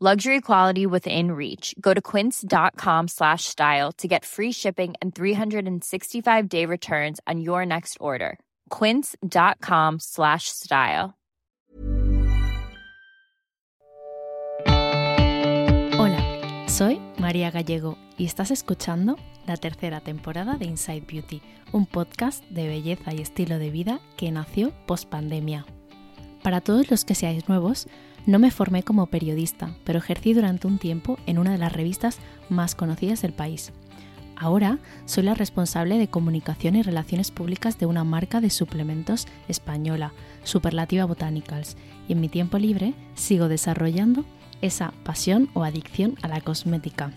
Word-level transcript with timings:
Luxury 0.00 0.40
quality 0.40 0.86
within 0.86 1.30
reach. 1.30 1.72
Go 1.80 1.94
to 1.94 2.02
quince.com 2.02 3.06
slash 3.06 3.44
style 3.44 3.92
to 3.92 4.08
get 4.08 4.24
free 4.24 4.50
shipping 4.50 4.94
and 5.00 5.14
365 5.14 6.48
day 6.48 6.66
returns 6.66 7.20
on 7.28 7.40
your 7.40 7.64
next 7.64 7.98
order. 8.00 8.40
Quince.com 8.70 10.00
slash 10.00 10.48
style. 10.48 11.14
Hola, 15.96 16.18
soy 16.66 17.00
María 17.18 17.52
Gallego 17.52 17.96
y 18.18 18.24
estás 18.26 18.50
escuchando 18.50 19.16
la 19.46 19.56
tercera 19.56 20.00
temporada 20.00 20.56
de 20.56 20.64
Inside 20.64 21.04
Beauty, 21.06 21.40
un 21.70 21.86
podcast 21.86 22.44
de 22.46 22.66
belleza 22.66 23.14
y 23.14 23.20
estilo 23.20 23.60
de 23.60 23.70
vida 23.70 24.00
que 24.16 24.32
nació 24.32 24.72
post 24.86 25.08
pandemia. 25.08 25.66
Para 26.42 26.60
todos 26.60 26.90
los 26.90 27.04
que 27.04 27.14
seáis 27.14 27.48
nuevos, 27.48 27.86
no 28.26 28.38
me 28.38 28.50
formé 28.50 28.82
como 28.82 29.06
periodista, 29.06 29.74
pero 29.84 29.98
ejercí 29.98 30.32
durante 30.32 30.66
un 30.66 30.78
tiempo 30.78 31.18
en 31.26 31.38
una 31.38 31.52
de 31.52 31.58
las 31.58 31.72
revistas 31.72 32.18
más 32.48 32.74
conocidas 32.74 33.22
del 33.22 33.32
país. 33.32 33.72
Ahora 34.36 34.78
soy 35.04 35.24
la 35.24 35.34
responsable 35.34 35.98
de 35.98 36.08
comunicación 36.08 36.74
y 36.74 36.82
relaciones 36.82 37.30
públicas 37.30 37.78
de 37.78 37.86
una 37.86 38.04
marca 38.04 38.40
de 38.40 38.50
suplementos 38.50 39.26
española, 39.48 40.12
Superlativa 40.42 41.04
Botanicals, 41.04 41.76
y 42.08 42.12
en 42.12 42.20
mi 42.20 42.28
tiempo 42.28 42.58
libre 42.58 42.94
sigo 43.14 43.48
desarrollando 43.48 44.24
esa 44.60 44.92
pasión 45.04 45.50
o 45.54 45.62
adicción 45.62 46.16
a 46.22 46.28
la 46.28 46.40
cosmética. 46.40 47.12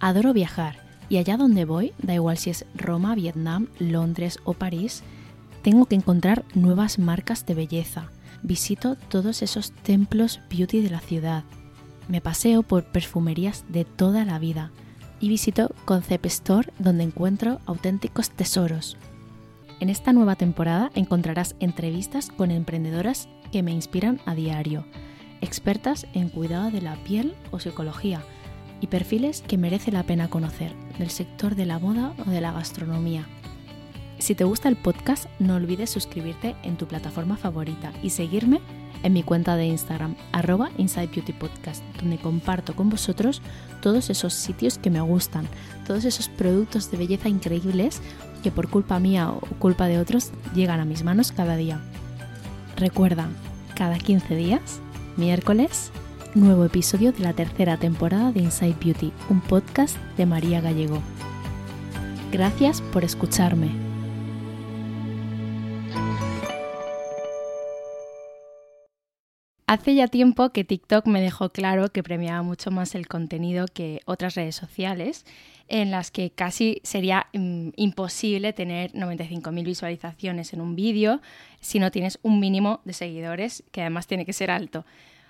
Adoro 0.00 0.32
viajar 0.32 0.76
y 1.08 1.16
allá 1.16 1.36
donde 1.36 1.64
voy, 1.64 1.92
da 2.02 2.14
igual 2.14 2.36
si 2.36 2.50
es 2.50 2.66
Roma, 2.74 3.14
Vietnam, 3.14 3.68
Londres 3.78 4.38
o 4.44 4.52
París, 4.52 5.02
tengo 5.62 5.86
que 5.86 5.94
encontrar 5.94 6.44
nuevas 6.54 6.98
marcas 6.98 7.46
de 7.46 7.54
belleza. 7.54 8.10
Visito 8.42 8.96
todos 8.96 9.42
esos 9.42 9.72
templos 9.72 10.40
beauty 10.48 10.80
de 10.80 10.90
la 10.90 11.00
ciudad. 11.00 11.44
Me 12.08 12.20
paseo 12.20 12.62
por 12.62 12.84
perfumerías 12.84 13.64
de 13.68 13.84
toda 13.84 14.24
la 14.24 14.38
vida 14.38 14.70
y 15.20 15.28
visito 15.28 15.74
Concept 15.84 16.26
Store 16.26 16.72
donde 16.78 17.04
encuentro 17.04 17.60
auténticos 17.66 18.30
tesoros. 18.30 18.96
En 19.80 19.90
esta 19.90 20.12
nueva 20.12 20.36
temporada 20.36 20.90
encontrarás 20.94 21.54
entrevistas 21.60 22.30
con 22.30 22.50
emprendedoras 22.50 23.28
que 23.52 23.62
me 23.62 23.72
inspiran 23.72 24.20
a 24.26 24.34
diario, 24.34 24.84
expertas 25.40 26.06
en 26.14 26.28
cuidado 26.28 26.70
de 26.70 26.80
la 26.80 26.96
piel 27.04 27.34
o 27.50 27.60
psicología, 27.60 28.22
y 28.80 28.86
perfiles 28.86 29.42
que 29.42 29.58
merece 29.58 29.90
la 29.90 30.04
pena 30.04 30.28
conocer 30.30 30.72
del 30.98 31.10
sector 31.10 31.54
de 31.56 31.66
la 31.66 31.78
moda 31.78 32.14
o 32.26 32.30
de 32.30 32.40
la 32.40 32.52
gastronomía. 32.52 33.26
Si 34.18 34.34
te 34.34 34.44
gusta 34.44 34.68
el 34.68 34.76
podcast, 34.76 35.26
no 35.38 35.54
olvides 35.54 35.90
suscribirte 35.90 36.56
en 36.62 36.76
tu 36.76 36.86
plataforma 36.86 37.36
favorita 37.36 37.92
y 38.02 38.10
seguirme 38.10 38.60
en 39.04 39.12
mi 39.12 39.22
cuenta 39.22 39.54
de 39.54 39.66
Instagram, 39.66 40.16
arroba 40.32 40.70
Inside 40.76 41.06
Beauty 41.06 41.32
Podcast, 41.32 41.84
donde 42.00 42.18
comparto 42.18 42.74
con 42.74 42.90
vosotros 42.90 43.42
todos 43.80 44.10
esos 44.10 44.34
sitios 44.34 44.76
que 44.76 44.90
me 44.90 45.00
gustan, 45.00 45.46
todos 45.86 46.04
esos 46.04 46.28
productos 46.28 46.90
de 46.90 46.98
belleza 46.98 47.28
increíbles 47.28 48.00
que 48.42 48.50
por 48.50 48.68
culpa 48.68 48.98
mía 48.98 49.30
o 49.30 49.40
culpa 49.58 49.86
de 49.86 50.00
otros 50.00 50.32
llegan 50.54 50.80
a 50.80 50.84
mis 50.84 51.04
manos 51.04 51.30
cada 51.30 51.56
día. 51.56 51.80
Recuerda, 52.76 53.28
cada 53.74 53.98
15 53.98 54.34
días, 54.34 54.80
miércoles, 55.16 55.92
nuevo 56.34 56.64
episodio 56.64 57.12
de 57.12 57.20
la 57.20 57.32
tercera 57.32 57.76
temporada 57.76 58.32
de 58.32 58.40
Inside 58.40 58.76
Beauty, 58.82 59.12
un 59.30 59.40
podcast 59.40 59.96
de 60.16 60.26
María 60.26 60.60
Gallego. 60.60 61.00
Gracias 62.32 62.82
por 62.82 63.04
escucharme. 63.04 63.87
Hace 69.68 69.94
ya 69.94 70.08
tiempo 70.08 70.48
que 70.48 70.64
TikTok 70.64 71.06
me 71.08 71.20
dejó 71.20 71.50
claro 71.50 71.90
que 71.90 72.02
premiaba 72.02 72.40
mucho 72.40 72.70
más 72.70 72.94
el 72.94 73.06
contenido 73.06 73.66
que 73.66 74.00
otras 74.06 74.34
redes 74.34 74.56
sociales, 74.56 75.26
en 75.68 75.90
las 75.90 76.10
que 76.10 76.30
casi 76.30 76.80
sería 76.84 77.26
mm, 77.34 77.72
imposible 77.76 78.54
tener 78.54 78.92
95.000 78.94 79.64
visualizaciones 79.64 80.54
en 80.54 80.62
un 80.62 80.74
vídeo 80.74 81.20
si 81.60 81.80
no 81.80 81.90
tienes 81.90 82.18
un 82.22 82.40
mínimo 82.40 82.80
de 82.86 82.94
seguidores, 82.94 83.62
que 83.70 83.82
además 83.82 84.06
tiene 84.06 84.24
que 84.24 84.32
ser 84.32 84.50
alto. 84.50 84.86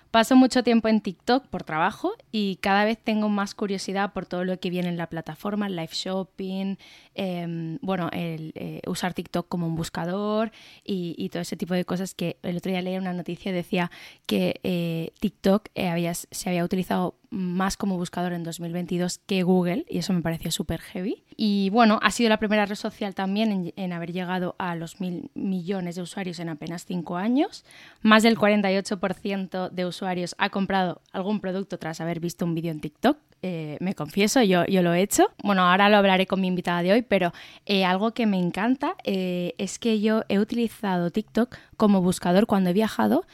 Paso 0.09 0.37
mucho 0.37 0.63
tiempo 0.63 0.87
en 0.87 1.01
TikTok 1.01 1.45
por 1.47 1.63
trabajo 1.63 2.13
y 2.31 2.55
cada 2.61 2.85
vez 2.85 2.97
tengo 2.97 3.27
más 3.27 3.53
curiosidad 3.53 4.13
por 4.13 4.25
todo 4.25 4.45
lo 4.45 4.57
que 4.57 4.71
viene 4.71 4.87
en 4.87 4.97
la 4.97 5.07
plataforma, 5.07 5.67
live 5.67 5.91
shopping, 5.91 6.77
em, 7.19 7.77
bueno, 7.81 8.09
eh, 8.13 8.79
usar 8.87 9.13
TikTok 9.13 9.49
como 9.49 9.67
un 9.67 9.75
buscador 9.75 10.53
y, 10.85 11.27
todo 11.29 11.41
ese 11.41 11.57
tipo 11.57 11.73
de 11.73 11.83
cosas 11.83 12.13
que 12.13 12.37
el 12.43 12.55
otro 12.55 12.71
día 12.71 12.81
leí 12.81 12.97
una 12.97 13.11
noticia 13.11 13.51
decía 13.51 13.91
que 14.25 14.61
eh, 14.63 15.11
TikTok 15.19 15.67
eh, 15.75 16.13
se 16.31 16.49
había 16.49 16.63
utilizado 16.63 17.15
más 17.29 17.75
como 17.75 17.97
buscador 17.97 18.31
en 18.31 18.43
2022 18.43 19.19
que 19.19 19.43
Google 19.43 19.85
y 19.89 19.97
eso 19.97 20.13
me 20.13 20.21
pareció 20.21 20.49
súper 20.49 20.79
heavy. 20.79 21.23
Y 21.35 21.69
bueno, 21.71 21.99
ha 22.01 22.11
sido 22.11 22.29
la 22.29 22.37
primera 22.37 22.65
red 22.65 22.75
social 22.75 23.13
también 23.15 23.73
en, 23.75 23.93
haber 23.93 24.13
llegado 24.13 24.55
a 24.57 24.75
los 24.75 25.01
mil 25.01 25.29
millones 25.35 25.95
de 25.95 26.01
usuarios 26.01 26.39
en 26.39 26.47
apenas 26.49 26.85
cinco 26.85 27.17
años. 27.17 27.65
Más 28.01 28.23
del 28.23 28.37
48% 28.37 29.69
de 29.69 29.85
usuarios 29.85 30.35
ha 30.37 30.49
comprado 30.49 31.01
algún 31.11 31.41
producto 31.41 31.77
tras 31.77 31.99
haber 32.01 32.19
visto 32.21 32.45
un 32.45 32.55
vídeo 32.55 32.71
en 32.71 32.79
TikTok. 32.79 33.17
Eh, 33.41 33.77
me 33.79 33.95
confieso, 33.95 34.41
yo, 34.41 34.65
yo 34.65 34.81
lo 34.81 34.93
he 34.93 35.01
hecho. 35.01 35.31
Bueno, 35.43 35.63
ahora 35.63 35.89
lo 35.89 35.97
hablaré 35.97 36.27
con 36.27 36.41
mi 36.41 36.47
invitada 36.47 36.83
de 36.83 36.91
hoy, 36.91 37.01
pero 37.01 37.31
eh, 37.65 37.85
algo 37.85 38.11
que 38.11 38.25
me 38.25 38.37
encanta 38.37 38.95
eh, 39.03 39.53
es 39.57 39.79
que 39.79 40.01
yo 40.01 40.23
he 40.27 40.39
utilizado 40.39 41.09
TikTok 41.09 41.55
como 41.77 42.01
buscador 42.01 42.47
cuando 42.47 42.69
he 42.69 42.73
viajado 42.73 43.25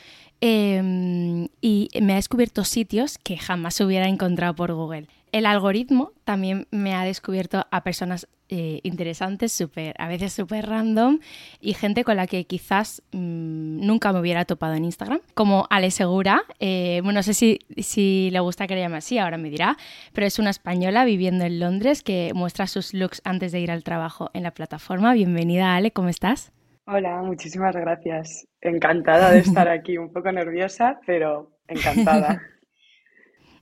Em, 0.41 1.47
y 1.61 1.89
me 2.01 2.13
ha 2.13 2.17
descubierto 2.17 2.63
sitios 2.65 3.17
que 3.17 3.37
jamás 3.37 3.79
hubiera 3.81 4.07
encontrado 4.07 4.55
por 4.55 4.73
Google. 4.73 5.07
El 5.31 5.45
algoritmo 5.45 6.11
también 6.23 6.67
me 6.71 6.93
ha 6.93 7.03
descubierto 7.03 7.65
a 7.71 7.83
personas 7.83 8.27
eh, 8.49 8.79
interesantes, 8.83 9.51
super, 9.51 9.95
a 9.97 10.07
veces 10.07 10.33
súper 10.33 10.67
random, 10.67 11.19
y 11.59 11.73
gente 11.73 12.03
con 12.03 12.15
la 12.17 12.27
que 12.27 12.45
quizás 12.45 13.01
mm, 13.11 13.85
nunca 13.85 14.13
me 14.13 14.19
hubiera 14.19 14.45
topado 14.45 14.75
en 14.75 14.85
Instagram, 14.85 15.19
como 15.33 15.67
Ale 15.69 15.91
Segura. 15.91 16.43
Eh, 16.59 16.99
bueno, 17.03 17.19
no 17.19 17.23
sé 17.23 17.33
si, 17.33 17.59
si 17.77 18.29
le 18.31 18.39
gusta 18.41 18.67
que 18.67 18.75
le 18.75 18.81
llame 18.81 18.97
así, 18.97 19.17
ahora 19.17 19.37
me 19.37 19.49
dirá, 19.49 19.77
pero 20.13 20.27
es 20.27 20.37
una 20.37 20.49
española 20.49 21.05
viviendo 21.05 21.45
en 21.45 21.59
Londres 21.59 22.03
que 22.03 22.31
muestra 22.35 22.67
sus 22.67 22.93
looks 22.93 23.21
antes 23.23 23.51
de 23.51 23.61
ir 23.61 23.71
al 23.71 23.83
trabajo 23.83 24.29
en 24.33 24.43
la 24.43 24.51
plataforma. 24.51 25.13
Bienvenida, 25.13 25.75
Ale, 25.75 25.91
¿cómo 25.91 26.09
estás? 26.09 26.51
Hola, 26.87 27.21
muchísimas 27.23 27.75
gracias. 27.75 28.45
Encantada 28.61 29.31
de 29.31 29.39
estar 29.39 29.67
aquí, 29.69 29.97
un 29.97 30.11
poco 30.11 30.31
nerviosa, 30.31 30.99
pero 31.07 31.51
encantada. 31.67 32.41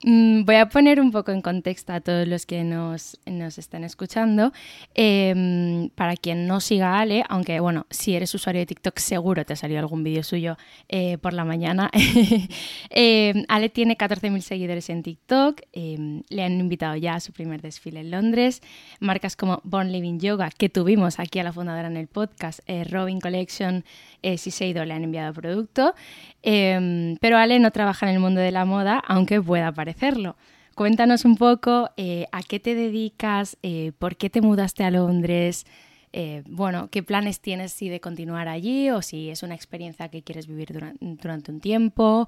Mm, 0.06 0.44
voy 0.44 0.56
a 0.56 0.68
poner 0.68 1.00
un 1.00 1.10
poco 1.10 1.32
en 1.32 1.40
contexto 1.40 1.94
a 1.94 2.00
todos 2.00 2.28
los 2.28 2.44
que 2.44 2.62
nos, 2.62 3.18
nos 3.24 3.56
están 3.56 3.84
escuchando. 3.84 4.52
Em, 4.94 5.88
para 5.94 6.14
quien 6.16 6.46
no 6.46 6.60
siga 6.60 6.96
a 6.96 7.00
Ale, 7.00 7.24
aunque 7.26 7.58
bueno, 7.58 7.86
si 7.88 8.14
eres 8.14 8.34
usuario 8.34 8.60
de 8.60 8.66
TikTok 8.66 8.98
seguro 8.98 9.46
te 9.46 9.56
salió 9.56 9.78
algún 9.78 10.04
vídeo 10.04 10.22
suyo 10.22 10.58
eh, 10.90 11.16
por 11.16 11.32
la 11.32 11.44
mañana. 11.46 11.90
Em, 12.90 13.44
Ale 13.48 13.70
tiene 13.70 13.96
14.000 13.96 14.40
seguidores 14.40 14.90
en 14.90 15.02
TikTok, 15.02 15.62
em, 15.72 16.22
le 16.28 16.44
han 16.44 16.60
invitado 16.60 16.96
ya 16.96 17.14
a 17.14 17.20
su 17.20 17.32
primer 17.32 17.62
desfile 17.62 18.00
en 18.00 18.10
Londres. 18.10 18.62
Marcas 19.00 19.36
como 19.36 19.60
Born 19.64 19.90
Living 19.90 20.18
Yoga, 20.18 20.50
que 20.50 20.68
tuvimos 20.68 21.18
aquí 21.18 21.38
a 21.38 21.44
la 21.44 21.52
fundadora 21.52 21.88
en 21.88 21.96
el 21.96 22.08
podcast, 22.08 22.60
eh, 22.66 22.84
Robin 22.84 23.20
Collection, 23.20 23.84
eh, 24.22 24.36
Siseido 24.38 24.84
le 24.84 24.94
han 24.94 25.04
enviado 25.04 25.32
producto. 25.32 25.94
pero 26.42 27.38
Ale 27.38 27.58
no 27.58 27.70
trabaja 27.70 28.06
en 28.06 28.14
el 28.14 28.20
mundo 28.20 28.40
de 28.40 28.50
la 28.50 28.64
moda, 28.66 29.02
aunque 29.06 29.40
pueda 29.40 29.68
aparecer 29.68 29.93
hacerlo. 29.94 30.36
Cuéntanos 30.74 31.24
un 31.24 31.36
poco 31.36 31.90
eh, 31.96 32.26
a 32.32 32.40
qué 32.42 32.58
te 32.58 32.74
dedicas, 32.74 33.56
eh, 33.62 33.92
por 33.98 34.16
qué 34.16 34.28
te 34.28 34.40
mudaste 34.40 34.82
a 34.82 34.90
Londres, 34.90 35.66
eh, 36.12 36.42
bueno, 36.48 36.88
qué 36.90 37.02
planes 37.02 37.40
tienes 37.40 37.72
si 37.72 37.88
de 37.88 38.00
continuar 38.00 38.48
allí 38.48 38.90
o 38.90 39.00
si 39.00 39.30
es 39.30 39.42
una 39.44 39.54
experiencia 39.54 40.08
que 40.08 40.22
quieres 40.22 40.46
vivir 40.48 40.68
durante, 41.00 41.52
un 41.52 41.60
tiempo. 41.60 42.26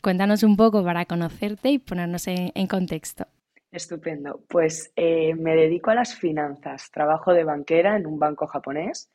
Cuéntanos 0.00 0.42
un 0.44 0.56
poco 0.56 0.84
para 0.84 1.06
conocerte 1.06 1.70
y 1.70 1.78
ponernos 1.78 2.26
en, 2.28 2.66
contexto. 2.66 3.26
Estupendo. 3.70 4.40
Pues 4.48 4.92
me 4.96 5.54
dedico 5.54 5.90
a 5.90 5.94
las 5.94 6.16
finanzas. 6.16 6.90
Trabajo 6.90 7.32
de 7.32 7.44
banquera 7.44 7.96
en 7.96 8.06
un 8.06 8.18
banco 8.18 8.48
japonés. 8.48 9.08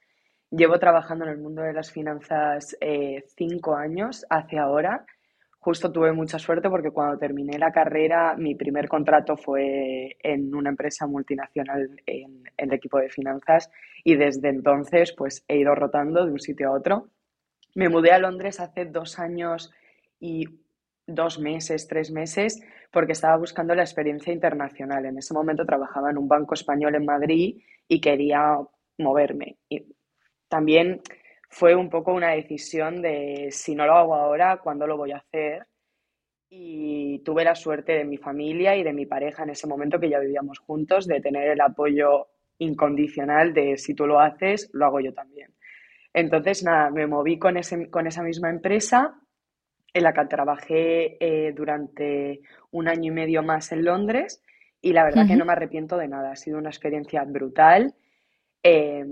Llevo 0.51 0.79
trabajando 0.79 1.25
en 1.25 1.31
el 1.31 1.37
mundo 1.39 1.61
de 1.61 1.73
las 1.73 1.91
finanzas 1.91 2.77
cinco 3.35 3.75
años 3.75 4.25
hacia 4.29 4.63
ahora 4.63 5.05
justo 5.63 5.93
tuve 5.93 6.11
mucha 6.11 6.37
suerte 6.39 6.69
porque 6.69 6.91
cuando 6.91 7.17
terminé 7.17 7.57
la 7.57 7.71
carrera 7.71 8.35
mi 8.37 8.53
primer 8.53 8.89
contrato 8.89 9.37
fue 9.37 10.17
en 10.21 10.53
una 10.53 10.69
empresa 10.69 11.07
multinacional 11.07 12.01
en, 12.05 12.43
el 12.57 12.73
equipo 12.73 12.97
de 12.99 13.09
finanzas 13.09 13.71
y 14.03 14.15
desde 14.15 14.49
entonces 14.49 15.13
pues 15.13 15.45
he 15.47 15.57
ido 15.57 15.73
rotando 15.73 16.25
de 16.25 16.33
un 16.33 16.39
sitio 16.39 16.67
a 16.67 16.73
otro. 16.73 17.07
Me 17.75 17.87
mudé 17.87 18.11
a 18.11 18.19
Londres 18.19 18.59
hace 18.59 18.83
dos 18.83 19.19
años 19.19 19.71
y 20.19 20.45
dos 21.07 21.39
meses, 21.39 21.87
tres 21.87 22.11
meses, 22.11 22.61
porque 22.91 23.13
estaba 23.13 23.37
buscando 23.37 23.73
la 23.73 23.83
experiencia 23.83 24.33
internacional. 24.33 25.05
En 25.05 25.17
ese 25.17 25.33
momento 25.33 25.65
trabajaba 25.65 26.11
en 26.11 26.17
un 26.17 26.27
banco 26.27 26.55
español 26.55 26.95
en 26.95 27.05
Madrid 27.05 27.61
y 27.87 28.01
quería 28.01 28.57
moverme. 28.97 29.57
Y 29.69 29.85
también 30.49 31.01
fue 31.53 31.75
un 31.75 31.87
poco 31.87 32.11
una 32.13 32.31
decisión 32.31 33.03
de 33.03 33.49
si 33.51 33.75
no 33.75 33.85
lo 33.85 33.93
hago 33.93 34.15
ahora, 34.15 34.57
¿cuándo 34.57 34.87
lo 34.87 34.97
voy 34.97 35.11
a 35.11 35.17
hacer? 35.17 35.67
Y 36.49 37.19
tuve 37.19 37.43
la 37.43 37.53
suerte 37.53 37.93
de 37.93 38.05
mi 38.05 38.17
familia 38.17 38.75
y 38.75 38.81
de 38.81 38.91
mi 38.91 39.05
pareja 39.05 39.43
en 39.43 39.51
ese 39.51 39.67
momento 39.67 39.99
que 39.99 40.09
ya 40.09 40.19
vivíamos 40.19 40.57
juntos, 40.57 41.05
de 41.05 41.21
tener 41.21 41.47
el 41.49 41.61
apoyo 41.61 42.27
incondicional 42.57 43.53
de 43.53 43.77
si 43.77 43.93
tú 43.93 44.07
lo 44.07 44.19
haces, 44.19 44.71
lo 44.73 44.87
hago 44.87 44.99
yo 44.99 45.13
también. 45.13 45.53
Entonces, 46.11 46.63
nada, 46.63 46.89
me 46.89 47.05
moví 47.05 47.37
con, 47.37 47.55
ese, 47.55 47.87
con 47.91 48.07
esa 48.07 48.23
misma 48.23 48.49
empresa 48.49 49.13
en 49.93 50.03
la 50.03 50.11
que 50.11 50.25
trabajé 50.25 51.17
eh, 51.19 51.53
durante 51.53 52.41
un 52.71 52.87
año 52.87 53.11
y 53.11 53.15
medio 53.15 53.43
más 53.43 53.71
en 53.71 53.85
Londres 53.85 54.41
y 54.81 54.91
la 54.91 55.03
verdad 55.03 55.27
que 55.27 55.35
no 55.35 55.45
me 55.45 55.53
arrepiento 55.53 55.97
de 55.97 56.07
nada. 56.07 56.31
Ha 56.31 56.35
sido 56.35 56.57
una 56.57 56.69
experiencia 56.69 57.23
brutal. 57.25 57.93
Eh, 58.63 59.05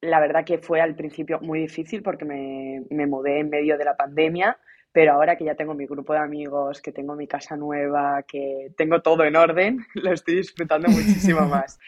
la 0.00 0.20
verdad 0.20 0.44
que 0.44 0.58
fue 0.58 0.80
al 0.80 0.94
principio 0.94 1.40
muy 1.40 1.60
difícil 1.60 2.02
porque 2.02 2.24
me, 2.24 2.84
me, 2.90 3.06
mudé 3.06 3.40
en 3.40 3.50
medio 3.50 3.76
de 3.76 3.84
la 3.84 3.96
pandemia, 3.96 4.58
pero 4.92 5.12
ahora 5.12 5.36
que 5.36 5.44
ya 5.44 5.54
tengo 5.54 5.74
mi 5.74 5.86
grupo 5.86 6.12
de 6.12 6.20
amigos, 6.20 6.80
que 6.80 6.92
tengo 6.92 7.14
mi 7.14 7.26
casa 7.26 7.56
nueva, 7.56 8.22
que 8.26 8.72
tengo 8.76 9.02
todo 9.02 9.24
en 9.24 9.36
orden, 9.36 9.86
lo 9.94 10.12
estoy 10.12 10.36
disfrutando 10.36 10.88
muchísimo 10.90 11.42
más. 11.42 11.78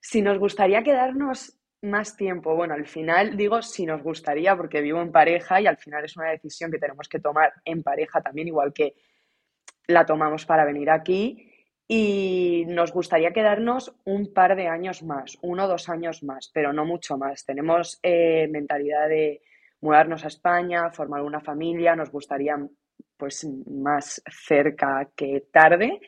Si 0.00 0.22
nos 0.22 0.38
gustaría 0.38 0.82
quedarnos 0.82 1.58
más 1.80 2.16
tiempo, 2.16 2.54
bueno, 2.56 2.74
al 2.74 2.86
final 2.86 3.36
digo 3.36 3.62
si 3.62 3.86
nos 3.86 4.02
gustaría 4.02 4.56
porque 4.56 4.80
vivo 4.80 5.00
en 5.00 5.12
pareja 5.12 5.60
y 5.60 5.66
al 5.66 5.76
final 5.76 6.04
es 6.04 6.16
una 6.16 6.30
decisión 6.30 6.70
que 6.70 6.78
tenemos 6.78 7.08
que 7.08 7.20
tomar 7.20 7.52
en 7.64 7.82
pareja 7.82 8.20
también, 8.20 8.48
igual 8.48 8.72
que 8.72 8.94
la 9.86 10.04
tomamos 10.04 10.44
para 10.44 10.64
venir 10.64 10.90
aquí 10.90 11.47
y 11.90 12.66
nos 12.66 12.92
gustaría 12.92 13.32
quedarnos 13.32 13.94
un 14.04 14.34
par 14.34 14.54
de 14.56 14.68
años 14.68 15.02
más, 15.02 15.38
uno 15.40 15.64
o 15.64 15.68
dos 15.68 15.88
años 15.88 16.22
más, 16.22 16.50
pero 16.52 16.74
no 16.74 16.84
mucho 16.84 17.16
más. 17.16 17.46
Tenemos 17.46 17.98
eh, 18.02 18.46
mentalidad 18.48 19.08
de 19.08 19.40
mudarnos 19.80 20.22
a 20.24 20.28
España, 20.28 20.90
formar 20.90 21.22
una 21.22 21.40
familia, 21.40 21.96
nos 21.96 22.10
gustaría 22.10 22.58
pues 23.16 23.48
más 23.66 24.22
cerca 24.30 25.10
que 25.16 25.46
tarde 25.50 25.98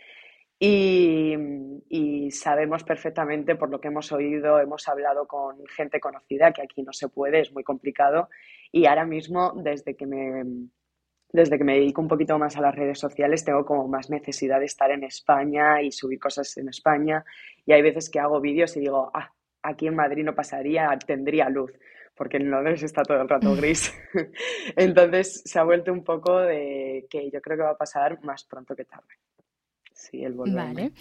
y, 0.58 1.34
y, 1.88 2.30
sabemos 2.30 2.84
perfectamente 2.84 3.56
por 3.56 3.70
lo 3.70 3.80
que 3.80 3.88
hemos 3.88 4.12
oído, 4.12 4.60
hemos 4.60 4.86
hablado 4.86 5.26
con 5.26 5.66
gente 5.66 5.98
conocida 5.98 6.52
que 6.52 6.62
aquí 6.62 6.82
no 6.82 6.92
se 6.92 7.08
puede, 7.08 7.40
es 7.40 7.52
muy 7.52 7.64
complicado 7.64 8.28
y 8.70 8.86
ahora 8.86 9.06
mismo 9.06 9.54
desde 9.56 9.96
que 9.96 10.06
me 10.06 10.44
desde 11.32 11.58
que 11.58 11.64
me 11.64 11.74
dedico 11.74 12.00
un 12.00 12.08
poquito 12.08 12.38
más 12.38 12.56
a 12.56 12.60
las 12.60 12.74
redes 12.74 12.98
sociales, 12.98 13.44
tengo 13.44 13.64
como 13.64 13.86
más 13.88 14.10
necesidad 14.10 14.58
de 14.60 14.66
estar 14.66 14.90
en 14.90 15.04
España 15.04 15.82
y 15.82 15.92
subir 15.92 16.18
cosas 16.18 16.56
en 16.56 16.68
España. 16.68 17.24
Y 17.64 17.72
hay 17.72 17.82
veces 17.82 18.10
que 18.10 18.18
hago 18.18 18.40
vídeos 18.40 18.76
y 18.76 18.80
digo, 18.80 19.10
ah, 19.14 19.32
aquí 19.62 19.86
en 19.86 19.96
Madrid 19.96 20.24
no 20.24 20.34
pasaría, 20.34 20.88
tendría 21.06 21.48
luz, 21.48 21.72
porque 22.14 22.38
en 22.38 22.50
Londres 22.50 22.82
está 22.82 23.02
todo 23.02 23.20
el 23.22 23.28
rato 23.28 23.54
gris. 23.56 23.94
Entonces 24.76 25.42
se 25.44 25.58
ha 25.58 25.64
vuelto 25.64 25.92
un 25.92 26.04
poco 26.04 26.38
de 26.38 27.06
que 27.08 27.30
yo 27.30 27.40
creo 27.40 27.56
que 27.56 27.64
va 27.64 27.70
a 27.70 27.78
pasar 27.78 28.22
más 28.24 28.44
pronto 28.44 28.74
que 28.74 28.84
tarde. 28.84 29.14
Sí, 29.92 30.24
el 30.24 30.32
volverme. 30.32 30.74
Vale. 30.74 30.92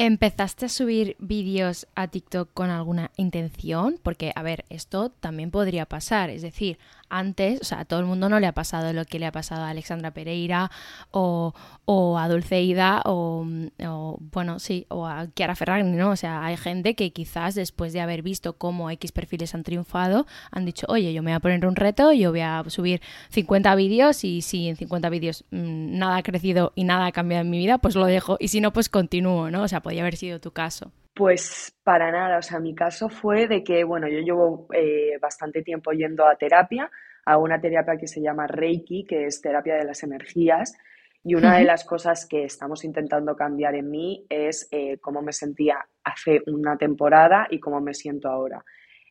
¿Empezaste 0.00 0.66
a 0.66 0.68
subir 0.68 1.16
vídeos 1.18 1.88
a 1.96 2.06
TikTok 2.06 2.52
con 2.54 2.70
alguna 2.70 3.10
intención? 3.16 3.98
Porque, 4.00 4.30
a 4.36 4.44
ver, 4.44 4.64
esto 4.70 5.10
también 5.10 5.50
podría 5.50 5.86
pasar. 5.86 6.30
Es 6.30 6.40
decir, 6.40 6.78
antes, 7.10 7.60
o 7.60 7.64
sea, 7.64 7.80
a 7.80 7.84
todo 7.84 8.00
el 8.00 8.06
mundo 8.06 8.28
no 8.28 8.40
le 8.40 8.46
ha 8.46 8.52
pasado 8.52 8.92
lo 8.92 9.04
que 9.04 9.18
le 9.18 9.26
ha 9.26 9.32
pasado 9.32 9.62
a 9.62 9.70
Alexandra 9.70 10.12
Pereira 10.12 10.70
o, 11.10 11.52
a 12.18 12.28
Dulceida 12.28 13.02
o, 13.04 13.46
o, 13.86 14.18
bueno, 14.20 14.58
sí, 14.58 14.86
o 14.88 15.06
a 15.06 15.26
Chiara 15.34 15.54
Ferragni, 15.54 15.96
¿no? 15.96 16.10
O 16.10 16.16
sea, 16.16 16.44
hay 16.44 16.56
gente 16.56 16.94
que 16.94 17.12
quizás 17.12 17.54
después 17.54 17.92
de 17.92 18.00
haber 18.00 18.22
visto 18.22 18.54
cómo 18.58 18.90
X 18.90 19.12
perfiles 19.12 19.54
han 19.54 19.62
triunfado, 19.62 20.26
han 20.50 20.64
dicho, 20.64 20.86
oye, 20.88 21.12
yo 21.12 21.22
me 21.22 21.30
voy 21.30 21.36
a 21.36 21.40
poner 21.40 21.66
un 21.66 21.76
reto, 21.76 22.12
yo 22.12 22.30
voy 22.30 22.40
a 22.40 22.62
subir 22.68 23.00
50 23.30 23.74
vídeos 23.74 24.24
y 24.24 24.42
si 24.42 24.68
en 24.68 24.76
50 24.76 25.08
vídeos 25.10 25.44
mm, 25.50 25.98
nada 25.98 26.16
ha 26.16 26.22
crecido 26.22 26.72
y 26.74 26.84
nada 26.84 27.06
ha 27.06 27.12
cambiado 27.12 27.42
en 27.42 27.50
mi 27.50 27.58
vida, 27.58 27.78
pues 27.78 27.94
lo 27.94 28.06
dejo 28.06 28.36
y 28.40 28.48
si 28.48 28.60
no, 28.60 28.72
pues 28.72 28.88
continúo, 28.88 29.50
¿no? 29.50 29.62
O 29.62 29.68
sea, 29.68 29.80
podría 29.80 30.02
haber 30.02 30.16
sido 30.16 30.40
tu 30.40 30.52
caso. 30.52 30.92
Pues 31.14 31.76
para 31.82 32.12
nada, 32.12 32.38
o 32.38 32.42
sea, 32.42 32.60
mi 32.60 32.76
caso 32.76 33.08
fue 33.08 33.48
de 33.48 33.64
que, 33.64 33.82
bueno, 33.82 34.06
yo 34.06 34.20
llevo 34.20 34.68
eh, 34.72 35.18
bastante 35.20 35.62
tiempo 35.62 35.90
yendo 35.90 36.24
a 36.24 36.36
terapia, 36.36 36.90
a 37.28 37.36
una 37.36 37.60
terapia 37.60 37.98
que 37.98 38.08
se 38.08 38.22
llama 38.22 38.46
Reiki, 38.46 39.04
que 39.04 39.26
es 39.26 39.42
terapia 39.42 39.76
de 39.76 39.84
las 39.84 40.02
energías, 40.02 40.72
y 41.22 41.34
una 41.34 41.58
de 41.58 41.64
las 41.64 41.84
cosas 41.84 42.26
que 42.26 42.44
estamos 42.44 42.84
intentando 42.84 43.36
cambiar 43.36 43.74
en 43.74 43.90
mí 43.90 44.24
es 44.30 44.66
eh, 44.70 44.96
cómo 44.98 45.20
me 45.20 45.34
sentía 45.34 45.76
hace 46.02 46.40
una 46.46 46.78
temporada 46.78 47.46
y 47.50 47.60
cómo 47.60 47.82
me 47.82 47.92
siento 47.92 48.30
ahora. 48.30 48.64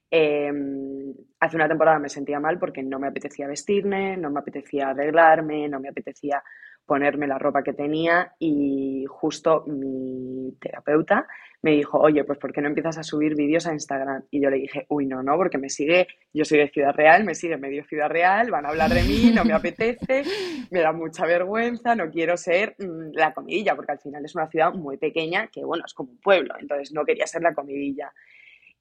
Em, 0.09 1.13
hace 1.39 1.57
una 1.57 1.67
temporada 1.67 1.99
me 1.99 2.09
sentía 2.09 2.39
mal 2.39 2.57
porque 2.57 2.81
no 2.81 2.97
me 2.97 3.07
apetecía 3.07 3.45
vestirme, 3.45 4.17
no 4.17 4.31
me 4.31 4.39
apetecía 4.39 4.89
arreglarme, 4.89 5.69
no 5.69 5.79
me 5.79 5.89
apetecía 5.89 6.41
ponerme 6.87 7.27
la 7.27 7.37
ropa 7.37 7.61
que 7.61 7.73
tenía 7.73 8.33
y 8.39 9.05
justo 9.07 9.63
mi 9.67 10.57
terapeuta 10.59 11.27
me 11.61 11.71
dijo, 11.71 11.97
oye, 11.99 12.23
pues 12.23 12.37
¿por 12.37 12.53
qué 12.53 12.61
no 12.61 12.67
empiezas 12.67 12.97
a 12.97 13.03
subir 13.03 13.35
vídeos 13.35 13.65
a 13.67 13.73
Instagram? 13.73 14.23
Y 14.29 14.41
yo 14.41 14.49
le 14.49 14.57
dije, 14.57 14.85
uy, 14.89 15.05
no, 15.05 15.23
no, 15.23 15.35
porque 15.37 15.57
me 15.57 15.69
sigue, 15.69 16.07
yo 16.33 16.45
soy 16.45 16.59
de 16.59 16.69
Ciudad 16.69 16.93
Real, 16.93 17.23
me 17.23 17.35
sigue 17.35 17.57
medio 17.57 17.83
Ciudad 17.85 18.09
Real, 18.09 18.51
van 18.51 18.65
a 18.65 18.69
hablar 18.69 18.91
de 18.91 19.03
mí, 19.03 19.31
no 19.33 19.43
me 19.43 19.53
apetece, 19.53 20.23
me 20.71 20.81
da 20.81 20.91
mucha 20.91 21.25
vergüenza, 21.25 21.95
no 21.95 22.09
quiero 22.09 22.37
ser 22.37 22.75
mm, 22.77 23.11
la 23.13 23.33
comidilla, 23.33 23.75
porque 23.75 23.93
al 23.93 23.99
final 23.99 24.23
es 24.23 24.35
una 24.35 24.47
ciudad 24.47 24.73
muy 24.73 24.97
pequeña 24.97 25.47
que, 25.47 25.63
bueno, 25.63 25.83
es 25.85 25.93
como 25.93 26.11
un 26.11 26.19
pueblo, 26.19 26.55
entonces 26.59 26.93
no 26.93 27.03
quería 27.05 27.25
ser 27.25 27.41
la 27.41 27.53
comidilla. 27.53 28.13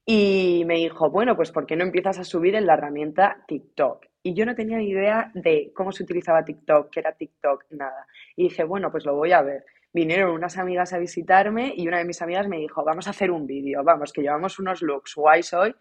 Y 0.08 0.62
me 0.66 0.76
dijo, 0.76 1.10
bueno, 1.10 1.34
pues 1.34 1.50
¿por 1.50 1.66
qué 1.66 1.74
no 1.74 1.82
empiezas 1.82 2.18
a 2.18 2.24
subir 2.24 2.54
en 2.54 2.66
la 2.66 2.74
herramienta 2.74 3.42
TikTok? 3.48 4.06
Y 4.22 4.34
yo 4.34 4.46
no 4.46 4.54
tenía 4.54 4.80
idea 4.80 5.32
de 5.34 5.72
cómo 5.74 5.90
se 5.92 6.04
utilizaba 6.04 6.44
TikTok, 6.44 6.90
qué 6.90 7.00
era 7.00 7.12
TikTok, 7.12 7.64
nada. 7.70 8.06
Y 8.36 8.44
dije, 8.44 8.62
bueno, 8.64 8.90
pues 8.90 9.04
lo 9.04 9.16
voy 9.16 9.32
a 9.32 9.42
ver. 9.42 9.64
Vinieron 9.92 10.32
unas 10.32 10.58
amigas 10.58 10.92
a 10.92 10.98
visitarme 10.98 11.72
y 11.76 11.88
una 11.88 11.98
de 11.98 12.04
mis 12.04 12.20
amigas 12.20 12.48
me 12.48 12.58
dijo, 12.58 12.84
vamos 12.84 13.06
a 13.06 13.10
hacer 13.10 13.30
un 13.30 13.46
vídeo, 13.46 13.82
vamos, 13.82 14.12
que 14.12 14.22
llevamos 14.22 14.58
unos 14.58 14.82
looks 14.82 15.14
guays 15.14 15.52
hoy, 15.54 15.74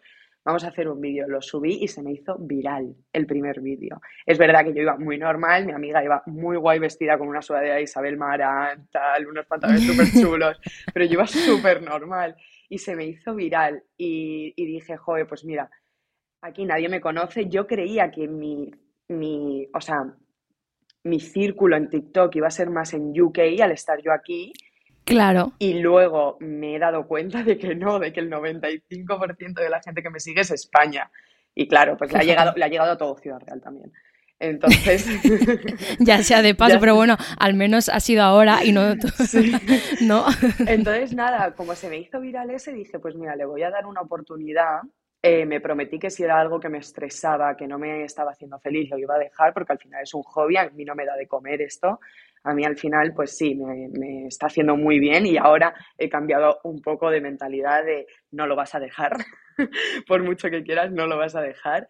vamos 0.46 0.64
a 0.64 0.68
hacer 0.68 0.88
un 0.88 1.02
vídeo. 1.02 1.28
Lo 1.28 1.42
subí 1.42 1.80
y 1.82 1.88
se 1.88 2.02
me 2.02 2.14
hizo 2.14 2.38
viral 2.40 2.96
el 3.12 3.26
primer 3.26 3.60
vídeo. 3.60 4.00
Es 4.26 4.38
verdad 4.38 4.64
que 4.64 4.74
yo 4.74 4.84
iba 4.84 4.96
muy 4.98 5.18
normal, 5.18 5.66
mi 5.66 5.74
amiga 5.74 6.04
iba 6.04 6.24
muy 6.28 6.56
guay 6.56 6.80
vestida 6.80 7.18
con 7.18 7.28
una 7.28 7.42
sudadera 7.42 7.76
de 7.76 7.84
Isabel 7.84 8.18
Marán, 8.18 8.88
tal, 8.92 9.28
unos 9.28 9.46
pantalones 9.48 9.84
súper 9.86 10.08
chulos, 10.12 10.62
pero 10.94 11.06
yo 11.06 11.14
iba 11.14 11.28
súper 11.28 11.82
normal 11.82 12.36
y 12.70 12.78
se 12.78 12.96
me 12.96 13.06
hizo 13.06 13.36
viral 13.36 13.84
y, 13.98 14.54
dije, 14.56 14.98
joder, 14.98 15.28
pues 15.28 15.44
mira, 15.44 15.70
aquí 16.42 16.66
nadie 16.66 16.90
me 16.90 17.02
conoce. 17.02 17.48
Yo 17.50 17.68
creía 17.68 18.12
que 18.12 18.28
mi, 18.28 18.72
mi, 19.10 19.68
o 19.74 19.82
sea, 19.82 20.16
mi 21.06 21.20
círculo 21.20 21.78
en 21.78 21.88
TikTok 21.88 22.36
iba 22.36 22.48
a 22.48 22.52
ser 22.52 22.70
más 22.70 22.94
en 22.94 23.20
UK 23.20 23.40
al 23.62 23.72
estar 23.72 24.02
yo 24.02 24.12
aquí. 24.12 24.52
Claro. 25.04 25.54
Y 25.60 25.76
luego 25.76 26.38
me 26.40 26.76
he 26.76 26.80
dado 26.80 27.08
cuenta 27.08 27.44
de 27.44 27.60
que 27.60 27.76
no, 27.76 28.00
de 28.00 28.12
que 28.12 28.20
el 28.20 28.32
95% 28.32 29.54
de 29.54 29.70
la 29.70 29.82
gente 29.82 30.02
que 30.02 30.10
me 30.10 30.20
sigue 30.20 30.42
es 30.42 30.50
España. 30.50 31.12
Y 31.54 31.68
claro, 31.68 31.96
pues 31.96 32.12
le 32.12 32.20
ha, 32.20 32.24
llegado, 32.24 32.54
le 32.56 32.66
ha 32.66 32.68
llegado 32.68 32.92
a 32.94 32.98
todo 32.98 33.16
Ciudad 33.18 33.40
Real 33.40 33.62
también. 33.62 33.94
Entonces. 34.40 35.08
ya 36.00 36.24
sea 36.24 36.42
de 36.42 36.56
paso, 36.56 36.78
pero 36.80 36.96
bueno, 36.96 37.18
al 37.38 37.54
menos 37.54 37.88
ha 37.88 38.00
sido 38.00 38.24
ahora 38.24 38.66
y 38.66 38.72
no. 38.72 38.96
¿No? 40.02 40.26
Entonces, 40.66 41.14
nada, 41.14 41.54
como 41.54 41.76
se 41.76 41.88
me 41.88 42.00
hizo 42.00 42.20
viral 42.20 42.50
ese, 42.50 42.74
dije, 42.74 42.98
pues 42.98 43.16
mira, 43.16 43.36
le 43.36 43.46
voy 43.46 43.62
a 43.62 43.70
dar 43.70 43.86
una 43.86 44.02
oportunidad. 44.02 44.82
Eh, 45.28 45.44
me 45.44 45.60
prometí 45.60 45.98
que 45.98 46.12
si 46.12 46.22
era 46.22 46.40
algo 46.40 46.60
que 46.60 46.70
me 46.70 46.78
estresaba, 46.78 47.58
que 47.58 47.66
no 47.66 47.80
me 47.80 48.04
estaba 48.04 48.30
haciendo 48.30 48.60
feliz, 48.60 48.92
lo 48.92 49.00
iba 49.00 49.16
a 49.16 49.18
dejar, 49.18 49.56
porque 49.56 49.74
al 49.74 49.80
final 49.80 50.04
es 50.04 50.14
un 50.14 50.22
hobby, 50.22 50.56
a 50.56 50.70
mí 50.70 50.86
no 50.86 50.94
me 50.94 51.04
da 51.04 51.16
de 51.16 51.26
comer 51.26 51.64
esto. 51.64 52.00
A 52.44 52.54
mí 52.54 52.64
al 52.64 52.78
final, 52.78 53.12
pues 53.16 53.36
sí, 53.36 53.56
me, 53.56 53.88
me 53.88 54.28
está 54.28 54.46
haciendo 54.46 54.78
muy 54.78 55.00
bien 55.00 55.26
y 55.26 55.36
ahora 55.36 55.74
he 55.98 56.10
cambiado 56.10 56.60
un 56.64 56.80
poco 56.80 57.10
de 57.10 57.22
mentalidad 57.22 57.84
de 57.84 58.06
no 58.34 58.46
lo 58.46 58.56
vas 58.56 58.76
a 58.76 58.80
dejar, 58.80 59.18
por 60.08 60.22
mucho 60.22 60.52
que 60.52 60.62
quieras, 60.62 60.92
no 60.92 61.08
lo 61.08 61.18
vas 61.18 61.36
a 61.36 61.42
dejar. 61.42 61.88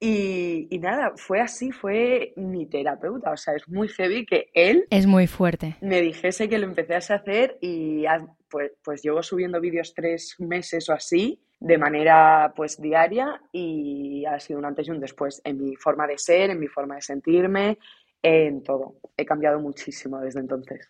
Y, 0.00 0.66
nada, 0.80 1.12
fue 1.14 1.40
así, 1.40 1.70
fue 1.70 2.32
mi 2.34 2.66
terapeuta. 2.66 3.30
O 3.30 3.36
sea, 3.36 3.54
es 3.54 3.68
muy 3.68 3.86
heavy 3.86 4.26
que 4.26 4.48
él... 4.54 4.88
Es 4.90 5.06
muy 5.06 5.28
fuerte. 5.28 5.76
Me 5.80 6.00
dijese 6.00 6.48
que 6.48 6.58
lo 6.58 6.66
empecé 6.66 6.94
a 6.94 7.14
hacer 7.14 7.58
y 7.60 8.06
pues, 8.50 8.72
pues 8.82 9.04
llevo 9.04 9.22
subiendo 9.22 9.60
vídeos 9.60 9.94
tres 9.94 10.34
meses 10.40 10.88
o 10.88 10.94
así 10.94 11.40
de 11.62 11.78
manera 11.78 12.52
pues 12.56 12.80
diaria 12.80 13.40
y 13.52 14.24
ha 14.24 14.40
sido 14.40 14.58
un 14.58 14.64
antes 14.64 14.88
y 14.88 14.90
un 14.90 14.98
después 14.98 15.40
en 15.44 15.62
mi 15.62 15.76
forma 15.76 16.08
de 16.08 16.18
ser, 16.18 16.50
en 16.50 16.58
mi 16.58 16.66
forma 16.66 16.96
de 16.96 17.02
sentirme, 17.02 17.78
en 18.20 18.64
todo. 18.64 18.96
He 19.16 19.24
cambiado 19.24 19.60
muchísimo 19.60 20.18
desde 20.18 20.40
entonces. 20.40 20.88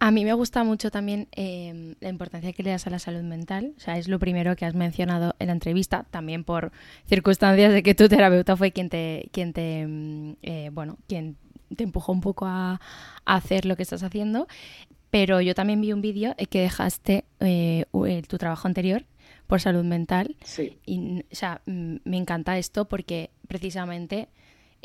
A 0.00 0.10
mí 0.10 0.24
me 0.24 0.32
gusta 0.32 0.64
mucho 0.64 0.90
también 0.90 1.28
em, 1.32 1.94
la 2.00 2.08
importancia 2.08 2.52
que 2.54 2.62
le 2.62 2.70
das 2.70 2.86
a 2.86 2.90
la 2.90 2.98
salud 2.98 3.22
mental. 3.22 3.74
O 3.76 3.80
sea, 3.80 3.98
es 3.98 4.08
lo 4.08 4.18
primero 4.18 4.56
que 4.56 4.64
has 4.64 4.74
mencionado 4.74 5.34
en 5.38 5.48
la 5.48 5.52
entrevista, 5.52 6.06
también 6.10 6.42
por 6.42 6.72
circunstancias 7.06 7.72
de 7.72 7.82
que 7.82 7.94
tu 7.94 8.08
terapeuta 8.08 8.56
fue 8.56 8.72
quien 8.72 8.88
te, 8.88 9.28
quien 9.30 9.52
te, 9.52 9.80
em, 9.80 10.36
eh, 10.42 10.70
bueno, 10.72 10.96
quien 11.06 11.36
te 11.76 11.84
empujó 11.84 12.12
un 12.12 12.22
poco 12.22 12.46
a, 12.46 12.80
hacer 13.26 13.66
lo 13.66 13.76
que 13.76 13.82
estás 13.82 14.02
haciendo. 14.02 14.46
Pero 15.10 15.40
yo 15.42 15.54
también 15.54 15.80
vi 15.82 15.92
un 15.92 16.00
vídeo 16.00 16.34
que 16.50 16.60
dejaste 16.60 17.24
eh, 17.40 17.84
tu 18.26 18.38
trabajo 18.38 18.66
anterior 18.66 19.04
por 19.46 19.60
salud 19.60 19.84
mental. 19.84 20.36
Sí. 20.44 20.78
Y, 20.86 21.20
o 21.30 21.34
sea, 21.34 21.62
me 21.66 22.16
encanta 22.16 22.58
esto 22.58 22.86
porque 22.86 23.30
precisamente 23.48 24.28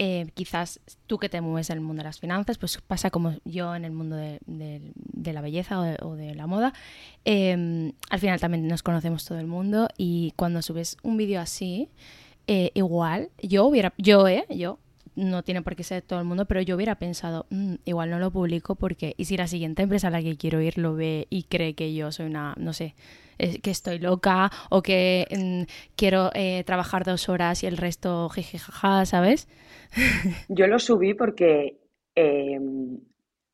eh, 0.02 0.28
quizás 0.34 0.80
tú 1.08 1.18
que 1.18 1.28
te 1.28 1.42
mueves 1.42 1.70
en 1.70 1.78
el 1.78 1.84
mundo 1.84 2.00
de 2.00 2.06
las 2.06 2.22
finanzas, 2.22 2.58
pues 2.58 2.80
pasa 2.88 3.12
como 3.12 3.36
yo 3.44 3.76
en 3.76 3.84
el 3.84 3.92
mundo 3.92 4.16
de, 4.16 4.40
la 4.48 5.42
belleza 5.42 5.98
o 6.02 6.16
de, 6.16 6.36
la 6.36 6.48
moda. 6.48 6.74
Em, 7.26 7.92
al 8.10 8.20
final 8.22 8.40
también 8.40 8.66
nos 8.66 8.82
conocemos 8.82 9.26
todo 9.26 9.40
el 9.40 9.48
mundo 9.48 9.90
y 9.98 10.32
cuando 10.38 10.62
subes 10.62 10.96
un 11.04 11.18
vídeo 11.18 11.42
así, 11.42 11.90
eh, 12.48 12.72
igual, 12.76 13.30
yo 13.44 13.66
hubiera, 13.66 13.94
yo, 13.98 14.26
eh, 14.30 14.46
yo, 14.50 14.80
no 15.16 15.44
tiene 15.44 15.62
por 15.62 15.76
qué 15.76 15.84
ser 15.84 16.02
todo 16.02 16.20
el 16.20 16.26
mundo, 16.26 16.46
pero 16.46 16.62
yo 16.62 16.76
hubiera 16.76 16.96
pensado, 16.96 17.46
mm, 17.50 17.76
igual 17.86 18.10
no 18.10 18.20
lo 18.20 18.32
publico 18.32 18.76
porque, 18.76 19.14
y 19.18 19.26
si 19.26 19.38
la 19.38 19.48
siguiente 19.48 19.84
empresa 19.84 20.08
a 20.08 20.12
la 20.12 20.22
que 20.22 20.38
quiero 20.38 20.62
ir 20.62 20.78
lo 20.78 20.96
ve 20.96 21.28
y 21.30 21.44
cree 21.44 21.76
que 21.76 21.94
yo 21.94 22.12
soy 22.12 22.28
una, 22.28 22.56
no 22.58 22.74
sé, 22.74 22.96
que 23.38 23.72
estoy 23.72 24.00
loca 24.00 24.52
o 24.70 24.82
que 24.82 25.26
mm, 25.32 25.94
quiero 25.96 26.30
eh, 26.34 26.64
trabajar 26.66 27.06
dos 27.06 27.30
horas 27.30 27.64
y 27.64 27.68
el 27.68 27.78
resto 27.78 28.30
jijijaja, 28.30 29.06
¿sabes? 29.06 29.48
Yo 30.50 30.68
lo 30.68 30.78
subí 30.78 31.14
porque, 31.14 31.80
em, 32.16 33.00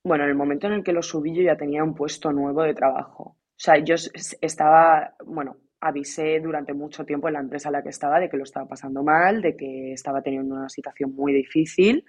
bueno, 0.04 0.24
en 0.24 0.30
el 0.30 0.36
momento 0.36 0.68
en 0.68 0.74
el 0.74 0.84
que 0.84 0.92
lo 0.92 1.02
subí 1.02 1.34
yo 1.34 1.44
ya 1.44 1.56
tenía 1.56 1.84
un 1.84 1.94
puesto 1.94 2.32
nuevo 2.32 2.64
de 2.64 2.74
trabajo. 2.74 3.24
O 3.24 3.58
sea, 3.58 3.78
yo 3.78 3.96
estaba, 4.42 5.16
bueno, 5.26 5.58
avisé 5.88 6.40
durante 6.40 6.74
mucho 6.74 7.06
tiempo 7.06 7.28
en 7.28 7.34
la 7.34 7.40
empresa 7.40 7.70
en 7.70 7.74
la 7.74 7.84
que 7.84 7.90
estaba 7.90 8.20
de 8.20 8.30
que 8.30 8.38
lo 8.38 8.44
estaba 8.44 8.68
pasando 8.68 9.04
mal, 9.04 9.42
de 9.42 9.56
que 9.56 9.94
estaba 9.94 10.22
teniendo 10.22 10.56
una 10.56 10.70
situación 10.70 11.16
muy 11.16 11.34
difícil 11.34 12.04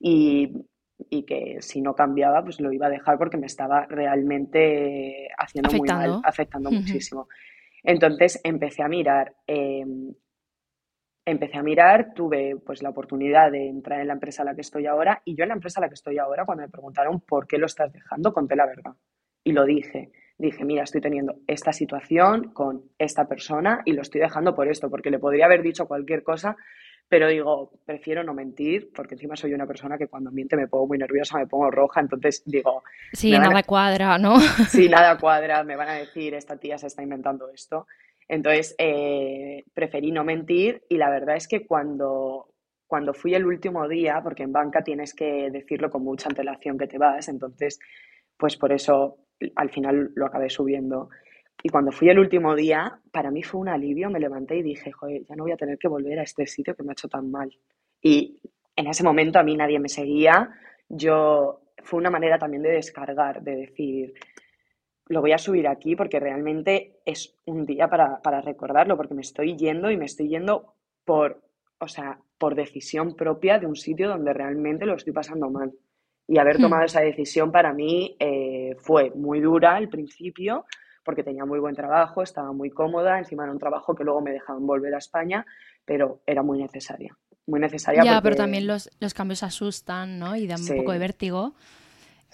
y 0.00 0.52
y 1.10 1.24
que 1.24 1.58
si 1.60 1.80
no 1.80 1.94
cambiaba, 1.94 2.42
pues 2.42 2.60
lo 2.60 2.72
iba 2.72 2.86
a 2.86 2.90
dejar 2.90 3.18
porque 3.18 3.36
me 3.36 3.46
estaba 3.46 3.86
realmente 3.86 5.28
haciendo 5.38 5.70
muy 5.70 5.88
mal, 5.88 6.20
afectando 6.24 6.70
muchísimo. 6.70 7.28
Entonces 7.82 8.40
empecé 8.42 8.82
a 8.82 8.88
mirar, 8.88 9.34
em, 9.46 10.12
empecé 11.24 11.58
a 11.58 11.62
mirar, 11.62 12.12
tuve 12.14 12.56
pues 12.64 12.82
la 12.82 12.90
oportunidad 12.90 13.52
de 13.52 13.68
entrar 13.68 14.00
en 14.00 14.08
la 14.08 14.14
empresa 14.14 14.42
a 14.42 14.46
la 14.46 14.54
que 14.54 14.62
estoy 14.62 14.86
ahora 14.86 15.22
y 15.24 15.36
yo 15.36 15.44
en 15.44 15.48
la 15.48 15.54
empresa 15.54 15.80
a 15.80 15.82
la 15.82 15.88
que 15.88 15.94
estoy 15.94 16.18
ahora, 16.18 16.44
cuando 16.44 16.62
me 16.62 16.70
preguntaron 16.70 17.20
por 17.20 17.46
qué 17.46 17.58
lo 17.58 17.66
estás 17.66 17.92
dejando, 17.92 18.32
conté 18.32 18.56
la 18.56 18.66
verdad 18.66 18.92
y 19.44 19.52
lo 19.52 19.64
dije. 19.64 20.10
Dije, 20.38 20.64
mira, 20.64 20.84
estoy 20.84 21.00
teniendo 21.00 21.34
esta 21.48 21.72
situación 21.72 22.52
con 22.52 22.84
esta 22.96 23.26
persona 23.26 23.82
y 23.84 23.92
lo 23.92 24.02
estoy 24.02 24.20
dejando 24.20 24.54
por 24.54 24.68
esto, 24.68 24.88
porque 24.88 25.10
le 25.10 25.18
podría 25.18 25.46
haber 25.46 25.62
dicho 25.62 25.86
cualquier 25.86 26.22
cosa, 26.22 26.56
pero 27.08 27.26
digo, 27.26 27.72
prefiero 27.84 28.22
no 28.22 28.34
mentir, 28.34 28.90
porque 28.94 29.14
encima 29.14 29.34
soy 29.34 29.52
una 29.52 29.66
persona 29.66 29.98
que 29.98 30.06
cuando 30.06 30.30
miente 30.30 30.56
me 30.56 30.68
pongo 30.68 30.86
muy 30.86 30.98
nerviosa, 30.98 31.38
me 31.38 31.46
pongo 31.46 31.70
roja, 31.70 32.00
entonces 32.00 32.42
digo... 32.46 32.84
Sí, 33.12 33.32
nada 33.32 33.62
cuadra, 33.64 34.16
¿no? 34.18 34.38
Sí, 34.68 34.88
nada 34.88 35.18
cuadra, 35.18 35.64
me 35.64 35.74
van 35.74 35.88
a 35.88 35.94
decir, 35.94 36.34
esta 36.34 36.56
tía 36.56 36.78
se 36.78 36.86
está 36.86 37.02
inventando 37.02 37.48
esto. 37.48 37.86
Entonces, 38.28 38.76
eh, 38.78 39.64
preferí 39.74 40.12
no 40.12 40.22
mentir 40.22 40.84
y 40.88 40.98
la 40.98 41.10
verdad 41.10 41.36
es 41.36 41.48
que 41.48 41.66
cuando, 41.66 42.52
cuando 42.86 43.14
fui 43.14 43.34
el 43.34 43.46
último 43.46 43.88
día, 43.88 44.20
porque 44.22 44.42
en 44.42 44.52
banca 44.52 44.84
tienes 44.84 45.14
que 45.14 45.50
decirlo 45.50 45.90
con 45.90 46.04
mucha 46.04 46.28
antelación 46.28 46.76
que 46.76 46.86
te 46.86 46.98
vas, 46.98 47.28
entonces, 47.28 47.80
pues 48.36 48.56
por 48.56 48.70
eso 48.70 49.16
al 49.54 49.70
final 49.70 50.12
lo 50.14 50.26
acabé 50.26 50.50
subiendo. 50.50 51.10
Y 51.62 51.68
cuando 51.70 51.90
fui 51.90 52.08
el 52.08 52.18
último 52.18 52.54
día, 52.54 53.00
para 53.10 53.30
mí 53.30 53.42
fue 53.42 53.60
un 53.60 53.68
alivio, 53.68 54.10
me 54.10 54.20
levanté 54.20 54.56
y 54.56 54.62
dije, 54.62 54.92
joder, 54.92 55.24
ya 55.24 55.34
no 55.34 55.44
voy 55.44 55.52
a 55.52 55.56
tener 55.56 55.78
que 55.78 55.88
volver 55.88 56.18
a 56.20 56.22
este 56.22 56.46
sitio 56.46 56.74
que 56.74 56.82
me 56.82 56.90
ha 56.90 56.92
hecho 56.92 57.08
tan 57.08 57.30
mal. 57.30 57.50
Y 58.00 58.40
en 58.76 58.86
ese 58.86 59.02
momento 59.02 59.38
a 59.38 59.42
mí 59.42 59.56
nadie 59.56 59.80
me 59.80 59.88
seguía, 59.88 60.50
yo 60.88 61.62
fue 61.82 61.98
una 61.98 62.10
manera 62.10 62.38
también 62.38 62.62
de 62.62 62.70
descargar, 62.70 63.42
de 63.42 63.56
decir, 63.56 64.14
lo 65.08 65.20
voy 65.20 65.32
a 65.32 65.38
subir 65.38 65.66
aquí 65.66 65.96
porque 65.96 66.20
realmente 66.20 67.00
es 67.04 67.34
un 67.46 67.66
día 67.66 67.88
para, 67.88 68.20
para 68.22 68.40
recordarlo, 68.40 68.96
porque 68.96 69.14
me 69.14 69.22
estoy 69.22 69.56
yendo 69.56 69.90
y 69.90 69.96
me 69.96 70.04
estoy 70.04 70.28
yendo 70.28 70.74
por, 71.04 71.42
o 71.78 71.88
sea, 71.88 72.20
por 72.38 72.54
decisión 72.54 73.16
propia 73.16 73.58
de 73.58 73.66
un 73.66 73.74
sitio 73.74 74.08
donde 74.08 74.32
realmente 74.32 74.86
lo 74.86 74.94
estoy 74.94 75.12
pasando 75.12 75.50
mal. 75.50 75.72
Y 76.28 76.38
haber 76.38 76.58
hmm. 76.58 76.62
tomado 76.62 76.84
esa 76.84 77.00
decisión 77.00 77.50
para 77.50 77.72
mí 77.72 78.16
eh, 78.20 78.76
fue 78.78 79.10
muy 79.14 79.40
dura 79.40 79.74
al 79.74 79.88
principio, 79.88 80.66
porque 81.02 81.24
tenía 81.24 81.44
muy 81.44 81.58
buen 81.58 81.74
trabajo, 81.74 82.22
estaba 82.22 82.52
muy 82.52 82.70
cómoda, 82.70 83.18
encima 83.18 83.44
era 83.44 83.52
un 83.52 83.58
trabajo 83.58 83.94
que 83.94 84.04
luego 84.04 84.20
me 84.20 84.30
dejaban 84.30 84.66
volver 84.66 84.94
a 84.94 84.98
España, 84.98 85.44
pero 85.84 86.20
era 86.26 86.42
muy 86.42 86.58
necesaria. 86.58 87.16
Muy 87.46 87.60
necesaria. 87.60 88.04
Ya, 88.04 88.20
pero 88.20 88.36
también 88.36 88.66
los, 88.66 88.90
los, 89.00 89.14
cambios 89.14 89.42
asustan, 89.42 90.18
¿no? 90.18 90.36
Y 90.36 90.46
dan 90.46 90.60
un 90.60 90.76
poco 90.76 90.92
de 90.92 90.98
vértigo. 90.98 91.54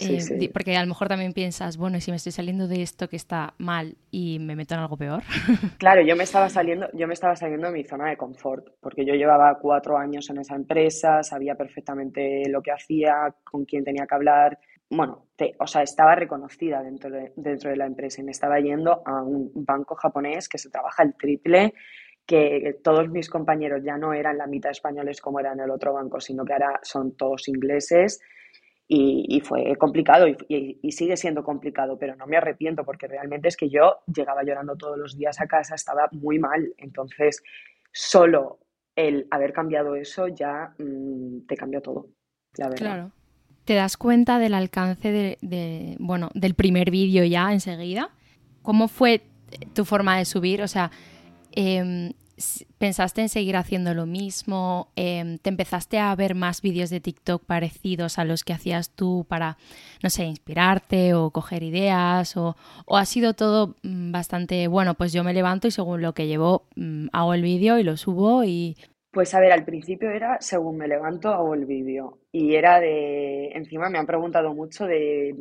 Eh, 0.00 0.50
porque 0.52 0.76
a 0.76 0.82
lo 0.82 0.88
mejor 0.88 1.08
también 1.08 1.32
piensas, 1.32 1.76
bueno, 1.76 2.00
si 2.00 2.10
me 2.10 2.16
estoy 2.16 2.32
saliendo 2.32 2.66
de 2.66 2.82
esto 2.82 3.08
que 3.08 3.16
está 3.16 3.54
mal 3.58 3.96
y 4.10 4.38
me 4.40 4.56
meto 4.56 4.74
en 4.74 4.80
algo 4.80 4.96
peor. 4.96 5.22
Claro, 5.78 6.02
yo 6.02 6.16
me 6.16 6.24
estaba 6.24 6.48
saliendo, 6.48 6.88
yo 6.94 7.06
me 7.06 7.14
estaba 7.14 7.36
saliendo 7.36 7.68
de 7.68 7.72
mi 7.72 7.84
zona 7.84 8.08
de 8.08 8.16
confort, 8.16 8.66
porque 8.80 9.04
yo 9.04 9.14
llevaba 9.14 9.56
cuatro 9.60 9.96
años 9.96 10.28
en 10.30 10.38
esa 10.38 10.56
empresa, 10.56 11.22
sabía 11.22 11.54
perfectamente 11.54 12.42
lo 12.48 12.62
que 12.62 12.72
hacía, 12.72 13.34
con 13.44 13.64
quién 13.64 13.84
tenía 13.84 14.06
que 14.06 14.14
hablar, 14.14 14.58
bueno, 14.90 15.26
o 15.58 15.66
sea, 15.66 15.82
estaba 15.82 16.14
reconocida 16.14 16.82
dentro 16.82 17.10
de, 17.10 17.32
dentro 17.36 17.70
de 17.70 17.76
la 17.76 17.86
empresa 17.86 18.20
y 18.20 18.24
me 18.24 18.32
estaba 18.32 18.58
yendo 18.60 19.02
a 19.04 19.22
un 19.22 19.50
banco 19.54 19.94
japonés 19.94 20.48
que 20.48 20.58
se 20.58 20.70
trabaja 20.70 21.02
el 21.02 21.14
triple, 21.14 21.74
que 22.26 22.78
todos 22.82 23.08
mis 23.10 23.28
compañeros 23.28 23.82
ya 23.84 23.96
no 23.96 24.12
eran 24.12 24.38
la 24.38 24.46
mitad 24.46 24.70
españoles 24.70 25.20
como 25.20 25.40
eran 25.40 25.58
en 25.58 25.64
el 25.64 25.70
otro 25.70 25.92
banco, 25.92 26.20
sino 26.20 26.44
que 26.44 26.52
ahora 26.54 26.80
son 26.82 27.16
todos 27.16 27.48
ingleses 27.48 28.20
y, 28.86 29.40
fue 29.40 29.76
complicado 29.76 30.26
y, 30.28 30.92
sigue 30.92 31.16
siendo 31.16 31.42
complicado, 31.42 31.98
pero 31.98 32.16
no 32.16 32.26
me 32.26 32.36
arrepiento 32.36 32.84
porque 32.84 33.08
realmente 33.08 33.48
es 33.48 33.56
que 33.56 33.70
yo 33.70 34.00
llegaba 34.06 34.42
llorando 34.44 34.76
todos 34.76 34.98
los 34.98 35.16
días 35.16 35.40
a 35.40 35.46
casa, 35.46 35.74
estaba 35.74 36.08
muy 36.12 36.38
mal, 36.38 36.74
entonces 36.76 37.42
solo 37.92 38.58
el 38.94 39.26
haber 39.30 39.52
cambiado 39.52 39.96
eso 39.96 40.28
ya 40.28 40.74
mm, 40.78 41.46
te 41.46 41.56
cambió 41.56 41.80
todo, 41.80 42.08
la 42.56 42.68
verdad. 42.68 42.78
Claro 42.78 43.12
te 43.64 43.74
das 43.74 43.96
cuenta 43.96 44.38
del 44.38 44.54
alcance 44.54 45.36
de, 45.40 45.96
bueno, 45.98 46.30
del 46.34 46.54
primer 46.54 46.90
vídeo 46.90 47.24
ya 47.24 47.52
enseguida. 47.52 48.10
¿Cómo 48.62 48.88
fue 48.88 49.22
tu 49.72 49.84
forma 49.84 50.18
de 50.18 50.24
subir? 50.24 50.62
O 50.62 50.68
sea, 50.68 50.90
em, 51.52 52.12
¿pensaste 52.78 53.20
en 53.20 53.28
seguir 53.28 53.56
haciendo 53.56 53.94
lo 53.94 54.06
mismo? 54.06 54.88
Em, 54.96 55.38
¿Te 55.38 55.50
empezaste 55.50 55.98
a 55.98 56.14
ver 56.14 56.34
más 56.34 56.62
vídeos 56.62 56.90
de 56.90 57.00
TikTok 57.00 57.44
parecidos 57.44 58.18
a 58.18 58.24
los 58.24 58.44
que 58.44 58.52
hacías 58.52 58.90
tú 58.90 59.24
para, 59.28 59.56
no 60.02 60.10
sé, 60.10 60.24
inspirarte 60.24 61.14
o 61.14 61.30
coger 61.30 61.62
ideas? 61.62 62.36
¿O, 62.36 62.56
ha 62.88 63.04
sido 63.04 63.34
todo 63.34 63.76
mm, 63.82 64.12
bastante, 64.12 64.68
bueno, 64.68 64.94
pues 64.94 65.12
yo 65.12 65.24
me 65.24 65.34
levanto 65.34 65.68
y 65.68 65.70
según 65.70 66.02
lo 66.02 66.12
que 66.14 66.26
llevo 66.26 66.66
mm, 66.76 67.08
hago 67.12 67.34
el 67.34 67.42
vídeo 67.42 67.78
y 67.78 67.84
lo 67.84 67.96
subo 67.96 68.44
y... 68.44 68.76
Pues 69.12 69.32
a 69.34 69.40
ver, 69.40 69.52
al 69.52 69.64
principio 69.64 70.10
era 70.10 70.38
según 70.40 70.76
me 70.76 70.88
levanto 70.88 71.28
hago 71.28 71.54
el 71.54 71.66
vídeo 71.66 72.18
y 72.32 72.56
era 72.56 72.80
de, 72.80 73.50
encima 73.52 73.88
me 73.88 73.98
han 73.98 74.06
preguntado 74.06 74.52
mucho 74.54 74.86
de, 74.86 75.36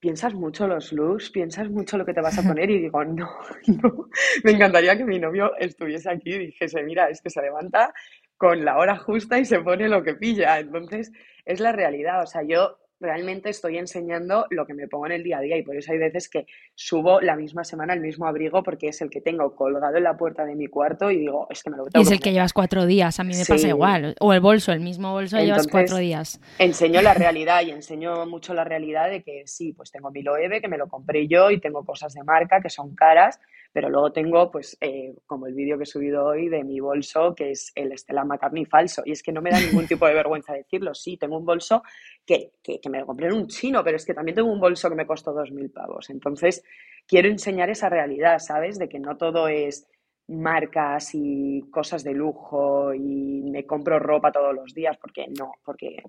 ¿piensas 0.00 0.34
mucho 0.34 0.66
los 0.66 0.92
looks? 0.92 1.30
¿Piensas 1.30 1.70
mucho 1.70 1.98
lo 1.98 2.04
que 2.04 2.14
te 2.14 2.20
vas 2.20 2.38
a 2.38 2.42
poner? 2.42 2.70
Y 2.70 2.82
digo, 2.82 3.04
no, 3.04 3.28
no, 3.82 4.08
me 4.44 4.52
encantaría 4.52 4.96
que 4.96 5.04
mi 5.04 5.18
novio 5.18 5.52
estuviese 5.58 6.10
aquí 6.10 6.34
y 6.34 6.46
dijese, 6.46 6.82
mira, 6.82 7.08
es 7.08 7.20
que 7.20 7.30
se 7.30 7.42
levanta 7.42 7.92
con 8.36 8.64
la 8.64 8.78
hora 8.78 8.96
justa 8.96 9.38
y 9.38 9.44
se 9.44 9.60
pone 9.60 9.88
lo 9.88 10.02
que 10.02 10.14
pilla. 10.14 10.58
Entonces, 10.58 11.12
es 11.44 11.60
la 11.60 11.72
realidad. 11.72 12.22
O 12.22 12.26
sea, 12.26 12.42
yo 12.42 12.78
realmente 13.00 13.50
estoy 13.50 13.78
enseñando 13.78 14.46
lo 14.50 14.66
que 14.66 14.74
me 14.74 14.88
pongo 14.88 15.06
en 15.06 15.12
el 15.12 15.22
día 15.22 15.38
a 15.38 15.40
día 15.40 15.56
y 15.56 15.62
por 15.62 15.76
eso 15.76 15.92
hay 15.92 15.98
veces 15.98 16.28
que 16.28 16.46
subo 16.74 17.20
la 17.20 17.36
misma 17.36 17.64
semana 17.64 17.94
el 17.94 18.00
mismo 18.00 18.26
abrigo 18.26 18.62
porque 18.62 18.88
es 18.88 19.00
el 19.00 19.10
que 19.10 19.20
tengo 19.20 19.54
colgado 19.54 19.96
en 19.96 20.04
la 20.04 20.16
puerta 20.16 20.44
de 20.44 20.54
mi 20.54 20.66
cuarto 20.66 21.10
y 21.10 21.18
digo, 21.18 21.46
es 21.50 21.62
que 21.62 21.70
me 21.70 21.76
lo 21.76 21.84
tengo 21.84 22.02
Y 22.02 22.06
es 22.06 22.10
el 22.10 22.20
que 22.20 22.32
llevas 22.32 22.52
cuatro 22.52 22.86
días, 22.86 23.20
a 23.20 23.24
mí 23.24 23.34
me 23.34 23.44
pasa 23.44 23.68
igual. 23.68 24.16
O 24.20 24.32
el 24.32 24.40
bolso, 24.40 24.72
el 24.72 24.80
mismo 24.80 25.12
bolso 25.12 25.38
llevas 25.38 25.68
cuatro 25.68 25.98
días. 25.98 26.40
Enseño 26.58 27.00
la 27.02 27.14
realidad 27.14 27.62
y 27.62 27.70
enseño 27.70 28.26
mucho 28.26 28.54
la 28.54 28.64
realidad 28.64 29.10
de 29.10 29.22
que 29.22 29.42
sí, 29.46 29.72
pues 29.72 29.90
tengo 29.90 30.10
mi 30.10 30.22
Loewe, 30.22 30.60
que 30.60 30.68
me 30.68 30.78
lo 30.78 30.88
compré 30.88 31.28
yo 31.28 31.50
y 31.50 31.60
tengo 31.60 31.84
cosas 31.84 32.14
de 32.14 32.24
marca 32.24 32.60
que 32.60 32.70
son 32.70 32.94
caras, 32.94 33.38
pero 33.72 33.90
luego 33.90 34.12
tengo, 34.12 34.50
pues, 34.50 34.76
eh, 34.80 35.14
como 35.26 35.46
el 35.46 35.54
vídeo 35.54 35.76
que 35.76 35.84
he 35.84 35.86
subido 35.86 36.24
hoy 36.24 36.48
de 36.48 36.64
mi 36.64 36.80
bolso, 36.80 37.34
que 37.34 37.50
es 37.50 37.70
el 37.74 37.96
Stella 37.96 38.24
McCartney 38.24 38.64
falso. 38.64 39.02
Y 39.04 39.12
es 39.12 39.22
que 39.22 39.30
no 39.30 39.42
me 39.42 39.50
da 39.50 39.60
ningún 39.60 39.86
tipo 39.86 40.06
de 40.06 40.14
vergüenza 40.14 40.52
decirlo. 40.52 40.94
Sí, 40.94 41.16
tengo 41.16 41.36
un 41.36 41.44
bolso 41.44 41.82
que, 42.28 42.52
que, 42.62 42.90
me 42.90 43.00
lo 43.00 43.06
compré 43.06 43.28
en 43.28 43.32
un 43.32 43.46
chino, 43.46 43.82
pero 43.82 43.96
es 43.96 44.04
que 44.04 44.12
también 44.12 44.34
tengo 44.34 44.52
un 44.52 44.60
bolso 44.60 44.90
que 44.90 44.94
me 44.94 45.06
costó 45.06 45.32
dos 45.32 45.50
mil 45.50 45.70
pavos. 45.70 46.10
Entonces, 46.10 46.62
quiero 47.06 47.28
enseñar 47.28 47.70
esa 47.70 47.88
realidad, 47.88 48.38
¿sabes? 48.38 48.78
De 48.78 48.86
que 48.86 48.98
no 48.98 49.16
todo 49.16 49.48
es 49.48 49.86
marcas 50.28 51.14
y 51.14 51.62
cosas 51.70 52.04
de 52.04 52.12
lujo 52.12 52.92
y 52.92 53.42
me 53.44 53.64
compro 53.64 53.98
ropa 53.98 54.30
todos 54.30 54.54
los 54.54 54.74
días, 54.74 54.98
porque 54.98 55.26
no, 55.38 55.52
porque, 55.64 56.02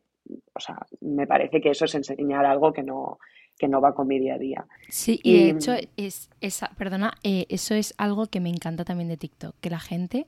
o 0.54 0.60
sea, 0.60 0.78
me 1.00 1.26
parece 1.26 1.62
que 1.62 1.70
eso 1.70 1.86
es 1.86 1.96
enseñar 1.96 2.46
algo 2.46 2.74
que 2.74 2.84
no, 2.84 3.20
que 3.58 3.70
no 3.70 3.80
va 3.80 3.96
con 3.96 4.08
mi 4.08 4.20
día 4.20 4.36
a 4.36 4.40
día. 4.40 4.66
Sí, 4.90 5.22
y, 5.24 5.46
de 5.46 5.50
hecho, 5.52 5.72
es, 5.96 6.30
esa, 6.42 6.70
perdona, 6.78 7.14
eh, 7.24 7.46
eso 7.48 7.76
es 7.76 7.94
algo 7.98 8.28
que 8.28 8.42
me 8.42 8.50
encanta 8.50 8.84
también 8.84 9.08
de 9.08 9.16
TikTok, 9.16 9.56
que 9.62 9.70
la 9.70 9.80
gente 9.80 10.28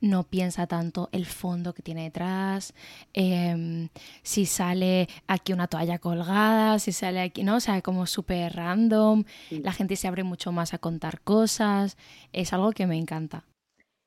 no 0.00 0.24
piensa 0.24 0.66
tanto 0.66 1.08
el 1.12 1.26
fondo 1.26 1.72
que 1.72 1.82
tiene 1.82 2.04
detrás, 2.04 2.74
em, 3.12 3.88
si 4.22 4.46
sale 4.46 5.08
aquí 5.26 5.52
una 5.52 5.66
toalla 5.66 5.98
colgada, 5.98 6.78
si 6.78 6.92
sale 6.92 7.20
aquí, 7.20 7.42
¿no? 7.42 7.56
O 7.56 7.60
sea, 7.60 7.80
como 7.82 8.06
súper 8.06 8.54
random, 8.54 9.24
la 9.50 9.72
gente 9.72 9.96
se 9.96 10.08
abre 10.08 10.24
mucho 10.24 10.52
más 10.52 10.74
a 10.74 10.78
contar 10.78 11.20
cosas, 11.20 11.96
es 12.32 12.52
algo 12.52 12.72
que 12.72 12.86
me 12.86 12.96
encanta. 12.96 13.44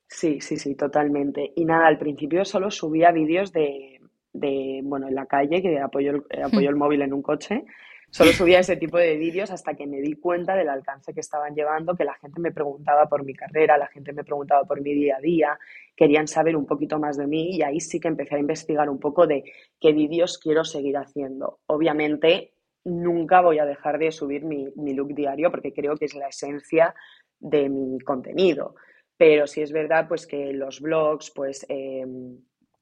Sí, 0.08 0.42
sí, 0.42 0.58
sí, 0.58 0.76
totalmente. 0.76 1.54
Y 1.56 1.66
nada, 1.66 1.88
al 1.88 1.98
principio 1.98 2.46
solo 2.46 2.70
subía 2.70 3.12
vídeos 3.12 3.52
de, 3.52 4.00
de 4.32 4.82
bueno, 4.84 5.08
en 5.08 5.16
la 5.16 5.26
calle, 5.26 5.62
que 5.62 5.80
apoyo, 5.80 6.26
apoyo 6.44 6.70
el 6.70 6.76
móvil 6.76 7.02
en 7.02 7.14
un 7.14 7.22
coche, 7.22 7.66
Solo 8.14 8.32
subía 8.32 8.60
ese 8.60 8.76
tipo 8.76 9.00
de 9.00 9.18
vídeos 9.18 9.50
hasta 9.50 9.74
que 9.74 9.88
me 9.88 10.00
di 10.00 10.14
cuenta 10.14 10.56
del 10.56 10.70
alcance 10.70 11.16
que 11.16 11.20
estaban 11.20 11.56
llevando, 11.56 11.96
que 11.96 12.04
la 12.04 12.14
gente 12.14 12.40
me 12.40 12.52
preguntaba 12.52 13.10
por 13.10 13.26
mi 13.26 13.34
carrera, 13.34 13.76
la 13.76 13.88
gente 13.88 14.14
me 14.14 14.24
preguntaba 14.24 14.66
por 14.66 14.82
mi 14.82 14.94
día 14.94 15.16
a 15.18 15.20
día, 15.20 15.60
querían 15.96 16.28
saber 16.28 16.56
un 16.56 16.68
poquito 16.68 17.00
más 17.00 17.18
de 17.18 17.26
mí 17.26 17.56
y 17.56 17.64
ahí 17.64 17.80
sí 17.80 18.00
que 18.00 18.10
empecé 18.10 18.36
a 18.36 18.40
investigar 18.40 18.88
un 18.88 19.00
poco 19.00 19.26
de 19.26 19.44
qué 19.80 19.94
vídeos 19.94 20.38
quiero 20.38 20.64
seguir 20.64 20.96
haciendo. 20.98 21.62
Obviamente, 21.66 22.54
nunca 22.84 23.42
voy 23.42 23.58
a 23.58 23.66
dejar 23.66 23.98
de 23.98 24.12
subir 24.12 24.46
mi, 24.46 24.94
look 24.94 25.16
diario 25.16 25.50
porque 25.50 25.74
creo 25.74 25.96
que 25.98 26.06
es 26.06 26.14
la 26.14 26.28
esencia 26.28 26.94
de 27.40 27.68
mi 27.68 28.00
contenido. 28.02 28.76
Pero 29.18 29.48
sí 29.48 29.64
es 29.64 29.72
verdad 29.72 30.08
pues 30.08 30.28
que 30.28 30.54
los 30.54 30.82
blogs, 30.82 31.32
pues 31.32 31.66
em, 31.68 32.38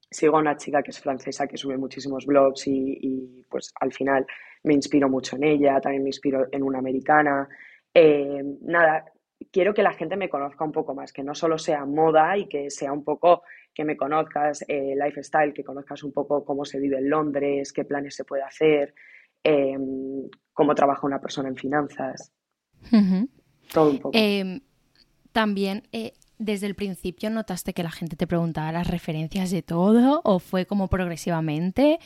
sigo 0.10 0.36
a 0.36 0.42
una 0.42 0.58
chica 0.58 0.84
que 0.84 0.92
es 0.92 1.00
francesa 1.00 1.48
que 1.48 1.56
sube 1.56 1.78
muchísimos 1.78 2.26
blogs 2.26 2.68
y, 2.68 2.98
y 3.00 3.46
pues 3.50 3.72
al 3.80 3.94
final 3.94 4.28
me 4.64 4.74
inspiro 4.74 5.10
mucho 5.10 5.36
en 5.36 5.44
ella, 5.44 5.80
también 5.82 6.04
me 6.04 6.10
inspiro 6.10 6.48
en 6.52 6.64
una 6.64 6.80
americana. 6.80 7.48
Eh, 7.94 8.44
nada, 8.62 9.06
quiero 9.52 9.74
que 9.74 9.84
la 9.84 9.94
gente 9.94 10.18
me 10.18 10.30
conozca 10.30 10.64
un 10.64 10.72
poco 10.72 10.94
más, 10.94 11.12
que 11.12 11.24
no 11.24 11.34
solo 11.34 11.58
sea 11.58 11.86
moda 11.86 12.38
y 12.38 12.48
que 12.48 12.70
sea 12.70 12.92
un 12.92 13.04
poco 13.04 13.44
que 13.74 13.86
me 13.86 13.98
conozcas 13.98 14.64
eh, 14.68 14.94
lifestyle, 14.96 15.54
que 15.54 15.64
conozcas 15.64 16.04
un 16.04 16.12
poco 16.12 16.44
cómo 16.46 16.66
se 16.66 16.80
vive 16.80 16.98
en 16.98 17.10
Londres, 17.10 17.74
qué 17.74 17.86
planes 17.86 18.16
se 18.16 18.26
puede 18.26 18.44
hacer, 18.44 18.94
em, 19.44 20.28
cómo 20.54 20.76
trabaja 20.76 21.08
una 21.08 21.20
persona 21.22 21.50
en 21.50 21.56
finanzas. 21.56 22.32
Todo 23.72 23.90
un 23.90 24.00
poco. 24.00 24.12
Em, 24.14 24.62
también, 25.32 25.84
eh, 25.92 26.14
desde 26.38 26.68
el 26.68 26.76
principio 26.76 27.30
notaste 27.30 27.74
que 27.74 27.84
la 27.84 27.92
gente 27.92 28.16
te 28.16 28.28
preguntaba 28.28 28.72
las 28.72 28.88
referencias 28.88 29.52
de 29.52 29.62
todo 29.62 30.22
o 30.24 30.40
fue 30.40 30.66
como 30.66 30.90
progresivamente? 30.90 32.00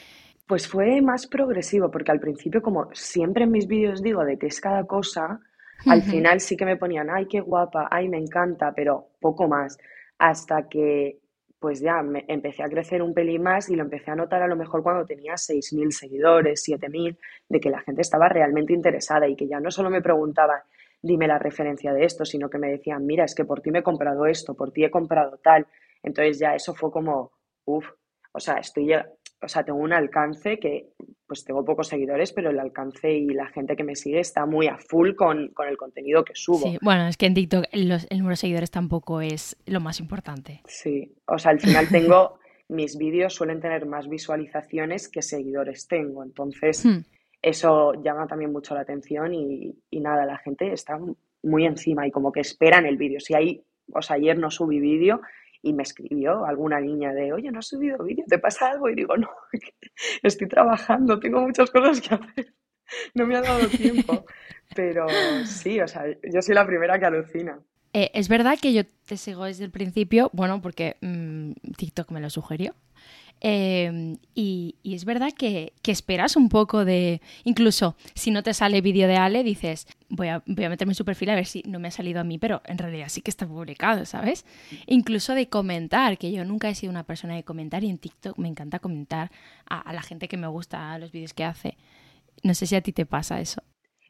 Pues 0.48 0.68
fue 0.68 1.02
más 1.02 1.26
progresivo, 1.26 1.90
porque 1.90 2.12
al 2.12 2.20
principio, 2.20 2.62
como 2.62 2.90
siempre 2.94 3.46
en 3.46 3.52
mis 3.52 3.68
vídeos 3.68 4.04
digo 4.04 4.24
de 4.24 4.38
que 4.38 4.48
es 4.48 4.62
cada 4.62 4.86
cosa, 4.86 5.40
al 5.88 6.04
final 6.04 6.40
sí 6.40 6.56
que 6.56 6.66
me 6.66 6.78
ponían, 6.78 7.10
ay, 7.10 7.28
qué 7.28 7.42
guapa, 7.42 7.88
ay, 7.90 8.10
me 8.10 8.18
encanta, 8.18 8.72
pero 8.76 9.10
poco 9.20 9.48
más. 9.48 9.78
Hasta 10.20 10.68
que, 10.70 11.20
pues 11.60 11.82
ya 11.82 12.04
me 12.04 12.26
empecé 12.28 12.62
a 12.62 12.70
crecer 12.70 13.02
un 13.02 13.14
pelín 13.14 13.42
más 13.42 13.70
y 13.72 13.76
lo 13.76 13.82
empecé 13.84 14.12
a 14.12 14.16
notar 14.16 14.44
a 14.44 14.48
lo 14.48 14.56
mejor 14.56 14.84
cuando 14.84 15.04
tenía 15.06 15.34
6.000 15.34 15.92
seguidores, 15.92 16.64
7.000, 16.64 17.18
de 17.50 17.60
que 17.60 17.72
la 17.72 17.82
gente 17.82 18.02
estaba 18.02 18.30
realmente 18.30 18.74
interesada 18.74 19.28
y 19.28 19.36
que 19.36 19.48
ya 19.48 19.60
no 19.60 19.72
solo 19.72 19.90
me 19.90 20.02
preguntaban, 20.02 20.62
dime 21.02 21.28
la 21.28 21.40
referencia 21.40 21.92
de 21.92 22.06
esto, 22.06 22.24
sino 22.24 22.50
que 22.50 22.60
me 22.60 22.70
decían, 22.70 23.04
mira, 23.06 23.26
es 23.26 23.34
que 23.34 23.46
por 23.46 23.62
ti 23.62 23.72
me 23.72 23.80
he 23.80 23.84
comprado 23.84 24.28
esto, 24.28 24.54
por 24.54 24.72
ti 24.72 24.84
he 24.84 24.92
comprado 24.92 25.40
tal. 25.44 25.66
Entonces 26.04 26.38
ya 26.38 26.54
eso 26.54 26.76
fue 26.76 26.92
como, 26.92 27.32
uff, 27.66 27.88
o 28.32 28.40
sea, 28.40 28.56
estoy 28.56 28.94
o 29.42 29.48
sea, 29.48 29.64
tengo 29.64 29.80
un 29.80 29.94
alcance 29.94 30.58
que, 30.60 30.90
pues 31.28 31.44
tengo 31.44 31.64
pocos 31.66 31.88
seguidores, 31.88 32.32
pero 32.34 32.52
el 32.52 32.60
alcance 32.60 33.12
y 33.12 33.28
la 33.28 33.48
gente 33.48 33.76
que 33.76 33.84
me 33.84 33.96
sigue 33.96 34.20
está 34.20 34.46
muy 34.46 34.68
a 34.68 34.78
full 34.78 35.16
con, 35.16 35.52
el 35.68 35.78
contenido 35.78 36.24
que 36.24 36.34
subo. 36.36 36.60
Sí, 36.60 36.78
bueno, 36.82 37.08
es 37.08 37.18
que 37.18 37.26
en 37.26 37.34
TikTok 37.34 37.66
el 37.72 37.90
número 37.90 38.30
de 38.30 38.36
seguidores 38.36 38.72
tampoco 38.72 39.22
es 39.22 39.58
lo 39.66 39.80
más 39.80 40.00
importante. 40.00 40.62
Sí, 40.66 41.14
o 41.28 41.38
sea, 41.38 41.52
al 41.52 41.60
final 41.60 41.88
tengo, 41.90 42.40
mis 42.70 42.98
vídeos 42.98 43.34
suelen 43.34 43.60
tener 43.60 43.86
más 43.86 44.08
visualizaciones 44.08 45.10
que 45.10 45.22
seguidores 45.22 45.88
tengo, 45.88 46.24
entonces 46.24 46.86
hmm. 46.86 47.04
eso 47.42 47.94
llama 48.04 48.28
también 48.28 48.52
mucho 48.52 48.74
la 48.76 48.82
atención 48.82 49.34
y, 49.34 49.76
y 49.90 50.00
nada, 50.00 50.26
la 50.26 50.38
gente 50.38 50.72
está 50.72 51.00
muy 51.44 51.66
encima 51.66 52.08
y 52.08 52.12
como 52.12 52.32
que 52.32 52.40
esperan 52.42 52.86
el 52.86 52.98
vídeo. 52.98 53.20
Si 53.20 53.36
hay, 53.36 53.64
o 53.94 54.02
sea, 54.02 54.16
ayer 54.16 54.38
no 54.38 54.50
subí 54.50 54.80
vídeo 54.80 55.22
y 55.66 55.74
me 55.74 55.82
escribió 55.82 56.46
alguna 56.46 56.80
niña 56.80 57.12
de, 57.12 57.34
oye, 57.34 57.52
no 57.52 57.58
has 57.58 57.68
subido 57.68 58.04
vídeo, 58.04 58.24
¿te 58.28 58.38
pasa 58.38 58.70
algo? 58.70 58.88
Y 58.88 58.96
digo, 58.96 59.18
no, 59.18 59.30
estoy 60.24 60.48
trabajando, 60.48 61.20
tengo 61.20 61.42
muchas 61.42 61.72
cosas 61.72 62.00
que 62.00 62.14
hacer, 62.14 62.54
no 63.16 63.26
me 63.26 63.36
ha 63.36 63.42
dado 63.42 63.68
tiempo. 63.68 64.26
Pero 64.76 65.08
sí, 65.46 65.80
o 65.80 65.88
sea, 65.88 66.06
yo 66.32 66.42
soy 66.42 66.54
la 66.54 66.68
primera 66.68 67.00
que 67.00 67.06
alucina. 67.06 67.60
Eh, 67.94 68.12
es 68.14 68.30
verdad 68.30 68.60
que 68.62 68.74
yo 68.74 68.84
te 69.08 69.18
sigo 69.18 69.46
desde 69.46 69.66
el 69.66 69.72
principio, 69.72 70.30
bueno, 70.34 70.62
porque 70.62 70.98
mm, 71.02 71.52
TikTok 71.78 72.12
me 72.12 72.22
lo 72.22 72.30
sugirió. 72.30 72.76
Em, 73.42 74.18
y, 74.34 74.76
es 74.84 75.06
verdad 75.06 75.30
que, 75.38 75.74
esperas 75.86 76.36
un 76.36 76.50
poco 76.50 76.86
de. 76.86 77.22
Incluso 77.44 77.96
si 78.16 78.32
no 78.32 78.44
te 78.44 78.54
sale 78.54 78.82
vídeo 78.82 79.08
de 79.08 79.18
Ale, 79.18 79.44
dices, 79.44 79.88
voy 80.10 80.30
a, 80.30 80.42
meterme 80.46 80.92
en 80.92 80.96
su 80.96 81.06
perfil 81.06 81.30
a 81.30 81.36
ver 81.36 81.46
si 81.46 81.62
no 81.68 81.80
me 81.80 81.90
ha 81.90 81.92
salido 81.92 82.20
a 82.20 82.24
mí, 82.24 82.38
pero 82.38 82.62
en 82.66 82.78
realidad 82.78 83.08
sí 83.10 83.22
que 83.22 83.32
está 83.32 83.46
publicado, 83.46 84.06
¿sabes? 84.06 84.46
Incluso 84.88 85.34
de 85.34 85.50
comentar, 85.50 86.18
que 86.18 86.32
yo 86.32 86.46
nunca 86.46 86.70
he 86.70 86.76
sido 86.76 86.92
una 86.92 87.04
persona 87.04 87.36
de 87.36 87.44
comentar 87.44 87.84
y 87.84 87.90
en 87.90 87.98
TikTok 87.98 88.38
me 88.38 88.48
encanta 88.48 88.80
comentar 88.80 89.32
a, 89.70 89.94
la 89.94 90.02
gente 90.02 90.28
que 90.28 90.38
me 90.38 90.48
gusta 90.48 90.98
los 90.98 91.12
vídeos 91.12 91.34
que 91.34 91.44
hace. 91.44 91.78
No 92.44 92.54
sé 92.54 92.66
si 92.66 92.76
a 92.76 92.82
ti 92.82 92.94
te 92.94 93.06
pasa 93.06 93.40
eso. 93.40 93.62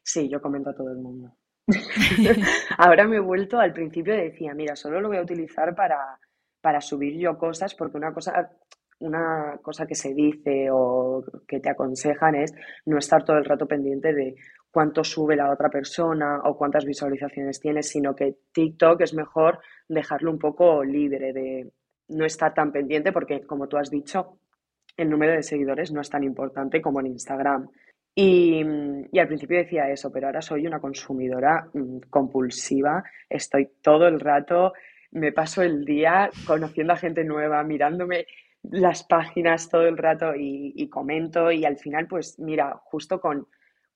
Sí, 0.04 0.30
yo 0.30 0.42
comento 0.42 0.70
a 0.70 0.76
todo 0.76 0.92
el 0.92 0.98
mundo. 0.98 1.36
Ahora 2.78 3.08
me 3.08 3.18
he 3.18 3.20
vuelto, 3.20 3.60
al 3.60 3.74
principio 3.74 4.14
decía, 4.14 4.54
mira, 4.54 4.76
solo 4.76 5.02
lo 5.02 5.08
voy 5.08 5.18
a 5.18 5.24
utilizar 5.24 5.76
para, 5.76 6.20
para 6.62 6.80
subir 6.80 7.18
yo 7.20 7.38
cosas, 7.38 7.74
porque 7.74 7.98
una 7.98 8.14
cosa, 8.14 8.52
una 9.00 9.60
cosa 9.62 9.86
que 9.86 9.96
se 9.96 10.14
dice 10.14 10.70
o 10.72 11.24
que 11.48 11.60
te 11.60 11.70
aconsejan 11.70 12.36
es 12.36 12.54
no 12.86 12.98
estar 12.98 13.24
todo 13.24 13.38
el 13.38 13.46
rato 13.46 13.68
pendiente 13.68 14.14
de 14.14 14.36
cuánto 14.72 15.04
sube 15.04 15.36
la 15.36 15.52
otra 15.52 15.70
persona 15.70 16.42
o 16.44 16.58
cuántas 16.58 16.86
visualizaciones 16.86 17.60
tiene, 17.60 17.84
sino 17.84 18.16
que 18.16 18.36
TikTok 18.52 19.02
es 19.02 19.14
mejor 19.14 19.60
dejarlo 19.88 20.32
un 20.32 20.40
poco 20.40 20.84
libre 20.84 21.34
de 21.34 21.72
no 22.10 22.26
estar 22.26 22.54
tan 22.54 22.72
pendiente 22.72 23.12
porque, 23.12 23.42
como 23.46 23.68
tú 23.68 23.78
has 23.78 23.90
dicho, 23.90 24.40
el 24.98 25.10
número 25.10 25.34
de 25.34 25.44
seguidores 25.44 25.92
no 25.92 26.02
es 26.02 26.10
tan 26.10 26.24
importante 26.24 26.82
como 26.82 27.00
en 27.00 27.08
Instagram. 27.08 27.70
Y, 28.14 28.62
y, 29.12 29.20
al 29.20 29.28
principio 29.28 29.58
decía 29.58 29.90
eso, 29.90 30.12
pero 30.12 30.28
ahora 30.28 30.42
soy 30.42 30.66
una 30.66 30.80
consumidora 30.80 31.68
mm, 31.74 32.10
compulsiva, 32.10 33.04
estoy 33.30 33.70
todo 33.82 34.08
el 34.08 34.22
rato, 34.22 34.74
me 35.12 35.34
paso 35.34 35.62
el 35.62 35.84
día 35.84 36.30
conociendo 36.46 36.94
a 36.94 36.98
gente 36.98 37.24
nueva, 37.26 37.64
mirándome 37.64 38.26
las 38.71 39.04
páginas 39.04 39.69
todo 39.69 39.88
el 39.88 39.97
rato 39.97 40.34
y, 40.36 40.89
comento 40.89 41.51
y 41.51 41.65
al 41.65 41.78
final, 41.78 42.08
pues 42.08 42.39
mira, 42.39 42.82
justo 42.86 43.19
con, 43.19 43.47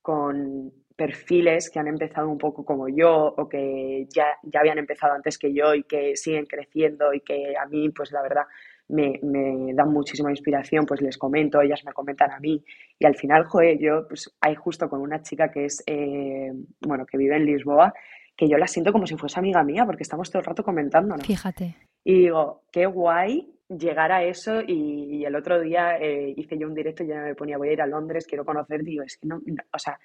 con, 0.02 0.72
perfiles 0.96 1.70
que 1.70 1.78
han 1.78 1.88
empezado 1.88 2.28
un 2.28 2.36
poco 2.36 2.62
como 2.62 2.86
yo 2.86 3.34
o 3.34 3.48
que 3.48 4.06
ya, 4.14 4.36
ya 4.42 4.60
habían 4.60 4.76
empezado 4.76 5.14
antes 5.14 5.38
que 5.38 5.50
yo 5.54 5.74
y 5.74 5.84
que 5.84 6.14
siguen 6.14 6.44
creciendo 6.44 7.14
y 7.14 7.20
que 7.20 7.54
a 7.56 7.64
mí, 7.64 7.88
pues 7.88 8.12
la 8.12 8.20
verdad, 8.20 8.42
me, 8.88 9.18
me, 9.22 9.72
dan 9.72 9.90
muchísima 9.90 10.30
inspiración, 10.30 10.84
pues 10.84 11.00
les 11.00 11.16
comento, 11.16 11.62
ellas 11.62 11.82
me 11.86 11.94
comentan 11.94 12.30
a 12.32 12.38
mí 12.38 12.62
y 12.98 13.06
al 13.06 13.16
final, 13.16 13.44
joder, 13.44 13.78
yo 13.78 14.06
pues 14.06 14.36
hay 14.42 14.54
justo 14.54 14.90
con 14.90 15.00
una 15.00 15.22
chica 15.22 15.50
que 15.50 15.64
es, 15.64 15.82
eh, 15.86 16.52
bueno, 16.82 17.06
que 17.06 17.16
vive 17.16 17.36
en 17.36 17.46
Lisboa, 17.46 17.94
que 18.36 18.46
yo 18.46 18.58
la 18.58 18.66
siento 18.66 18.92
como 18.92 19.06
si 19.06 19.16
fuese 19.16 19.38
amiga 19.38 19.64
mía 19.64 19.86
porque 19.86 20.02
estamos 20.02 20.30
todo 20.30 20.40
el 20.40 20.46
rato 20.46 20.62
comentándonos. 20.62 21.26
Fíjate. 21.26 21.76
Y 22.04 22.24
digo, 22.24 22.64
qué 22.70 22.84
guay 22.84 23.59
llegar 23.78 24.12
a 24.12 24.24
eso 24.24 24.60
y, 24.66 25.24
el 25.24 25.36
otro 25.36 25.60
día 25.60 25.96
eh, 25.98 26.34
hice 26.36 26.58
yo 26.58 26.66
un 26.66 26.74
directo 26.74 27.04
y 27.04 27.08
ya 27.08 27.22
me 27.22 27.34
ponía, 27.34 27.58
voy 27.58 27.68
a 27.68 27.72
ir 27.72 27.82
a 27.82 27.86
Londres, 27.86 28.26
quiero 28.26 28.44
conocer, 28.44 28.82
digo, 28.82 29.02
es 29.02 29.16
que 29.16 29.28
no, 29.28 29.40
o 29.72 29.78
sea, 29.78 29.98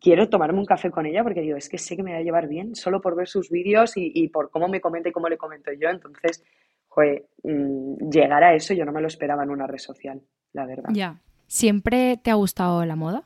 quiero 0.00 0.28
tomarme 0.28 0.58
un 0.58 0.64
café 0.64 0.90
con 0.90 1.06
ella 1.06 1.22
porque 1.22 1.40
digo, 1.40 1.56
es 1.56 1.68
que 1.68 1.78
sé 1.78 1.96
que 1.96 2.02
me 2.02 2.12
va 2.12 2.18
a 2.18 2.22
llevar 2.22 2.48
bien 2.48 2.74
solo 2.74 3.00
por 3.00 3.14
ver 3.14 3.28
sus 3.28 3.50
vídeos 3.50 3.92
y, 3.96 4.28
por 4.28 4.50
cómo 4.50 4.68
me 4.68 4.80
comenta 4.80 5.08
y 5.08 5.12
cómo 5.12 5.28
le 5.28 5.36
comento 5.36 5.70
yo. 5.72 5.88
Entonces, 5.90 6.44
joder, 6.88 7.26
mm, 7.42 8.10
llegar 8.10 8.42
a 8.42 8.54
eso 8.54 8.74
yo 8.74 8.84
no 8.84 8.92
me 8.92 9.00
lo 9.00 9.06
esperaba 9.06 9.44
en 9.44 9.50
una 9.50 9.66
red 9.66 9.78
social, 9.78 10.20
la 10.52 10.66
verdad. 10.66 10.90
Ya. 10.92 11.20
¿Siempre 11.46 12.18
te 12.22 12.30
ha 12.30 12.34
gustado 12.34 12.84
la 12.84 12.96
moda? 12.96 13.24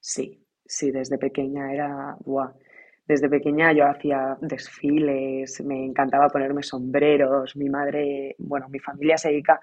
Sí, 0.00 0.44
sí, 0.66 0.90
desde 0.90 1.18
pequeña 1.18 1.72
era, 1.72 2.16
buah. 2.20 2.52
Desde 3.06 3.28
pequeña 3.28 3.72
yo 3.72 3.86
hacía 3.86 4.36
desfiles, 4.40 5.62
me 5.62 5.84
encantaba 5.84 6.28
ponerme 6.28 6.62
sombreros, 6.62 7.54
mi 7.54 7.68
madre, 7.68 8.34
bueno, 8.38 8.66
mi 8.70 8.78
familia 8.78 9.18
se 9.18 9.28
dedica, 9.28 9.60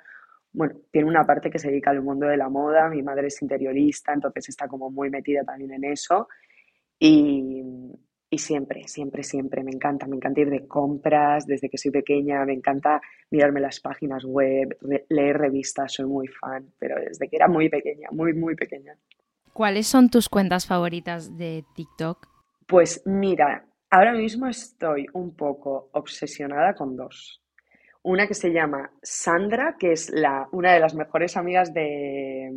bueno, 0.54 0.76
tiene 0.92 1.08
una 1.08 1.24
parte 1.24 1.50
que 1.50 1.58
se 1.58 1.70
dedica 1.70 1.90
al 1.90 2.04
mundo 2.04 2.28
de 2.28 2.38
la 2.38 2.50
moda, 2.50 2.88
mi 2.90 3.02
madre 3.02 3.28
es 3.28 3.42
interiorista, 3.42 4.14
entonces 4.14 4.50
está 4.50 4.68
como 4.68 4.92
muy 4.92 5.10
metida 5.10 5.44
también 5.44 5.74
en 5.74 5.86
eso 5.86 6.28
y, 7.00 7.64
siempre, 8.38 8.88
siempre, 8.88 9.24
siempre 9.24 9.64
me 9.64 9.72
encanta, 9.72 10.06
me 10.06 10.18
encanta 10.18 10.42
ir 10.42 10.52
de 10.52 10.68
compras 10.68 11.48
desde 11.48 11.68
que 11.68 11.80
soy 11.80 11.90
pequeña, 11.90 12.46
me 12.46 12.54
encanta 12.54 13.02
mirarme 13.32 13.60
las 13.60 13.80
páginas 13.80 14.24
web, 14.24 14.78
leer 15.10 15.38
revistas, 15.40 15.94
soy 15.94 16.06
muy 16.06 16.28
fan, 16.28 16.68
pero 16.78 16.96
desde 16.96 17.28
que 17.28 17.38
era 17.38 17.48
muy 17.48 17.70
pequeña, 17.70 18.10
muy, 18.12 18.34
muy 18.34 18.56
pequeña. 18.56 18.96
¿Cuáles 19.52 19.88
son 19.88 20.10
tus 20.10 20.30
cuentas 20.30 20.68
favoritas 20.68 21.38
de 21.38 21.66
TikTok? 21.76 22.31
Pues 22.72 23.04
mira, 23.06 23.66
ahora 23.90 24.14
mismo 24.14 24.48
estoy 24.48 25.06
un 25.12 25.36
poco 25.36 25.90
obsesionada 25.92 26.74
con 26.74 26.96
dos. 26.96 27.44
Una 28.04 28.28
que 28.28 28.34
se 28.34 28.54
llama 28.54 28.90
Sandra, 29.04 29.76
que 29.78 29.92
es 29.92 30.10
la, 30.10 30.48
una 30.54 30.72
de 30.72 30.80
las 30.80 30.96
mejores 30.96 31.36
amigas 31.36 31.74
de... 31.74 32.50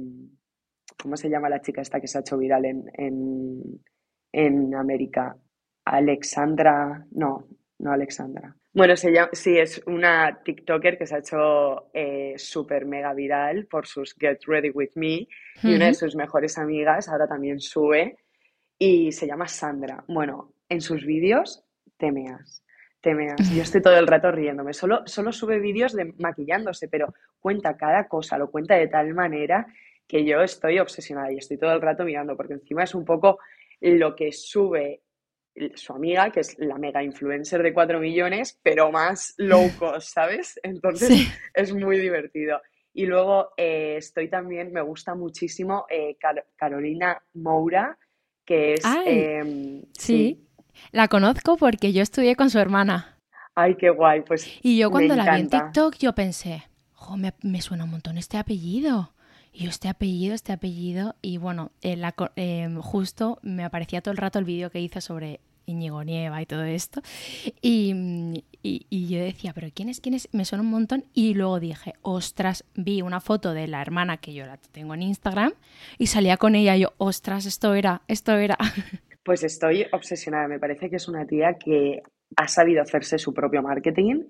¿Cómo 1.02 1.16
se 1.16 1.28
llama 1.28 1.48
la 1.48 1.60
chica 1.60 1.82
esta 1.82 2.00
que 2.00 2.06
se 2.06 2.18
ha 2.18 2.20
hecho 2.20 2.38
viral 2.38 2.64
en, 2.64 3.82
en, 4.30 4.74
América? 4.76 5.36
Alexandra... 5.84 7.04
No, 7.10 7.48
no 7.80 7.90
Alexandra. 7.90 8.54
Bueno, 8.72 8.94
se 8.94 9.10
llama, 9.10 9.30
sí, 9.32 9.58
es 9.58 9.82
una 9.84 10.42
TikToker 10.44 10.96
que 10.96 11.06
se 11.08 11.16
ha 11.16 11.18
hecho 11.18 11.90
eh, 11.92 12.34
súper 12.36 12.86
mega 12.86 13.12
viral 13.14 13.66
por 13.66 13.88
sus 13.88 14.14
Get 14.16 14.44
Ready 14.46 14.70
With 14.70 14.92
Me 14.94 15.26
y 15.60 15.74
una 15.74 15.86
de 15.86 15.94
sus 15.94 16.14
mejores 16.14 16.56
amigas 16.56 17.08
ahora 17.08 17.26
también 17.26 17.58
sube 17.58 18.16
y 18.78 19.12
se 19.12 19.26
llama 19.26 19.48
Sandra. 19.48 20.04
Bueno, 20.08 20.54
en 20.68 20.80
sus 20.80 21.04
vídeos, 21.04 21.64
temeas, 21.96 22.64
temeas. 23.00 23.50
Yo 23.54 23.62
estoy 23.62 23.82
todo 23.82 23.96
el 23.96 24.06
rato 24.06 24.30
riéndome. 24.30 24.72
Solo, 24.72 25.02
solo 25.06 25.32
sube 25.32 25.58
vídeos 25.58 25.92
de 25.94 26.12
maquillándose, 26.18 26.88
pero 26.88 27.14
cuenta 27.38 27.76
cada 27.76 28.08
cosa, 28.08 28.38
lo 28.38 28.50
cuenta 28.50 28.76
de 28.76 28.88
tal 28.88 29.14
manera 29.14 29.66
que 30.06 30.24
yo 30.24 30.40
estoy 30.42 30.78
obsesionada 30.78 31.32
y 31.32 31.38
estoy 31.38 31.58
todo 31.58 31.72
el 31.72 31.80
rato 31.80 32.04
mirando, 32.04 32.36
porque 32.36 32.54
encima 32.54 32.84
es 32.84 32.94
un 32.94 33.04
poco 33.04 33.38
lo 33.80 34.14
que 34.14 34.32
sube 34.32 35.02
su 35.74 35.92
amiga, 35.92 36.30
que 36.30 36.40
es 36.40 36.58
la 36.58 36.78
mega 36.78 37.02
influencer 37.02 37.62
de 37.62 37.72
4 37.72 38.00
millones, 38.00 38.58
pero 38.62 38.90
más 38.90 39.34
low 39.38 39.70
cost, 39.78 40.08
¿sabes? 40.14 40.58
Entonces 40.62 41.28
es 41.54 41.74
muy 41.74 41.98
divertido. 41.98 42.60
Y 42.92 43.06
luego 43.06 43.50
eh, 43.56 43.96
estoy 43.98 44.28
también, 44.28 44.72
me 44.72 44.80
gusta 44.80 45.14
muchísimo 45.14 45.86
eh, 45.88 46.16
Carolina 46.56 47.20
Moura, 47.34 47.98
que 48.44 48.74
es... 48.74 48.82
Em, 49.06 49.82
sí. 49.92 50.46
la 50.92 51.08
conozco 51.08 51.56
porque 51.56 51.92
yo 51.92 52.02
estudié 52.02 52.36
con 52.36 52.50
su 52.50 52.58
hermana. 52.58 53.18
Ay, 53.54 53.76
qué 53.76 53.90
guay, 53.90 54.22
pues... 54.22 54.48
Y 54.62 54.78
yo 54.78 54.90
cuando 54.90 55.14
la 55.14 55.34
vi 55.34 55.40
en 55.40 55.48
TikTok 55.48 55.96
yo 55.98 56.14
pensé, 56.14 56.64
oh, 56.96 57.16
me, 57.16 57.60
suena 57.60 57.84
un 57.84 57.90
montón 57.90 58.18
este 58.18 58.36
apellido. 58.36 59.12
Y 59.52 59.64
yo, 59.64 59.70
este 59.70 59.88
apellido, 59.88 60.34
este 60.34 60.52
apellido. 60.52 61.14
Y 61.22 61.38
bueno, 61.38 61.70
eh, 61.82 62.00
em, 62.36 62.80
justo 62.80 63.38
me 63.42 63.64
aparecía 63.64 64.00
todo 64.00 64.10
el 64.12 64.18
rato 64.18 64.40
el 64.40 64.44
vídeo 64.44 64.70
que 64.70 64.80
hizo 64.80 65.00
sobre 65.00 65.40
Íñigo 65.66 66.02
Nieva 66.04 66.40
y 66.42 66.46
todo 66.46 66.64
esto. 66.64 67.00
Y, 67.60 68.44
y, 68.62 69.08
yo 69.08 69.20
decía, 69.20 69.52
pero 69.54 69.68
¿quién 69.74 69.88
es? 69.88 70.00
¿Quién 70.00 70.14
es? 70.14 70.28
Me 70.32 70.44
suena 70.44 70.62
un 70.62 70.70
montón. 70.70 71.04
Y 71.12 71.34
luego 71.34 71.60
dije, 71.60 71.94
ostras, 72.02 72.64
vi 72.74 73.02
una 73.02 73.20
foto 73.20 73.52
de 73.52 73.68
la 73.68 73.82
hermana 73.82 74.16
que 74.18 74.32
yo 74.34 74.46
la 74.46 74.56
tengo 74.56 74.94
en 74.94 75.02
Instagram 75.02 75.52
y 75.98 76.06
salía 76.06 76.36
con 76.36 76.54
ella. 76.54 76.76
Y 76.76 76.80
yo, 76.80 76.92
ostras, 76.98 77.46
esto 77.46 77.74
era, 77.74 78.02
esto 78.08 78.36
era. 78.36 78.56
Pues 79.24 79.42
estoy 79.42 79.86
obsesionada. 79.90 80.48
Me 80.48 80.58
parece 80.58 80.90
que 80.90 80.96
es 80.96 81.08
una 81.08 81.26
tía 81.26 81.54
que 81.54 82.02
ha 82.36 82.46
sabido 82.46 82.82
hacerse 82.82 83.16
su 83.16 83.32
propio 83.32 83.62
marketing, 83.62 84.24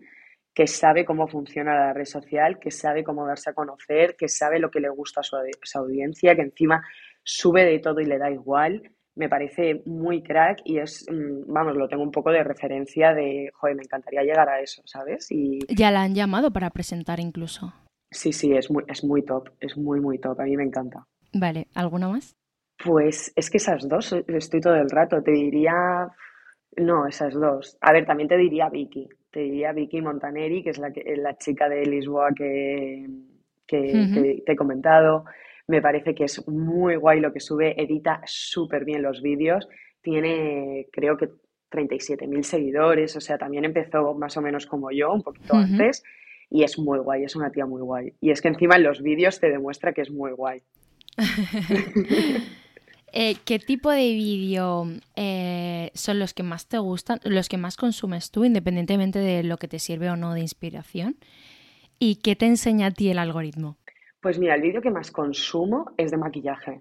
que 0.54 0.68
sabe 0.68 1.04
cómo 1.04 1.26
funciona 1.26 1.74
la 1.74 1.92
red 1.92 2.04
social, 2.04 2.60
que 2.60 2.70
sabe 2.70 3.02
cómo 3.02 3.26
darse 3.26 3.50
a 3.50 3.54
conocer, 3.54 4.14
que 4.16 4.28
sabe 4.28 4.60
lo 4.60 4.70
que 4.70 4.78
le 4.78 4.88
gusta 4.88 5.18
a 5.18 5.22
su, 5.24 5.34
a 5.34 5.42
su 5.62 5.78
audiencia, 5.78 6.36
que 6.36 6.42
encima 6.42 6.80
sube 7.24 7.64
de 7.64 7.80
todo 7.80 8.00
y 8.00 8.04
le 8.04 8.18
da 8.18 8.30
igual 8.30 8.93
me 9.16 9.28
parece 9.28 9.82
muy 9.86 10.22
crack 10.22 10.60
y 10.64 10.78
es, 10.78 11.06
mm, 11.10 11.52
vamos, 11.52 11.76
lo 11.76 11.88
tengo 11.88 12.02
un 12.02 12.10
poco 12.10 12.30
de 12.30 12.42
referencia 12.42 13.14
de, 13.14 13.50
joder, 13.54 13.76
me 13.76 13.82
encantaría 13.82 14.22
llegar 14.22 14.48
a 14.48 14.60
eso, 14.60 14.82
¿sabes? 14.84 15.30
Y... 15.30 15.60
Ya 15.68 15.90
la 15.90 16.02
han 16.02 16.14
llamado 16.14 16.52
para 16.52 16.70
presentar 16.70 17.20
incluso. 17.20 17.72
Sí, 18.10 18.32
sí, 18.32 18.52
es 18.52 18.70
muy, 18.70 18.84
es 18.88 19.04
muy 19.04 19.22
top, 19.22 19.50
es 19.60 19.76
muy, 19.76 20.00
muy 20.00 20.18
top, 20.18 20.40
a 20.40 20.44
mí 20.44 20.56
me 20.56 20.64
encanta. 20.64 21.06
Vale, 21.32 21.66
¿alguna 21.74 22.08
más? 22.08 22.36
Pues 22.84 23.32
es 23.36 23.50
que 23.50 23.58
esas 23.58 23.88
dos, 23.88 24.12
estoy 24.28 24.60
todo 24.60 24.74
el 24.74 24.90
rato, 24.90 25.22
te 25.22 25.32
diría, 25.32 26.08
no, 26.76 27.06
esas 27.06 27.34
dos. 27.34 27.76
A 27.80 27.92
ver, 27.92 28.04
también 28.04 28.28
te 28.28 28.36
diría 28.36 28.68
Vicky, 28.68 29.08
te 29.30 29.40
diría 29.40 29.72
Vicky 29.72 30.00
Montaneri, 30.00 30.62
que 30.62 30.70
es 30.70 30.78
la, 30.78 30.92
la 31.16 31.36
chica 31.38 31.68
de 31.68 31.86
Lisboa 31.86 32.30
que, 32.36 33.06
que 33.66 34.42
te 34.44 34.52
he 34.52 34.56
comentado. 34.56 35.24
Me 35.66 35.80
parece 35.80 36.14
que 36.14 36.24
es 36.24 36.46
muy 36.46 36.96
guay 36.96 37.20
lo 37.20 37.32
que 37.32 37.40
sube, 37.40 37.80
edita 37.80 38.20
súper 38.24 38.84
bien 38.84 39.02
los 39.02 39.22
vídeos, 39.22 39.68
tiene 40.02 40.86
creo 40.92 41.16
que 41.16 41.30
37.000 41.70 42.42
seguidores, 42.42 43.16
o 43.16 43.20
sea, 43.20 43.38
también 43.38 43.64
empezó 43.64 44.14
más 44.14 44.36
o 44.36 44.42
menos 44.42 44.66
como 44.66 44.90
yo, 44.90 45.12
un 45.12 45.22
poquito 45.22 45.54
antes, 45.54 46.04
y 46.50 46.62
es 46.62 46.78
muy 46.78 46.98
guay, 46.98 47.24
es 47.24 47.34
una 47.34 47.50
tía 47.50 47.66
muy 47.66 47.82
guay. 47.82 48.12
Y 48.20 48.30
es 48.30 48.40
que 48.40 48.48
encima 48.48 48.76
en 48.76 48.84
los 48.84 49.02
vídeos 49.02 49.40
te 49.40 49.50
demuestra 49.50 49.92
que 49.92 50.02
es 50.02 50.10
muy 50.10 50.32
guay. 50.32 50.62
Eh, 53.16 53.36
¿Qué 53.44 53.60
tipo 53.60 53.92
de 53.92 54.12
vídeo 54.12 54.88
eh, 55.14 55.92
son 55.94 56.18
los 56.18 56.34
que 56.34 56.42
más 56.42 56.66
te 56.66 56.78
gustan, 56.78 57.20
los 57.22 57.48
que 57.48 57.56
más 57.56 57.76
consumes 57.76 58.32
tú, 58.32 58.44
independientemente 58.44 59.20
de 59.20 59.44
lo 59.44 59.56
que 59.56 59.68
te 59.68 59.78
sirve 59.78 60.10
o 60.10 60.16
no 60.16 60.34
de 60.34 60.40
inspiración? 60.40 61.16
¿Y 62.00 62.16
qué 62.16 62.34
te 62.34 62.46
enseña 62.46 62.88
a 62.88 62.90
ti 62.90 63.10
el 63.10 63.20
algoritmo? 63.20 63.76
Pues 64.24 64.38
mira, 64.38 64.54
el 64.54 64.62
vídeo 64.62 64.80
que 64.80 64.90
más 64.90 65.10
consumo 65.10 65.92
es 65.98 66.10
de 66.10 66.16
maquillaje. 66.16 66.80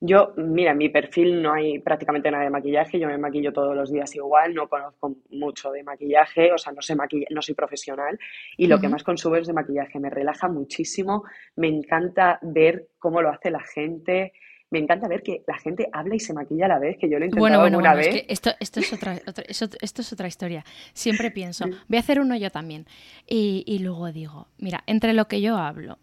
Yo, 0.00 0.32
mira, 0.36 0.72
en 0.72 0.78
mi 0.78 0.88
perfil 0.88 1.40
no 1.40 1.52
hay 1.52 1.78
prácticamente 1.78 2.28
nada 2.28 2.42
de 2.42 2.50
maquillaje, 2.50 2.98
yo 2.98 3.06
me 3.06 3.16
maquillo 3.16 3.52
todos 3.52 3.76
los 3.76 3.92
días 3.92 4.12
igual, 4.16 4.54
no 4.54 4.68
conozco 4.68 5.14
mucho 5.30 5.70
de 5.70 5.84
maquillaje, 5.84 6.52
o 6.52 6.58
sea, 6.58 6.72
no, 6.72 6.82
sé 6.82 6.96
no 7.30 7.42
soy 7.42 7.54
profesional 7.54 8.18
y 8.56 8.66
lo 8.66 8.80
que 8.80 8.88
más 8.88 9.04
consumo 9.04 9.36
es 9.36 9.46
de 9.46 9.52
maquillaje, 9.52 10.00
me 10.00 10.10
relaja 10.10 10.48
muchísimo, 10.48 11.22
me 11.54 11.68
encanta 11.68 12.40
ver 12.42 12.88
cómo 12.98 13.22
lo 13.22 13.30
hace 13.30 13.52
la 13.52 13.62
gente, 13.62 14.32
me 14.68 14.80
encanta 14.80 15.06
ver 15.06 15.22
que 15.22 15.44
la 15.46 15.56
gente 15.56 15.88
habla 15.92 16.16
y 16.16 16.18
se 16.18 16.34
maquilla 16.34 16.64
a 16.64 16.70
la 16.70 16.80
vez, 16.80 16.96
que 16.98 17.08
yo 17.08 17.20
lo 17.20 17.24
he 17.24 17.28
intentado 17.28 17.60
bueno, 17.60 17.78
bueno, 17.78 17.96
vez. 17.96 18.24
esto, 18.28 18.50
esto, 18.58 18.80
es 18.80 18.92
otra, 18.92 19.14
esto, 19.46 19.76
es 19.80 20.12
otra 20.12 20.26
historia. 20.26 20.64
Siempre 20.92 21.30
pienso, 21.30 21.66
voy 21.86 21.98
a 21.98 22.00
hacer 22.00 22.18
uno 22.18 22.34
yo 22.34 22.50
también. 22.50 22.86
Y, 23.28 23.62
y 23.64 23.78
luego 23.78 24.10
digo, 24.10 24.48
mira, 24.58 24.82
entre 24.88 25.12
lo 25.12 25.28
que 25.28 25.40
yo 25.40 25.56
hablo 25.56 25.98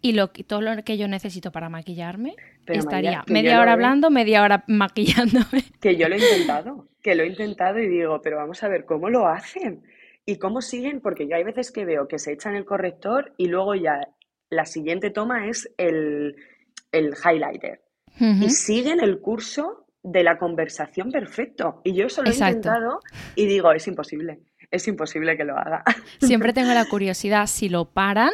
y 0.00 0.12
lo, 0.12 0.28
todo 0.28 0.60
lo 0.60 0.82
que 0.84 0.96
yo 0.96 1.08
necesito 1.08 1.50
para 1.50 1.68
maquillarme 1.68 2.36
estaría 2.66 3.24
media 3.26 3.60
hora 3.60 3.72
hablando, 3.72 4.10
media 4.10 4.42
hora 4.42 4.64
maquillándome. 4.68 5.64
Que 5.80 5.96
yo 5.96 6.08
lo 6.08 6.14
he 6.14 6.18
intentado, 6.18 6.88
que 7.02 7.14
lo 7.14 7.22
he 7.22 7.26
intentado 7.26 7.78
y 7.78 7.88
digo, 7.88 8.20
pero 8.22 8.36
vamos 8.36 8.62
a 8.62 8.68
ver 8.68 8.84
cómo 8.84 9.10
lo 9.10 9.26
hacen 9.26 9.82
y 10.24 10.36
cómo 10.36 10.60
siguen, 10.60 11.00
porque 11.00 11.26
yo 11.26 11.36
hay 11.36 11.44
veces 11.44 11.72
que 11.72 11.84
veo 11.84 12.06
que 12.06 12.18
se 12.18 12.32
echan 12.32 12.54
el 12.54 12.64
corrector 12.64 13.32
y 13.36 13.48
luego 13.48 13.74
ya 13.74 14.08
la 14.50 14.66
siguiente 14.66 15.10
toma 15.10 15.48
es 15.48 15.72
el, 15.78 16.36
el 16.92 17.14
highlighter. 17.24 17.82
Y 18.20 18.50
siguen 18.50 18.98
el 18.98 19.20
curso 19.20 19.86
de 20.02 20.24
la 20.24 20.38
conversación 20.38 21.12
perfecto. 21.12 21.80
Y 21.84 21.94
yo 21.94 22.06
eso 22.06 22.22
lo 22.22 22.30
he 22.30 22.34
intentado 22.34 22.98
y 23.36 23.46
digo, 23.46 23.70
es 23.70 23.86
imposible, 23.86 24.40
es 24.72 24.88
imposible 24.88 25.36
que 25.36 25.44
lo 25.44 25.56
haga. 25.56 25.84
Siempre 26.20 26.52
tengo 26.52 26.74
la 26.74 26.84
curiosidad 26.86 27.46
si 27.46 27.68
lo 27.68 27.84
paran 27.84 28.32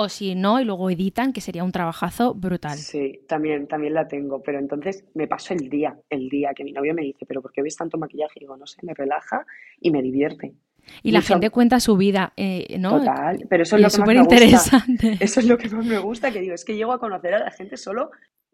o 0.00 0.08
si 0.08 0.36
no 0.36 0.60
y 0.60 0.64
luego 0.64 0.90
editan, 0.90 1.32
que 1.32 1.40
sería 1.40 1.64
un 1.64 1.72
trabajazo 1.72 2.32
brutal. 2.32 2.78
Sí, 2.78 3.18
también, 3.26 3.66
también 3.66 3.94
la 3.94 4.06
tengo, 4.06 4.40
pero 4.40 4.60
entonces 4.60 5.04
me 5.14 5.26
paso 5.26 5.54
el 5.54 5.68
día, 5.68 5.98
el 6.08 6.28
día 6.28 6.52
que 6.54 6.62
mi 6.62 6.70
novio 6.70 6.94
me 6.94 7.02
dice, 7.02 7.26
pero 7.26 7.42
¿por 7.42 7.50
qué 7.50 7.62
ves 7.62 7.76
tanto 7.76 7.98
maquillaje? 7.98 8.34
Y 8.36 8.40
digo, 8.40 8.56
no 8.56 8.64
sé, 8.64 8.76
me 8.82 8.94
relaja 8.94 9.44
y 9.80 9.90
me 9.90 10.00
divierte. 10.00 10.54
Y 11.02 11.10
la 11.10 11.20
gente 11.20 11.50
cuenta 11.50 11.80
su 11.80 11.96
vida, 11.96 12.32
eh, 12.36 12.76
¿no? 12.78 13.00
Total, 13.00 13.44
pero 13.50 13.64
eso 13.64 13.74
es 13.74 13.82
lo 13.82 13.90
que 13.90 13.98
más 13.98 14.08
me 14.08 14.14
interesante. 14.14 15.08
Gusta. 15.10 15.24
Eso 15.24 15.40
es 15.40 15.46
lo 15.46 15.58
que 15.58 15.68
más 15.68 15.84
me 15.84 15.98
gusta, 15.98 16.30
que 16.30 16.42
digo, 16.42 16.54
es 16.54 16.64
que 16.64 16.76
llego 16.76 16.92
a 16.92 17.00
conocer 17.00 17.34
a 17.34 17.40
la 17.40 17.50
gente 17.50 17.76
solo 17.76 18.12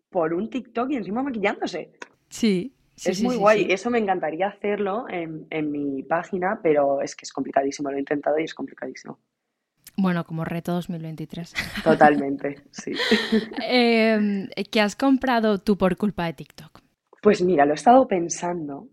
por 0.09 0.33
un 0.33 0.49
TikTok 0.49 0.93
y 0.93 0.97
encima 0.97 1.23
maquillándose. 1.23 1.93
Sí. 2.31 2.73
es 3.05 3.23
muy 3.23 3.37
guay, 3.37 3.67
eso 3.69 3.91
me 3.91 3.99
encantaría 3.99 4.49
hacerlo 4.49 5.05
en, 5.11 5.47
en 5.51 5.71
mi 5.71 6.03
página, 6.05 6.61
pero 6.63 7.03
es 7.03 7.15
que 7.15 7.25
es 7.25 7.33
complicadísimo, 7.35 7.91
lo 7.91 7.99
he 7.99 8.01
intentado 8.01 8.39
y 8.39 8.45
es 8.45 8.55
complicadísimo. 8.55 9.19
Bueno, 9.97 10.25
como 10.25 10.45
reto 10.45 10.73
2023. 10.73 11.55
Totalmente, 11.85 12.57
sí. 12.71 12.93
eh, 13.69 14.49
¿Qué 14.71 14.81
has 14.81 14.97
comprado 14.97 15.59
tú 15.59 15.79
por 15.79 15.97
culpa 15.97 16.27
de 16.27 16.33
TikTok? 16.33 16.81
Pues 17.23 17.43
mira, 17.43 17.65
lo 17.65 17.73
he 17.73 17.77
estado 17.77 18.07
pensando 18.07 18.89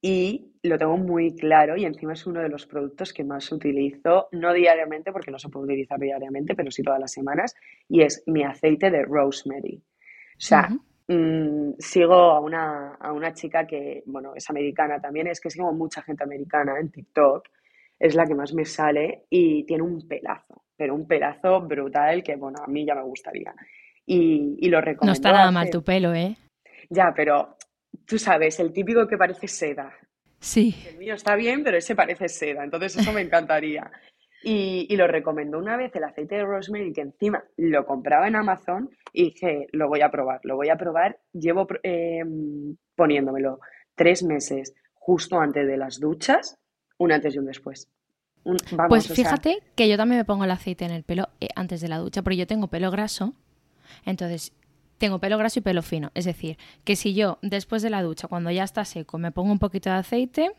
y 0.00 0.52
lo 0.62 0.78
tengo 0.78 0.96
muy 0.96 1.34
claro 1.34 1.76
y 1.76 1.84
encima 1.84 2.12
es 2.12 2.26
uno 2.26 2.40
de 2.40 2.48
los 2.48 2.66
productos 2.66 3.12
que 3.12 3.24
más 3.24 3.50
utilizo, 3.50 4.28
no 4.32 4.52
diariamente 4.52 5.12
porque 5.12 5.30
no 5.30 5.38
se 5.38 5.48
puede 5.48 5.66
utilizar 5.66 5.98
diariamente, 5.98 6.54
pero 6.54 6.70
sí 6.70 6.82
todas 6.82 7.00
las 7.00 7.12
semanas, 7.12 7.54
y 7.88 8.02
es 8.02 8.22
mi 8.26 8.44
aceite 8.44 8.90
de 8.90 9.04
rosemary. 9.04 9.82
O 10.36 10.44
sea, 10.44 10.68
mm, 11.08 11.72
sigo 11.78 12.14
a 12.14 12.40
una, 12.40 12.94
a 12.94 13.12
una 13.12 13.32
chica 13.32 13.66
que, 13.66 14.02
bueno, 14.06 14.34
es 14.36 14.48
americana 14.50 15.00
también, 15.00 15.26
es 15.26 15.40
que 15.40 15.50
sigo 15.50 15.72
mucha 15.72 16.02
gente 16.02 16.22
americana 16.22 16.78
en 16.78 16.90
TikTok 16.90 17.48
es 18.02 18.16
la 18.16 18.26
que 18.26 18.34
más 18.34 18.52
me 18.52 18.64
sale 18.64 19.26
y 19.30 19.64
tiene 19.64 19.84
un 19.84 20.08
pelazo, 20.08 20.64
pero 20.76 20.92
un 20.92 21.06
pelazo 21.06 21.60
brutal 21.60 22.24
que, 22.24 22.34
bueno, 22.34 22.58
a 22.60 22.68
mí 22.68 22.84
ya 22.84 22.96
me 22.96 23.04
gustaría. 23.04 23.54
Y, 24.04 24.68
lo 24.68 24.80
recomiendo. 24.80 25.06
No 25.06 25.12
está 25.12 25.30
nada 25.30 25.52
mal 25.52 25.70
tu 25.70 25.84
pelo, 25.84 26.12
¿eh? 26.12 26.36
Ya, 26.90 27.12
pero 27.14 27.56
tú 28.04 28.18
sabes, 28.18 28.58
el 28.58 28.72
típico 28.72 29.06
que 29.06 29.16
parece 29.16 29.46
seda. 29.46 29.92
Sí. 30.40 30.74
El 30.88 30.98
mío 30.98 31.14
está 31.14 31.36
bien, 31.36 31.62
pero 31.62 31.78
ese 31.78 31.94
parece 31.94 32.28
seda, 32.28 32.64
entonces 32.64 32.96
eso 32.96 33.12
me 33.12 33.20
encantaría. 33.20 33.88
Y, 34.42 34.96
lo 34.96 35.06
recomendó 35.06 35.58
una 35.58 35.76
vez 35.76 35.94
el 35.94 36.02
aceite 36.02 36.34
de 36.34 36.44
rosemary, 36.44 36.92
que 36.92 37.02
encima 37.02 37.44
lo 37.56 37.86
compraba 37.86 38.26
en 38.26 38.34
Amazon 38.34 38.90
y 39.12 39.30
dije, 39.30 39.68
lo 39.70 39.86
voy 39.86 40.00
a 40.00 40.10
probar, 40.10 40.40
lo 40.42 40.56
voy 40.56 40.70
a 40.70 40.76
probar. 40.76 41.20
Llevo 41.32 41.68
em, 41.84 42.76
poniéndomelo 42.96 43.60
tres 43.94 44.24
meses 44.24 44.74
justo 44.92 45.38
antes 45.38 45.68
de 45.68 45.76
las 45.76 46.00
duchas 46.00 46.58
un 47.02 47.12
antes 47.12 47.34
y 47.34 47.38
un 47.38 47.46
después. 47.46 47.88
pues 48.88 49.08
fíjate 49.08 49.62
que 49.74 49.88
yo 49.88 49.96
también 49.96 50.18
me 50.20 50.24
pongo 50.24 50.44
el 50.44 50.50
aceite 50.50 50.84
en 50.84 50.90
el 50.90 51.02
pelo 51.02 51.28
eh, 51.40 51.48
antes 51.54 51.80
de 51.80 51.88
la 51.88 51.98
ducha, 51.98 52.22
porque 52.22 52.36
yo 52.36 52.46
tengo 52.46 52.68
pelo 52.68 52.90
graso, 52.90 53.34
entonces 54.04 54.52
tengo 54.98 55.18
pelo 55.18 55.36
graso 55.38 55.58
y 55.58 55.62
pelo 55.62 55.82
fino. 55.82 56.10
Es 56.14 56.24
decir, 56.24 56.58
que 56.84 56.96
si 56.96 57.14
yo 57.14 57.38
después 57.42 57.82
de 57.82 57.90
la 57.90 58.02
ducha, 58.02 58.28
cuando 58.28 58.50
ya 58.50 58.64
está 58.64 58.84
seco, 58.84 59.18
me 59.18 59.32
pongo 59.32 59.52
un 59.52 59.58
poquito 59.58 59.90
de 59.90 59.96
aceite, 59.96 60.52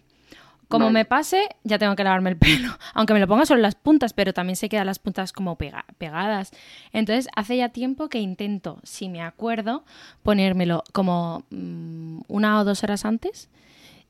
como 0.68 0.90
me 0.90 1.06
pase, 1.06 1.50
ya 1.64 1.78
tengo 1.78 1.96
que 1.96 2.04
lavarme 2.04 2.32
el 2.32 2.38
pelo. 2.38 2.70
Aunque 2.96 3.14
me 3.14 3.20
lo 3.20 3.28
ponga 3.28 3.46
solo 3.46 3.60
en 3.60 3.64
las 3.64 3.76
puntas, 3.76 4.14
pero 4.14 4.34
también 4.34 4.56
se 4.56 4.70
quedan 4.70 4.88
las 4.88 4.98
puntas 4.98 5.32
como 5.32 5.56
pegadas. 5.56 6.52
Entonces, 6.92 7.30
hace 7.36 7.58
ya 7.58 7.70
tiempo 7.70 8.10
que 8.10 8.20
intento, 8.20 8.80
si 8.84 9.08
me 9.08 9.22
acuerdo, 9.22 9.84
ponérmelo 10.24 10.84
como 10.92 11.46
mm, 11.52 12.22
una 12.28 12.60
o 12.60 12.66
dos 12.66 12.84
horas 12.84 13.06
antes 13.06 13.50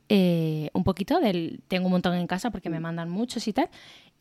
eh, 0.10 0.70
un 0.74 0.84
poquito 0.84 1.20
del... 1.20 1.62
Tengo 1.68 1.86
un 1.88 1.92
montón 1.92 2.16
en 2.16 2.28
casa 2.28 2.52
porque 2.52 2.70
me 2.70 2.80
mm. 2.80 2.84
mandan 2.84 3.10
muchos 3.10 3.48
y 3.48 3.54
tal. 3.54 3.70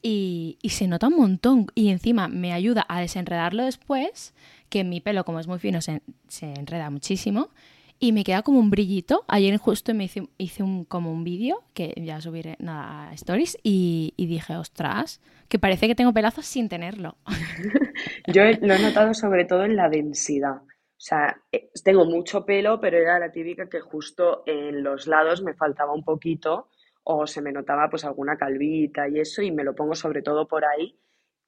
Y, 0.02 0.58
se 0.64 0.88
nota 0.88 1.08
un 1.08 1.16
montón. 1.16 1.66
Y 1.74 1.90
encima 1.90 2.28
me 2.28 2.52
ayuda 2.52 2.84
a 2.88 3.00
desenredarlo 3.00 3.64
después, 3.64 4.34
que 4.68 4.84
mi 4.84 5.00
pelo, 5.00 5.24
como 5.24 5.40
es 5.40 5.46
muy 5.46 5.58
fino, 5.58 5.80
se, 5.80 6.00
enreda 6.40 6.90
muchísimo. 6.90 7.50
Y 7.98 8.10
me 8.10 8.24
queda 8.24 8.42
como 8.42 8.58
un 8.58 8.70
brillito. 8.70 9.24
Ayer 9.28 9.56
justo 9.58 9.94
me 9.94 10.04
hice, 10.04 10.28
hice 10.38 10.64
un, 10.64 10.84
como 10.84 11.12
un 11.12 11.22
vídeo, 11.22 11.62
que 11.72 11.94
ya 11.96 12.20
subiré 12.20 12.56
nada, 12.58 13.10
a 13.10 13.14
Stories, 13.14 13.56
y, 13.62 14.12
y, 14.16 14.26
dije, 14.26 14.56
ostras, 14.56 15.20
que 15.48 15.60
parece 15.60 15.86
que 15.86 15.94
tengo 15.94 16.12
pelazos 16.12 16.46
sin 16.46 16.68
tenerlo. 16.68 17.16
Yo 18.26 18.42
lo 18.60 18.74
he 18.74 18.78
notado 18.80 19.14
sobre 19.14 19.44
todo 19.44 19.64
en 19.64 19.76
la 19.76 19.88
densidad. 19.88 20.62
O 21.02 21.04
sea, 21.04 21.36
eh, 21.50 21.68
tengo 21.82 22.04
mucho 22.04 22.46
pelo, 22.46 22.80
pero 22.80 22.96
era 22.96 23.18
la 23.18 23.32
típica 23.32 23.68
que 23.68 23.80
justo 23.80 24.44
en 24.46 24.84
los 24.84 25.08
lados 25.08 25.42
me 25.42 25.52
faltaba 25.52 25.92
un 25.92 26.04
poquito 26.04 26.68
o 27.02 27.26
se 27.26 27.42
me 27.42 27.50
notaba 27.50 27.90
pues 27.90 28.04
alguna 28.04 28.36
calvita 28.36 29.08
y 29.08 29.18
eso 29.18 29.42
y 29.42 29.50
me 29.50 29.64
lo 29.64 29.74
pongo 29.74 29.96
sobre 29.96 30.22
todo 30.22 30.46
por 30.46 30.64
ahí. 30.64 30.96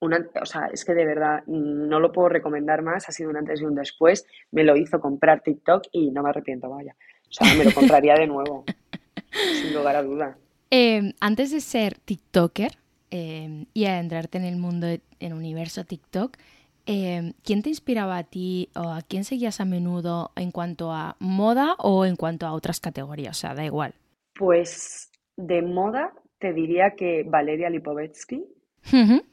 Una, 0.01 0.29
o 0.43 0.45
sea, 0.45 0.67
es 0.73 0.85
que 0.85 0.93
de 0.93 1.07
verdad 1.07 1.45
no 1.47 2.01
lo 2.01 2.11
puedo 2.11 2.31
recomendar 2.31 2.83
más, 2.83 3.09
ha 3.09 3.13
sido 3.13 3.31
un 3.31 3.37
antes 3.37 3.61
y 3.61 3.65
un 3.65 3.77
después. 3.77 4.27
Me 4.51 4.65
lo 4.65 4.77
hizo 4.77 4.99
comprar 4.99 5.41
TikTok 5.43 5.85
y 5.93 6.11
no 6.11 6.25
me 6.25 6.31
arrepiento, 6.31 6.69
vaya. 6.69 6.97
O 7.29 7.33
sea, 7.33 7.55
me 7.55 7.63
lo 7.63 7.73
compraría 7.73 8.15
de 8.15 8.27
nuevo, 8.27 8.65
sin 9.31 9.73
lugar 9.73 9.95
a 9.95 10.03
duda. 10.03 10.37
Em, 10.69 11.13
antes 11.21 11.53
de 11.53 11.61
ser 11.61 11.97
TikToker 11.97 12.73
em, 13.13 13.67
y 13.73 13.85
adentrarte 13.85 14.37
en 14.37 14.47
el 14.47 14.57
mundo, 14.57 14.89
en 14.89 15.01
el 15.21 15.33
universo 15.33 15.85
TikTok, 15.85 16.39
Em, 16.87 17.33
¿quién 17.43 17.63
te 17.63 17.71
inspiraba 17.71 18.19
a 18.19 18.25
ti 18.25 18.71
o 18.75 18.91
a 18.91 19.03
quién 19.03 19.25
seguías 19.25 19.61
a 19.61 19.65
menudo 19.65 20.33
en 20.37 20.51
cuanto 20.51 20.93
a 20.93 21.17
moda 21.19 21.77
o 21.79 22.05
en 22.05 22.17
cuanto 22.17 22.47
a 22.47 22.53
otras 22.53 22.81
categorías? 22.81 23.39
O 23.39 23.41
sea, 23.41 23.55
da 23.55 23.65
igual. 23.65 23.95
Pues 24.35 25.11
de 25.37 25.63
moda 25.63 26.13
te 26.39 26.53
diría 26.53 26.95
que 26.97 27.23
Valeria 27.25 27.71
Lipovetsky 27.71 28.45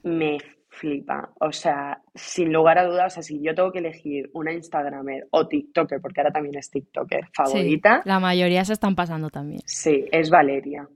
me 0.03 0.37
flipa. 0.69 1.33
O 1.41 1.51
sea, 1.51 2.01
sin 2.15 2.53
lugar 2.53 2.79
a 2.79 2.85
dudas, 2.85 3.13
o 3.13 3.15
sea, 3.15 3.23
si 3.23 3.43
yo 3.43 3.53
tengo 3.53 3.71
que 3.71 3.79
elegir 3.79 4.29
una 4.33 4.53
Instagramer 4.53 5.27
o 5.31 5.47
TikToker, 5.47 5.99
porque 6.01 6.21
ahora 6.21 6.31
también 6.31 6.57
es 6.57 6.69
TikToker 6.69 7.27
favorita. 7.33 8.01
la 8.05 8.19
mayoría 8.19 8.63
se 8.63 8.73
están 8.73 8.95
pasando 8.95 9.29
también. 9.29 9.61
Sí, 9.65 10.05
es 10.11 10.29
Valeria 10.29 10.87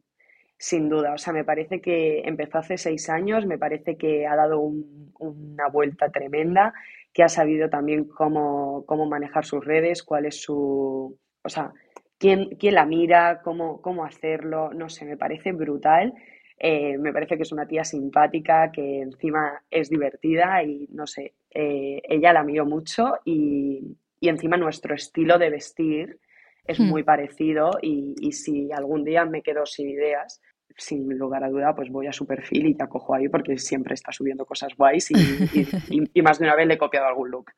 sin 0.57 0.89
duda. 0.89 1.13
O 1.13 1.17
sea, 1.17 1.33
me 1.33 1.43
parece 1.43 1.81
que 1.81 2.21
empezó 2.25 2.59
hace 2.59 2.77
seis 2.77 3.09
años, 3.09 3.45
me 3.45 3.57
parece 3.57 3.97
que 3.97 4.25
ha 4.27 4.35
dado 4.35 4.59
una 4.59 5.67
vuelta 5.71 6.09
tremenda, 6.09 6.73
que 7.13 7.23
ha 7.23 7.29
sabido 7.29 7.69
también 7.69 8.05
cómo, 8.05 8.85
cómo 8.85 9.05
manejar 9.05 9.45
sus 9.45 9.63
redes, 9.63 10.03
cuál 10.03 10.25
es 10.25 10.41
su. 10.41 11.17
O 11.43 11.49
sea, 11.49 11.71
quién, 12.17 12.49
quién 12.59 12.75
la 12.75 12.85
mira, 12.85 13.41
cómo, 13.43 13.81
cómo 13.81 14.05
hacerlo, 14.05 14.73
no 14.73 14.89
sé, 14.89 15.05
me 15.05 15.17
parece 15.17 15.51
brutal. 15.51 16.13
Eh, 16.57 16.97
me 16.97 17.11
parece 17.11 17.35
que 17.35 17.43
es 17.43 17.51
una 17.51 17.67
tía 17.67 17.83
simpática, 17.83 18.71
que 18.71 19.01
encima 19.01 19.61
es 19.69 19.89
divertida 19.89 20.63
y 20.63 20.87
no 20.91 21.05
sé, 21.05 21.33
eh, 21.49 22.01
ella 22.03 22.31
la 22.31 22.43
miro 22.43 22.65
mucho 22.65 23.19
y, 23.25 23.97
y, 24.21 24.29
encima 24.29 24.55
nuestro 24.55 24.95
estilo 24.95 25.37
de 25.37 25.49
vestir 25.49 26.19
es 26.65 26.79
hmm. 26.79 26.83
muy 26.83 27.03
parecido 27.03 27.71
y, 27.81 28.15
y, 28.21 28.31
si 28.31 28.71
algún 28.71 29.03
día 29.03 29.25
me 29.25 29.41
quedo 29.41 29.65
sin 29.65 29.89
ideas, 29.89 30.41
sin 30.77 31.17
lugar 31.17 31.43
a 31.43 31.49
duda, 31.49 31.73
pues 31.75 31.89
voy 31.89 32.07
a 32.07 32.13
su 32.13 32.25
perfil 32.25 32.67
y 32.67 32.75
te 32.75 32.83
acojo 32.83 33.15
ahí 33.15 33.29
porque 33.29 33.57
siempre 33.57 33.93
está 33.93 34.11
subiendo 34.11 34.45
cosas 34.45 34.75
guays 34.77 35.11
y, 35.11 35.15
y, 36.13 36.21
más 36.21 36.39
de 36.39 36.45
una 36.45 36.55
vez 36.55 36.67
le 36.67 36.73
he 36.75 36.77
copiado 36.77 37.07
algún 37.07 37.31
look, 37.31 37.51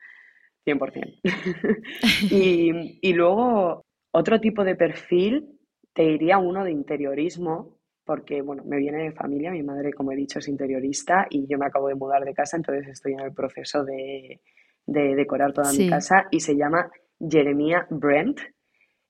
100%. 0.66 1.20
y, 2.32 3.00
y 3.02 3.14
luego, 3.14 3.84
otro 4.12 4.40
tipo 4.40 4.64
de 4.64 4.76
perfil, 4.76 5.48
te 5.94 6.04
diría 6.04 6.38
uno 6.38 6.64
de 6.64 6.72
interiorismo, 6.72 7.78
porque, 8.08 8.42
bueno, 8.42 8.64
me 8.66 8.78
viene 8.78 9.04
de 9.04 9.12
familia, 9.12 9.52
mi 9.52 9.64
madre, 9.64 9.92
como 9.92 10.12
he 10.12 10.16
dicho, 10.16 10.40
es 10.40 10.48
interiorista 10.48 11.28
y 11.30 11.46
yo 11.48 11.58
me 11.58 11.66
acabo 11.66 11.90
de 11.90 11.96
mudar 11.96 12.24
de 12.24 12.34
casa, 12.34 12.56
entonces 12.56 12.88
estoy 12.88 13.14
en 13.14 13.20
el 13.20 13.34
proceso 13.34 13.84
de, 13.84 14.40
de 14.86 15.16
decorar 15.16 15.52
toda 15.52 15.74
mi 15.74 15.90
casa 15.90 16.28
y 16.32 16.40
se 16.40 16.56
llama 16.56 16.90
Jeremia 17.20 17.86
Brent, 17.90 18.40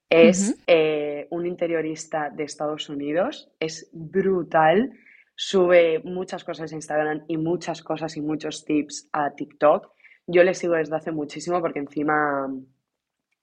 es 0.10 0.56
eh, 0.68 1.28
un 1.32 1.46
interiorista 1.46 2.30
de 2.30 2.44
Estados 2.44 2.90
Unidos, 2.90 3.52
es 3.60 3.90
brutal, 3.92 4.94
sube 5.36 6.00
muchas 6.04 6.44
cosas 6.44 6.72
a 6.72 6.76
Instagram 6.76 7.26
y 7.28 7.38
muchas 7.38 7.82
cosas 7.82 8.16
y 8.18 8.22
muchos 8.22 8.64
tips 8.66 9.10
a 9.12 9.32
TikTok. 9.32 9.92
Yo 10.26 10.44
le 10.44 10.54
sigo 10.54 10.76
desde 10.76 10.96
hace 10.96 11.12
muchísimo 11.12 11.60
porque 11.62 11.80
encima, 11.80 12.50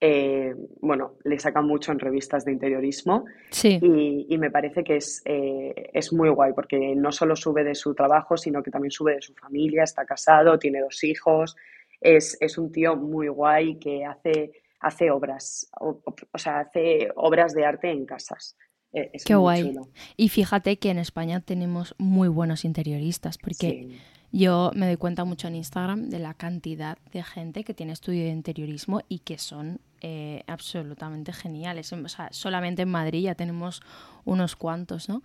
eh, 0.00 0.55
bueno, 0.81 1.16
le 1.24 1.38
saca 1.38 1.61
mucho 1.61 1.92
en 1.92 1.98
revistas 1.98 2.44
de 2.44 2.53
interiorismo. 2.53 3.27
Sí. 3.50 3.79
y, 3.83 4.38
me 4.38 4.50
parece 4.50 4.83
que 4.83 4.96
es, 4.96 5.22
eh, 5.24 5.90
es 5.92 6.12
muy 6.12 6.31
guay 6.31 6.53
porque 6.55 6.94
no 6.96 7.12
solo 7.12 7.37
sube 7.37 7.62
de 7.62 7.74
su 7.74 7.94
trabajo, 7.94 8.37
sino 8.37 8.62
que 8.62 8.70
también 8.70 8.90
sube 8.90 9.16
de 9.16 9.22
su 9.22 9.35
familia, 9.35 9.85
está 9.85 10.05
casado, 10.05 10.59
tiene 10.59 10.81
dos 10.81 11.05
hijos, 11.05 11.57
es, 12.00 12.37
es 12.40 12.59
un 12.59 12.72
tío 12.72 12.96
muy 12.96 13.29
guay 13.29 13.79
que 13.79 14.05
hace 14.05 14.63
hace 14.84 15.10
obras, 15.10 15.68
o, 15.80 16.02
sea, 16.36 16.60
hace 16.60 17.08
obras 17.16 17.54
de 17.54 17.64
arte 17.64 17.90
en 17.90 18.04
casas. 18.04 18.56
E, 18.92 19.10
Qué 19.24 19.34
guay. 19.34 19.74
Y 20.16 20.28
fíjate 20.28 20.78
que 20.78 20.90
en 20.90 20.98
España 20.98 21.40
tenemos 21.40 21.94
muy 21.98 22.28
buenos 22.28 22.64
interioristas, 22.64 23.38
porque 23.38 23.98
yo 24.30 24.70
me 24.74 24.86
doy 24.86 24.96
cuenta 24.96 25.24
mucho 25.24 25.48
en 25.48 25.56
Instagram 25.56 26.10
de 26.10 26.18
la 26.18 26.34
cantidad 26.34 26.98
de 27.12 27.22
gente 27.22 27.64
que 27.64 27.72
tiene 27.72 27.92
estudio 27.92 28.24
de 28.24 28.30
interiorismo 28.30 29.00
y 29.08 29.20
que 29.20 29.38
son 29.38 29.80
eh, 30.02 30.44
absolutamente 30.46 31.32
geniales. 31.32 31.90
O 31.92 32.08
sea, 32.08 32.28
solamente 32.30 32.82
en 32.82 32.90
Madrid 32.90 33.22
ya 33.22 33.34
tenemos 33.34 33.80
unos 34.26 34.54
cuantos, 34.54 35.08
¿no? 35.08 35.22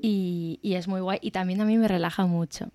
y, 0.00 0.60
y, 0.62 0.74
es 0.74 0.86
muy 0.86 1.00
guay. 1.00 1.18
Y 1.22 1.32
también 1.32 1.60
a 1.60 1.64
mí 1.64 1.76
me 1.76 1.88
relaja 1.88 2.24
mucho. 2.26 2.68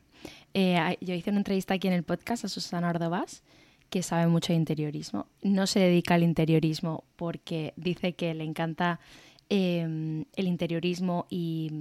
Eh, 0.53 0.97
yo 0.99 1.13
hice 1.13 1.29
una 1.29 1.39
entrevista 1.39 1.75
aquí 1.75 1.87
en 1.87 1.93
el 1.93 2.03
podcast 2.03 2.43
a 2.43 2.49
Susana 2.49 2.89
Ordovás 2.89 3.43
que 3.89 4.04
sabe 4.04 4.28
mucho 4.28 4.54
de 4.54 4.58
interiorismo. 4.58 5.28
No 5.41 5.67
se 5.67 5.80
dedica 5.80 6.15
al 6.15 6.23
interiorismo 6.23 7.04
porque 7.15 7.73
dice 7.76 8.13
que 8.13 8.34
le 8.34 8.43
encanta 8.43 9.00
em, 9.50 10.26
el 10.36 10.47
interiorismo 10.47 11.26
y, 11.30 11.71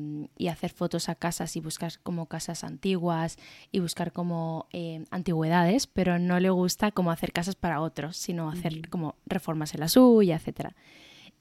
hacer 0.49 0.71
fotos 0.71 1.09
a 1.09 1.16
casas 1.16 1.57
y 1.57 1.61
buscar 1.61 1.92
como 2.03 2.27
casas 2.27 2.62
antiguas 2.62 3.37
y 3.73 3.81
buscar 3.81 4.12
como 4.12 4.66
em, 4.73 5.05
antigüedades, 5.11 5.87
pero 5.87 6.19
no 6.19 6.38
le 6.38 6.51
gusta 6.51 6.92
como 6.92 7.11
hacer 7.11 7.33
casas 7.33 7.57
para 7.57 7.81
otros, 7.81 8.16
sino 8.16 8.49
hacer 8.51 8.88
como 8.88 9.16
reformas 9.27 9.75
en 9.75 9.81
la 9.81 9.88
suya, 9.88 10.37
etc. 10.37 10.73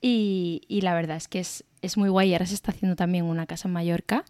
Y, 0.02 0.62
la 0.82 0.94
verdad 0.94 1.18
es 1.18 1.28
que 1.28 1.40
es, 1.40 1.64
es 1.82 1.98
muy 1.98 2.10
guay. 2.10 2.34
Ahora 2.34 2.46
se 2.46 2.56
está 2.56 2.72
haciendo 2.72 2.96
también 2.96 3.26
una 3.26 3.46
casa 3.46 3.68
en 3.68 3.74
Mallorca 3.74 4.26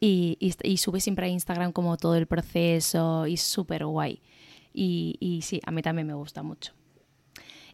y, 0.00 0.36
y, 0.40 0.76
sube 0.76 1.00
siempre 1.00 1.26
a 1.26 1.28
Instagram 1.28 1.72
como 1.72 1.96
todo 1.96 2.16
el 2.16 2.26
proceso 2.26 3.26
y 3.26 3.36
súper 3.36 3.86
guay. 3.86 4.20
Y, 4.78 5.16
y, 5.20 5.40
sí, 5.40 5.62
a 5.64 5.70
mí 5.70 5.80
también 5.80 6.06
me 6.06 6.12
gusta 6.12 6.42
mucho. 6.42 6.74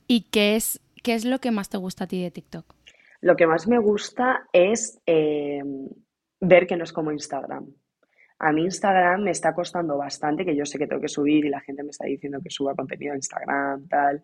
¿Y 0.06 0.30
qué 0.30 0.54
es, 0.54 0.80
qué 1.02 1.14
es 1.14 1.24
lo 1.24 1.40
que 1.40 1.50
más 1.50 1.68
te 1.68 1.76
gusta 1.76 2.04
a 2.04 2.06
ti 2.06 2.22
de 2.22 2.30
TikTok? 2.30 2.76
Lo 3.20 3.34
que 3.34 3.48
más 3.48 3.66
me 3.66 3.80
gusta 3.80 4.46
es 4.52 5.00
eh, 5.04 5.62
ver 6.40 6.66
que 6.68 6.76
no 6.76 6.84
es 6.84 6.92
como 6.92 7.10
Instagram. 7.10 7.66
A 8.38 8.52
mí 8.52 8.62
Instagram 8.62 9.24
me 9.24 9.32
está 9.32 9.52
costando 9.52 9.98
bastante, 9.98 10.44
que 10.44 10.54
yo 10.54 10.64
sé 10.64 10.78
que 10.78 10.86
tengo 10.86 11.02
que 11.02 11.08
subir 11.08 11.44
y 11.44 11.48
la 11.48 11.60
gente 11.60 11.82
me 11.82 11.90
está 11.90 12.06
diciendo 12.06 12.38
que 12.40 12.50
suba 12.50 12.76
contenido 12.76 13.14
a 13.14 13.16
Instagram, 13.16 13.88
tal, 13.88 14.22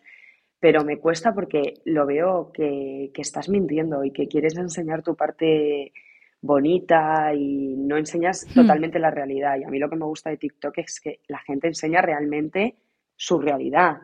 pero 0.60 0.84
me 0.84 0.98
cuesta 0.98 1.34
porque 1.34 1.74
lo 1.84 2.06
veo 2.06 2.52
que, 2.52 3.10
que 3.12 3.22
estás 3.22 3.48
mintiendo 3.48 4.04
y 4.04 4.12
que 4.12 4.28
quieres 4.28 4.56
enseñar 4.56 5.02
tu 5.02 5.16
parte 5.16 5.92
bonita 6.40 7.32
y 7.34 7.76
no 7.76 7.96
enseñas 7.96 8.46
hmm. 8.48 8.54
totalmente 8.54 8.98
la 8.98 9.10
realidad. 9.10 9.56
Y 9.58 9.64
a 9.64 9.68
mí 9.68 9.78
lo 9.78 9.88
que 9.90 9.96
me 9.96 10.04
gusta 10.04 10.30
de 10.30 10.36
TikTok 10.36 10.78
es 10.78 11.00
que 11.00 11.20
la 11.28 11.38
gente 11.38 11.68
enseña 11.68 12.00
realmente 12.02 12.76
su 13.16 13.38
realidad 13.38 13.98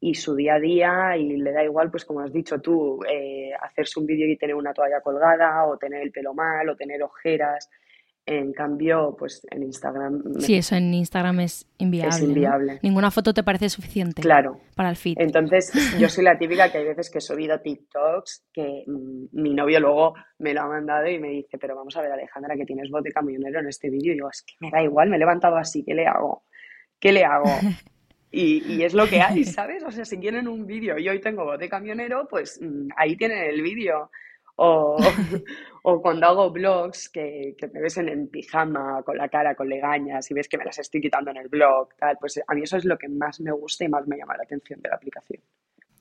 y 0.00 0.14
su 0.14 0.34
día 0.34 0.56
a 0.56 0.60
día 0.60 1.16
y 1.16 1.36
le 1.36 1.52
da 1.52 1.64
igual, 1.64 1.90
pues 1.90 2.04
como 2.04 2.20
has 2.20 2.32
dicho 2.32 2.60
tú, 2.60 3.00
eh, 3.10 3.52
hacerse 3.60 4.00
un 4.00 4.06
vídeo 4.06 4.26
y 4.26 4.36
tener 4.36 4.54
una 4.54 4.74
toalla 4.74 5.00
colgada 5.00 5.64
o 5.66 5.78
tener 5.78 6.02
el 6.02 6.12
pelo 6.12 6.34
mal 6.34 6.68
o 6.68 6.76
tener 6.76 7.02
ojeras. 7.02 7.70
En 8.26 8.54
cambio, 8.54 9.14
pues 9.18 9.46
en 9.50 9.64
Instagram... 9.64 10.22
Sí, 10.38 10.54
eso 10.54 10.76
en 10.76 10.94
Instagram 10.94 11.40
es 11.40 11.66
inviable. 11.76 12.16
Es 12.16 12.22
inviable. 12.22 12.78
Ninguna 12.82 13.10
foto 13.10 13.34
te 13.34 13.42
parece 13.42 13.68
suficiente 13.68 14.22
claro. 14.22 14.60
para 14.74 14.88
el 14.88 14.96
feed. 14.96 15.16
Entonces, 15.18 15.70
yo 15.98 16.08
soy 16.08 16.24
la 16.24 16.38
típica 16.38 16.72
que 16.72 16.78
hay 16.78 16.84
veces 16.84 17.10
que 17.10 17.18
he 17.18 17.20
subido 17.20 17.60
TikToks 17.60 18.46
que 18.50 18.84
mm, 18.86 19.26
mi 19.32 19.52
novio 19.52 19.78
luego 19.78 20.14
me 20.38 20.54
lo 20.54 20.62
ha 20.62 20.68
mandado 20.68 21.06
y 21.06 21.18
me 21.18 21.28
dice, 21.28 21.58
pero 21.58 21.76
vamos 21.76 21.94
a 21.96 22.00
ver 22.00 22.12
Alejandra, 22.12 22.56
que 22.56 22.64
tienes 22.64 22.90
bote 22.90 23.12
camionero 23.12 23.60
en 23.60 23.68
este 23.68 23.90
vídeo. 23.90 24.12
Y 24.12 24.14
digo, 24.14 24.30
es 24.30 24.42
que 24.42 24.54
me 24.60 24.70
da 24.70 24.82
igual, 24.82 25.10
me 25.10 25.16
he 25.16 25.18
levantado 25.18 25.56
así, 25.56 25.84
¿qué 25.84 25.92
le 25.92 26.06
hago? 26.06 26.44
¿Qué 26.98 27.12
le 27.12 27.24
hago? 27.24 27.44
Y, 28.36 28.64
y, 28.66 28.82
es 28.82 28.94
lo 28.94 29.06
que 29.06 29.20
hay, 29.20 29.44
¿sabes? 29.44 29.84
O 29.84 29.92
sea, 29.92 30.04
si 30.04 30.18
quieren 30.18 30.48
un 30.48 30.66
vídeo 30.66 30.98
y 30.98 31.08
hoy 31.08 31.20
tengo 31.20 31.44
bote 31.44 31.68
camionero, 31.68 32.26
pues 32.28 32.58
mm, 32.60 32.88
ahí 32.96 33.16
tienen 33.16 33.38
el 33.44 33.62
vídeo. 33.62 34.10
O, 34.56 34.96
o 35.82 36.00
cuando 36.00 36.26
hago 36.26 36.50
vlogs 36.50 37.08
que, 37.08 37.54
que 37.58 37.66
me 37.68 37.80
ves 37.80 37.96
en, 37.98 38.28
pijama, 38.28 39.02
con 39.02 39.16
la 39.16 39.28
cara, 39.28 39.54
con 39.54 39.68
legañas 39.68 40.30
y 40.30 40.34
ves 40.34 40.48
que 40.48 40.58
me 40.58 40.64
las 40.64 40.78
estoy 40.78 41.00
quitando 41.00 41.30
en 41.30 41.38
el 41.38 41.48
blog, 41.48 41.94
tal, 41.96 42.16
pues 42.18 42.40
a 42.46 42.54
mí 42.54 42.62
eso 42.62 42.76
es 42.76 42.84
lo 42.84 42.96
que 42.96 43.08
más 43.08 43.40
me 43.40 43.52
gusta 43.52 43.84
y 43.84 43.88
más 43.88 44.06
me 44.06 44.16
llama 44.16 44.36
la 44.36 44.44
atención 44.44 44.80
de 44.80 44.88
la 44.88 44.96
aplicación. 44.96 45.40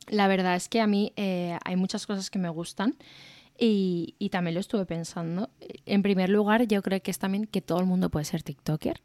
La 0.10 0.28
verdad 0.28 0.56
es 0.56 0.70
que 0.70 0.82
a 0.82 0.88
mí 0.88 1.13
eh, 1.16 1.58
hay 1.63 1.76
muchas 1.76 2.06
cosas 2.06 2.30
que 2.30 2.39
me 2.39 2.50
gustan 2.50 2.96
y, 3.58 4.16
y 4.20 4.30
también 4.30 4.56
lo 4.56 4.60
estuve 4.60 4.86
pensando. 4.86 5.50
En 5.86 6.02
primer 6.04 6.30
lugar, 6.30 6.68
yo 6.68 6.82
creo 6.82 7.02
que 7.02 7.12
es 7.12 7.20
también 7.20 7.46
que 7.46 7.62
todo 7.62 7.80
el 7.80 7.86
mundo 7.86 8.10
puede 8.10 8.26
ser 8.26 8.44
TikToker. 8.44 9.02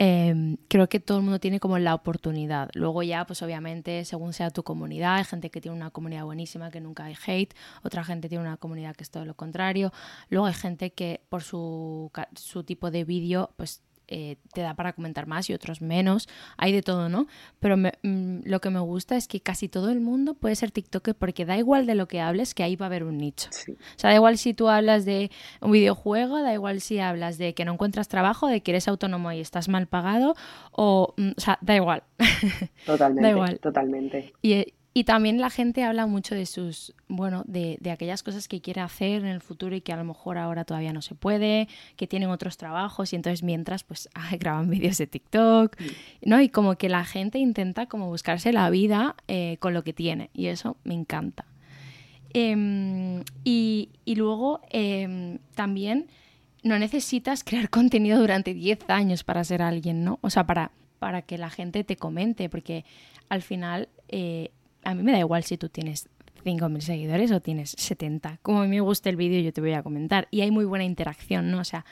Em, 0.00 0.58
creo 0.68 0.88
que 0.88 1.00
todo 1.00 1.18
el 1.18 1.24
mundo 1.24 1.40
tiene 1.40 1.58
como 1.58 1.76
la 1.80 1.92
oportunidad. 1.92 2.70
Luego 2.74 3.02
ya, 3.02 3.26
pues 3.26 3.42
obviamente, 3.42 4.04
según 4.04 4.32
sea 4.32 4.50
tu 4.50 4.62
comunidad, 4.62 5.16
hay 5.16 5.24
gente 5.24 5.50
que 5.50 5.60
tiene 5.60 5.76
una 5.76 5.90
comunidad 5.90 6.24
buenísima, 6.24 6.70
que 6.70 6.80
nunca 6.80 7.06
hay 7.06 7.16
hate, 7.26 7.52
otra 7.82 8.04
gente 8.04 8.28
tiene 8.28 8.44
una 8.44 8.56
comunidad 8.58 8.94
que 8.94 9.02
es 9.02 9.10
todo 9.10 9.24
lo 9.24 9.34
contrario. 9.34 9.92
Luego 10.30 10.46
hay 10.46 10.54
gente 10.54 10.92
que 10.92 11.20
por 11.28 11.42
su, 11.42 12.12
su 12.36 12.62
tipo 12.62 12.92
de 12.92 13.02
vídeo, 13.02 13.50
pues 13.56 13.82
eh, 14.08 14.36
te 14.52 14.62
da 14.62 14.74
para 14.74 14.92
comentar 14.92 15.26
más 15.26 15.48
y 15.50 15.54
otros 15.54 15.80
menos. 15.80 16.28
Hay 16.56 16.72
de 16.72 16.82
todo, 16.82 17.08
¿no? 17.08 17.26
Pero 17.60 17.76
mm, 17.76 18.40
lo 18.44 18.60
que 18.60 18.70
me 18.70 18.80
gusta 18.80 19.16
es 19.16 19.28
que 19.28 19.40
casi 19.40 19.68
todo 19.68 19.90
el 19.90 20.00
mundo 20.00 20.34
puede 20.34 20.56
ser 20.56 20.70
TikToker 20.70 21.14
porque 21.14 21.44
da 21.44 21.56
igual 21.56 21.86
de 21.86 21.94
lo 21.94 22.08
que 22.08 22.20
hables, 22.20 22.54
que 22.54 22.62
ahí 22.62 22.76
va 22.76 22.86
a 22.86 22.88
haber 22.88 23.04
un 23.04 23.18
nicho. 23.18 23.50
O 23.50 23.76
sea, 23.96 24.10
da 24.10 24.16
igual 24.16 24.38
si 24.38 24.54
tú 24.54 24.68
hablas 24.68 25.04
de 25.04 25.30
un 25.60 25.72
videojuego, 25.72 26.40
da 26.42 26.52
igual 26.54 26.80
si 26.80 26.98
hablas 26.98 27.38
de 27.38 27.54
que 27.54 27.64
no 27.64 27.74
encuentras 27.74 28.08
trabajo, 28.08 28.48
de 28.48 28.62
que 28.62 28.72
eres 28.72 28.88
autónomo 28.88 29.30
y 29.32 29.40
estás 29.40 29.68
mal 29.68 29.86
pagado, 29.86 30.34
o, 30.72 31.14
mm, 31.16 31.30
o 31.36 31.40
sea, 31.40 31.58
da 31.60 31.76
igual. 31.76 32.02
Totalmente. 32.86 33.22
da 33.22 33.30
igual. 33.30 33.58
Totalmente. 33.60 34.32
Y, 34.42 34.74
y 34.98 35.04
también 35.04 35.40
la 35.40 35.48
gente 35.48 35.84
habla 35.84 36.06
mucho 36.06 36.34
de 36.34 36.44
sus, 36.44 36.92
bueno, 37.06 37.44
de, 37.46 37.78
de, 37.80 37.92
aquellas 37.92 38.24
cosas 38.24 38.48
que 38.48 38.60
quiere 38.60 38.80
hacer 38.80 39.22
en 39.22 39.28
el 39.28 39.40
futuro 39.40 39.76
y 39.76 39.80
que 39.80 39.92
a 39.92 39.96
lo 39.96 40.02
mejor 40.02 40.38
ahora 40.38 40.64
todavía 40.64 40.92
no 40.92 41.02
se 41.02 41.14
puede, 41.14 41.68
que 41.94 42.08
tienen 42.08 42.30
otros 42.30 42.56
trabajos 42.56 43.12
y 43.12 43.16
entonces 43.16 43.44
mientras 43.44 43.84
pues 43.84 44.08
graban 44.40 44.68
vídeos 44.68 44.98
de 44.98 45.06
TikTok, 45.06 45.76
¿no? 46.22 46.40
Y 46.40 46.48
como 46.48 46.74
que 46.74 46.88
la 46.88 47.04
gente 47.04 47.38
intenta 47.38 47.86
como 47.86 48.08
buscarse 48.08 48.52
la 48.52 48.68
vida 48.70 49.14
eh, 49.28 49.58
con 49.60 49.72
lo 49.72 49.84
que 49.84 49.92
tiene 49.92 50.30
y 50.32 50.46
eso 50.46 50.76
me 50.82 50.94
encanta. 50.94 51.44
Em, 52.34 53.22
y, 53.44 53.90
y, 54.04 54.16
luego 54.16 54.62
em, 54.70 55.38
también 55.54 56.08
no 56.64 56.76
necesitas 56.76 57.44
crear 57.44 57.70
contenido 57.70 58.18
durante 58.18 58.52
10 58.52 58.90
años 58.90 59.22
para 59.22 59.44
ser 59.44 59.62
alguien, 59.62 60.02
¿no? 60.02 60.18
O 60.22 60.30
sea, 60.30 60.44
para, 60.44 60.72
para 60.98 61.22
que 61.22 61.38
la 61.38 61.50
gente 61.50 61.84
te 61.84 61.94
comente, 61.94 62.48
porque 62.48 62.84
al 63.28 63.42
final... 63.42 63.90
Eh, 64.08 64.50
a 64.88 64.94
mí 64.94 65.02
me 65.02 65.12
da 65.12 65.18
igual 65.18 65.44
si 65.44 65.58
tú 65.58 65.68
tienes 65.68 66.08
5.000 66.44 66.80
seguidores 66.80 67.30
o 67.30 67.40
tienes 67.40 67.72
70. 67.76 68.38
Como 68.40 68.60
a 68.60 68.62
mí 68.62 68.68
me 68.68 68.80
gusta 68.80 69.10
el 69.10 69.16
vídeo, 69.16 69.38
yo 69.40 69.52
te 69.52 69.60
voy 69.60 69.74
a 69.74 69.82
comentar. 69.82 70.28
Y 70.30 70.40
hay 70.40 70.50
muy 70.50 70.64
buena 70.64 70.84
interacción, 70.84 71.50
¿no? 71.50 71.58
O 71.58 71.64
sea, 71.64 71.84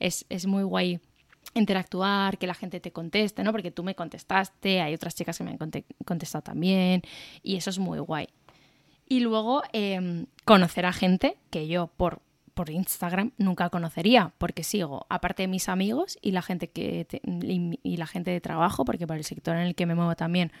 es, 0.00 0.26
muy 0.48 0.64
guay 0.64 0.98
interactuar, 1.54 2.38
que 2.38 2.48
la 2.48 2.54
gente 2.54 2.80
te 2.80 2.90
conteste, 2.90 3.44
¿no? 3.44 3.52
Porque 3.52 3.70
tú 3.70 3.84
me 3.84 3.94
contestaste, 3.94 4.80
hay 4.80 4.94
otras 4.94 5.14
chicas 5.14 5.38
que 5.38 5.44
me 5.44 5.50
han 5.50 5.58
contestado 6.04 6.42
también, 6.42 7.02
y 7.42 7.54
eso 7.54 7.70
es 7.70 7.78
muy 7.78 8.00
guay. 8.00 8.26
Y 9.08 9.20
luego 9.20 9.62
em, 9.72 10.26
conocer 10.44 10.86
a 10.86 10.92
gente 10.92 11.36
que 11.50 11.68
yo 11.68 11.86
por, 11.96 12.20
por 12.54 12.68
Instagram 12.70 13.30
nunca 13.38 13.70
conocería, 13.70 14.32
porque 14.38 14.64
sigo, 14.64 15.06
aparte 15.08 15.44
de 15.44 15.48
mis 15.48 15.68
amigos 15.68 16.18
y 16.20 16.32
la 16.32 16.42
gente 16.42 16.68
que 16.68 17.06
y 17.82 17.96
la 17.96 18.06
gente 18.06 18.32
de 18.32 18.40
trabajo, 18.40 18.84
porque 18.84 19.06
por 19.06 19.16
el 19.16 19.24
sector 19.24 19.56
en 19.56 19.62
el 19.62 19.74
que 19.76 19.86
me 19.86 19.94
muevo 19.94 20.16
también 20.16 20.52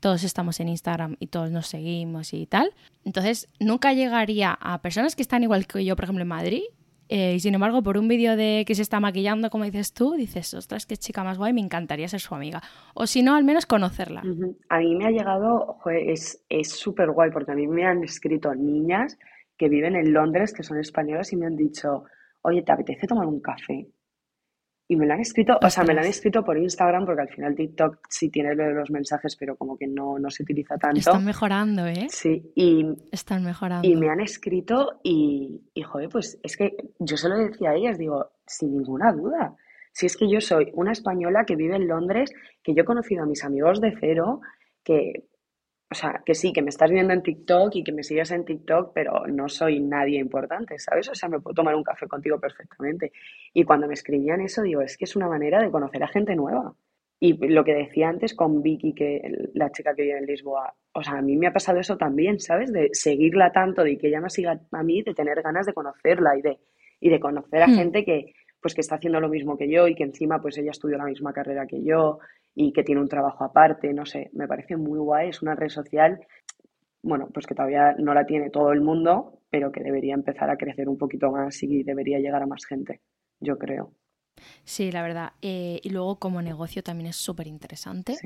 todos 0.00 0.24
estamos 0.24 0.60
en 0.60 0.68
Instagram 0.68 1.16
y 1.18 1.28
todos 1.28 1.50
nos 1.50 1.66
seguimos 1.66 2.32
y 2.34 2.46
tal. 2.46 2.72
Entonces, 3.04 3.48
nunca 3.60 3.92
llegaría 3.92 4.56
a 4.60 4.80
personas 4.80 5.16
que 5.16 5.22
están 5.22 5.42
igual 5.42 5.66
que 5.66 5.84
yo, 5.84 5.96
por 5.96 6.04
ejemplo, 6.04 6.22
en 6.22 6.28
Madrid. 6.28 6.62
Eh, 7.10 7.34
y 7.36 7.40
sin 7.40 7.54
embargo, 7.54 7.82
por 7.82 7.96
un 7.96 8.06
vídeo 8.06 8.36
de 8.36 8.64
que 8.66 8.74
se 8.74 8.82
está 8.82 9.00
maquillando, 9.00 9.48
como 9.48 9.64
dices 9.64 9.94
tú, 9.94 10.12
dices, 10.12 10.52
ostras, 10.52 10.84
qué 10.84 10.96
chica 10.98 11.24
más 11.24 11.38
guay, 11.38 11.54
me 11.54 11.62
encantaría 11.62 12.06
ser 12.06 12.20
su 12.20 12.34
amiga. 12.34 12.62
O 12.94 13.06
si 13.06 13.22
no, 13.22 13.34
al 13.34 13.44
menos 13.44 13.64
conocerla. 13.64 14.20
A 14.68 14.78
mí 14.78 14.94
me 14.94 15.06
ha 15.06 15.10
llegado, 15.10 15.78
es 15.86 16.42
súper 16.64 17.10
guay, 17.10 17.30
porque 17.30 17.52
a 17.52 17.54
mí 17.54 17.66
me 17.66 17.86
han 17.86 18.04
escrito 18.04 18.54
niñas 18.54 19.18
que 19.56 19.68
viven 19.68 19.96
en 19.96 20.12
Londres, 20.12 20.52
que 20.52 20.62
son 20.62 20.78
españolas, 20.78 21.32
y 21.32 21.36
me 21.36 21.46
han 21.46 21.56
dicho, 21.56 22.04
oye, 22.42 22.62
¿te 22.62 22.72
apetece 22.72 23.06
tomar 23.06 23.26
un 23.26 23.40
café? 23.40 23.88
Y 24.90 24.96
me 24.96 25.06
lo 25.06 25.12
han 25.12 25.20
escrito, 25.20 25.58
o 25.60 25.68
sea, 25.68 25.84
me 25.84 25.92
lo 25.92 26.00
han 26.00 26.06
escrito 26.06 26.42
por 26.42 26.56
Instagram 26.56 27.04
porque 27.04 27.20
al 27.20 27.28
final 27.28 27.54
TikTok 27.54 27.98
sí 28.08 28.30
tiene 28.30 28.54
lo 28.54 28.64
de 28.64 28.72
los 28.72 28.90
mensajes, 28.90 29.36
pero 29.36 29.54
como 29.54 29.76
que 29.76 29.86
no, 29.86 30.18
no 30.18 30.30
se 30.30 30.42
utiliza 30.42 30.78
tanto. 30.78 30.98
Están 30.98 31.26
mejorando, 31.26 31.86
¿eh? 31.86 32.06
Sí, 32.08 32.50
y... 32.54 32.86
Están 33.12 33.44
mejorando. 33.44 33.86
Y 33.86 33.96
me 33.96 34.08
han 34.08 34.20
escrito 34.20 35.00
y, 35.02 35.60
y, 35.74 35.82
joder, 35.82 36.08
pues 36.08 36.40
es 36.42 36.56
que 36.56 36.74
yo 36.98 37.18
se 37.18 37.28
lo 37.28 37.36
decía 37.36 37.70
a 37.70 37.74
ellas, 37.74 37.98
digo, 37.98 38.30
sin 38.46 38.72
ninguna 38.72 39.12
duda. 39.12 39.54
Si 39.92 40.06
es 40.06 40.16
que 40.16 40.30
yo 40.30 40.40
soy 40.40 40.70
una 40.74 40.92
española 40.92 41.44
que 41.46 41.56
vive 41.56 41.76
en 41.76 41.86
Londres, 41.86 42.30
que 42.62 42.74
yo 42.74 42.82
he 42.82 42.86
conocido 42.86 43.24
a 43.24 43.26
mis 43.26 43.44
amigos 43.44 43.82
de 43.82 43.94
cero, 44.00 44.40
que 44.82 45.24
o 45.90 45.94
sea, 45.94 46.22
que 46.24 46.34
sí, 46.34 46.52
que 46.52 46.60
me 46.60 46.68
estás 46.68 46.90
viendo 46.90 47.14
en 47.14 47.22
TikTok 47.22 47.74
y 47.76 47.82
que 47.82 47.92
me 47.92 48.02
sigues 48.02 48.30
en 48.30 48.44
TikTok, 48.44 48.92
pero 48.94 49.26
no 49.26 49.48
soy 49.48 49.80
nadie 49.80 50.18
importante, 50.18 50.78
¿sabes? 50.78 51.08
O 51.08 51.14
sea, 51.14 51.30
me 51.30 51.40
puedo 51.40 51.54
tomar 51.54 51.74
un 51.74 51.82
café 51.82 52.06
contigo 52.06 52.38
perfectamente. 52.38 53.12
Y 53.54 53.64
cuando 53.64 53.86
me 53.86 53.94
escribían 53.94 54.42
eso, 54.42 54.62
digo, 54.62 54.82
es 54.82 54.98
que 54.98 55.04
es 55.06 55.16
una 55.16 55.28
manera 55.28 55.62
de 55.62 55.70
conocer 55.70 56.02
a 56.02 56.08
gente 56.08 56.36
nueva. 56.36 56.74
Y 57.20 57.48
lo 57.48 57.64
que 57.64 57.74
decía 57.74 58.08
antes 58.10 58.34
con 58.34 58.62
Vicky, 58.62 58.94
que 58.94 59.22
la 59.54 59.72
chica 59.72 59.94
que 59.94 60.02
vive 60.02 60.18
en 60.18 60.26
Lisboa, 60.26 60.74
o 60.92 61.02
sea, 61.02 61.14
a 61.14 61.22
mí 61.22 61.36
me 61.36 61.46
ha 61.46 61.52
pasado 61.52 61.80
eso 61.80 61.96
también, 61.96 62.38
¿sabes? 62.38 62.70
De 62.70 62.90
seguirla 62.92 63.50
tanto, 63.50 63.82
de 63.82 63.96
que 63.96 64.08
ella 64.08 64.20
me 64.20 64.30
siga 64.30 64.60
a 64.70 64.82
mí, 64.82 65.02
de 65.02 65.14
tener 65.14 65.40
ganas 65.42 65.66
de 65.66 65.72
conocerla 65.72 66.36
y 66.36 66.42
de, 66.42 66.58
y 67.00 67.08
de 67.08 67.18
conocer 67.18 67.62
a 67.62 67.66
hmm. 67.66 67.74
gente 67.74 68.04
que, 68.04 68.34
pues, 68.60 68.74
que 68.74 68.80
está 68.80 68.96
haciendo 68.96 69.20
lo 69.20 69.28
mismo 69.28 69.56
que 69.56 69.70
yo 69.70 69.88
y 69.88 69.94
que 69.94 70.04
encima, 70.04 70.40
pues, 70.40 70.58
ella 70.58 70.70
estudió 70.70 70.98
la 70.98 71.04
misma 71.04 71.32
carrera 71.32 71.66
que 71.66 71.82
yo 71.82 72.18
y 72.54 72.72
que 72.72 72.82
tiene 72.82 73.00
un 73.00 73.08
trabajo 73.08 73.44
aparte, 73.44 73.92
no 73.92 74.04
sé, 74.04 74.30
me 74.32 74.48
parece 74.48 74.76
muy 74.76 74.98
guay, 74.98 75.28
es 75.28 75.42
una 75.42 75.54
red 75.54 75.68
social, 75.68 76.20
bueno, 77.02 77.28
pues 77.32 77.46
que 77.46 77.54
todavía 77.54 77.94
no 77.98 78.14
la 78.14 78.26
tiene 78.26 78.50
todo 78.50 78.72
el 78.72 78.80
mundo, 78.80 79.40
pero 79.50 79.70
que 79.70 79.82
debería 79.82 80.14
empezar 80.14 80.50
a 80.50 80.56
crecer 80.56 80.88
un 80.88 80.98
poquito 80.98 81.30
más 81.30 81.62
y 81.62 81.82
debería 81.84 82.18
llegar 82.18 82.42
a 82.42 82.46
más 82.46 82.64
gente, 82.66 83.00
yo 83.40 83.56
creo. 83.58 83.92
Sí, 84.64 84.92
la 84.92 85.02
verdad. 85.02 85.32
Eh, 85.42 85.80
y 85.82 85.90
luego 85.90 86.18
como 86.18 86.42
negocio 86.42 86.82
también 86.82 87.10
es 87.10 87.16
súper 87.16 87.46
interesante. 87.46 88.16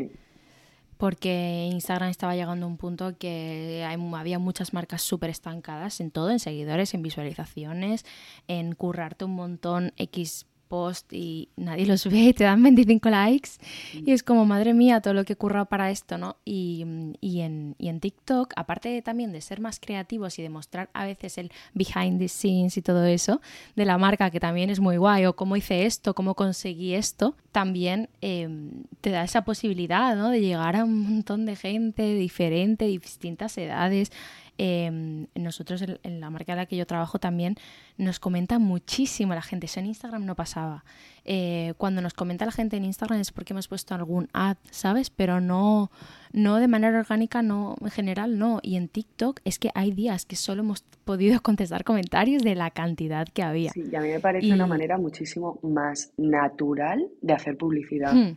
Porque 1.03 1.69
Instagram 1.73 2.11
estaba 2.11 2.37
llegando 2.37 2.65
a 2.65 2.69
un 2.69 2.77
punto 2.77 3.19
que 3.19 3.85
había 4.15 4.39
muchas 4.39 4.73
marcas 4.73 5.03
súper 5.03 5.31
estancadas 5.31 5.99
en 6.01 6.13
todo, 6.13 6.31
en 6.31 6.39
seguidores, 6.39 6.95
en 6.95 7.03
visualizaciones, 7.03 8.07
en 8.47 8.77
currarte 8.77 9.25
un 9.25 9.35
montón 9.35 9.93
X 9.97 10.47
post 10.73 11.13
y 11.13 11.51
nadie 11.57 11.85
los 11.85 12.07
ve 12.11 12.21
y 12.21 12.33
te 12.33 12.45
dan 12.45 12.63
25 12.63 13.11
likes 13.11 13.51
y 13.93 14.13
es 14.13 14.23
como, 14.23 14.47
madre 14.47 14.73
mía, 14.73 15.03
todo 15.03 15.13
lo 15.13 15.25
que 15.27 15.35
he 15.35 15.37
currado 15.37 15.67
para 15.67 15.91
esto, 15.91 16.17
¿no? 16.17 16.37
Y, 16.47 16.87
y, 17.21 17.41
en, 17.41 17.75
y 17.79 17.89
en 17.89 18.01
TikTok, 18.01 18.55
aparte 18.57 19.03
también 19.03 19.33
de 19.33 19.43
ser 19.43 19.61
más 19.61 19.79
creativos 19.79 20.39
y 20.39 20.43
de 20.43 20.49
mostrar 20.49 20.89
a 20.95 21.05
veces 21.05 21.37
el 21.37 21.53
behind 21.75 22.19
the 22.19 22.29
scenes 22.29 22.79
y 22.79 22.83
todo 22.83 23.05
eso 23.05 23.43
de 23.77 23.85
la 23.85 23.99
marca, 23.99 24.31
que 24.31 24.41
también 24.41 24.71
es 24.71 24.81
muy 24.81 24.97
guay, 24.97 25.27
o 25.27 25.37
cómo 25.37 25.57
hice 25.57 25.85
esto, 25.85 26.15
cómo 26.15 26.35
conseguí 26.35 26.95
esto, 26.95 27.37
también 27.53 28.09
em, 28.23 28.71
te 29.03 29.11
da 29.11 29.25
esa 29.25 29.45
posibilidad, 29.45 30.17
¿no? 30.17 30.31
De 30.31 30.41
llegar 30.41 30.77
a 30.77 30.85
un 30.85 31.01
montón 31.03 31.45
de 31.45 31.55
gente 31.55 32.15
diferente, 32.15 32.87
de 32.87 32.93
distintas 32.93 33.59
edades. 33.59 34.11
Em, 34.59 35.27
nosotros 35.35 35.83
en, 36.03 36.21
la 36.21 36.29
marca 36.31 36.53
en 36.53 36.59
la 36.59 36.67
que 36.67 36.77
yo 36.77 36.87
trabajo 36.87 37.19
también 37.19 37.57
nos 37.97 38.21
comenta 38.21 38.59
muchísimo 38.59 39.35
la 39.35 39.43
gente. 39.43 39.67
Eso 39.67 39.81
en 39.81 39.87
Instagram 39.87 40.27
no 40.27 40.35
pasaba. 40.35 40.85
Eh, 41.25 41.73
cuando 41.79 42.03
nos 42.03 42.13
comenta 42.13 42.45
la 42.45 42.53
gente 42.53 42.77
en 42.77 42.85
Instagram 42.85 43.21
es 43.21 43.33
porque 43.33 43.55
hemos 43.55 43.69
puesto 43.69 43.95
algún 43.95 44.29
ad, 44.33 44.57
¿sabes? 44.71 45.09
Pero 45.09 45.41
no, 45.41 45.91
no 46.33 46.57
de 46.57 46.69
manera 46.69 46.99
orgánica, 46.99 47.43
no, 47.43 47.77
en 47.81 47.91
general 47.91 48.39
no. 48.39 48.61
Y 48.63 48.77
en 48.77 48.89
TikTok 48.89 49.41
es 49.45 49.59
que 49.59 49.71
hay 49.75 49.91
días 49.91 50.27
que 50.27 50.37
solo 50.37 50.63
hemos 50.63 50.83
podido 51.05 51.41
contestar 51.43 51.83
comentarios 51.83 52.43
de 52.43 52.55
la 52.55 52.71
cantidad 52.71 53.27
que 53.29 53.43
había. 53.43 53.71
Sí, 53.71 53.89
y 53.91 53.97
a 53.97 54.01
mí 54.01 54.09
me 54.09 54.21
parece 54.21 54.53
una 54.53 54.67
manera 54.67 54.99
muchísimo 54.99 55.59
más 55.63 56.13
natural 56.19 57.09
de 57.23 57.33
hacer 57.33 57.57
publicidad. 57.57 58.13
Hmm. 58.13 58.37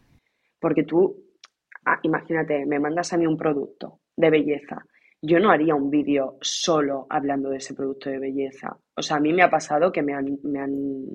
Porque 0.60 0.84
tú, 0.84 1.24
ah, 1.86 2.00
imagínate, 2.04 2.66
me 2.66 2.80
mandas 2.80 3.12
a 3.12 3.18
mí 3.18 3.28
un 3.28 3.38
producto 3.38 4.00
de 4.16 4.30
belleza 4.30 4.86
yo 5.26 5.40
no 5.40 5.50
haría 5.50 5.76
un 5.76 5.90
vídeo 5.90 6.38
solo 6.42 7.08
hablando 7.10 7.50
de 7.50 7.58
ese 7.58 7.74
producto 7.74 8.10
de 8.10 8.20
belleza. 8.20 8.78
O 8.96 9.02
sea, 9.02 9.18
a 9.18 9.20
mí 9.20 9.34
me 9.34 9.42
ha 9.42 9.50
pasado 9.50 9.92
que 9.92 10.04
me 10.04 10.14
han, 10.14 10.38
me 10.44 10.60
han 10.60 11.06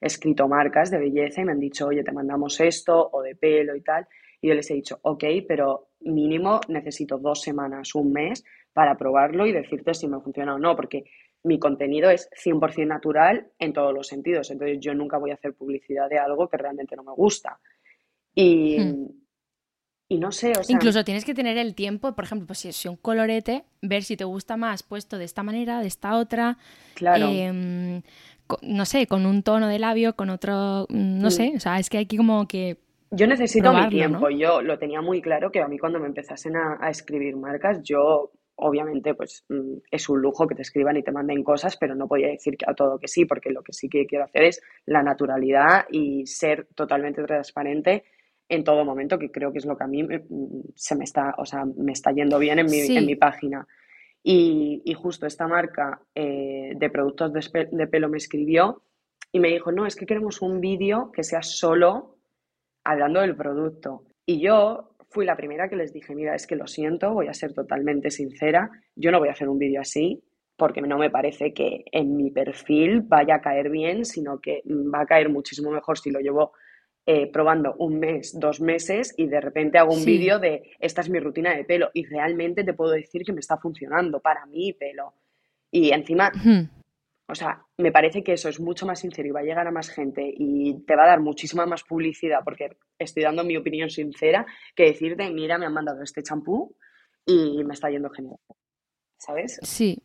escrito 0.00 0.48
marcas 0.48 0.90
de 0.90 0.98
belleza 0.98 1.42
y 1.42 1.44
me 1.44 1.52
han 1.52 1.60
dicho, 1.60 1.86
oye, 1.86 2.02
te 2.02 2.12
mandamos 2.12 2.60
esto 2.60 3.10
o 3.12 3.22
de 3.22 3.34
pelo 3.34 3.76
y 3.76 3.82
tal. 3.82 4.06
Y 4.40 4.48
yo 4.48 4.54
les 4.54 4.70
he 4.70 4.74
dicho, 4.74 4.98
ok, 5.02 5.24
pero 5.46 5.90
mínimo 6.00 6.60
necesito 6.68 7.18
dos 7.18 7.42
semanas, 7.42 7.94
un 7.94 8.12
mes 8.12 8.42
para 8.72 8.96
probarlo 8.96 9.46
y 9.46 9.52
decirte 9.52 9.92
si 9.92 10.08
me 10.08 10.20
funciona 10.20 10.54
o 10.54 10.58
no, 10.58 10.74
porque 10.74 11.04
mi 11.42 11.58
contenido 11.58 12.10
es 12.10 12.30
100% 12.42 12.86
natural 12.86 13.48
en 13.58 13.72
todos 13.72 13.92
los 13.92 14.06
sentidos. 14.06 14.50
Entonces 14.50 14.78
yo 14.80 14.94
nunca 14.94 15.18
voy 15.18 15.30
a 15.30 15.34
hacer 15.34 15.54
publicidad 15.54 16.08
de 16.08 16.18
algo 16.18 16.48
que 16.48 16.56
realmente 16.56 16.96
no 16.96 17.02
me 17.02 17.12
gusta. 17.12 17.58
Y, 18.34 18.78
hmm. 18.80 19.27
Y 20.08 20.18
no 20.18 20.32
sé, 20.32 20.52
o 20.52 20.64
sea... 20.64 20.74
Incluso 20.74 21.04
tienes 21.04 21.24
que 21.24 21.34
tener 21.34 21.58
el 21.58 21.74
tiempo, 21.74 22.14
por 22.14 22.24
ejemplo, 22.24 22.46
pues 22.46 22.60
si 22.60 22.68
es 22.68 22.86
un 22.86 22.96
colorete, 22.96 23.64
ver 23.82 24.02
si 24.02 24.16
te 24.16 24.24
gusta 24.24 24.56
más 24.56 24.82
puesto 24.82 25.18
de 25.18 25.26
esta 25.26 25.42
manera, 25.42 25.80
de 25.80 25.86
esta 25.86 26.16
otra. 26.16 26.56
Claro. 26.94 27.26
Em, 27.28 28.00
no 28.62 28.86
sé, 28.86 29.06
con 29.06 29.26
un 29.26 29.42
tono 29.42 29.68
de 29.68 29.78
labio, 29.78 30.16
con 30.16 30.30
otro... 30.30 30.86
Mm, 30.88 31.20
no 31.20 31.28
mm. 31.28 31.30
sé, 31.30 31.52
o 31.56 31.60
sea, 31.60 31.78
es 31.78 31.90
que 31.90 31.98
hay 31.98 32.06
que 32.06 32.16
como 32.16 32.48
que... 32.48 32.78
Yo 33.10 33.26
necesito 33.26 33.72
mi 33.72 33.88
tiempo. 33.88 34.30
Yo 34.30 34.62
lo 34.62 34.78
tenía 34.78 35.02
muy 35.02 35.20
claro 35.20 35.50
que 35.50 35.60
a 35.60 35.68
mí 35.68 35.78
cuando 35.78 35.98
me 35.98 36.06
empezasen 36.06 36.56
a, 36.56 36.88
escribir 36.88 37.36
marcas, 37.36 37.80
yo 37.82 38.32
obviamente 38.56 39.14
pues 39.14 39.44
mm, 39.48 39.78
es 39.90 40.08
un 40.08 40.20
lujo 40.20 40.46
que 40.46 40.54
te 40.54 40.62
escriban 40.62 40.96
y 40.96 41.02
te 41.02 41.12
manden 41.12 41.42
cosas, 41.42 41.76
pero 41.76 41.94
no 41.94 42.08
podía 42.08 42.28
decir 42.28 42.56
a 42.66 42.74
todo 42.74 42.98
que 42.98 43.08
sí, 43.08 43.24
porque 43.24 43.50
lo 43.50 43.62
que 43.62 43.72
sí 43.72 43.88
que 43.88 44.06
quiero 44.06 44.24
hacer 44.24 44.44
es 44.44 44.62
la 44.84 45.02
naturalidad 45.02 45.86
y 45.90 46.26
ser 46.26 46.66
totalmente 46.74 47.22
transparente 47.22 48.04
en 48.48 48.64
todo 48.64 48.84
momento, 48.84 49.18
que 49.18 49.30
creo 49.30 49.52
que 49.52 49.58
es 49.58 49.66
lo 49.66 49.76
que 49.76 49.84
a 49.84 49.88
mí 49.88 50.06
se 50.74 50.96
me 50.96 51.04
está, 51.04 51.34
o 51.38 51.44
sea, 51.44 51.64
me 51.64 51.92
está 51.92 52.12
yendo 52.12 52.38
bien 52.38 52.58
en 52.58 52.66
mi, 52.66 52.78
en 52.78 53.06
mi 53.06 53.14
página. 53.14 53.66
Y, 54.22 54.82
y, 54.84 54.94
justo 54.94 55.26
esta 55.26 55.46
marca 55.46 56.00
eh, 56.14 56.72
de 56.74 56.90
productos 56.90 57.32
de, 57.32 57.68
de, 57.70 57.86
pelo 57.86 58.08
me 58.08 58.16
escribió 58.16 58.82
y 59.32 59.38
me 59.38 59.48
dijo, 59.48 59.70
no, 59.70 59.86
es 59.86 59.94
que 59.94 60.06
queremos 60.06 60.42
un 60.42 60.60
vídeo 60.60 61.12
que 61.12 61.22
sea 61.22 61.42
solo 61.42 62.16
hablando 62.84 63.20
del 63.20 63.36
producto. 63.36 64.04
Y 64.26 64.40
yo 64.40 64.96
fui 65.10 65.24
la 65.24 65.36
primera 65.36 65.68
que 65.68 65.76
les 65.76 65.92
dije, 65.92 66.14
mira, 66.14 66.34
es 66.34 66.46
que 66.46 66.56
lo 66.56 66.66
siento, 66.66 67.12
voy 67.12 67.28
a 67.28 67.34
ser 67.34 67.54
totalmente 67.54 68.10
sincera, 68.10 68.70
yo 68.96 69.10
no 69.10 69.18
voy 69.18 69.28
a 69.28 69.32
hacer 69.32 69.48
un 69.48 69.58
vídeo 69.58 69.80
así 69.80 70.22
porque 70.58 70.82
no 70.82 70.98
me 70.98 71.08
parece 71.08 71.54
que 71.54 71.84
en 71.92 72.16
mi 72.16 72.32
perfil 72.32 73.02
vaya 73.02 73.36
a 73.36 73.40
caer 73.40 73.70
bien, 73.70 74.04
sino 74.04 74.40
que 74.40 74.62
va 74.66 75.02
a 75.02 75.06
caer 75.06 75.28
muchísimo 75.28 75.70
mejor 75.70 75.98
si 75.98 76.10
lo 76.10 76.18
llevo 76.18 76.52
eh, 77.10 77.26
probando 77.32 77.74
un 77.78 77.98
mes, 77.98 78.38
dos 78.38 78.60
meses 78.60 79.14
y 79.16 79.28
de 79.28 79.40
repente 79.40 79.78
hago 79.78 79.94
un 79.94 80.04
vídeo 80.04 80.38
de 80.38 80.72
esta 80.78 81.00
es 81.00 81.08
mi 81.08 81.18
rutina 81.18 81.56
de 81.56 81.64
pelo 81.64 81.88
y 81.94 82.04
realmente 82.04 82.64
te 82.64 82.74
puedo 82.74 82.90
decir 82.90 83.22
que 83.24 83.32
me 83.32 83.40
está 83.40 83.56
funcionando 83.56 84.20
para 84.20 84.44
mi 84.44 84.74
pelo. 84.74 85.14
Y 85.70 85.90
encima, 85.90 86.30
o 87.26 87.34
sea, 87.34 87.64
me 87.78 87.92
parece 87.92 88.22
que 88.22 88.34
eso 88.34 88.50
es 88.50 88.60
mucho 88.60 88.84
más 88.84 89.00
sincero 89.00 89.26
y 89.26 89.30
va 89.30 89.40
a 89.40 89.44
llegar 89.44 89.66
a 89.66 89.70
más 89.70 89.88
gente 89.88 90.30
y 90.36 90.84
te 90.84 90.96
va 90.96 91.04
a 91.04 91.08
dar 91.08 91.20
muchísima 91.20 91.64
más 91.64 91.82
publicidad 91.82 92.40
porque 92.44 92.76
estoy 92.98 93.22
dando 93.22 93.42
mi 93.42 93.56
opinión 93.56 93.88
sincera 93.88 94.44
que 94.76 94.84
decirte, 94.84 95.30
mira, 95.30 95.56
me 95.56 95.64
han 95.64 95.72
mandado 95.72 96.02
este 96.02 96.22
champú 96.22 96.76
y 97.24 97.64
me 97.64 97.72
está 97.72 97.88
yendo 97.88 98.10
genial. 98.10 98.36
¿Sabes? 99.16 99.58
Sí, 99.62 100.02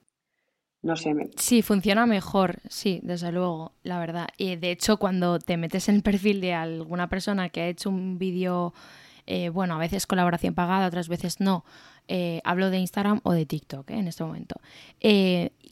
no 0.84 0.98
sé. 0.98 1.16
Sí, 1.38 1.62
funciona 1.62 2.06
mejor, 2.06 2.60
sí, 2.68 3.00
desde 3.04 3.32
luego, 3.32 3.72
la 3.84 4.00
verdad. 4.00 4.28
Y 4.38 4.58
de 4.58 4.72
hecho, 4.72 4.98
cuando 4.98 5.40
te 5.40 5.56
metes 5.56 5.88
en 5.88 5.96
el 5.96 6.04
perfil 6.04 6.42
de 6.42 6.54
alguna 6.54 7.08
persona 7.08 7.48
que 7.48 7.62
ha 7.62 7.68
hecho 7.70 7.90
un 7.90 8.20
vídeo, 8.20 8.74
eh, 9.26 9.48
bueno, 9.48 9.76
a 9.76 9.78
veces 9.78 10.06
colaboración 10.06 10.54
pagada, 10.54 10.86
otras 10.86 11.08
veces 11.08 11.40
no, 11.40 11.64
eh, 12.10 12.42
hablo 12.44 12.70
de 12.70 12.80
Instagram 12.80 13.22
o 13.24 13.32
de 13.32 13.46
TikTok 13.46 13.90
eh, 13.92 13.94
en 13.94 14.10
este 14.10 14.26
momento. 14.26 14.60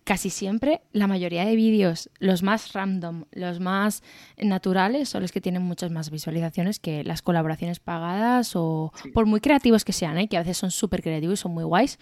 casi 0.05 0.30
siempre, 0.30 0.82
la 0.93 1.07
mayoría 1.07 1.43
de 1.43 1.57
vídeos, 1.57 2.09
los 2.20 2.41
más 2.41 2.72
random, 2.72 3.26
los 3.34 3.59
más 3.59 4.03
naturales, 4.38 5.09
son 5.09 5.24
los 5.24 5.34
que 5.34 5.41
tienen 5.41 5.62
muchas 5.62 5.91
más 5.91 6.09
visualizaciones 6.09 6.80
que 6.80 7.03
las 7.03 7.22
colaboraciones 7.22 7.82
pagadas 7.82 8.55
o 8.55 8.93
por 9.14 9.26
muy 9.26 9.41
creativos 9.41 9.84
que 9.84 9.91
sean, 9.91 10.26
que 10.30 10.38
a 10.38 10.39
veces 10.39 10.57
son 10.57 10.72
súper 10.72 11.03
creativos 11.03 11.39
y 11.39 11.41
son 11.41 11.53
muy 11.53 11.66
guays 11.66 11.99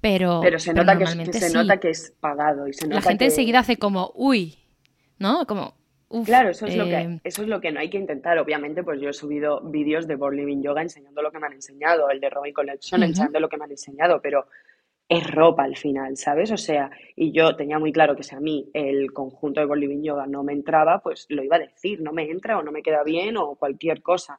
pero, 0.00 0.42
se, 0.58 0.72
nota, 0.72 0.96
que, 0.96 1.06
se 1.06 1.52
nota 1.52 1.78
que 1.78 1.90
es 1.90 2.14
pagado. 2.20 2.68
Y 2.68 2.72
se 2.72 2.86
la 2.86 3.02
gente 3.02 3.26
enseguida 3.26 3.60
hace 3.60 3.76
como, 3.76 4.12
uy, 4.14 4.56
¿no? 5.18 5.44
Como, 5.46 5.74
claro, 6.24 6.50
eso 6.50 6.66
es, 6.66 6.76
lo 6.76 6.84
que, 6.84 6.96
eh, 6.96 7.20
eso 7.24 7.42
es 7.42 7.48
lo 7.48 7.60
que 7.60 7.72
no 7.72 7.80
hay 7.80 7.90
que 7.90 7.98
intentar. 7.98 8.38
Obviamente, 8.38 8.84
pues 8.84 9.00
yo 9.00 9.08
he 9.10 9.12
subido 9.12 9.60
vídeos 9.60 10.06
de 10.06 10.14
Born 10.14 10.36
Living 10.36 10.62
Yoga 10.62 10.82
enseñando 10.82 11.20
lo 11.20 11.32
que 11.32 11.38
me 11.40 11.46
han 11.46 11.54
enseñado, 11.54 12.10
el 12.10 12.20
de 12.20 12.30
Robin 12.30 12.54
Collection 12.54 13.02
enseñando 13.02 13.40
lo 13.40 13.48
que 13.48 13.56
me 13.56 13.64
han 13.64 13.72
enseñado, 13.72 14.20
pero 14.22 14.46
es 15.08 15.28
ropa 15.28 15.64
al 15.64 15.76
final, 15.76 16.16
¿sabes? 16.16 16.52
O 16.52 16.56
sea, 16.56 16.90
y 17.16 17.32
yo 17.32 17.56
tenía 17.56 17.78
muy 17.78 17.92
claro 17.92 18.14
que 18.14 18.22
si 18.22 18.34
a 18.34 18.40
mí 18.40 18.70
el 18.74 19.12
conjunto 19.12 19.60
de 19.60 19.66
Born 19.66 19.80
Living 19.80 20.02
Yoga 20.02 20.26
no 20.26 20.44
me 20.44 20.52
entraba, 20.52 21.00
pues 21.00 21.26
lo 21.30 21.42
iba 21.42 21.56
a 21.56 21.60
decir, 21.60 22.00
no 22.02 22.12
me 22.12 22.30
entra 22.30 22.58
o 22.58 22.62
no 22.62 22.70
me 22.70 22.82
queda 22.82 23.02
bien 23.02 23.36
o 23.36 23.56
cualquier 23.56 24.02
cosa 24.02 24.38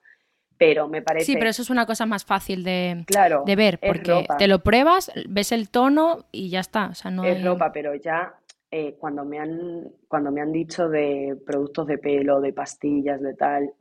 pero 0.60 0.90
me 0.90 1.02
parece... 1.02 1.26
Sí, 1.26 1.36
pero 1.38 1.50
eso 1.50 1.62
es 1.62 1.70
una 1.70 1.86
cosa 1.86 2.06
más 2.06 2.26
fácil 2.26 2.66
de, 2.66 3.06
de 3.46 3.56
ver, 3.56 3.80
porque 3.80 4.26
te 4.38 4.48
lo 4.48 4.60
pruebas, 4.60 5.10
ves 5.28 5.54
el 5.54 5.70
tono 5.70 6.26
y 6.34 6.50
ya 6.50 6.60
está. 6.60 6.90
O 6.90 6.94
sea, 6.94 7.10
no 7.10 7.24
es 7.24 7.42
ropa, 7.42 7.72
pero 7.72 7.96
ya 7.96 8.36
eh, 8.70 8.98
cuando, 9.00 9.24
me 9.24 9.40
han, 9.40 9.90
cuando 10.10 10.32
me 10.32 10.42
han 10.42 10.52
dicho 10.52 10.90
de 10.90 11.38
productos 11.46 11.88
de 11.88 11.98
pelo, 11.98 12.42
de 12.42 12.52
pastillas, 12.52 13.22
de 13.22 13.36
tal, 13.36 13.72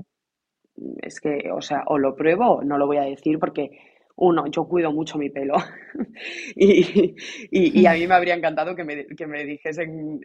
es 1.02 1.20
que, 1.20 1.50
o 1.52 1.60
sea, 1.60 1.82
o 1.86 1.98
lo 1.98 2.14
pruebo 2.14 2.58
o 2.58 2.62
no 2.62 2.78
lo 2.78 2.86
voy 2.86 2.98
a 2.98 3.02
decir 3.02 3.40
porque, 3.40 3.70
uno, 4.14 4.46
yo 4.46 4.68
cuido 4.68 4.92
mucho 4.92 5.18
mi 5.18 5.30
pelo 5.30 5.54
y, 6.54 7.16
y, 7.50 7.86
a 7.86 7.94
mí 7.94 8.06
me 8.06 8.14
habría 8.14 8.34
encantado 8.34 8.76
que 8.76 8.84
me, 8.84 9.06
que 9.06 9.26
me 9.26 9.44
dijesen, 9.44 10.20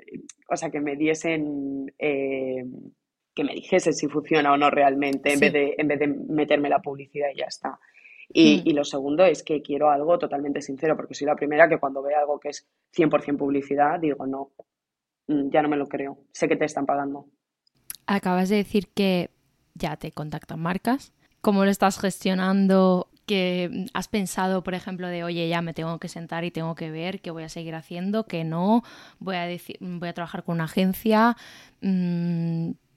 o 0.47 0.55
sea, 0.55 0.69
que 0.69 0.81
me 0.81 0.95
diesen... 0.95 1.91
Eh, 1.97 2.63
que 3.33 3.43
me 3.43 3.53
dijese 3.53 3.93
si 3.93 4.07
funciona 4.07 4.53
o 4.53 4.57
no 4.57 4.69
realmente, 4.69 5.33
en, 5.33 5.39
vez 5.39 5.53
de, 5.53 5.75
en 5.77 5.87
vez 5.87 5.99
de 5.99 6.07
meterme 6.07 6.69
la 6.69 6.79
publicidad 6.79 7.27
y 7.33 7.39
ya 7.39 7.45
está. 7.45 7.79
Y, 8.29 8.57
hmm. 8.57 8.61
y, 8.65 8.73
lo 8.73 8.83
segundo 8.83 9.25
es 9.25 9.43
que 9.43 9.61
quiero 9.61 9.89
algo 9.89 10.17
totalmente 10.17 10.61
sincero, 10.61 10.95
porque 10.95 11.13
soy 11.13 11.27
la 11.27 11.35
primera 11.35 11.67
que 11.67 11.79
cuando 11.79 12.01
ve 12.01 12.15
algo 12.15 12.39
que 12.39 12.49
es 12.49 12.67
100% 12.95 13.37
publicidad, 13.37 13.99
digo, 13.99 14.25
no, 14.25 14.51
mm, 15.27 15.49
ya 15.49 15.61
no 15.61 15.69
me 15.69 15.77
lo 15.77 15.87
creo, 15.87 16.17
sé 16.31 16.47
que 16.47 16.55
te 16.55 16.65
están 16.65 16.85
pagando. 16.85 17.27
Acabas 18.05 18.49
de 18.49 18.57
decir 18.57 18.87
que 18.93 19.29
ya 19.75 19.97
te 19.97 20.11
contactan 20.11 20.59
marcas. 20.59 21.13
¿Cómo 21.41 21.65
lo 21.65 21.71
estás 21.71 21.99
gestionando? 21.99 23.09
que 23.25 23.85
has 23.93 24.07
pensado, 24.07 24.63
por 24.63 24.73
ejemplo, 24.73 25.07
de 25.07 25.23
oye, 25.23 25.47
ya 25.47 25.61
me 25.61 25.73
tengo 25.73 25.99
que 25.99 26.09
sentar 26.09 26.43
y 26.43 26.51
tengo 26.51 26.75
que 26.75 26.91
ver 26.91 27.21
qué 27.21 27.31
voy 27.31 27.43
a 27.43 27.49
seguir 27.49 27.75
haciendo, 27.75 28.25
qué 28.25 28.43
no, 28.43 28.83
voy 29.19 29.35
a 29.35 29.43
decir, 29.43 29.77
voy 29.79 30.09
a 30.09 30.13
trabajar 30.13 30.43
con 30.43 30.55
una 30.55 30.65
agencia. 30.65 31.37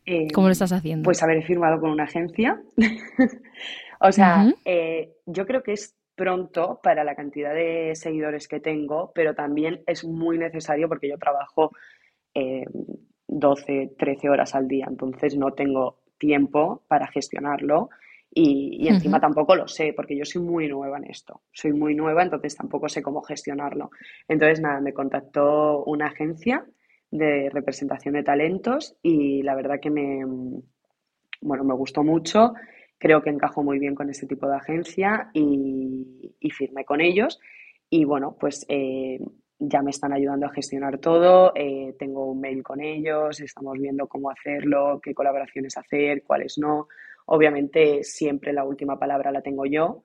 Mm, 0.07 0.28
¿Cómo 0.32 0.48
lo 0.48 0.52
estás 0.52 0.72
haciendo? 0.72 1.04
Pues 1.04 1.22
haber 1.22 1.42
firmado 1.42 1.80
con 1.80 1.90
una 1.90 2.04
agencia. 2.04 2.61
o 4.00 4.12
sea, 4.12 4.46
eh, 4.64 5.16
yo 5.26 5.46
creo 5.46 5.62
que 5.62 5.72
es 5.72 5.96
pronto 6.14 6.80
para 6.82 7.04
la 7.04 7.14
cantidad 7.14 7.54
de 7.54 7.92
seguidores 7.94 8.48
que 8.48 8.61
tengo, 8.61 9.12
pero 9.14 9.34
también 9.34 9.82
es 9.86 10.04
muy 10.04 10.38
necesario 10.38 10.88
porque 10.88 11.09
yo 11.09 11.18
trabajo 11.18 11.72
12, 13.28 13.82
eh, 13.82 13.92
13 13.98 14.30
horas 14.30 14.54
al 14.54 14.66
día, 14.66 14.86
entonces 14.88 15.36
no 15.36 15.52
tengo 15.52 15.98
tiempo 16.18 16.82
para 16.88 17.07
gestionarlo 17.09 17.90
y, 18.38 18.86
encima 18.88 19.18
tampoco 19.18 19.57
lo 19.57 19.66
sé, 19.66 19.94
porque 19.94 20.16
yo 20.16 20.26
soy 20.26 20.42
muy 20.42 20.68
nueva 20.68 20.98
en 20.98 21.04
esto. 21.04 21.40
Soy 21.52 21.72
muy 21.72 21.94
nueva, 21.94 22.22
entonces 22.22 22.54
tampoco 22.54 22.86
sé 22.86 23.00
cómo 23.00 23.22
gestionarlo. 23.22 23.90
Entonces, 24.28 24.61
nada, 24.61 24.78
me 24.80 24.92
contactó 24.92 25.82
una 25.84 26.09
agencia 26.09 26.62
de 27.18 27.50
representación 27.50 28.14
de 28.14 28.22
talentos 28.22 28.96
y 29.02 29.42
la 29.42 29.54
verdad 29.54 29.80
que 29.80 29.90
me, 29.90 30.24
bueno, 31.40 31.64
me 31.64 31.74
gustó 31.74 32.02
mucho. 32.02 32.54
Creo 32.98 33.22
que 33.22 33.30
encajo 33.30 33.62
muy 33.62 33.78
bien 33.78 33.94
con 33.94 34.08
este 34.10 34.26
tipo 34.26 34.48
de 34.48 34.56
agencia 34.56 35.30
y, 35.34 36.34
firmé 36.50 36.84
con 36.84 37.00
ellos. 37.00 37.38
Y 37.90 38.04
bueno, 38.04 38.36
pues 38.40 38.64
eh, 38.68 39.20
ya 39.58 39.82
me 39.82 39.90
están 39.90 40.12
ayudando 40.12 40.46
a 40.46 40.52
gestionar 40.52 40.98
todo. 40.98 41.52
Eh, 41.54 41.94
tengo 41.98 42.26
un 42.26 42.40
mail 42.40 42.62
con 42.62 42.80
ellos, 42.80 43.40
estamos 43.40 43.78
viendo 43.78 44.06
cómo 44.06 44.30
hacerlo, 44.30 45.00
qué 45.02 45.14
colaboraciones 45.14 45.76
hacer, 45.76 46.22
cuáles 46.22 46.56
no. 46.58 46.88
Obviamente 47.26 48.04
siempre 48.04 48.52
la 48.52 48.64
última 48.64 48.98
palabra 48.98 49.32
la 49.32 49.42
tengo 49.42 49.66
yo, 49.66 50.04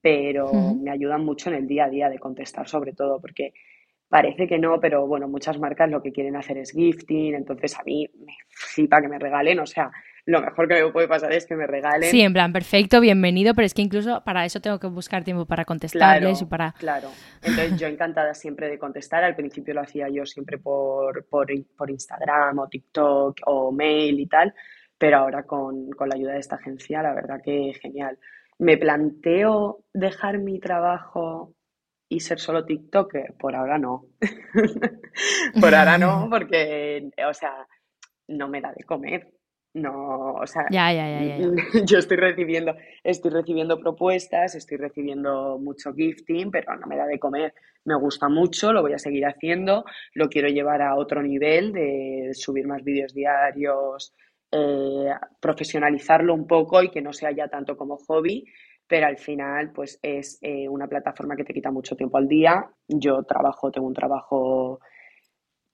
pero 0.00 0.52
me 0.52 0.90
ayudan 0.90 1.24
mucho 1.24 1.50
en 1.50 1.56
el 1.56 1.66
día 1.66 1.84
a 1.84 1.90
día 1.90 2.08
de 2.08 2.18
contestar 2.18 2.68
sobre 2.68 2.92
todo, 2.92 3.20
porque 3.20 3.52
parece 4.08 4.46
que 4.46 4.58
no, 4.58 4.80
pero 4.80 5.06
bueno, 5.06 5.28
muchas 5.28 5.58
marcas 5.58 5.90
lo 5.90 6.02
que 6.02 6.12
quieren 6.12 6.36
hacer 6.36 6.58
es 6.58 6.72
gifting, 6.72 7.34
entonces 7.34 7.78
a 7.78 7.82
mí 7.84 8.08
me 8.24 8.34
flipa 8.48 9.00
que 9.00 9.08
me 9.08 9.18
regalen, 9.18 9.60
o 9.60 9.66
sea, 9.66 9.90
lo 10.24 10.42
mejor 10.42 10.68
que 10.68 10.82
me 10.82 10.92
puede 10.92 11.08
pasar 11.08 11.32
es 11.32 11.46
que 11.46 11.56
me 11.56 11.66
regalen. 11.66 12.10
Sí, 12.10 12.20
en 12.20 12.34
plan, 12.34 12.52
perfecto, 12.52 13.00
bienvenido, 13.00 13.54
pero 13.54 13.64
es 13.64 13.72
que 13.72 13.80
incluso 13.80 14.22
para 14.24 14.44
eso 14.44 14.60
tengo 14.60 14.78
que 14.78 14.86
buscar 14.86 15.24
tiempo 15.24 15.46
para 15.46 15.64
contestarles 15.64 16.42
y 16.42 16.44
para... 16.44 16.72
Claro, 16.72 17.08
entonces 17.42 17.78
yo 17.78 17.86
encantada 17.86 18.34
siempre 18.34 18.68
de 18.68 18.78
contestar, 18.78 19.24
al 19.24 19.34
principio 19.34 19.72
lo 19.72 19.80
hacía 19.80 20.08
yo 20.10 20.26
siempre 20.26 20.58
por, 20.58 21.26
por, 21.28 21.46
por 21.76 21.90
Instagram 21.90 22.58
o 22.58 22.68
TikTok 22.68 23.40
o 23.46 23.72
mail 23.72 24.20
y 24.20 24.26
tal, 24.26 24.52
pero 24.98 25.18
ahora 25.18 25.44
con, 25.44 25.88
la 25.98 26.14
ayuda 26.14 26.32
de 26.32 26.40
esta 26.40 26.56
agencia, 26.56 27.02
la 27.02 27.14
verdad 27.14 27.40
que 27.42 27.72
genial. 27.80 28.18
Me 28.58 28.76
planteo 28.76 29.84
dejar 29.94 30.38
mi 30.38 30.58
trabajo 30.58 31.54
y 32.08 32.20
ser 32.20 32.38
solo 32.40 32.64
TikToker, 32.64 33.34
por 33.38 33.54
ahora 33.54 33.78
no. 33.78 34.06
por 35.60 35.74
ahora 35.74 35.98
no, 35.98 36.28
porque, 36.30 37.10
o 37.28 37.34
sea, 37.34 37.66
no 38.28 38.48
me 38.48 38.60
da 38.60 38.72
de 38.72 38.84
comer. 38.84 39.32
No, 39.74 40.32
o 40.32 40.46
sea, 40.46 40.64
ya, 40.70 40.92
ya, 40.92 41.22
ya, 41.22 41.38
yo 41.84 41.98
estoy 41.98 42.16
recibiendo, 42.16 42.74
estoy 43.04 43.30
recibiendo 43.30 43.78
propuestas, 43.78 44.54
estoy 44.54 44.78
recibiendo 44.78 45.58
mucho 45.58 45.92
gifting, 45.92 46.50
pero 46.50 46.74
no 46.76 46.86
me 46.86 46.96
da 46.96 47.06
de 47.06 47.18
comer. 47.18 47.54
Me 47.84 47.94
gusta 47.94 48.28
mucho, 48.28 48.72
lo 48.72 48.82
voy 48.82 48.94
a 48.94 48.98
seguir 48.98 49.26
haciendo, 49.26 49.84
lo 50.14 50.28
quiero 50.28 50.48
llevar 50.48 50.82
a 50.82 50.96
otro 50.96 51.22
nivel 51.22 51.72
de 51.72 52.30
subir 52.32 52.66
más 52.66 52.82
vídeos 52.82 53.14
diarios, 53.14 54.14
eh, 54.50 55.10
profesionalizarlo 55.40 56.34
un 56.34 56.46
poco 56.46 56.82
y 56.82 56.90
que 56.90 57.02
no 57.02 57.12
sea 57.12 57.30
ya 57.30 57.48
tanto 57.48 57.76
como 57.76 57.98
hobby, 57.98 58.46
pero 58.88 59.06
al 59.06 59.18
final 59.18 59.70
pues 59.72 60.00
es 60.02 60.38
eh, 60.40 60.68
una 60.68 60.88
plataforma 60.88 61.36
que 61.36 61.44
te 61.44 61.52
quita 61.52 61.70
mucho 61.70 61.94
tiempo 61.94 62.16
al 62.16 62.26
día. 62.26 62.66
Yo 62.88 63.22
trabajo, 63.22 63.70
tengo 63.70 63.86
un 63.86 63.94
trabajo 63.94 64.80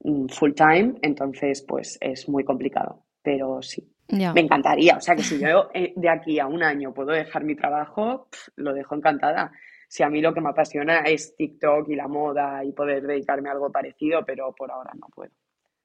mm, 0.00 0.26
full 0.26 0.52
time, 0.52 0.94
entonces 1.00 1.62
pues 1.62 1.96
es 2.00 2.28
muy 2.28 2.44
complicado, 2.44 3.04
pero 3.22 3.62
sí. 3.62 3.88
Me 4.08 4.40
encantaría, 4.42 4.98
o 4.98 5.00
sea 5.00 5.16
que 5.16 5.22
si 5.22 5.40
yo 5.40 5.70
eh, 5.72 5.94
de 5.96 6.10
aquí 6.10 6.38
a 6.38 6.46
un 6.46 6.62
año 6.62 6.92
puedo 6.92 7.12
dejar 7.12 7.42
mi 7.42 7.56
trabajo, 7.56 8.28
lo 8.56 8.74
dejo 8.74 8.94
encantada. 8.94 9.50
Si 9.88 10.02
a 10.02 10.10
mí 10.10 10.20
lo 10.20 10.34
que 10.34 10.42
me 10.42 10.50
apasiona 10.50 11.00
es 11.00 11.34
TikTok 11.36 11.88
y 11.88 11.94
la 11.94 12.06
moda 12.06 12.62
y 12.64 12.72
poder 12.72 13.06
dedicarme 13.06 13.48
a 13.48 13.52
algo 13.52 13.72
parecido, 13.72 14.22
pero 14.26 14.54
por 14.54 14.70
ahora 14.70 14.90
no 14.94 15.06
puedo, 15.08 15.32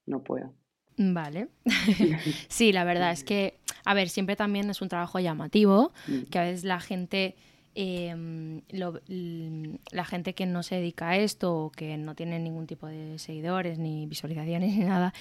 no 0.07 0.21
puedo. 0.21 0.53
Vale. 0.97 1.47
sí, 2.49 2.73
la 2.73 2.83
verdad 2.83 3.13
es 3.13 3.23
que, 3.23 3.58
a 3.89 3.95
ver, 3.95 4.09
siempre 4.09 4.35
también 4.35 4.69
es 4.69 4.83
un 4.83 4.87
trabajo 4.87 5.19
llamativo, 5.19 5.91
mm. 6.07 6.29
que 6.29 6.37
a 6.37 6.43
veces 6.43 6.63
la 6.63 6.79
gente, 6.79 7.35
em, 7.73 8.61
la 8.69 10.05
gente 10.05 10.35
que 10.35 10.45
no 10.45 10.61
se 10.61 10.75
dedica 10.75 11.09
a 11.09 11.17
esto 11.17 11.55
o 11.55 11.71
que 11.71 11.97
no 11.97 12.13
tiene 12.13 12.37
ningún 12.37 12.67
tipo 12.67 12.85
de 12.85 13.17
seguidores, 13.17 13.79
ni 13.79 14.05
visualizaciones, 14.05 14.75
ni 14.77 14.85
nada, 14.85 15.11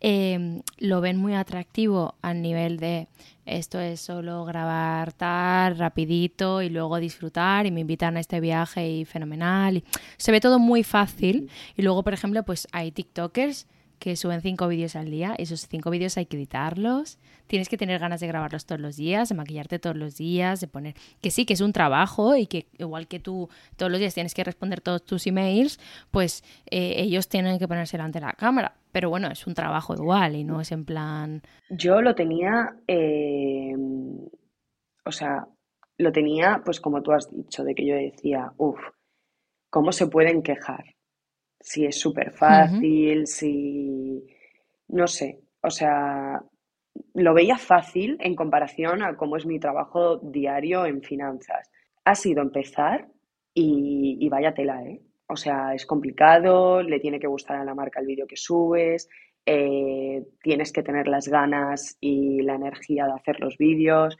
em, 0.00 0.60
lo 0.76 1.00
ven 1.00 1.16
muy 1.16 1.32
atractivo 1.32 2.16
a 2.20 2.34
nivel 2.34 2.76
de 2.76 3.08
esto 3.46 3.80
es 3.80 4.02
solo 4.02 4.44
grabar 4.44 5.14
tal, 5.14 5.78
rapidito 5.78 6.60
y 6.60 6.68
luego 6.68 6.98
disfrutar 6.98 7.64
y 7.64 7.70
me 7.70 7.80
invitan 7.80 8.18
a 8.18 8.20
este 8.20 8.40
viaje 8.40 8.86
y 8.86 9.04
fenomenal. 9.06 9.78
Y 9.78 9.84
se 10.18 10.32
ve 10.32 10.40
todo 10.42 10.58
muy 10.58 10.82
fácil 10.82 11.44
mm. 11.44 11.80
y 11.80 11.82
luego, 11.82 12.02
por 12.02 12.12
ejemplo, 12.12 12.42
pues 12.42 12.68
hay 12.72 12.92
TikTokers 12.92 13.66
que 13.98 14.16
suben 14.16 14.40
cinco 14.40 14.68
vídeos 14.68 14.96
al 14.96 15.10
día. 15.10 15.34
Esos 15.38 15.66
cinco 15.68 15.90
vídeos 15.90 16.16
hay 16.16 16.26
que 16.26 16.36
editarlos. 16.36 17.18
Tienes 17.46 17.68
que 17.68 17.76
tener 17.76 17.98
ganas 17.98 18.20
de 18.20 18.26
grabarlos 18.26 18.66
todos 18.66 18.80
los 18.80 18.96
días, 18.96 19.28
de 19.28 19.34
maquillarte 19.34 19.78
todos 19.78 19.96
los 19.96 20.16
días, 20.16 20.60
de 20.60 20.68
poner 20.68 20.94
que 21.20 21.30
sí, 21.30 21.46
que 21.46 21.54
es 21.54 21.60
un 21.60 21.72
trabajo 21.72 22.36
y 22.36 22.46
que 22.46 22.66
igual 22.78 23.08
que 23.08 23.20
tú 23.20 23.48
todos 23.76 23.90
los 23.90 24.00
días 24.00 24.14
tienes 24.14 24.34
que 24.34 24.44
responder 24.44 24.80
todos 24.80 25.04
tus 25.04 25.26
emails, 25.26 25.80
pues 26.10 26.44
eh, 26.70 26.94
ellos 26.98 27.28
tienen 27.28 27.58
que 27.58 27.68
ponerse 27.68 27.96
delante 27.96 28.20
de 28.20 28.26
la 28.26 28.32
cámara. 28.32 28.74
Pero 28.92 29.10
bueno, 29.10 29.28
es 29.30 29.46
un 29.46 29.54
trabajo 29.54 29.94
igual 29.94 30.36
y 30.36 30.44
no 30.44 30.60
es 30.60 30.72
en 30.72 30.84
plan... 30.84 31.42
Yo 31.70 32.00
lo 32.00 32.14
tenía, 32.14 32.76
eh, 32.86 33.74
o 35.04 35.12
sea, 35.12 35.46
lo 35.98 36.12
tenía, 36.12 36.62
pues 36.64 36.80
como 36.80 37.02
tú 37.02 37.12
has 37.12 37.30
dicho, 37.30 37.64
de 37.64 37.74
que 37.74 37.86
yo 37.86 37.94
decía, 37.94 38.52
uff, 38.56 38.78
¿cómo 39.70 39.92
se 39.92 40.06
pueden 40.06 40.42
quejar? 40.42 40.84
Si 41.68 41.84
es 41.84 42.00
súper 42.00 42.32
fácil, 42.32 43.26
si... 43.26 44.24
no 44.88 45.06
sé, 45.06 45.40
o 45.60 45.68
sea, 45.68 46.40
lo 47.12 47.34
veía 47.34 47.58
fácil 47.58 48.16
en 48.20 48.34
comparación 48.34 49.02
a 49.02 49.18
cómo 49.18 49.36
es 49.36 49.44
mi 49.44 49.60
trabajo 49.60 50.16
diario 50.16 50.86
en 50.86 51.02
finanzas. 51.02 51.70
Ha 52.06 52.14
sido 52.14 52.40
empezar 52.40 53.08
y, 53.52 54.26
vaya 54.30 54.54
tela, 54.54 54.82
¿eh? 54.82 55.02
O 55.26 55.36
sea, 55.36 55.74
es 55.74 55.84
complicado, 55.84 56.82
le 56.82 57.00
tiene 57.00 57.20
que 57.20 57.26
gustar 57.26 57.58
a 57.58 57.64
la 57.64 57.74
marca 57.74 58.00
el 58.00 58.06
vídeo 58.06 58.26
que 58.26 58.36
subes, 58.38 59.10
eh, 59.44 60.24
tienes 60.40 60.72
que 60.72 60.82
tener 60.82 61.06
las 61.06 61.28
ganas 61.28 61.98
y 62.00 62.40
la 62.40 62.54
energía 62.54 63.04
de 63.04 63.12
hacer 63.12 63.40
los 63.40 63.58
vídeos 63.58 64.16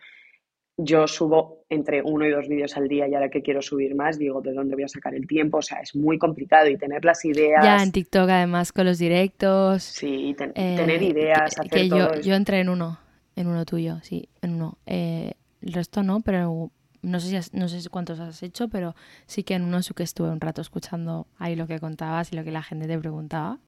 yo 0.80 1.08
subo 1.08 1.64
entre 1.68 2.02
uno 2.02 2.24
y 2.24 2.30
dos 2.30 2.48
vídeos 2.48 2.76
al 2.76 2.86
día 2.86 3.08
y 3.08 3.14
ahora 3.14 3.28
que 3.28 3.42
quiero 3.42 3.60
subir 3.60 3.96
más, 3.96 4.16
digo, 4.16 4.40
¿de 4.40 4.52
dónde 4.52 4.76
voy 4.76 4.84
a 4.84 4.88
sacar 4.88 5.12
el 5.14 5.26
tiempo? 5.26 5.58
O 5.58 5.62
sea, 5.62 5.80
es 5.80 5.94
muy 5.96 6.18
complicado 6.18 6.68
y 6.68 6.78
tener 6.78 7.04
las 7.04 7.24
ideas. 7.24 7.64
Ya 7.64 7.82
en 7.82 7.90
TikTok 7.90 8.30
además 8.30 8.72
con 8.72 8.86
los 8.86 8.98
directos. 8.98 9.82
Sí, 9.82 10.36
eh, 10.38 10.76
tener 10.76 11.02
ideas, 11.02 11.58
hacer 11.58 11.68
que 11.68 11.88
yo, 11.88 12.14
yo 12.20 12.34
entré 12.34 12.60
en 12.60 12.68
uno, 12.68 13.00
en 13.34 13.48
uno 13.48 13.64
tuyo, 13.64 13.98
sí, 14.02 14.28
en 14.40 14.54
uno. 14.54 14.78
Eh, 14.86 15.32
el 15.60 15.72
resto 15.72 16.04
no, 16.04 16.20
pero 16.20 16.70
no 17.02 17.20
sé, 17.20 17.42
si 17.42 17.56
no 17.56 17.68
sé 17.68 17.90
cuántos 17.90 18.20
has 18.20 18.40
hecho, 18.44 18.68
pero 18.68 18.94
sí 19.26 19.42
que 19.42 19.54
en 19.54 19.64
uno 19.64 19.82
sí 19.82 19.94
que 19.94 20.04
estuve 20.04 20.30
un 20.30 20.40
rato 20.40 20.60
escuchando 20.60 21.26
ahí 21.38 21.56
lo 21.56 21.66
que 21.66 21.80
contabas 21.80 22.32
y 22.32 22.36
lo 22.36 22.44
que 22.44 22.52
la 22.52 22.62
gente 22.62 22.86
te 22.86 22.98
preguntaba. 22.98 23.58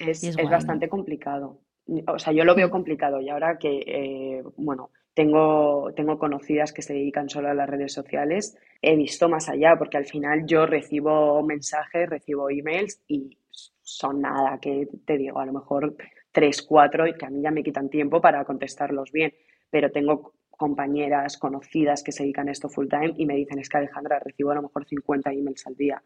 Es, 0.00 0.24
es, 0.24 0.36
bastante 0.50 0.88
complicado. 0.88 1.60
O 2.08 2.18
sea, 2.18 2.32
yo 2.32 2.44
lo 2.44 2.56
veo 2.56 2.66
mm. 2.66 2.72
complicado 2.72 3.20
y 3.20 3.28
ahora 3.28 3.56
que, 3.56 3.82
eh, 3.86 4.42
bueno, 4.56 4.90
tengo, 5.16 5.94
tengo 5.96 6.18
conocidas 6.18 6.74
que 6.74 6.82
se 6.82 6.92
dedican 6.92 7.30
solo 7.30 7.48
a 7.48 7.54
las 7.54 7.70
redes 7.70 7.94
sociales. 7.94 8.54
He 8.82 8.94
visto 8.96 9.30
más 9.30 9.48
allá 9.48 9.74
porque 9.78 9.96
al 9.96 10.04
final 10.04 10.44
yo 10.46 10.66
recibo 10.66 11.42
mensajes, 11.42 12.10
recibo 12.10 12.50
emails 12.50 13.00
y 13.08 13.38
son 13.80 14.20
nada, 14.20 14.58
que 14.60 14.86
te 15.06 15.16
digo, 15.16 15.38
a 15.38 15.46
lo 15.46 15.54
mejor 15.54 15.96
tres, 16.30 16.60
cuatro 16.60 17.06
y 17.06 17.14
que 17.14 17.24
a 17.24 17.30
mí 17.30 17.40
ya 17.40 17.50
me 17.50 17.62
quitan 17.62 17.88
tiempo 17.88 18.20
para 18.20 18.44
contestarlos 18.44 19.10
bien. 19.10 19.32
Pero 19.70 19.90
tengo 19.90 20.34
compañeras 20.50 21.38
conocidas 21.38 22.02
que 22.02 22.12
se 22.12 22.22
dedican 22.22 22.50
a 22.50 22.52
esto 22.52 22.68
full 22.68 22.88
time 22.88 23.14
y 23.16 23.24
me 23.24 23.36
dicen, 23.36 23.58
es 23.58 23.70
que 23.70 23.78
Alejandra, 23.78 24.18
recibo 24.18 24.50
a 24.50 24.56
lo 24.56 24.62
mejor 24.64 24.84
50 24.84 25.32
emails 25.32 25.66
al 25.66 25.76
día 25.76 26.02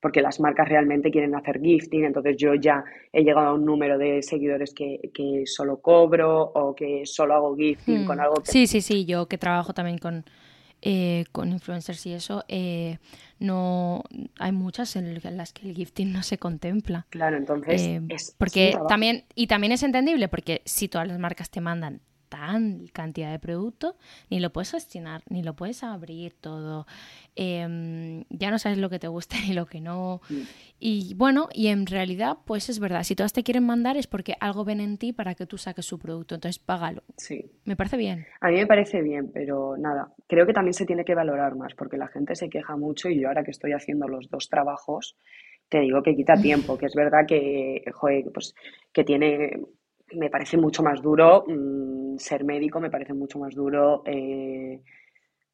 porque 0.00 0.20
las 0.20 0.40
marcas 0.40 0.68
realmente 0.68 1.10
quieren 1.10 1.34
hacer 1.34 1.60
gifting, 1.60 2.04
entonces 2.04 2.36
yo 2.36 2.54
ya 2.54 2.84
he 3.12 3.22
llegado 3.22 3.48
a 3.48 3.54
un 3.54 3.64
número 3.64 3.98
de 3.98 4.22
seguidores 4.22 4.74
que, 4.74 5.10
que 5.14 5.42
solo 5.46 5.80
cobro 5.80 6.42
o 6.42 6.74
que 6.74 7.02
solo 7.04 7.34
hago 7.34 7.56
gifting 7.56 8.04
con 8.04 8.18
hmm. 8.18 8.20
algo 8.20 8.34
que... 8.36 8.50
Sí, 8.50 8.66
sí, 8.66 8.80
sí, 8.80 9.04
yo 9.04 9.26
que 9.26 9.38
trabajo 9.38 9.72
también 9.72 9.98
con, 9.98 10.24
eh, 10.82 11.24
con 11.32 11.50
influencers 11.50 12.04
y 12.06 12.12
eso, 12.12 12.44
eh, 12.48 12.98
no 13.38 14.04
hay 14.38 14.52
muchas 14.52 14.94
en 14.96 15.18
las 15.36 15.52
que 15.52 15.68
el 15.68 15.74
gifting 15.74 16.12
no 16.12 16.22
se 16.22 16.38
contempla. 16.38 17.06
Claro, 17.10 17.36
entonces 17.36 17.82
eh, 17.82 18.02
es, 18.08 18.34
porque 18.38 18.78
también 18.88 19.24
y 19.34 19.46
también 19.46 19.72
es 19.72 19.82
entendible 19.82 20.28
porque 20.28 20.62
si 20.64 20.88
todas 20.88 21.08
las 21.08 21.18
marcas 21.18 21.50
te 21.50 21.60
mandan 21.60 22.00
tan 22.28 22.86
cantidad 22.92 23.30
de 23.30 23.38
producto, 23.38 23.96
ni 24.30 24.40
lo 24.40 24.52
puedes 24.52 24.70
gestionar, 24.70 25.22
ni 25.28 25.42
lo 25.42 25.54
puedes 25.54 25.82
abrir 25.82 26.34
todo. 26.40 26.86
Em, 27.34 28.24
ya 28.30 28.50
no 28.50 28.58
sabes 28.58 28.78
lo 28.78 28.90
que 28.90 28.98
te 28.98 29.08
gusta 29.08 29.36
ni 29.46 29.54
lo 29.54 29.66
que 29.66 29.80
no. 29.80 30.20
Y 30.78 31.14
bueno, 31.14 31.48
y 31.52 31.68
en 31.68 31.86
realidad, 31.86 32.38
pues 32.44 32.68
es 32.68 32.80
verdad, 32.80 33.02
si 33.02 33.14
todas 33.14 33.32
te 33.32 33.42
quieren 33.42 33.64
mandar 33.64 33.96
es 33.96 34.06
porque 34.06 34.34
algo 34.40 34.64
ven 34.64 34.80
en 34.80 34.98
ti 34.98 35.12
para 35.12 35.34
que 35.34 35.46
tú 35.46 35.58
saques 35.58 35.86
su 35.86 35.98
producto, 35.98 36.34
entonces 36.34 36.58
págalo. 36.58 37.02
Sí. 37.16 37.50
Me 37.64 37.76
parece 37.76 37.96
bien. 37.96 38.26
A 38.40 38.48
mí 38.50 38.56
me 38.56 38.66
parece 38.66 39.02
bien, 39.02 39.30
pero 39.32 39.76
nada, 39.76 40.12
creo 40.26 40.46
que 40.46 40.52
también 40.52 40.74
se 40.74 40.86
tiene 40.86 41.04
que 41.04 41.14
valorar 41.14 41.56
más, 41.56 41.74
porque 41.74 41.96
la 41.96 42.08
gente 42.08 42.34
se 42.34 42.48
queja 42.48 42.76
mucho 42.76 43.08
y 43.08 43.20
yo 43.20 43.28
ahora 43.28 43.44
que 43.44 43.50
estoy 43.50 43.72
haciendo 43.72 44.06
los 44.08 44.28
dos 44.28 44.48
trabajos, 44.48 45.16
te 45.68 45.80
digo 45.80 46.02
que 46.02 46.14
quita 46.14 46.34
tiempo, 46.40 46.76
que 46.76 46.86
es 46.86 46.94
verdad 46.94 47.26
que, 47.26 47.82
joder, 47.92 48.24
pues 48.32 48.54
que 48.92 49.04
tiene 49.04 49.60
me 50.12 50.30
parece 50.30 50.56
mucho 50.56 50.82
más 50.82 51.02
duro 51.02 51.44
mm, 51.46 52.16
ser 52.18 52.44
médico, 52.44 52.80
me 52.80 52.90
parece 52.90 53.12
mucho 53.12 53.38
más 53.38 53.54
duro 53.54 54.02
eh, 54.06 54.80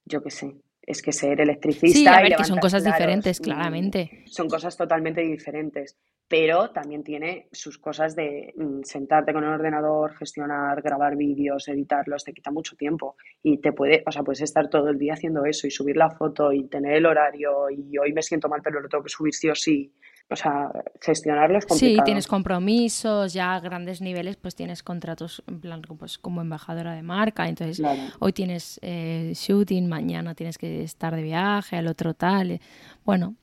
yo 0.05 0.23
qué 0.23 0.31
sé, 0.31 0.55
es 0.83 1.01
que 1.01 1.13
ser 1.13 1.41
electricista. 1.41 1.99
Sí, 1.99 2.07
a 2.07 2.21
y 2.21 2.31
ver, 2.31 2.37
que 2.37 2.45
son 2.45 2.59
cosas 2.59 2.83
claros, 2.83 2.99
diferentes, 2.99 3.41
mm, 3.41 3.45
claramente. 3.45 4.25
Son 4.27 4.49
cosas 4.49 4.77
totalmente 4.77 5.21
diferentes, 5.21 5.97
pero 6.29 6.71
también 6.71 7.05
tiene 7.05 7.49
sus 7.53 7.79
cosas 7.79 8.17
de 8.17 8.53
mm, 8.57 8.83
sentarte 8.83 9.33
con 9.33 9.45
el 9.45 9.51
ordenador, 9.51 10.15
gestionar, 10.17 10.83
grabar 10.83 11.17
vídeos, 11.17 11.69
editarlos, 11.69 12.25
te 12.25 12.33
quita 12.33 12.51
mucho 12.51 12.77
tiempo 12.77 13.17
y 13.43 13.59
te 13.59 13.73
puede, 13.73 14.03
o 14.07 14.11
sea, 14.11 14.23
puedes 14.23 14.43
estar 14.43 14.69
todo 14.69 14.89
el 14.89 14.99
día 14.99 15.15
haciendo 15.15 15.45
eso 15.45 15.67
y 15.67 15.71
subir 15.71 15.97
la 15.97 16.11
foto 16.11 16.53
y 16.53 16.67
tener 16.69 16.95
el 16.95 17.07
horario 17.07 17.71
y 17.71 17.97
hoy 17.99 18.13
me 18.13 18.23
siento 18.23 18.49
mal, 18.49 18.61
pero 18.63 18.81
lo 18.81 18.89
tengo 18.89 19.05
que 19.05 19.11
subir 19.11 19.35
sí 19.35 19.49
o 19.49 19.55
sí. 19.55 19.93
O 20.31 20.37
sea, 20.37 20.71
gestionarlo 21.01 21.59
es 21.59 21.65
Sí, 21.65 21.69
complicado. 21.69 22.05
tienes 22.05 22.27
compromisos, 22.27 23.33
ya 23.35 23.55
a 23.55 23.61
grandes 23.61 24.01
niveles, 24.01 24.37
pues 24.37 24.55
tienes 24.55 24.83
contratos 24.83 25.43
en 25.47 25.61
plan 25.61 25.83
pues, 25.83 26.17
como 26.19 26.41
embajadora 26.41 26.95
de 26.95 27.03
marca. 27.03 27.49
Entonces, 27.49 27.79
Claro. 27.79 28.01
hoy 28.19 28.33
tienes 28.33 28.79
eh, 28.83 29.33
shooting, 29.35 29.89
mañana 29.89 30.35
tienes 30.35 30.57
que 30.59 30.83
estar 30.83 31.15
de 31.15 31.23
viaje, 31.23 31.77
al 31.77 31.87
otro 31.87 32.15
tal. 32.15 32.53
eh. 32.53 32.61
Bueno, 33.05 33.35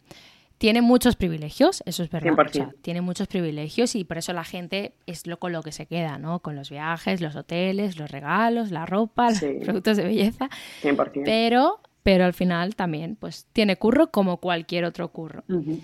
tiene 0.57 0.81
muchos 0.81 1.15
privilegios, 1.15 1.83
eso 1.85 2.01
es 2.03 2.09
verdad. 2.09 2.33
O 2.33 2.35
sea, 2.51 2.65
100%. 2.65 2.75
tiene 2.81 3.01
muchos 3.01 3.27
privilegios 3.27 3.95
y 3.95 4.03
por 4.03 4.17
eso 4.17 4.33
la 4.33 4.43
gente 4.43 4.93
es 5.05 5.27
lo 5.27 5.37
con 5.37 5.51
lo 5.51 5.61
que 5.61 5.71
se 5.71 5.85
queda, 5.85 6.17
¿no? 6.17 6.39
Con 6.39 6.55
los 6.55 6.69
viajes, 6.71 7.21
los 7.21 7.35
hoteles, 7.35 7.97
los 7.99 8.09
regalos, 8.09 8.71
la 8.71 8.85
ropa, 8.87 9.31
Sí. 9.31 9.45
los 9.53 9.63
productos 9.65 9.95
de 9.97 10.03
belleza. 10.05 10.49
100%. 10.81 11.21
Pero, 11.23 11.79
pero 12.03 12.25
al 12.25 12.33
final 12.33 12.75
también, 12.75 13.15
pues 13.15 13.45
tiene 13.53 13.75
curro 13.77 14.09
como 14.09 14.37
cualquier 14.37 14.85
otro 14.85 15.09
curro. 15.09 15.43
Ujú. 15.47 15.79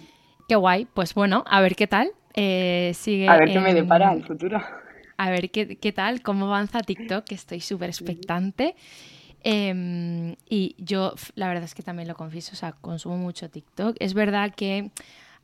Qué 0.47 0.55
guay. 0.55 0.85
Pues 0.85 1.13
bueno, 1.13 1.43
a 1.47 1.61
ver 1.61 1.75
qué 1.75 1.87
tal. 1.87 2.11
Eh, 2.33 2.91
sigue 2.95 3.29
A 3.29 3.37
ver 3.37 3.51
qué 3.51 3.59
me 3.59 3.73
depara 3.73 4.13
el 4.13 4.23
futuro. 4.23 4.61
A 5.17 5.29
ver 5.29 5.49
qué, 5.49 5.77
qué 5.77 5.91
tal, 5.93 6.21
cómo 6.21 6.47
avanza 6.47 6.81
TikTok, 6.81 7.23
que 7.23 7.35
estoy 7.35 7.61
súper 7.61 7.89
expectante. 7.89 8.75
Em, 9.43 10.35
y 10.49 10.75
yo, 10.77 11.13
la 11.35 11.47
verdad 11.47 11.63
es 11.63 11.75
que 11.75 11.83
también 11.83 12.07
lo 12.07 12.15
confieso, 12.15 12.53
o 12.53 12.55
sea, 12.55 12.73
consumo 12.73 13.17
mucho 13.17 13.49
TikTok. 13.49 13.95
Es 13.99 14.13
verdad 14.13 14.53
que 14.53 14.91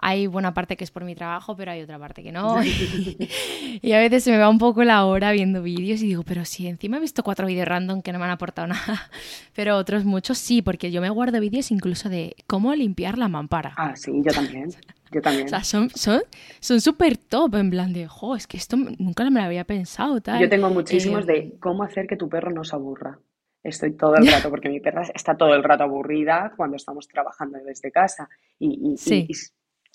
hay 0.02 0.28
buena 0.28 0.54
parte 0.54 0.76
que 0.76 0.84
es 0.84 0.92
por 0.92 1.04
mi 1.06 1.16
trabajo, 1.16 1.56
pero 1.56 1.72
hay 1.72 1.82
otra 1.82 1.98
parte 2.00 2.24
que 2.24 2.32
no. 2.32 2.58
y 3.82 3.92
a 3.94 4.00
veces 4.00 4.24
se 4.24 4.32
me 4.32 4.38
va 4.38 4.50
un 4.50 4.58
poco 4.58 4.84
la 4.84 5.06
hora 5.06 5.32
viendo 5.32 5.62
vídeos 5.62 6.02
y 6.02 6.08
digo, 6.08 6.24
pero 6.24 6.44
si 6.46 6.68
encima 6.68 6.98
he 6.98 7.00
visto 7.00 7.24
cuatro 7.24 7.48
vídeos 7.48 7.68
random 7.68 8.02
que 8.02 8.12
no 8.12 8.20
me 8.20 8.26
han 8.26 8.32
aportado 8.32 8.68
nada. 8.68 9.10
Pero 9.54 9.78
otros 9.78 10.04
muchos 10.06 10.38
sí, 10.38 10.62
porque 10.62 10.92
yo 10.92 11.02
me 11.02 11.10
guardo 11.10 11.40
vídeos 11.40 11.72
incluso 11.72 12.10
de 12.10 12.36
cómo 12.48 12.74
limpiar 12.76 13.18
la 13.18 13.28
mampara. 13.28 13.74
Ah, 13.78 13.96
sí, 13.96 14.12
yo 14.24 14.32
también. 14.34 14.70
Yo 15.12 15.22
también. 15.22 15.46
O 15.46 15.50
sea, 15.50 15.64
son 15.64 15.90
son 15.90 16.22
son 16.62 16.80
súper 16.80 17.18
top, 17.18 17.56
en 17.56 17.70
plan 17.70 17.92
de, 17.94 18.08
jo, 18.08 18.36
es 18.36 18.48
que 18.48 18.56
esto 18.58 18.78
nunca 18.78 19.30
me 19.30 19.40
lo 19.42 19.46
había 19.46 19.66
pensado, 19.66 20.22
tal. 20.22 20.40
Yo 20.42 20.48
tengo 20.50 20.70
muchísimos 20.70 21.24
Eh, 21.28 21.32
de 21.34 21.54
cómo 21.60 21.84
hacer 21.84 22.08
que 22.08 22.16
tu 22.16 22.30
perro 22.30 22.50
no 22.52 22.64
se 22.64 22.76
aburra. 22.76 23.20
Estoy 23.64 23.92
todo 23.96 24.16
el 24.16 24.26
rato, 24.26 24.50
porque 24.50 24.70
mi 24.70 24.80
perra 24.80 25.04
está 25.14 25.36
todo 25.38 25.54
el 25.54 25.64
rato 25.64 25.84
aburrida 25.84 26.54
cuando 26.58 26.78
estamos 26.78 27.08
trabajando 27.08 27.60
desde 27.64 27.92
casa. 27.92 28.28
Y, 28.58 28.70
y- 28.70 28.94
y- 28.94 28.98
Sí. 28.98 29.28
y- 29.30 29.34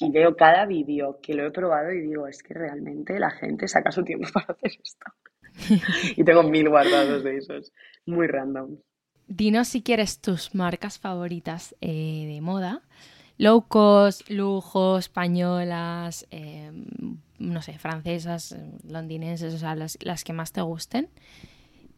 y 0.01 0.11
veo 0.11 0.37
cada 0.37 0.67
vídeo 0.67 1.21
que 1.23 1.35
lo 1.35 1.47
he 1.47 1.51
probado 1.51 1.93
y 1.93 2.01
digo, 2.01 2.27
es 2.27 2.43
que 2.43 2.55
realmente 2.55 3.19
la 3.19 3.31
gente 3.31 3.69
saca 3.69 3.91
su 3.91 4.05
tiempo 4.05 4.29
para 4.35 4.47
hacer 4.53 4.73
esto. 4.83 5.07
Y 6.17 6.25
tengo 6.25 6.43
mil 6.43 6.69
guardados 6.69 7.25
de 7.25 7.39
esos, 7.39 7.73
muy 8.05 8.27
random. 8.27 8.77
Dinos 9.27 9.69
si 9.69 9.83
quieres 9.83 10.21
tus 10.21 10.55
marcas 10.55 10.99
favoritas 10.99 11.75
eh, 11.81 12.27
de 12.29 12.41
moda. 12.41 12.83
Low 13.39 13.67
cost, 13.69 14.29
lujo, 14.31 14.99
españolas, 14.99 16.27
eh, 16.31 16.71
no 17.39 17.63
sé, 17.63 17.79
francesas, 17.79 18.57
londinenses, 18.89 19.55
o 19.55 19.59
sea, 19.59 19.75
las, 19.75 19.99
las 20.03 20.25
que 20.25 20.33
más 20.33 20.53
te 20.53 20.61
gusten. 20.63 21.09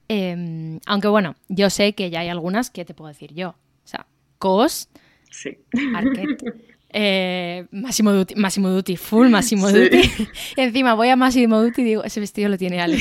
Eh, 0.09 0.79
aunque 0.87 1.09
bueno, 1.09 1.37
yo 1.49 1.69
sé 1.71 1.95
que 1.95 2.11
ya 2.11 2.21
hay 2.21 2.29
algunas 2.29 2.71
que 2.71 2.85
te 2.85 2.95
puedo 2.95 3.09
decir 3.09 3.35
yo. 3.35 3.51
O 3.51 3.87
sea, 3.87 4.07
COS, 4.39 4.89
Sí. 5.31 5.59
Arquette, 5.95 6.43
eh, 6.91 7.67
Massimo 7.71 8.13
Dutti, 8.13 8.35
Massimo 8.35 8.69
Dutti, 8.71 8.97
full 8.97 9.29
Massimo 9.29 9.69
Sí. 9.69 9.79
Dutti. 9.81 10.01
Y 10.57 10.61
encima 10.63 10.95
voy 10.95 11.09
a 11.09 11.17
Massimo 11.17 11.61
Dutti 11.63 11.83
y 11.83 11.85
digo, 11.85 12.05
ese 12.05 12.21
vestido 12.21 12.49
lo 12.49 12.57
tiene 12.59 12.81
Ale. 12.81 12.99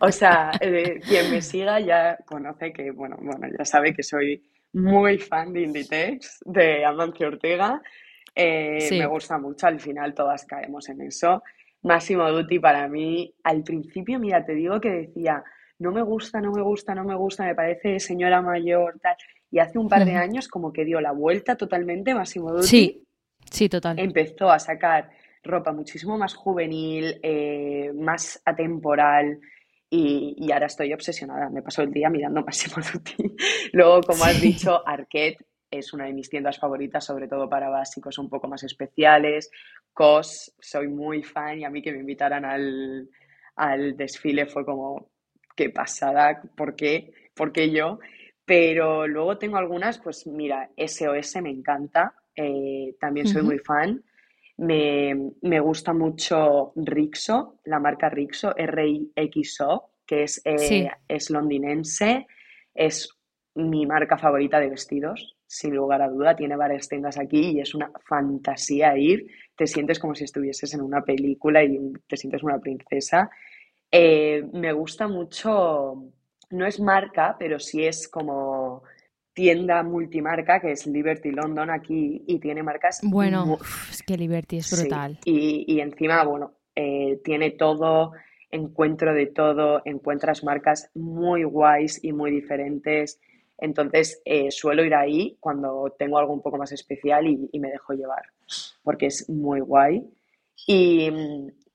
O 0.00 0.10
sea, 0.10 0.50
eh, 0.60 1.00
quien 1.06 1.30
me 1.30 1.40
siga 1.42 1.80
ya 1.80 2.16
conoce 2.26 2.72
que, 2.72 2.90
bueno, 2.90 3.16
bueno, 3.20 3.46
ya 3.56 3.64
sabe 3.64 3.94
que 3.94 4.02
soy 4.02 4.42
muy 4.72 5.18
fan 5.18 5.52
de 5.52 5.62
Inditex, 5.62 6.40
de 6.44 6.84
Amancio 6.84 7.28
Ortega. 7.28 7.80
Eh, 8.34 8.78
Sí. 8.80 8.98
Me 8.98 9.06
gusta 9.06 9.38
mucho, 9.38 9.66
al 9.68 9.78
final 9.80 10.12
todas 10.14 10.44
caemos 10.44 10.88
en 10.88 11.02
eso. 11.02 11.42
Máximo 11.82 12.28
Duty 12.30 12.58
para 12.58 12.88
mí, 12.88 13.32
al 13.44 13.62
principio, 13.62 14.18
mira, 14.18 14.44
te 14.44 14.54
digo 14.54 14.80
que 14.80 14.90
decía, 14.90 15.44
no 15.78 15.92
me 15.92 16.02
gusta, 16.02 16.40
no 16.40 16.50
me 16.50 16.62
gusta, 16.62 16.94
no 16.94 17.04
me 17.04 17.14
gusta, 17.14 17.44
me 17.44 17.54
parece 17.54 18.00
señora 18.00 18.40
mayor, 18.42 18.98
tal. 19.00 19.16
Y 19.54 19.60
hace 19.60 19.78
un 19.78 19.88
par 19.88 20.04
de 20.04 20.16
años 20.16 20.48
como 20.48 20.72
que 20.72 20.84
dio 20.84 21.00
la 21.00 21.12
vuelta 21.12 21.54
totalmente 21.56 22.12
Máximo 22.12 22.50
Duty 22.52 22.66
Sí, 22.66 23.04
sí, 23.48 23.68
total. 23.68 24.00
empezó 24.00 24.50
a 24.50 24.58
sacar 24.58 25.10
ropa 25.44 25.70
muchísimo 25.72 26.18
más 26.18 26.34
juvenil, 26.34 27.20
eh, 27.22 27.92
más 27.94 28.42
atemporal 28.44 29.38
y, 29.88 30.34
y 30.38 30.50
ahora 30.50 30.66
estoy 30.66 30.92
obsesionada. 30.92 31.50
Me 31.50 31.62
paso 31.62 31.82
el 31.82 31.92
día 31.92 32.10
mirando 32.10 32.42
Massimo 32.42 32.84
Dutti. 32.92 33.14
Luego, 33.72 34.00
como 34.00 34.24
has 34.24 34.40
Sí. 34.40 34.48
dicho, 34.48 34.82
Arquette 34.84 35.38
es 35.70 35.92
una 35.92 36.06
de 36.06 36.14
mis 36.14 36.28
tiendas 36.28 36.58
favoritas, 36.58 37.04
sobre 37.04 37.28
todo 37.28 37.48
para 37.48 37.68
básicos 37.68 38.18
un 38.18 38.28
poco 38.28 38.48
más 38.48 38.64
especiales. 38.64 39.50
COS, 39.92 40.52
soy 40.58 40.88
muy 40.88 41.22
fan 41.22 41.60
y 41.60 41.64
a 41.64 41.70
mí 41.70 41.80
que 41.80 41.92
me 41.92 42.00
invitaran 42.00 42.44
al, 42.44 43.08
al 43.54 43.96
desfile 43.96 44.46
fue 44.46 44.64
como, 44.64 45.10
qué 45.54 45.70
pasada, 45.70 46.42
¿por 46.56 46.74
qué? 46.74 47.12
¿Por 47.36 47.52
qué 47.52 47.70
yo? 47.70 48.00
Pero 48.44 49.06
luego 49.06 49.38
tengo 49.38 49.56
algunas, 49.56 49.98
pues 49.98 50.26
mira, 50.26 50.70
SOS 50.76 51.40
me 51.42 51.50
encanta, 51.50 52.14
eh, 52.36 52.94
también 53.00 53.26
soy 53.26 53.42
muy 53.42 53.58
fan. 53.58 54.02
Me, 54.56 55.32
me 55.42 55.60
gusta 55.60 55.92
mucho 55.92 56.72
Rixo, 56.76 57.58
la 57.64 57.80
marca 57.80 58.08
Rixo, 58.08 58.54
R-I-X-O, 58.56 59.90
que 60.06 60.24
es, 60.24 60.40
eh, 60.44 60.58
Sí. 60.58 60.86
es 61.08 61.30
londinense, 61.30 62.26
es 62.74 63.08
mi 63.54 63.86
marca 63.86 64.18
favorita 64.18 64.60
de 64.60 64.68
vestidos, 64.68 65.36
sin 65.46 65.74
lugar 65.74 66.02
a 66.02 66.08
duda. 66.08 66.36
Tiene 66.36 66.56
varias 66.56 66.88
tiendas 66.88 67.18
aquí 67.18 67.52
y 67.52 67.60
es 67.60 67.74
una 67.74 67.90
fantasía 68.04 68.96
ir. 68.98 69.26
Te 69.56 69.66
sientes 69.66 69.98
como 69.98 70.14
si 70.14 70.24
estuvieses 70.24 70.74
en 70.74 70.82
una 70.82 71.02
película 71.02 71.62
y 71.64 71.78
te 72.06 72.16
sientes 72.16 72.42
una 72.42 72.58
princesa. 72.58 73.30
Eh, 73.90 74.44
me 74.52 74.72
gusta 74.72 75.06
mucho, 75.08 76.04
no 76.50 76.66
es 76.66 76.80
marca, 76.80 77.36
pero 77.38 77.58
sí 77.58 77.84
es 77.84 78.08
como 78.08 78.82
tienda 79.32 79.82
multimarca, 79.82 80.60
que 80.60 80.72
es 80.72 80.86
Liberty 80.86 81.30
London 81.32 81.70
aquí 81.70 82.22
y 82.26 82.38
tiene 82.38 82.62
marcas 82.62 83.00
Bueno, 83.02 83.58
es 83.90 84.02
que 84.02 84.16
Liberty 84.16 84.58
es 84.58 84.66
Sí, 84.66 84.82
brutal. 84.82 85.18
y, 85.24 85.64
y 85.66 85.80
encima, 85.80 86.22
bueno, 86.24 86.52
eh, 86.76 87.20
tiene 87.24 87.50
todo, 87.50 88.12
encuentro 88.50 89.12
de 89.12 89.26
todo, 89.26 89.82
encuentras 89.84 90.44
marcas 90.44 90.90
muy 90.94 91.42
guays 91.42 92.02
y 92.04 92.12
muy 92.12 92.30
diferentes. 92.30 93.20
Entonces, 93.58 94.20
eh, 94.24 94.50
suelo 94.52 94.84
ir 94.84 94.94
ahí 94.94 95.36
cuando 95.40 95.92
tengo 95.98 96.18
algo 96.18 96.32
un 96.32 96.42
poco 96.42 96.56
más 96.58 96.70
especial 96.72 97.26
y, 97.26 97.48
y 97.52 97.58
me 97.58 97.70
dejo 97.70 97.92
llevar, 97.92 98.22
porque 98.84 99.06
es 99.06 99.28
muy 99.28 99.60
guay. 99.60 100.04
Y, 100.66 101.10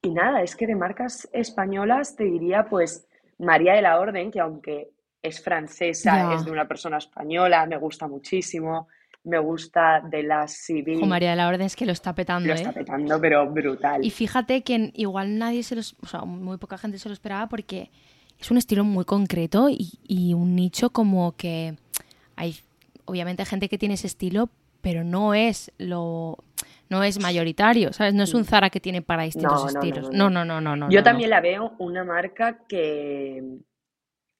y 0.01 0.09
nada, 0.11 0.41
es 0.43 0.55
que 0.55 0.67
de 0.67 0.75
marcas 0.75 1.27
españolas 1.33 2.15
te 2.15 2.23
diría, 2.23 2.67
pues, 2.69 3.05
María 3.39 3.73
de 3.73 3.81
la 3.81 3.99
Orden, 3.99 4.31
que 4.31 4.39
aunque 4.39 4.91
es 5.21 5.41
francesa, 5.43 6.33
es 6.33 6.45
de 6.45 6.51
una 6.51 6.67
persona 6.67 6.97
española, 6.97 7.65
me 7.65 7.77
gusta 7.77 8.07
muchísimo. 8.07 8.87
Me 9.21 9.37
gusta 9.37 10.01
de 10.09 10.23
la 10.23 10.47
Civil. 10.47 11.05
María 11.05 11.31
de 11.31 11.35
la 11.35 11.49
Orden 11.49 11.63
es 11.63 11.75
que 11.75 11.85
lo 11.85 11.91
está 11.91 12.15
petando, 12.15 12.47
Lo 12.47 12.53
¿eh? 12.53 12.57
está 12.57 12.71
petando, 12.71 13.19
pero 13.19 13.49
brutal. 13.51 14.03
Y 14.03 14.11
fíjate 14.11 14.63
que 14.63 14.91
igual 14.95 15.37
nadie 15.37 15.61
se 15.63 15.75
los, 15.75 15.97
o 16.01 16.07
sea, 16.07 16.21
muy 16.21 16.57
poca 16.57 16.77
gente 16.77 16.97
se 16.99 17.09
lo 17.09 17.13
esperaba 17.13 17.49
porque 17.49 17.91
es 18.39 18.49
un 18.49 18.57
estilo 18.57 18.85
muy 18.85 19.03
concreto 19.03 19.67
y, 19.69 19.99
y 20.07 20.33
un 20.33 20.55
nicho 20.55 20.91
como 20.91 21.35
que 21.35 21.75
hay, 22.37 22.55
obviamente, 23.03 23.43
gente 23.43 23.67
que 23.67 23.77
tiene 23.77 23.95
ese 23.95 24.07
estilo, 24.07 24.49
pero 24.81 25.03
no 25.03 25.33
es 25.33 25.73
lo, 25.77 26.37
no 26.89 27.03
es 27.03 27.19
mayoritario, 27.21 27.93
¿sabes? 27.93 28.13
No 28.13 28.23
es 28.23 28.33
un 28.33 28.45
Zara 28.45 28.69
que 28.69 28.79
tiene 28.79 29.01
para 29.01 29.23
distintos 29.23 29.61
No, 29.61 29.67
estilos. 29.69 30.09
no, 30.11 30.29
No, 30.29 30.43
no. 30.45 30.59
no, 30.61 30.75
no. 30.75 30.89
Yo 30.89 31.03
también 31.03 31.29
la 31.29 31.41
veo 31.41 31.73
una 31.79 32.03
marca 32.03 32.59
que, 32.67 33.43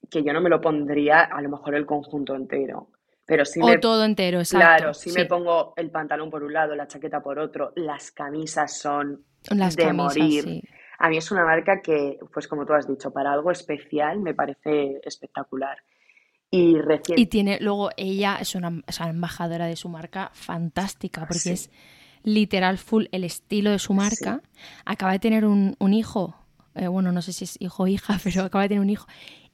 que 0.10 0.24
yo 0.24 0.34
no 0.34 0.42
me 0.42 0.50
lo 0.50 0.60
pondría 0.62 1.22
a 1.22 1.42
lo 1.42 1.50
mejor 1.50 1.76
el 1.76 1.86
conjunto 1.86 2.36
entero. 2.36 2.90
Pero 3.26 3.46
sí 3.46 3.60
O 3.62 3.68
me, 3.68 3.78
todo 3.78 4.04
entero, 4.06 4.40
exacto. 4.40 4.66
claro, 4.66 4.94
sí 4.96 5.12
me 5.12 5.26
pongo 5.26 5.74
el 5.78 5.92
pantalón 5.92 6.32
por 6.32 6.44
un 6.44 6.52
lado, 6.52 6.76
la 6.76 6.88
chaqueta 6.88 7.22
por 7.22 7.38
otro, 7.38 7.72
las 7.76 8.10
camisas 8.12 8.76
son 8.80 9.24
Las 9.52 9.76
de 9.76 9.84
camisas, 9.84 10.18
morir. 10.18 10.44
sí. 10.44 10.64
A 10.98 11.10
mí 11.10 11.18
es 11.18 11.32
una 11.32 11.46
marca 11.46 11.80
que, 11.82 12.18
pues 12.34 12.48
como 12.48 12.66
tú 12.66 12.74
has 12.74 12.88
dicho, 12.88 13.12
para 13.12 13.32
algo 13.32 13.52
especial 13.52 14.20
me 14.20 14.34
parece 14.34 15.00
espectacular. 15.04 15.78
Y 16.52 16.80
recién, 16.80 17.20
Y 17.20 17.28
tiene, 17.28 17.60
luego 17.62 17.92
ella 17.96 18.38
es 18.42 18.56
una, 18.56 18.82
es 18.88 19.00
una 19.00 19.10
embajadora 19.12 19.68
de 19.68 19.76
su 19.76 19.88
marca 19.90 20.32
fantástica, 20.34 21.22
porque 21.22 21.38
Sí. 21.40 21.52
es 21.52 21.72
literal 22.24 22.78
full 22.78 23.06
el 23.12 23.24
estilo 23.24 23.72
de 23.72 23.80
su 23.80 23.94
marca. 23.94 24.42
Acaba 24.86 25.12
de 25.14 25.20
tener 25.20 25.46
un, 25.46 25.76
un 25.80 25.94
hijo, 25.94 26.36
eh, 26.76 26.88
bueno, 26.88 27.12
no 27.12 27.22
sé 27.22 27.34
si 27.34 27.46
es 27.46 27.58
hijo 27.60 27.84
o 27.84 27.88
hija, 27.88 28.20
pero 28.24 28.44
acaba 28.44 28.64
de 28.64 28.70
tener 28.70 28.82
un 28.82 28.90
hijo. 28.90 29.08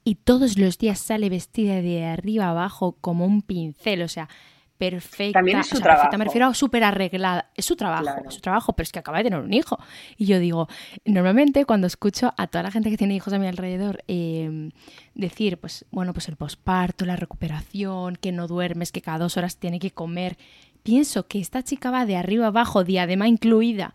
y 0.03 0.16
todos 0.16 0.57
los 0.57 0.78
días 0.78 0.99
sale 0.99 1.30
vestida 1.30 1.82
de 1.82 2.05
arriba 2.05 2.49
abajo 2.49 2.97
como 3.01 3.26
un 3.26 3.41
pincel, 3.41 4.01
o 4.03 4.07
sea, 4.07 4.30
perfecta. 4.78 5.39
También 5.39 5.59
es 5.59 5.68
su 5.68 5.76
o 5.76 5.78
sea, 5.78 5.84
trabajo. 5.84 6.01
perfecta, 6.03 6.18
me 6.18 6.26
refiero 6.26 6.47
a 6.47 6.53
súper 6.53 6.84
arreglada. 6.84 7.49
Es 7.55 7.66
su 7.66 7.76
trabajo, 7.78 8.03
Claro. 8.03 8.28
es 8.28 8.36
su 8.36 8.41
trabajo, 8.41 8.74
pero 8.74 8.84
es 8.84 8.91
que 8.91 8.99
acaba 8.99 9.20
de 9.20 9.24
tener 9.24 9.39
un 9.39 9.53
hijo. 9.53 9.80
Y 10.18 10.26
yo 10.26 10.38
digo, 10.38 10.68
normalmente 11.05 11.63
cuando 11.66 11.88
escucho 11.88 12.34
a 12.38 12.47
toda 12.47 12.63
la 12.63 12.72
gente 12.72 12.89
que 12.89 12.97
tiene 12.97 13.16
hijos 13.16 13.32
a 13.34 13.39
mi 13.39 13.47
alrededor 13.47 14.03
eh, 14.09 14.70
decir, 15.13 15.57
pues, 15.59 15.86
bueno, 15.91 16.11
pues 16.13 16.28
el 16.28 16.36
posparto, 16.36 17.05
la 17.05 17.16
recuperación, 17.16 18.18
que 18.18 18.34
no 18.34 18.47
duermes, 18.47 18.91
que 18.91 19.01
cada 19.01 19.20
dos 19.20 19.38
horas 19.38 19.57
tiene 19.57 19.80
que 19.80 19.91
comer, 19.91 20.38
pienso 20.86 21.28
que 21.28 21.40
esta 21.40 21.64
chica 21.64 21.90
va 21.92 22.06
de 22.06 22.16
arriba 22.16 22.48
abajo, 22.48 22.84
diadema 22.86 23.28
incluida, 23.28 23.94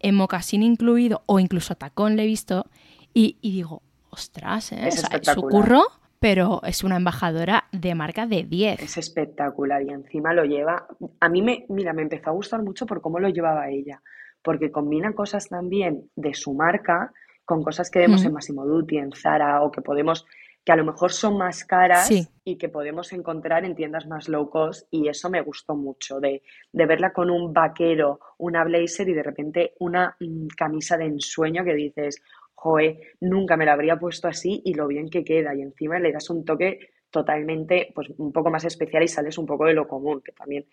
en 0.00 0.16
mocasín 0.16 0.62
incluido, 0.62 1.22
o 1.26 1.38
incluso 1.38 1.76
tacón 1.76 2.16
le 2.16 2.24
he 2.24 2.26
visto, 2.26 2.66
y, 3.14 3.36
y 3.40 3.52
digo, 3.52 3.82
ostras, 4.10 4.72
¿eh? 4.72 4.88
Es 4.88 5.04
O 5.04 5.06
sea, 5.06 5.34
su 5.34 5.42
curro, 5.42 5.84
pero 6.18 6.60
es 6.64 6.82
una 6.82 6.96
embajadora 6.96 7.64
de 7.72 7.94
marca 7.94 8.26
de 8.26 8.42
10. 8.42 8.82
Es 8.82 8.96
espectacular 8.98 9.82
y 9.82 9.90
encima 9.90 10.34
lo 10.34 10.44
lleva. 10.44 10.86
A 11.20 11.28
mí 11.28 11.40
me, 11.42 11.64
mira, 11.68 11.92
me 11.92 12.02
empezó 12.02 12.30
a 12.30 12.32
gustar 12.32 12.62
mucho 12.62 12.84
por 12.86 13.00
cómo 13.00 13.20
lo 13.20 13.28
llevaba 13.28 13.70
ella, 13.70 14.02
porque 14.42 14.72
combina 14.72 15.12
cosas 15.14 15.48
también 15.48 16.10
de 16.16 16.34
su 16.34 16.52
marca 16.54 17.12
con 17.44 17.62
cosas 17.62 17.90
que 17.90 18.00
vemos 18.00 18.22
Mm. 18.22 18.26
en 18.26 18.32
Massimo 18.32 18.66
Dutti, 18.66 18.98
en 18.98 19.12
Zara 19.12 19.62
o 19.62 19.70
que 19.70 19.82
podemos, 19.82 20.26
que 20.64 20.72
a 20.72 20.76
lo 20.76 20.84
mejor 20.84 21.12
son 21.12 21.38
más 21.38 21.64
caras 21.64 22.06
Sí. 22.06 22.26
y 22.44 22.56
que 22.56 22.68
podemos 22.68 23.12
encontrar 23.12 23.64
en 23.64 23.74
tiendas 23.74 24.06
más 24.06 24.28
low 24.28 24.48
cost 24.48 24.86
y 24.92 25.08
eso 25.08 25.28
me 25.28 25.40
gustó 25.40 25.74
mucho, 25.74 26.20
de, 26.20 26.42
de 26.72 26.86
verla 26.86 27.12
con 27.12 27.30
un 27.30 27.52
vaquero, 27.52 28.20
una 28.38 28.62
blazer 28.64 29.08
y 29.08 29.14
de 29.14 29.22
repente 29.24 29.74
una 29.80 30.16
mm, 30.20 30.46
camisa 30.56 30.96
de 30.96 31.06
ensueño 31.06 31.64
que 31.64 31.74
dices, 31.74 32.22
joe, 32.54 33.00
nunca 33.20 33.56
me 33.56 33.64
la 33.66 33.72
habría 33.72 33.96
puesto 33.98 34.28
así 34.28 34.62
y 34.64 34.74
lo 34.74 34.86
bien 34.86 35.08
que 35.08 35.24
queda 35.24 35.52
y 35.54 35.62
encima 35.62 35.98
le 35.98 36.12
das 36.12 36.30
un 36.30 36.44
toque 36.44 36.78
totalmente, 37.10 37.90
pues 37.94 38.08
un 38.18 38.32
poco 38.32 38.50
más 38.50 38.64
especial 38.64 39.02
y 39.02 39.08
sales 39.08 39.36
un 39.38 39.46
poco 39.46 39.66
de 39.66 39.74
lo 39.74 39.86
común, 39.88 40.22
que 40.24 40.32
también, 40.32 40.64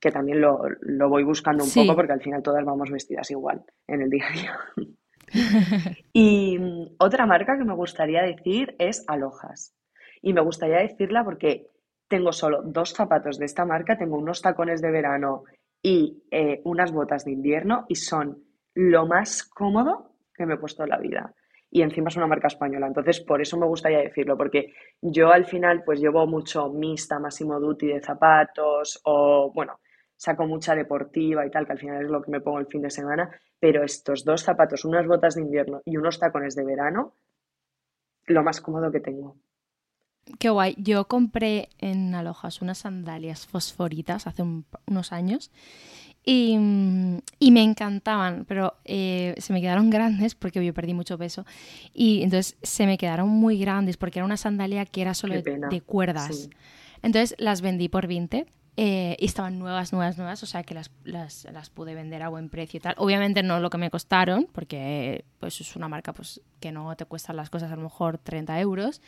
que 0.00 0.10
también 0.10 0.40
lo, 0.40 0.58
lo 0.80 1.08
voy 1.08 1.22
buscando 1.22 1.62
un 1.64 1.70
Sí. 1.70 1.80
poco 1.82 1.94
porque 1.96 2.12
al 2.14 2.22
final 2.22 2.42
todas 2.42 2.64
vamos 2.64 2.90
vestidas 2.90 3.30
igual 3.30 3.62
en 3.86 4.02
el 4.02 4.10
día 4.10 4.24
a 4.28 4.32
día. 4.32 4.58
Y 6.12 6.58
mm, 6.58 6.96
otra 6.98 7.26
marca 7.26 7.58
que 7.58 7.64
me 7.64 7.74
gustaría 7.74 8.22
decir 8.22 8.74
es 8.78 9.04
Alojas. 9.08 9.74
Y 10.22 10.32
me 10.32 10.40
gustaría 10.40 10.78
decirla 10.78 11.24
porque 11.24 11.66
tengo 12.08 12.32
solo 12.32 12.62
dos 12.62 12.92
zapatos 12.92 13.38
de 13.38 13.46
esta 13.46 13.64
marca, 13.64 13.98
tengo 13.98 14.16
unos 14.16 14.40
tacones 14.40 14.80
de 14.80 14.90
verano 14.90 15.44
y 15.82 16.22
eh, 16.30 16.60
unas 16.64 16.92
botas 16.92 17.24
de 17.24 17.32
invierno 17.32 17.84
y 17.88 17.96
son 17.96 18.42
lo 18.74 19.06
más 19.06 19.44
cómodo 19.44 20.12
que 20.34 20.46
me 20.46 20.54
he 20.54 20.58
puesto 20.58 20.84
en 20.84 20.90
la 20.90 20.98
vida. 20.98 21.34
Y 21.70 21.82
encima 21.82 22.08
es 22.08 22.16
una 22.16 22.28
marca 22.28 22.46
española, 22.46 22.86
entonces 22.86 23.20
por 23.20 23.42
eso 23.42 23.58
me 23.58 23.66
gustaría 23.66 23.98
decirlo, 23.98 24.36
porque 24.36 24.72
yo 25.02 25.32
al 25.32 25.44
final 25.44 25.82
pues 25.84 26.00
llevo 26.00 26.26
mucho 26.26 26.68
mixta, 26.72 27.18
Massimo 27.18 27.58
Dutti 27.58 27.88
de 27.88 28.00
zapatos 28.00 29.00
o 29.04 29.50
bueno, 29.52 29.80
saco 30.24 30.46
mucha 30.46 30.74
deportiva 30.74 31.46
y 31.46 31.50
tal, 31.50 31.66
que 31.66 31.72
al 31.72 31.78
final 31.84 32.02
es 32.04 32.10
lo 32.10 32.22
que 32.22 32.30
me 32.30 32.40
pongo 32.44 32.58
el 32.58 32.66
fin 32.72 32.82
de 32.82 32.90
semana, 32.98 33.30
pero 33.60 33.82
estos 33.84 34.24
dos 34.24 34.42
zapatos, 34.48 34.84
unas 34.84 35.06
botas 35.06 35.34
de 35.34 35.42
invierno 35.42 35.82
y 35.84 35.96
unos 35.96 36.18
tacones 36.18 36.54
de 36.56 36.64
verano, 36.64 37.14
lo 38.26 38.42
más 38.42 38.60
cómodo 38.60 38.90
que 38.92 39.00
tengo. 39.00 39.36
Qué 40.38 40.48
guay. 40.48 40.74
Yo 40.78 41.06
compré 41.06 41.68
en 41.78 42.14
Alojas 42.14 42.62
unas 42.62 42.78
sandalias 42.78 43.46
fosforitas 43.46 44.26
hace 44.26 44.42
un- 44.42 44.64
unos 44.86 45.12
años 45.12 45.50
y, 46.24 46.58
y 47.38 47.50
me 47.52 47.62
encantaban, 47.62 48.46
pero 48.46 48.74
eh, 48.84 49.34
se 49.38 49.52
me 49.52 49.60
quedaron 49.60 49.90
grandes 49.96 50.34
porque 50.34 50.64
yo 50.64 50.72
perdí 50.72 50.94
mucho 50.94 51.18
peso 51.18 51.44
y 51.92 52.22
entonces 52.22 52.56
se 52.62 52.86
me 52.86 52.96
quedaron 52.96 53.28
muy 53.28 53.58
grandes 53.58 53.96
porque 53.98 54.18
era 54.20 54.26
una 54.26 54.38
sandalia 54.38 54.86
que 54.86 55.02
era 55.02 55.14
solo 55.14 55.34
de, 55.34 55.80
cuerdas. 55.82 56.36
Sí. 56.36 56.50
Entonces 57.02 57.34
las 57.38 57.60
vendí 57.60 57.88
por 57.90 58.06
Vinted 58.06 58.46
eh, 58.76 59.16
y 59.20 59.26
estaban 59.26 59.58
nuevas, 59.58 59.92
nuevas, 59.92 60.18
nuevas, 60.18 60.42
o 60.42 60.46
sea 60.46 60.64
que 60.64 60.74
las, 60.74 60.90
las, 61.04 61.46
las 61.52 61.70
pude 61.70 61.94
vender 61.94 62.22
a 62.22 62.28
buen 62.28 62.48
precio 62.48 62.78
y 62.78 62.80
tal. 62.80 62.94
Obviamente 62.98 63.42
no 63.42 63.60
lo 63.60 63.70
que 63.70 63.78
me 63.78 63.88
costaron, 63.88 64.48
porque 64.52 65.24
pues 65.38 65.60
es 65.60 65.76
una 65.76 65.88
marca 65.88 66.12
pues 66.12 66.40
que 66.58 66.72
no 66.72 66.96
te 66.96 67.04
cuestan 67.04 67.36
las 67.36 67.50
cosas 67.50 67.70
a 67.70 67.76
lo 67.76 67.82
mejor 67.82 68.18
30 68.18 68.58
euros, 68.60 69.00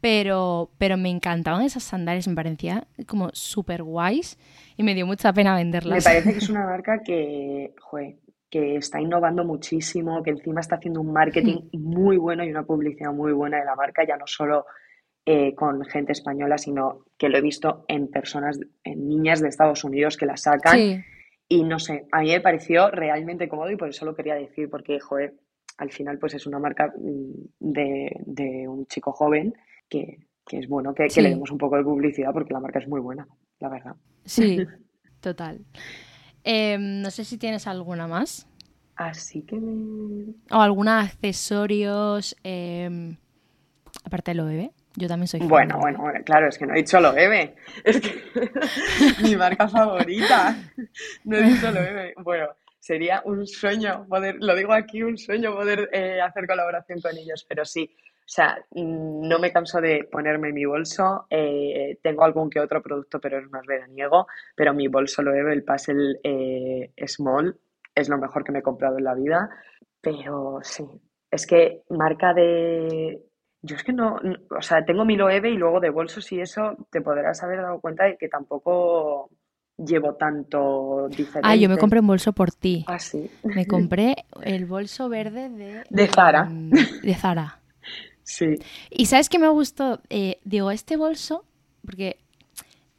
pero, 0.00 0.70
pero 0.78 0.96
me 0.96 1.10
encantaban 1.10 1.62
esas 1.62 1.82
sandalias, 1.82 2.26
me 2.26 2.34
parecían 2.34 2.86
como 3.06 3.28
súper 3.32 3.82
guays 3.82 4.38
y 4.76 4.82
me 4.82 4.94
dio 4.94 5.06
mucha 5.06 5.32
pena 5.32 5.52
Me 5.52 5.58
venderlas. 5.58 6.04
parece 6.04 6.32
que 6.32 6.38
es 6.38 6.48
una 6.48 6.64
marca 6.64 7.02
que, 7.04 7.74
joe, 7.80 8.16
que 8.48 8.76
está 8.76 9.00
innovando 9.00 9.44
muchísimo, 9.44 10.22
que 10.22 10.30
encima 10.30 10.60
está 10.60 10.76
haciendo 10.76 11.00
un 11.00 11.12
marketing 11.12 11.68
muy 11.72 12.16
bueno 12.16 12.44
y 12.44 12.50
una 12.50 12.62
publicidad 12.62 13.12
muy 13.12 13.32
buena 13.32 13.58
de 13.58 13.64
la 13.64 13.74
marca, 13.74 14.06
ya 14.06 14.16
no 14.16 14.26
solo 14.26 14.66
eh, 15.26 15.54
con 15.54 15.84
gente 15.84 16.12
española, 16.12 16.58
sino 16.58 17.04
que 17.16 17.28
lo 17.28 17.38
he 17.38 17.42
visto 17.42 17.84
en 17.88 18.08
personas, 18.08 18.58
en 18.84 19.08
niñas 19.08 19.40
de 19.40 19.48
Estados 19.48 19.84
Unidos 19.84 20.16
que 20.16 20.26
la 20.26 20.36
sacan. 20.36 20.76
Sí, 20.76 21.00
Y 21.48 21.64
no 21.64 21.78
sé, 21.78 22.06
a 22.12 22.20
mí 22.20 22.30
me 22.30 22.40
pareció 22.40 22.90
realmente 22.90 23.48
cómodo 23.48 23.70
y 23.70 23.76
por 23.76 23.88
eso 23.88 24.04
lo 24.04 24.14
quería 24.14 24.34
decir, 24.34 24.68
porque, 24.68 24.98
joder, 25.00 25.34
al 25.78 25.90
final 25.90 26.18
pues 26.18 26.34
es 26.34 26.46
una 26.46 26.58
marca 26.58 26.92
mm, 26.96 27.32
de, 27.60 28.16
de 28.26 28.68
un 28.68 28.86
chico 28.86 29.12
joven 29.12 29.54
que, 29.88 30.18
que 30.46 30.58
es 30.58 30.68
bueno 30.68 30.94
que, 30.94 31.06
que 31.08 31.22
le 31.22 31.30
demos 31.30 31.50
un 31.50 31.58
poco 31.58 31.76
de 31.76 31.84
publicidad 31.84 32.32
porque 32.32 32.52
la 32.52 32.60
marca 32.60 32.78
es 32.78 32.88
muy 32.88 33.00
buena, 33.00 33.26
la 33.60 33.68
verdad. 33.68 33.96
sí, 34.24 34.58
total. 35.20 35.64
Em, 36.44 37.00
no 37.00 37.10
sé 37.10 37.24
si 37.24 37.38
tienes 37.38 37.68
alguna 37.68 38.08
más 38.08 38.48
Así 38.96 39.42
que 39.42 39.56
me... 39.56 40.34
o 40.50 40.60
alguna 40.60 41.00
accesorios 41.00 42.36
em, 42.42 43.16
aparte 44.04 44.32
de 44.32 44.34
lo 44.34 44.44
bebé. 44.46 44.72
Yo 44.96 45.08
también 45.08 45.26
soy 45.26 45.40
Bueno, 45.40 45.78
bueno, 45.78 46.02
claro, 46.24 46.48
es 46.48 46.58
que 46.58 46.66
no 46.66 46.74
he 46.74 46.78
dicho 46.78 47.00
lo 47.00 47.12
bebe. 47.12 47.54
Es 47.84 48.00
que 48.00 48.22
mi 49.22 49.36
marca 49.36 49.68
favorita. 49.68 50.56
No 51.24 51.36
he 51.36 51.42
dicho 51.42 51.70
lo 51.70 51.80
bebe. 51.80 52.14
Bueno, 52.18 52.48
sería 52.78 53.22
un 53.24 53.46
sueño 53.46 54.06
poder, 54.08 54.36
lo 54.40 54.54
digo 54.54 54.72
aquí, 54.72 55.02
un 55.02 55.16
sueño 55.16 55.54
poder 55.54 55.88
eh, 55.92 56.20
hacer 56.20 56.46
colaboración 56.46 57.00
con 57.00 57.16
ellos, 57.16 57.46
pero 57.48 57.64
sí. 57.64 57.94
O 58.24 58.34
sea, 58.34 58.56
mm, 58.70 59.28
no 59.28 59.38
me 59.38 59.52
canso 59.52 59.80
de 59.80 60.04
ponerme 60.10 60.52
mi 60.52 60.64
bolso. 60.64 61.26
eh, 61.30 61.98
tengo 62.02 62.24
algún 62.24 62.50
que 62.50 62.60
otro 62.60 62.82
producto, 62.82 63.20
pero 63.20 63.38
es 63.38 63.50
más 63.50 63.64
veraniego. 63.66 64.26
Pero 64.54 64.74
mi 64.74 64.88
bolso 64.88 65.22
lo 65.22 65.32
bebe, 65.32 65.52
el 65.52 65.64
Puzzle 65.64 66.20
eh, 66.22 66.92
Small, 67.06 67.58
es 67.94 68.08
lo 68.08 68.18
mejor 68.18 68.44
que 68.44 68.52
me 68.52 68.60
he 68.60 68.62
comprado 68.62 68.98
en 68.98 69.04
la 69.04 69.14
vida. 69.14 69.50
Pero 70.00 70.60
sí, 70.62 70.84
es 71.30 71.46
que 71.46 71.82
marca 71.88 72.34
de... 72.34 73.20
Yo 73.62 73.76
es 73.76 73.84
que 73.84 73.92
no, 73.92 74.18
no- 74.20 74.36
o 74.56 74.60
sea, 74.62 74.84
tengo 74.84 75.04
mi 75.04 75.16
Loewe 75.16 75.50
y 75.50 75.56
luego 75.56 75.80
de 75.80 75.90
bolsos 75.90 76.30
y 76.32 76.40
eso 76.40 76.76
te 76.90 77.00
podrás 77.00 77.42
haber 77.42 77.62
dado 77.62 77.80
cuenta 77.80 78.04
de 78.04 78.16
que 78.16 78.28
tampoco 78.28 79.30
llevo 79.78 80.14
tanto 80.14 81.08
diferente. 81.08 81.40
Ah, 81.48 81.56
yo 81.56 81.68
me 81.68 81.78
compré 81.78 82.00
un 82.00 82.06
bolso 82.08 82.32
por 82.32 82.50
ti. 82.52 82.84
Ah, 82.88 82.98
sí. 82.98 83.30
Me 83.44 83.66
compré 83.66 84.16
el 84.42 84.66
bolso 84.66 85.08
verde 85.08 85.48
de... 85.48 85.84
De 85.90 86.08
Zara. 86.08 86.44
mm, 86.44 86.70
De 87.02 87.14
Zara. 87.14 87.58
Sí. 88.24 88.54
Y 88.88 89.06
¿sabes 89.06 89.28
qué 89.28 89.38
me 89.40 89.48
gustó? 89.48 90.00
Eh, 90.08 90.38
digo, 90.44 90.70
este 90.70 90.96
bolso, 90.96 91.44
porque 91.84 92.18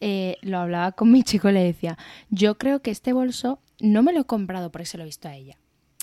eh, 0.01 0.35
lo 0.41 0.57
hablaba 0.59 0.91
con 0.91 1.11
mi 1.13 1.23
chico 1.23 1.49
y 1.49 1.53
le 1.53 1.63
decía, 1.63 1.97
yo 2.29 2.57
creo 2.57 2.81
que 2.81 2.91
este 2.91 3.13
bolso 3.13 3.59
no 3.79 4.03
me 4.03 4.11
lo 4.11 4.19
he 4.21 4.25
comprado 4.25 4.69
porque 4.69 4.85
se 4.85 4.97
lo 4.97 5.03
he 5.03 5.05
visto 5.05 5.29
a 5.29 5.35
ella. 5.35 5.57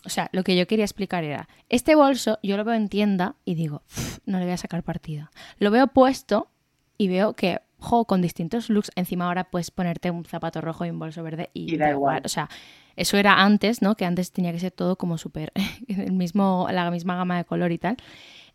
O 0.05 0.09
sea, 0.09 0.29
lo 0.33 0.43
que 0.45 0.57
yo 0.57 0.67
quería 0.67 0.85
explicar 0.85 1.25
era, 1.25 1.49
este 1.69 1.95
bolso 1.95 2.39
yo 2.43 2.57
lo 2.57 2.65
veo 2.65 2.75
en 2.75 2.89
tienda 2.89 3.37
y 3.45 3.55
digo, 3.55 3.83
"Pf, 3.89 4.21
no 4.27 4.39
le 4.39 4.45
voy 4.45 4.55
a 4.55 4.57
sacar 4.57 4.83
partido. 4.83 5.31
Lo 5.59 5.71
veo 5.71 5.89
puesto 5.89 6.49
y 6.97 7.09
veo 7.09 7.35
que, 7.35 7.61
jo, 7.79 8.05
con 8.07 8.23
distintos 8.23 8.71
looks, 8.71 8.91
encima 8.97 9.27
ahora 9.27 9.45
puedes 9.45 9.71
ponerte 9.71 10.11
un 10.11 10.25
zapato 10.25 10.61
rojo 10.61 10.85
y 10.87 10.91
un 10.91 10.99
bolso 10.99 11.23
verde 11.23 11.51
y, 11.53 11.75
Y 11.75 11.77
da 11.77 11.91
igual. 11.91 12.23
O 12.25 12.29
sea, 12.29 12.49
eso 12.97 13.17
era 13.19 13.43
antes, 13.43 13.83
¿no? 13.83 13.95
Que 13.95 14.05
antes 14.07 14.33
tenía 14.33 14.53
que 14.53 14.59
ser 14.61 14.71
todo 14.73 14.97
como 14.97 15.19
súper, 15.19 15.53
el 15.89 16.13
mismo, 16.13 16.67
la 16.71 16.91
misma 16.91 17.17
gama 17.17 17.37
de 17.37 17.45
color 17.45 17.71
y 17.73 17.79
tal. 17.79 17.97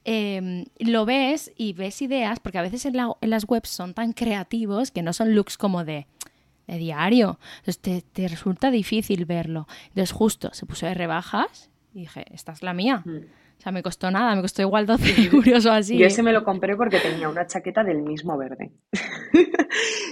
Eh, 0.03 0.65
lo 0.79 1.05
ves 1.05 1.51
y 1.57 1.73
ves 1.73 2.01
ideas, 2.01 2.39
porque 2.39 2.57
a 2.59 2.61
veces 2.61 2.85
en, 2.85 2.95
la- 2.97 3.15
en 3.21 3.29
las 3.29 3.45
webs 3.47 3.69
son 3.69 3.93
tan 3.93 4.13
creativos 4.13 4.91
que 4.91 5.01
no 5.01 5.13
son 5.13 5.33
looks 5.33 5.57
como 5.57 5.83
de, 5.83 6.05
de 6.67 6.77
diario. 6.77 7.39
Entonces 7.57 7.79
te, 7.79 8.01
te 8.01 8.27
resulta 8.27 8.71
difícil 8.71 9.25
verlo. 9.25 9.67
Entonces 9.89 10.11
justo 10.11 10.53
se 10.53 10.65
puso 10.65 10.85
de 10.85 10.93
rebajas 10.93 11.69
y 11.93 12.01
dije, 12.01 12.25
esta 12.31 12.51
es 12.51 12.63
la 12.63 12.73
mía. 12.73 13.03
Mm. 13.05 13.25
O 13.57 13.61
sea, 13.61 13.71
me 13.71 13.81
costó 13.81 14.11
nada, 14.11 14.35
me 14.35 14.41
costó 14.41 14.61
igual 14.61 14.85
12 14.87 15.29
euros 15.33 15.65
o 15.65 15.71
así. 15.71 15.97
Yo 15.97 16.05
ese 16.05 16.23
me 16.23 16.33
lo 16.33 16.43
compré 16.43 16.75
porque 16.75 16.99
tenía 16.99 17.29
una 17.29 17.47
chaqueta 17.47 17.83
del 17.83 18.01
mismo 18.01 18.37
verde. 18.37 18.71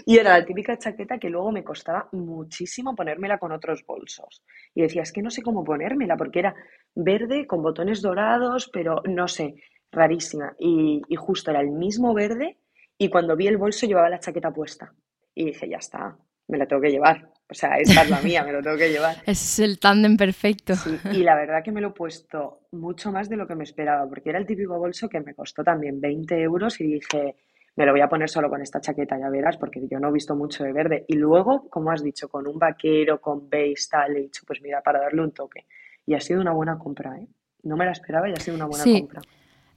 Y 0.05 0.17
era 0.17 0.37
la 0.37 0.45
típica 0.45 0.77
chaqueta 0.77 1.17
que 1.17 1.29
luego 1.29 1.51
me 1.51 1.63
costaba 1.63 2.09
muchísimo 2.11 2.93
ponérmela 2.95 3.37
con 3.37 3.53
otros 3.53 3.85
bolsos. 3.85 4.43
Y 4.75 4.81
decía, 4.81 5.03
es 5.03 5.13
que 5.13 5.21
no 5.21 5.29
sé 5.29 5.41
cómo 5.41 5.63
ponérmela 5.63 6.17
porque 6.17 6.39
era 6.39 6.55
verde 6.93 7.47
con 7.47 7.61
botones 7.61 8.01
dorados, 8.01 8.69
pero 8.71 9.01
no 9.05 9.29
sé, 9.29 9.55
rarísima. 9.91 10.55
Y, 10.59 11.01
y 11.07 11.15
justo 11.15 11.51
era 11.51 11.61
el 11.61 11.71
mismo 11.71 12.13
verde 12.13 12.57
y 12.97 13.09
cuando 13.09 13.35
vi 13.35 13.47
el 13.47 13.57
bolso 13.57 13.85
llevaba 13.85 14.09
la 14.09 14.19
chaqueta 14.19 14.51
puesta. 14.51 14.93
Y 15.33 15.45
dije, 15.45 15.69
ya 15.69 15.77
está, 15.77 16.17
me 16.47 16.57
la 16.57 16.65
tengo 16.65 16.81
que 16.81 16.91
llevar. 16.91 17.29
O 17.49 17.53
sea, 17.53 17.77
esta 17.77 18.01
es 18.03 18.09
la 18.09 18.21
mía, 18.21 18.43
me 18.43 18.51
lo 18.51 18.61
tengo 18.61 18.77
que 18.77 18.89
llevar. 18.89 19.17
Es 19.27 19.59
el 19.59 19.79
tándem 19.79 20.17
perfecto. 20.17 20.73
y 21.11 21.17
la 21.17 21.35
verdad 21.35 21.63
que 21.63 21.71
me 21.71 21.81
lo 21.81 21.89
he 21.89 21.93
puesto 21.93 22.61
mucho 22.71 23.11
más 23.11 23.29
de 23.29 23.37
lo 23.37 23.45
que 23.45 23.55
me 23.55 23.63
esperaba, 23.63 24.07
porque 24.07 24.29
era 24.29 24.39
el 24.39 24.45
típico 24.45 24.77
bolso 24.79 25.07
que 25.09 25.19
me 25.19 25.35
costó 25.35 25.63
también 25.63 26.01
20 26.01 26.41
euros 26.41 26.79
y 26.81 26.85
dije, 26.85 27.35
me 27.75 27.85
lo 27.85 27.91
voy 27.91 28.01
a 28.01 28.07
poner 28.07 28.29
solo 28.29 28.49
con 28.49 28.61
esta 28.61 28.81
chaqueta, 28.81 29.19
ya 29.19 29.29
verás, 29.29 29.57
porque 29.57 29.87
yo 29.89 29.99
no 29.99 30.09
he 30.09 30.11
visto 30.13 30.35
mucho 30.35 30.63
de 30.63 30.73
verde. 30.73 31.05
Y 31.07 31.15
luego, 31.15 31.67
como 31.69 31.91
has 31.91 32.03
dicho, 32.03 32.27
con 32.29 32.47
un 32.47 32.57
vaquero, 32.57 33.19
con 33.19 33.49
beige, 33.49 33.87
tal, 33.89 34.15
he 34.15 34.21
dicho, 34.21 34.43
pues 34.47 34.61
mira, 34.61 34.81
para 34.81 34.99
darle 34.99 35.21
un 35.21 35.31
toque. 35.31 35.65
Y 36.05 36.15
ha 36.15 36.19
sido 36.19 36.41
una 36.41 36.53
buena 36.53 36.77
compra, 36.77 37.17
¿eh? 37.17 37.27
No 37.63 37.77
me 37.77 37.85
la 37.85 37.91
esperaba 37.91 38.29
y 38.29 38.33
ha 38.33 38.39
sido 38.39 38.57
una 38.57 38.65
buena 38.65 38.83
compra. 38.83 39.21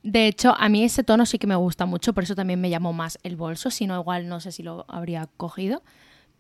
De 0.02 0.26
hecho, 0.26 0.54
a 0.56 0.68
mí 0.68 0.84
ese 0.84 1.04
tono 1.04 1.26
sí 1.26 1.38
que 1.38 1.46
me 1.46 1.56
gusta 1.56 1.86
mucho, 1.86 2.12
por 2.12 2.22
eso 2.22 2.34
también 2.34 2.60
me 2.60 2.70
llamó 2.70 2.92
más 2.92 3.18
el 3.22 3.36
bolso, 3.36 3.70
si 3.70 3.86
no, 3.86 3.98
igual 4.00 4.28
no 4.28 4.40
sé 4.40 4.52
si 4.52 4.62
lo 4.62 4.84
habría 4.88 5.28
cogido. 5.36 5.82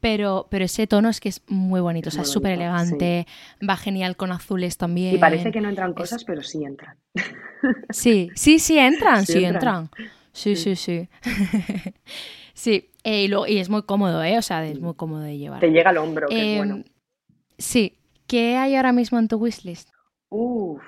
Pero, 0.06 0.46
pero 0.50 0.64
ese 0.66 0.86
tono 0.86 1.08
es 1.08 1.18
que 1.18 1.28
es 1.28 1.42
muy 1.48 1.80
bonito, 1.80 2.10
o 2.10 2.12
sea, 2.12 2.22
es 2.22 2.30
súper 2.30 2.52
elegante, 2.52 3.26
va 3.68 3.76
genial 3.76 4.16
con 4.16 4.30
azules 4.30 4.76
también. 4.76 5.16
Y 5.16 5.18
parece 5.18 5.50
que 5.50 5.60
no 5.60 5.68
entran 5.68 5.94
cosas, 5.94 6.22
pero 6.22 6.44
sí 6.44 6.62
entran. 6.62 6.96
Sí, 7.90 8.30
sí, 8.36 8.60
sí 8.60 8.78
entran, 8.78 9.26
sí, 9.26 9.44
entran. 9.44 9.90
Sí, 10.30 10.54
sí, 10.54 10.76
sí. 10.76 11.08
Sí, 12.54 12.90
eh, 13.04 13.24
y, 13.24 13.52
y, 13.52 13.58
es 13.58 13.68
muy 13.68 13.82
cómodo, 13.82 14.22
¿eh? 14.22 14.38
O 14.38 14.42
sea, 14.42 14.64
es 14.64 14.78
muy 14.78 14.94
cómodo 14.94 15.22
de 15.22 15.38
llevar. 15.38 15.58
Te 15.58 15.72
llega 15.72 15.90
al 15.90 15.98
hombro, 15.98 16.28
que 16.28 16.52
es 16.52 16.58
bueno. 16.58 16.76
Em, 16.76 16.84
sí. 17.58 17.98
¿Qué 18.28 18.56
hay 18.56 18.76
ahora 18.76 18.92
mismo 18.92 19.18
en 19.18 19.26
tu 19.26 19.38
wishlist? 19.38 19.88
Uf, 20.28 20.84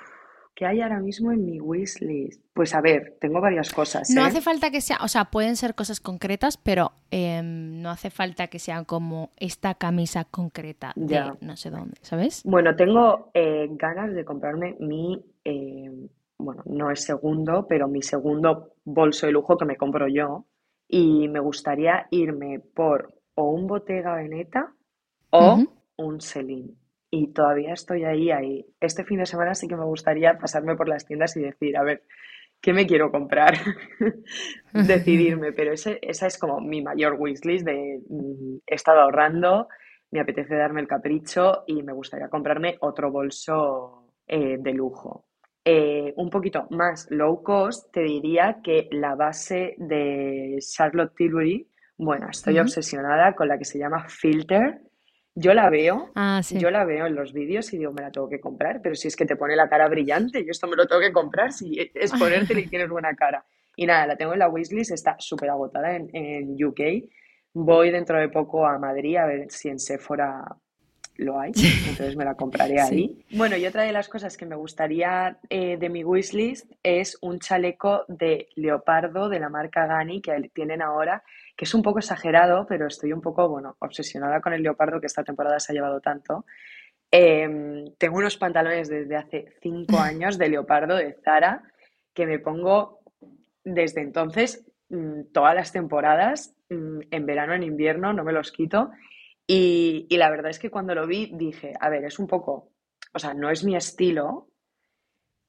¿Qué 0.59 0.67
hay 0.67 0.81
ahora 0.81 0.99
mismo 0.99 1.31
en 1.31 1.45
mi 1.45 1.61
wishlist? 1.61 2.45
Pues 2.53 2.75
a 2.75 2.81
ver, 2.81 3.17
tengo 3.21 3.41
varias 3.41 3.73
cosas. 3.73 4.11
No 4.11 4.23
¿eh? 4.23 4.25
hace 4.25 4.41
falta 4.41 4.73
que 4.73 4.81
sea, 4.81 4.99
o 5.03 5.07
sea, 5.07 5.27
pueden 5.27 5.55
ser 5.55 5.77
cosas 5.77 6.01
concretas, 6.01 6.57
pero 6.57 6.91
em, 7.13 7.81
no 7.81 7.91
hace 7.91 8.11
falta 8.11 8.49
que 8.49 8.59
sean 8.59 8.85
como 8.85 9.31
esta 9.37 9.75
camisa 9.75 10.25
concreta 10.25 10.93
de 10.97 11.31
no 11.43 11.57
sé 11.57 11.71
dónde, 11.71 11.95
¿sabes? 12.03 12.43
Bueno, 12.45 12.75
tengo 12.75 13.31
eh, 13.35 13.69
ganas 13.71 14.13
de 14.13 14.25
comprarme 14.25 14.75
mi, 14.81 15.25
em, 15.45 16.09
bueno, 16.39 16.65
no 16.67 16.91
es 16.91 17.05
segundo, 17.05 17.69
pero 17.69 17.87
mi 17.87 18.03
segundo 18.03 18.73
bolso 18.85 19.27
de 19.27 19.33
lujo 19.35 19.57
que 19.57 19.65
me 19.65 19.77
compro 19.77 20.09
yo. 20.09 20.47
Y 20.89 21.29
me 21.29 21.39
gustaría 21.39 22.09
irme 22.11 22.59
por 22.59 23.15
o 23.37 23.45
un 23.45 23.69
Bottega 23.69 24.17
Veneta 24.17 24.75
o 25.31 25.63
un 25.99 26.21
Celine 26.21 26.75
y 27.11 27.33
todavía 27.33 27.73
estoy 27.73 28.05
ahí, 28.05 28.31
ahí. 28.31 28.67
Este 28.81 29.05
fin 29.05 29.19
de 29.19 29.27
semana 29.27 29.55
sí 29.55 29.67
que 29.67 29.77
me 29.77 29.85
gustaría 29.85 30.39
pasarme 30.39 30.77
por 30.77 30.89
las 30.89 31.07
tiendas 31.07 31.37
y 31.37 31.41
decir, 31.41 31.77
a 31.77 31.83
ver, 31.83 32.03
¿qué 32.61 32.73
me 32.73 32.87
quiero 32.87 33.11
comprar? 33.11 33.55
Decidirme, 34.73 35.53
pero 35.53 35.73
ese, 35.73 35.99
esa 36.03 36.27
es 36.27 36.39
como 36.39 36.61
mi 36.61 36.83
mayor 36.83 37.17
wishlist 37.19 37.65
de 37.65 38.01
mm, 38.09 38.59
he 38.67 38.75
estado 38.75 39.01
ahorrando, 39.01 39.69
me 40.11 40.21
apetece 40.21 40.55
darme 40.55 40.81
el 40.81 40.89
capricho 40.89 41.65
y 41.67 41.83
me 41.83 41.93
gustaría 41.93 42.29
comprarme 42.29 42.77
otro 42.81 43.11
bolso 43.11 44.13
eh, 44.27 44.57
de 44.59 44.73
lujo. 44.73 45.27
Eh, 45.65 46.15
un 46.17 46.31
poquito 46.31 46.67
más 46.71 47.11
low 47.11 47.43
cost, 47.43 47.93
te 47.93 48.01
diría 48.01 48.61
que 48.63 48.89
la 48.91 49.15
base 49.15 49.75
de 49.77 50.57
Charlotte 50.61 51.15
Tilbury, 51.15 51.69
bueno, 51.99 52.29
estoy 52.31 52.59
obsesionada 52.59 53.35
con 53.35 53.49
la 53.49 53.59
que 53.59 53.65
se 53.65 53.79
llama 53.79 54.09
Filter, 54.09 54.81
yo 55.41 55.55
la 55.55 55.71
veo, 55.71 56.11
ah, 56.17 56.41
yo 56.51 56.71
la 56.71 56.85
veo 56.85 57.07
en 57.07 57.15
los 57.15 57.33
vídeos 57.33 57.73
y 57.73 57.79
digo, 57.79 57.93
me 57.93 58.03
la 58.03 58.11
tengo 58.11 58.29
que 58.29 58.41
comprar, 58.41 58.81
pero 58.83 58.97
si 58.97 59.07
es 59.07 59.15
que 59.15 59.25
te 59.25 59.37
pone 59.37 59.55
la 59.55 59.69
cara 59.69 59.89
brillante, 59.89 60.45
yo 60.45 60.51
esto 60.51 60.67
me 60.67 60.75
lo 60.75 60.87
tengo 60.87 61.01
que 61.01 61.13
comprar, 61.13 61.53
si 61.53 61.79
es 61.95 62.13
ponerte 62.13 62.59
y 62.59 62.67
tienes 62.69 62.89
buena 62.89 63.15
cara. 63.15 63.45
Y 63.77 63.87
nada, 63.87 64.09
la 64.09 64.17
tengo 64.17 64.33
en 64.33 64.41
la 64.41 64.49
wishlist, 64.49 64.91
está 64.91 65.15
súper 65.21 65.51
agotada 65.51 65.95
en, 65.95 66.11
en, 66.13 66.65
UK. 66.65 66.81
Voy 67.55 67.93
dentro 67.93 68.19
de 68.19 68.29
poco 68.29 68.67
a 68.67 68.79
Madrid 68.79 69.17
a 69.17 69.27
ver 69.27 69.49
si 69.51 69.69
en 69.69 69.79
Sephora 69.79 70.45
lo 71.15 71.39
hay, 71.39 71.53
entonces 71.89 72.17
me 72.17 72.25
la 72.25 72.35
compraré 72.35 72.81
ahí. 72.81 73.25
Bueno, 73.33 73.57
y 73.57 73.67
otra 73.67 73.83
de 73.83 73.93
las 73.93 74.09
cosas 74.09 74.37
que 74.37 74.47
me 74.47 74.57
gustaría 74.57 75.39
eh, 75.51 75.77
de 75.77 75.89
mi 75.89 76.05
wishlist 76.05 76.71
es 76.83 77.17
un 77.21 77.39
chaleco 77.39 78.05
de 78.09 78.49
leopardo 78.57 79.29
de 79.29 79.41
la 79.41 79.49
marca 79.49 79.87
Gani 79.87 80.21
que 80.21 80.51
tienen 80.53 80.83
ahora, 80.83 81.23
que 81.59 81.65
es 81.65 81.75
un 81.75 81.83
poco 81.83 81.99
exagerado, 81.99 82.67
pero 82.69 82.87
estoy 82.87 83.13
un 83.13 83.21
poco, 83.21 83.49
bueno, 83.49 83.77
obsesionada 83.81 84.41
con 84.41 84.53
el 84.53 84.63
leopardo 84.63 85.01
que 85.01 85.09
esta 85.09 85.25
temporada 85.25 85.59
se 85.59 85.73
ha 85.73 85.75
llevado 85.75 86.01
tanto. 86.01 86.47
Em, 87.11 87.97
tengo 87.99 88.19
unos 88.19 88.37
pantalones 88.37 88.89
desde 88.89 89.17
hace 89.17 89.57
cinco 89.61 89.99
años 89.99 90.39
de 90.39 90.51
leopardo 90.51 90.95
de 90.95 91.15
Zara 91.25 91.65
que 92.15 92.27
me 92.27 92.39
pongo 92.39 93.01
desde 93.65 94.03
entonces 94.03 94.71
mm, 94.89 95.33
todas 95.33 95.57
las 95.57 95.73
temporadas, 95.73 96.55
mm, 96.71 97.01
en 97.11 97.27
verano, 97.27 97.55
en 97.55 97.65
invierno, 97.65 98.13
no 98.13 98.23
me 98.23 98.33
los 98.33 98.53
quito. 98.53 98.93
Y, 99.45 100.07
la 100.17 100.31
verdad 100.31 100.51
es 100.51 100.61
que 100.61 100.71
cuando 100.71 100.95
lo 100.95 101.09
vi 101.09 101.33
dije, 101.35 101.73
a 101.81 101.89
ver, 101.89 102.05
es 102.05 102.21
un 102.21 102.29
poco, 102.29 102.71
o 103.13 103.19
sea, 103.19 103.35
no 103.35 103.51
es 103.51 103.65
mi 103.65 103.75
estilo, 103.75 104.47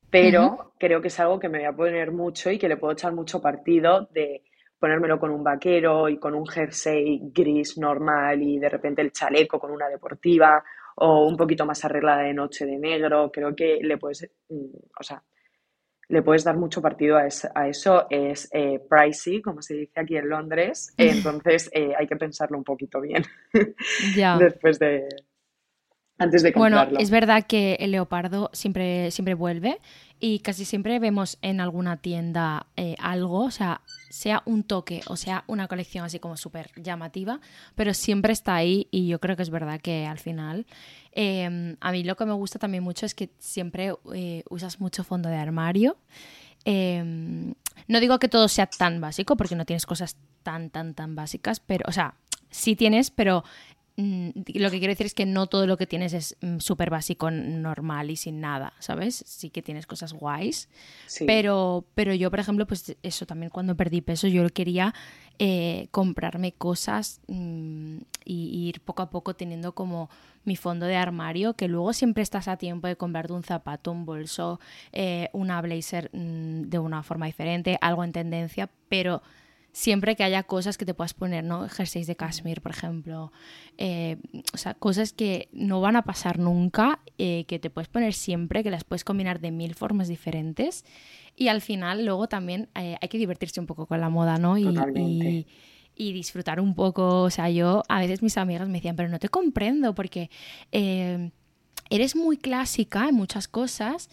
pero 0.09 0.73
creo 0.79 1.01
que 1.01 1.09
es 1.09 1.19
algo 1.19 1.39
que 1.39 1.49
me 1.49 1.59
voy 1.59 1.67
a 1.67 1.75
poner 1.75 2.11
mucho 2.11 2.49
y 2.49 2.57
que 2.57 2.67
le 2.67 2.77
puedo 2.77 2.93
echar 2.93 3.13
mucho 3.13 3.39
partido 3.39 4.09
de 4.11 4.41
ponérmelo 4.79 5.19
con 5.19 5.31
un 5.31 5.43
vaquero 5.43 6.07
y 6.07 6.17
con 6.17 6.33
un 6.33 6.47
jersey 6.47 7.19
gris 7.33 7.77
normal 7.77 8.41
y 8.41 8.57
de 8.57 8.69
repente 8.69 9.01
el 9.01 9.11
chaleco 9.11 9.59
con 9.59 9.71
una 9.71 9.89
deportiva 9.89 10.63
o 10.95 11.27
un 11.27 11.35
poquito 11.35 11.65
más 11.65 11.83
arreglada 11.85 12.23
de 12.23 12.33
noche 12.33 12.65
de 12.65 12.77
negro. 12.77 13.29
Creo 13.31 13.55
que 13.55 13.79
le 13.81 13.97
puedes, 13.97 14.29
mm, 14.49 14.75
o 14.99 15.03
sea, 15.03 15.21
le 16.07 16.23
puedes 16.23 16.43
dar 16.43 16.57
mucho 16.57 16.81
partido 16.81 17.17
a, 17.17 17.27
eso. 17.67 18.07
Es 18.09 18.49
eh, 18.51 18.79
pricey, 18.89 19.41
como 19.41 19.61
se 19.61 19.75
dice 19.75 19.99
aquí 19.99 20.17
en 20.17 20.27
Londres, 20.27 20.93
entonces 20.97 21.69
eh, 21.71 21.93
hay 21.97 22.07
que 22.07 22.15
pensarlo 22.15 22.57
un 22.57 22.63
poquito 22.63 22.99
bien 22.99 23.23
después 24.39 24.79
de, 24.79 25.07
antes 26.19 26.43
de 26.43 26.53
comprarlo. 26.53 26.91
Bueno, 26.91 26.99
es 27.01 27.09
verdad 27.09 27.45
que 27.47 27.75
el 27.79 27.91
leopardo 27.91 28.49
siempre, 28.53 29.09
siempre 29.11 29.33
vuelve 29.33 29.79
y 30.19 30.39
casi 30.39 30.65
siempre 30.65 30.99
vemos 30.99 31.37
en 31.41 31.61
alguna 31.61 31.97
tienda 31.97 32.67
eh, 32.75 32.95
algo, 32.99 33.45
o 33.45 33.51
sea, 33.51 33.81
sea 34.09 34.43
un 34.45 34.63
toque 34.63 35.01
o 35.07 35.15
sea 35.15 35.43
una 35.47 35.67
colección 35.67 36.03
así 36.03 36.19
como 36.19 36.35
súper 36.35 36.71
llamativa, 36.75 37.39
pero 37.75 37.93
siempre 37.93 38.33
está 38.33 38.55
ahí 38.55 38.87
y 38.91 39.07
yo 39.07 39.19
creo 39.19 39.35
que 39.37 39.43
es 39.43 39.49
verdad 39.49 39.79
que 39.79 40.05
al 40.05 40.19
final 40.19 40.65
em, 41.13 41.77
a 41.79 41.91
mí 41.91 42.03
lo 42.03 42.15
que 42.17 42.25
me 42.25 42.33
gusta 42.33 42.59
también 42.59 42.83
mucho 42.83 43.05
es 43.05 43.15
que 43.15 43.29
siempre 43.37 43.93
eh, 44.13 44.43
usas 44.49 44.79
mucho 44.79 45.03
fondo 45.03 45.29
de 45.29 45.37
armario. 45.37 45.97
Em, 46.65 47.53
no 47.87 47.99
digo 48.01 48.19
que 48.19 48.27
todo 48.27 48.49
sea 48.49 48.67
tan 48.67 48.99
básico 48.99 49.37
porque 49.37 49.55
no 49.55 49.65
tienes 49.65 49.85
cosas 49.85 50.17
tan, 50.43 50.69
tan, 50.69 50.93
tan 50.93 51.15
básicas, 51.15 51.61
pero, 51.61 51.85
o 51.87 51.91
sea, 51.91 52.15
sí 52.49 52.75
tienes, 52.75 53.11
pero 53.11 53.43
lo 53.99 54.71
que 54.71 54.79
quiero 54.79 54.91
decir 54.91 55.05
es 55.05 55.13
que 55.13 55.25
no 55.25 55.47
todo 55.47 55.67
lo 55.67 55.75
que 55.75 55.85
tienes 55.85 56.13
es 56.13 56.37
mm, 56.41 56.59
súper 56.59 56.89
básico, 56.89 57.29
normal 57.31 58.09
y 58.11 58.15
sin 58.15 58.39
nada, 58.39 58.73
¿sabes? 58.79 59.23
Sí 59.27 59.49
que 59.49 59.61
tienes 59.61 59.85
cosas 59.85 60.13
guays. 60.13 60.69
Pero, 61.25 61.85
pero 61.95 62.13
yo, 62.13 62.29
por 62.29 62.39
ejemplo, 62.39 62.65
pues 62.65 62.95
eso 63.03 63.25
también 63.25 63.49
cuando 63.49 63.75
perdí 63.75 64.01
peso, 64.01 64.27
yo 64.27 64.47
quería 64.49 64.93
eh, 65.37 65.87
comprarme 65.91 66.53
cosas 66.53 67.19
mm, 67.27 67.97
y, 68.23 68.67
ir 68.69 68.81
poco 68.81 69.01
a 69.01 69.09
poco 69.09 69.35
teniendo 69.35 69.75
como 69.75 70.09
mi 70.45 70.55
fondo 70.55 70.85
de 70.85 70.95
armario, 70.95 71.55
que 71.55 71.67
luego 71.67 71.91
siempre 71.91 72.23
estás 72.23 72.47
a 72.47 72.57
tiempo 72.57 72.87
de 72.87 72.95
comprarte 72.95 73.33
un 73.33 73.43
zapato, 73.43 73.91
un 73.91 74.05
bolso, 74.05 74.61
eh, 74.93 75.29
una 75.33 75.61
blazer 75.61 76.09
de 76.11 76.79
una 76.79 77.03
forma 77.03 77.25
diferente, 77.25 77.77
algo 77.81 78.03
en 78.05 78.13
tendencia, 78.13 78.69
pero 78.87 79.21
siempre 79.71 80.15
que 80.15 80.23
haya 80.23 80.43
cosas 80.43 80.77
que 80.77 80.85
te 80.85 80.93
puedas 80.93 81.13
poner, 81.13 81.43
¿no? 81.43 81.67
Jerseys 81.69 82.07
de 82.07 82.15
Kashmir, 82.15 82.61
por 82.61 82.71
ejemplo. 82.71 83.31
Eh, 83.77 84.17
o 84.53 84.57
sea, 84.57 84.73
cosas 84.73 85.13
que 85.13 85.49
no 85.51 85.81
van 85.81 85.95
a 85.95 86.03
pasar 86.03 86.39
nunca, 86.39 86.99
eh, 87.17 87.45
que 87.47 87.59
te 87.59 87.69
puedes 87.69 87.87
poner 87.87 88.13
siempre, 88.13 88.63
que 88.63 88.71
las 88.71 88.83
puedes 88.83 89.03
combinar 89.03 89.39
de 89.39 89.51
mil 89.51 89.75
formas 89.75 90.07
diferentes. 90.07 90.85
Y 91.35 91.47
al 91.47 91.61
final, 91.61 92.05
luego 92.05 92.27
también 92.27 92.69
eh, 92.75 92.97
hay 93.01 93.07
que 93.07 93.17
divertirse 93.17 93.59
un 93.59 93.67
poco 93.67 93.85
con 93.85 94.01
la 94.01 94.09
moda, 94.09 94.37
¿no? 94.37 94.57
Y, 94.57 95.45
y, 95.95 96.13
disfrutar 96.13 96.59
un 96.59 96.75
poco. 96.75 97.21
O 97.21 97.29
sea, 97.29 97.49
yo, 97.49 97.83
a 97.87 97.99
veces 97.99 98.21
mis 98.21 98.37
amigas 98.37 98.67
me 98.67 98.75
decían, 98.75 98.95
pero 98.95 99.09
no 99.09 99.19
te 99.19 99.29
comprendo 99.29 99.93
porque 99.93 100.29
eres 100.71 102.15
muy 102.15 102.37
clásica 102.37 103.09
en 103.09 103.15
muchas 103.15 103.47
cosas 103.47 104.09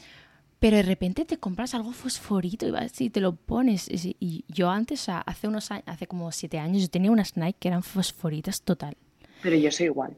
pero 0.59 0.79
de 0.79 0.83
repente 0.83 1.25
te 1.25 1.37
compras 1.37 1.75
algo 1.75 1.93
fosforito 1.93 2.67
y 2.67 2.71
vas 2.71 3.01
y 3.01 3.11
te 3.11 3.21
lo 3.21 3.37
pones. 3.37 3.89
Y 3.91 4.45
yo 4.49 4.71
antes, 4.71 5.09
hace 5.09 5.49
unos 5.49 5.71
años, 5.71 5.85
hace 5.87 6.07
como 6.07 6.33
siete 6.33 6.59
años, 6.59 6.83
yo 6.83 6.89
tenía 6.89 7.11
unas 7.11 7.37
Nike 7.37 7.59
que 7.61 7.69
eran 7.69 7.83
fosforitas 7.83 8.63
total. 8.63 8.97
Pero 9.43 9.57
yo 9.57 9.71
soy 9.71 9.87
igual. 9.87 10.17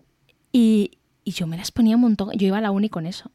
Y, 0.53 0.93
yo 1.25 1.47
me 1.47 1.59
las 1.59 1.71
ponía 1.71 1.97
un 1.97 2.03
montón, 2.03 2.31
yo 2.33 2.47
iba 2.47 2.59
a 2.59 2.61
la 2.61 2.71
uni 2.71 2.89
con 2.89 3.07
eso. 3.07 3.31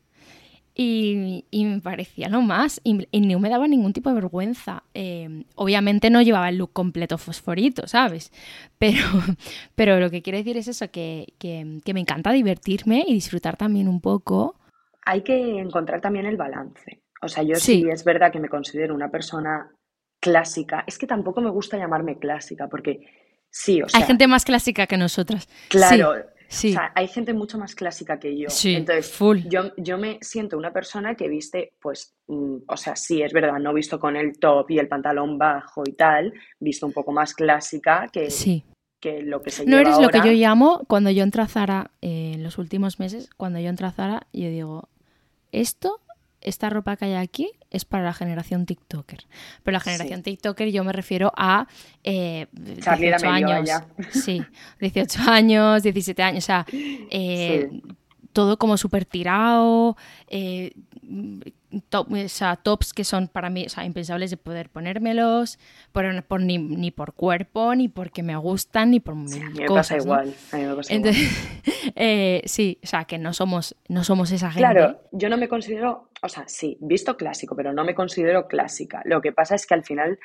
Y, 0.75 1.45
me 1.51 1.81
parecía 1.81 2.29
lo 2.29 2.41
más, 2.41 2.79
y, 2.83 2.93
no 2.93 3.39
me 3.39 3.49
daba 3.49 3.67
ningún 3.67 3.91
tipo 3.91 4.09
de 4.09 4.15
vergüenza. 4.15 4.83
Eh, 4.93 5.43
obviamente 5.55 6.09
no 6.09 6.21
llevaba 6.21 6.49
el 6.49 6.57
look 6.57 6.71
completo 6.71 7.17
fosforito, 7.17 7.85
¿sabes? 7.85 8.31
Pero, 8.79 9.05
pero 9.75 9.99
lo 9.99 10.09
que 10.09 10.21
quiero 10.21 10.37
decir 10.37 10.55
es 10.55 10.69
eso, 10.69 10.89
que, 10.89 11.33
que 11.37 11.93
me 11.93 11.99
encanta 11.99 12.31
divertirme 12.31 13.03
y 13.05 13.13
disfrutar 13.13 13.57
también 13.57 13.89
un 13.89 13.99
poco 13.99 14.55
hay 15.05 15.21
que 15.21 15.59
encontrar 15.59 16.01
también 16.01 16.25
el 16.25 16.37
balance. 16.37 17.01
O 17.21 17.27
sea, 17.27 17.43
yo 17.43 17.55
sí. 17.55 17.85
es 17.89 18.03
verdad 18.03 18.31
que 18.31 18.39
me 18.39 18.49
considero 18.49 18.93
una 18.93 19.09
persona 19.09 19.71
clásica. 20.19 20.83
Es 20.87 20.97
que 20.97 21.07
tampoco 21.07 21.41
me 21.41 21.49
gusta 21.49 21.77
llamarme 21.77 22.17
clásica 22.17 22.67
porque 22.67 23.01
sí, 23.49 23.81
o 23.81 23.89
sea... 23.89 23.99
Hay 23.99 24.07
gente 24.07 24.27
más 24.27 24.45
clásica 24.45 24.87
que 24.87 24.97
nosotras. 24.97 25.47
Claro, 25.69 26.11
O 26.11 26.15
sea, 26.49 26.91
hay 26.95 27.07
gente 27.07 27.33
mucho 27.33 27.57
más 27.57 27.75
clásica 27.75 28.19
que 28.19 28.37
yo. 28.37 28.49
Sí, 28.49 28.75
Entonces, 28.75 29.11
full. 29.11 29.39
Yo, 29.49 29.75
yo 29.77 29.97
me 29.97 30.19
siento 30.21 30.57
una 30.57 30.71
persona 30.71 31.15
que 31.15 31.27
viste, 31.27 31.73
pues, 31.81 32.13
mm, 32.27 32.57
o 32.67 32.77
sea, 32.77 32.95
sí, 32.95 33.21
es 33.21 33.33
verdad, 33.33 33.57
no 33.59 33.73
visto 33.73 33.99
con 33.99 34.15
el 34.15 34.37
top 34.37 34.69
y 34.71 34.79
el 34.79 34.87
pantalón 34.87 35.37
bajo 35.37 35.83
y 35.85 35.93
tal, 35.93 36.33
visto 36.59 36.85
un 36.85 36.93
poco 36.93 37.11
más 37.11 37.33
clásica 37.33 38.07
que, 38.11 38.29
Sí. 38.29 38.63
que 39.01 39.21
lo 39.23 39.41
que 39.41 39.49
se 39.49 39.65
No 39.65 39.77
eres 39.77 39.97
lo 39.97 40.09
que 40.09 40.19
yo 40.19 40.31
llamo, 40.31 40.83
cuando 40.87 41.09
yo 41.09 41.23
entro 41.23 41.41
a 41.41 41.47
Zara 41.47 41.91
eh, 42.01 42.33
en 42.35 42.43
los 42.43 42.57
últimos 42.57 42.99
meses, 42.99 43.29
cuando 43.35 43.59
yo 43.59 43.69
entro 43.69 43.87
a 43.87 43.91
Zara, 43.91 44.27
yo 44.31 44.49
digo, 44.49 44.89
esto, 45.53 46.01
esta 46.41 46.69
ropa 46.69 46.97
que 46.97 47.05
hay 47.05 47.13
aquí 47.13 47.49
es 47.71 47.85
para 47.85 48.03
la 48.03 48.13
generación 48.13 48.65
TikToker. 48.65 49.25
Pero 49.63 49.73
la 49.73 49.79
generación 49.79 50.21
TikToker 50.23 50.69
yo 50.71 50.83
me 50.83 50.91
refiero 50.91 51.31
a 51.37 51.67
eh, 52.03 52.47
Charlie 52.81 53.07
18 53.07 53.25
D'Amelio, 53.25 53.47
años. 53.55 53.67
ya. 53.69 53.87
Sí, 54.11 54.43
18 54.81 55.21
años, 55.29 55.83
17 55.83 56.21
años, 56.21 56.43
o 56.43 56.47
sea, 56.47 56.65
eh, 56.71 57.69
Sí. 57.71 57.81
todo 58.33 58.57
como 58.57 58.75
súper 58.77 59.05
tirado, 59.05 59.95
eh, 60.27 60.73
top- 61.89 62.11
o 62.11 62.27
sea, 62.29 62.55
tops 62.55 62.93
que 62.93 63.03
son 63.03 63.27
para 63.27 63.49
mí 63.49 63.65
o 63.65 63.69
sea, 63.69 63.85
impensables 63.85 64.29
de 64.31 64.37
poder 64.37 64.69
ponérmelos, 64.69 65.59
por, 65.91 66.23
por 66.23 66.41
ni, 66.41 66.57
ni 66.57 66.91
por 66.91 67.13
cuerpo, 67.13 67.73
ni 67.75 67.87
porque 67.89 68.23
me 68.23 68.35
gustan, 68.37 68.91
ni 68.91 68.99
por 68.99 69.15
mil 69.15 69.41
A 69.41 69.49
mí 69.49 69.59
me 69.59 69.65
cosas. 69.65 69.87
pasa 69.89 69.95
¿no? 69.97 70.03
igual. 70.03 70.33
A 70.51 70.57
mí 70.57 70.63
me 70.65 70.75
pasa 70.75 70.93
igual. 70.93 71.13
Entonces, 71.15 71.93
eh, 71.95 72.41
sí, 72.45 72.79
o 72.83 72.87
sea, 72.87 73.05
que 73.05 73.17
no 73.17 73.33
somos, 73.33 73.75
no 73.89 74.03
somos 74.03 74.31
esa 74.31 74.51
gente. 74.51 74.67
Claro, 74.69 75.01
yo 75.11 75.29
no 75.29 75.37
me 75.37 75.47
considero, 75.49 76.09
o 76.21 76.29
sea, 76.29 76.43
sí, 76.47 76.77
visto 76.81 77.17
clásico, 77.17 77.55
pero 77.55 77.73
no 77.73 77.83
me 77.83 77.95
considero 77.95 78.47
clásica. 78.47 79.01
Lo 79.05 79.21
que 79.21 79.31
pasa 79.31 79.55
es 79.55 79.65
que 79.65 79.73
al 79.73 79.83
final 79.83 80.19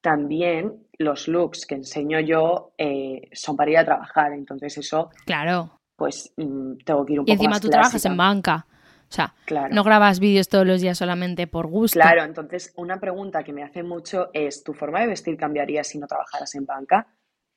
también 0.00 0.86
los 0.98 1.28
looks 1.28 1.66
que 1.66 1.74
enseño 1.76 2.20
yo 2.20 2.72
eh, 2.78 3.28
son 3.32 3.56
para 3.56 3.70
ir 3.70 3.78
a 3.78 3.84
trabajar, 3.84 4.32
entonces 4.32 4.76
eso, 4.78 5.10
Claro. 5.24 5.78
pues 5.96 6.32
mm, 6.36 6.74
tengo 6.84 7.04
que 7.06 7.12
ir 7.14 7.20
un 7.20 7.24
Y 7.24 7.26
poco 7.26 7.32
encima 7.34 7.50
más 7.50 7.60
tú 7.60 7.70
trabajas 7.70 8.04
en 8.04 8.16
banca. 8.16 8.66
O 9.10 9.12
sea, 9.14 9.34
Claro. 9.44 9.74
no 9.74 9.84
grabas 9.84 10.18
vídeos 10.20 10.48
todos 10.48 10.66
los 10.66 10.80
días 10.80 10.98
solamente 10.98 11.46
por 11.46 11.66
gusto. 11.66 11.98
Claro, 12.00 12.22
entonces 12.24 12.72
una 12.76 12.98
pregunta 12.98 13.42
que 13.44 13.52
me 13.52 13.62
hace 13.62 13.82
mucho 13.82 14.30
es, 14.32 14.62
¿tu 14.64 14.72
forma 14.74 15.00
de 15.00 15.08
vestir 15.08 15.36
cambiaría 15.36 15.84
si 15.84 15.98
no 15.98 16.06
trabajaras 16.06 16.54
en 16.54 16.66
banca? 16.66 17.06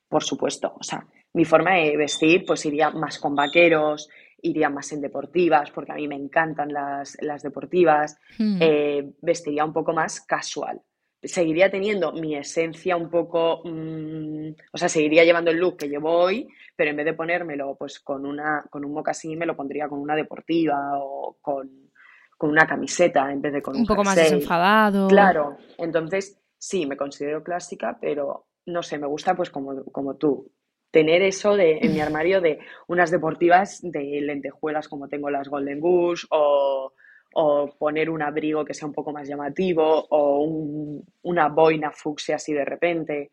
Por 0.08 0.22
supuesto, 0.22 0.74
o 0.78 0.82
sea, 0.82 1.06
mi 1.34 1.44
forma 1.44 1.74
de 1.74 1.96
vestir 1.96 2.44
pues 2.46 2.64
iría 2.64 2.90
más 2.90 3.18
con 3.18 3.34
vaqueros, 3.34 4.08
iría 4.40 4.70
más 4.70 4.92
en 4.92 5.00
deportivas, 5.00 5.70
porque 5.72 5.92
a 5.92 5.96
mí 5.96 6.06
me 6.08 6.14
encantan 6.14 6.72
las, 6.72 7.16
las 7.20 7.42
deportivas, 7.42 8.16
Hmm. 8.38 8.58
eh, 8.60 9.10
vestiría 9.20 9.64
un 9.64 9.72
poco 9.72 9.92
más 9.92 10.20
casual. 10.20 10.80
Seguiría 11.22 11.70
teniendo 11.70 12.12
mi 12.12 12.36
esencia 12.36 12.96
un 12.96 13.10
poco, 13.10 13.62
mm, 13.64 14.50
o 14.72 14.78
sea, 14.78 14.88
seguiría 14.88 15.24
llevando 15.24 15.50
el 15.50 15.58
look 15.58 15.78
que 15.78 15.88
llevo 15.88 16.10
hoy, 16.10 16.48
pero 16.76 16.90
en 16.90 16.96
vez 16.96 17.06
de 17.06 17.14
ponérmelo 17.14 17.74
pues 17.76 17.98
con 17.98 18.24
una, 18.24 18.64
con 18.70 18.84
un 18.84 18.92
mocasín, 18.92 19.38
me 19.38 19.46
lo 19.46 19.56
pondría 19.56 19.88
con 19.88 19.98
una 19.98 20.14
deportiva 20.14 20.98
o 20.98 21.38
con, 21.40 21.90
con 22.36 22.50
una 22.50 22.66
camiseta 22.66 23.32
en 23.32 23.42
vez 23.42 23.52
de 23.52 23.62
con 23.62 23.74
un 23.74 23.80
un 23.80 23.86
poco 23.86 24.04
más 24.04 24.16
desenfadado. 24.16 25.08
Claro, 25.08 25.56
entonces 25.76 26.40
sí, 26.56 26.86
me 26.86 26.96
considero 26.96 27.42
clásica, 27.42 27.98
pero 28.00 28.46
no 28.66 28.82
sé, 28.82 28.98
me 28.98 29.06
gusta 29.06 29.34
pues 29.34 29.50
como, 29.50 29.82
como 29.86 30.16
tú, 30.16 30.52
tener 30.90 31.22
eso 31.22 31.56
de, 31.56 31.78
en 31.82 31.92
mi 31.92 32.00
armario 32.00 32.40
de 32.40 32.60
unas 32.86 33.10
deportivas 33.10 33.80
de 33.82 34.20
lentejuelas 34.22 34.88
como 34.88 35.08
tengo 35.08 35.30
las 35.30 35.48
Golden 35.48 35.80
Goose 35.80 36.26
o, 36.30 36.92
o 37.34 37.68
poner 37.78 38.10
un 38.10 38.22
abrigo 38.22 38.64
que 38.64 38.74
sea 38.74 38.88
un 38.88 38.94
poco 38.94 39.12
más 39.12 39.28
llamativo 39.28 40.06
o 40.10 40.40
un- 40.40 41.04
una 41.22 41.48
boina 41.48 41.90
fucsia 41.92 42.36
así 42.36 42.52
de 42.52 42.64
repente. 42.64 43.30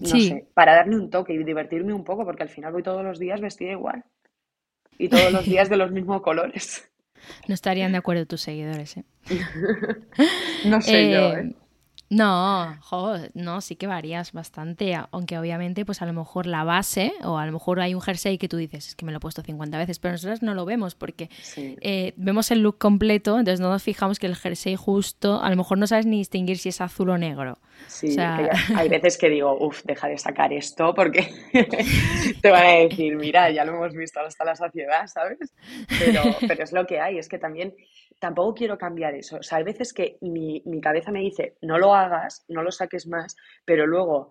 No 0.00 0.08
Sí. 0.10 0.28
sé, 0.28 0.46
para 0.54 0.74
darle 0.76 0.96
un 0.96 1.10
toque 1.10 1.32
y 1.32 1.42
divertirme 1.42 1.92
un 1.92 2.04
poco 2.04 2.24
porque 2.24 2.42
al 2.44 2.48
final 2.50 2.72
voy 2.72 2.82
todos 2.82 3.02
los 3.02 3.18
días 3.18 3.40
vestida 3.40 3.72
igual 3.72 4.04
y 4.98 5.08
todos 5.08 5.32
los 5.32 5.44
días 5.44 5.68
de 5.68 5.76
los 5.76 5.90
mismos 5.90 6.22
colores. 6.22 6.84
No 7.48 7.54
estarían 7.54 7.90
de 7.90 7.98
acuerdo 7.98 8.26
tus 8.26 8.42
seguidores, 8.42 8.96
¿eh? 8.96 9.04
No 10.64 10.80
sé 10.80 11.10
yo, 11.10 11.34
Eh, 11.34 11.40
¿eh? 11.40 11.52
No, 12.10 12.74
jo, 12.80 13.16
no, 13.34 13.60
sí 13.60 13.76
que 13.76 13.86
varías 13.86 14.32
bastante, 14.32 14.98
aunque 15.10 15.38
obviamente 15.38 15.84
pues 15.84 16.00
a 16.00 16.06
lo 16.06 16.14
mejor 16.14 16.46
la 16.46 16.64
base 16.64 17.12
o 17.22 17.36
a 17.36 17.44
lo 17.44 17.52
mejor 17.52 17.80
hay 17.80 17.94
un 17.94 18.00
jersey 18.00 18.38
que 18.38 18.48
tú 18.48 18.56
dices, 18.56 18.88
es 18.88 18.94
que 18.94 19.04
me 19.04 19.12
lo 19.12 19.18
he 19.18 19.20
puesto 19.20 19.42
50 19.42 19.76
veces, 19.76 19.98
pero 19.98 20.12
nosotros 20.12 20.40
no 20.42 20.54
lo 20.54 20.64
vemos 20.64 20.94
porque 20.94 21.28
Sí. 21.42 21.76
eh, 21.82 22.14
vemos 22.16 22.50
el 22.50 22.60
look 22.60 22.78
completo, 22.78 23.38
entonces 23.38 23.60
no 23.60 23.68
nos 23.68 23.82
fijamos 23.82 24.18
que 24.18 24.26
el 24.26 24.36
jersey 24.36 24.74
justo, 24.74 25.42
a 25.42 25.50
lo 25.50 25.56
mejor 25.56 25.76
no 25.76 25.86
sabes 25.86 26.06
ni 26.06 26.16
distinguir 26.18 26.56
si 26.58 26.70
es 26.70 26.80
azul 26.80 27.10
o 27.10 27.18
negro. 27.18 27.58
Sí, 27.86 28.08
O 28.08 28.12
sea- 28.12 28.50
hay 28.76 28.88
veces 28.88 29.16
que 29.16 29.28
digo, 29.28 29.56
uff, 29.58 29.82
deja 29.84 30.08
de 30.08 30.18
sacar 30.18 30.52
esto 30.52 30.94
porque 30.94 31.26
te 32.42 32.50
van 32.50 32.66
a 32.66 32.72
decir, 32.80 33.16
mira, 33.16 33.50
ya 33.50 33.64
lo 33.64 33.72
hemos 33.74 33.94
visto 33.94 34.20
hasta 34.20 34.44
la 34.44 34.56
saciedad, 34.56 35.06
¿sabes? 35.06 35.54
Pero, 35.98 36.22
pero 36.46 36.64
es 36.64 36.72
lo 36.72 36.86
que 36.86 37.00
hay, 37.00 37.18
es 37.18 37.28
que 37.28 37.38
también 37.38 37.74
tampoco 38.20 38.54
quiero 38.54 38.76
cambiar 38.78 39.14
eso. 39.14 39.36
O 39.38 39.42
sea, 39.42 39.58
hay 39.58 39.64
veces 39.64 39.92
que 39.92 40.18
mi, 40.20 40.62
mi 40.66 40.80
cabeza 40.80 41.10
me 41.10 41.20
dice, 41.20 41.54
no 41.62 41.78
lo 41.78 41.94
hagas, 41.94 42.44
no 42.48 42.62
lo 42.62 42.70
saques 42.72 43.06
más, 43.06 43.36
pero 43.64 43.86
luego 43.86 44.30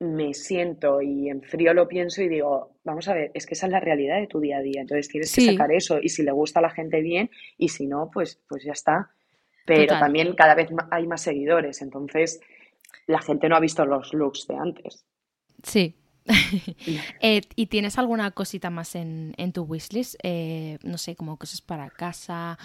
me 0.00 0.34
siento 0.34 1.00
y 1.00 1.28
en 1.30 1.42
frío 1.42 1.72
lo 1.72 1.86
pienso 1.88 2.20
y 2.20 2.28
digo, 2.28 2.76
vamos 2.84 3.08
a 3.08 3.14
ver, 3.14 3.30
es 3.32 3.46
que 3.46 3.54
esa 3.54 3.66
es 3.66 3.72
la 3.72 3.80
realidad 3.80 4.20
de 4.20 4.26
tu 4.26 4.40
día 4.40 4.58
a 4.58 4.60
día, 4.60 4.80
entonces 4.80 5.08
tienes 5.08 5.34
que 5.34 5.42
sacar 5.42 5.72
eso 5.72 5.98
y 6.02 6.08
si 6.08 6.22
le 6.22 6.32
gusta 6.32 6.58
a 6.58 6.62
la 6.62 6.70
gente 6.70 7.00
bien 7.00 7.30
y 7.56 7.68
si 7.68 7.86
no, 7.86 8.10
pues, 8.12 8.40
pues 8.48 8.64
ya 8.64 8.72
está. 8.72 9.10
Pero 9.66 9.84
Total. 9.84 10.00
también 10.00 10.34
cada 10.34 10.54
vez 10.54 10.68
hay 10.90 11.06
más 11.06 11.22
seguidores, 11.22 11.80
entonces 11.80 12.40
la 13.06 13.20
gente 13.22 13.48
no 13.48 13.56
ha 13.56 13.60
visto 13.60 13.84
los 13.86 14.12
looks 14.14 14.46
de 14.46 14.56
antes. 14.56 15.06
Sí. 15.62 15.94
Eh, 17.20 17.42
¿Y 17.56 17.66
tienes 17.66 17.98
alguna 17.98 18.30
cosita 18.30 18.70
más 18.70 18.94
en, 18.94 19.34
en 19.36 19.52
tu 19.52 19.62
wishlist? 19.64 20.14
Eh, 20.22 20.78
no 20.82 20.98
sé, 20.98 21.16
como 21.16 21.36
cosas 21.38 21.60
para 21.60 21.90
casa. 21.90 22.58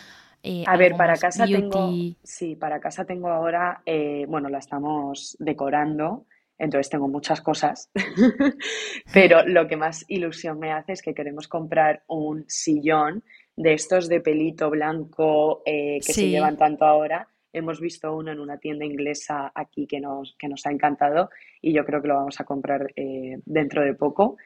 eh, 0.44 0.64
A 0.68 0.78
ver, 0.78 0.96
para 0.96 1.18
casa 1.18 1.46
tengo, 1.46 1.90
sí, 2.24 2.56
para 2.56 2.80
casa 2.80 3.06
tengo 3.06 3.30
ahora, 3.30 3.82
bueno, 4.28 4.50
la 4.50 4.60
estamos 4.60 5.36
decorando, 5.40 6.26
entonces 6.58 6.90
tengo 6.90 7.08
muchas 7.08 7.42
cosas, 7.42 7.90
pero 9.14 9.46
lo 9.46 9.68
que 9.68 9.76
más 9.78 10.06
ilusión 10.08 10.60
me 10.60 10.72
hace 10.72 10.94
es 10.94 11.02
que 11.02 11.14
queremos 11.14 11.48
comprar 11.48 12.04
un 12.08 12.46
sillón 12.48 13.24
de 13.56 13.74
estos 13.74 14.08
de 14.08 14.22
pelito 14.22 14.70
blanco 14.70 15.62
que 15.66 16.14
se 16.14 16.30
llevan 16.30 16.58
tanto 16.58 16.86
ahora. 16.86 17.28
Hemos 17.54 17.80
visto 17.82 18.16
uno 18.16 18.32
en 18.32 18.40
una 18.40 18.58
tienda 18.58 18.86
inglesa 18.86 19.52
aquí 19.56 19.88
que 19.88 20.00
nos, 20.00 20.36
que 20.38 20.48
nos 20.48 20.66
ha 20.66 20.72
encantado 20.72 21.30
y 21.62 21.74
yo 21.74 21.84
creo 21.86 22.02
que 22.02 22.08
lo 22.08 22.16
vamos 22.16 22.40
a 22.40 22.44
comprar 22.44 22.92
eh, 22.96 23.40
dentro 23.46 23.84
de 23.84 23.94
poco, 23.96 24.38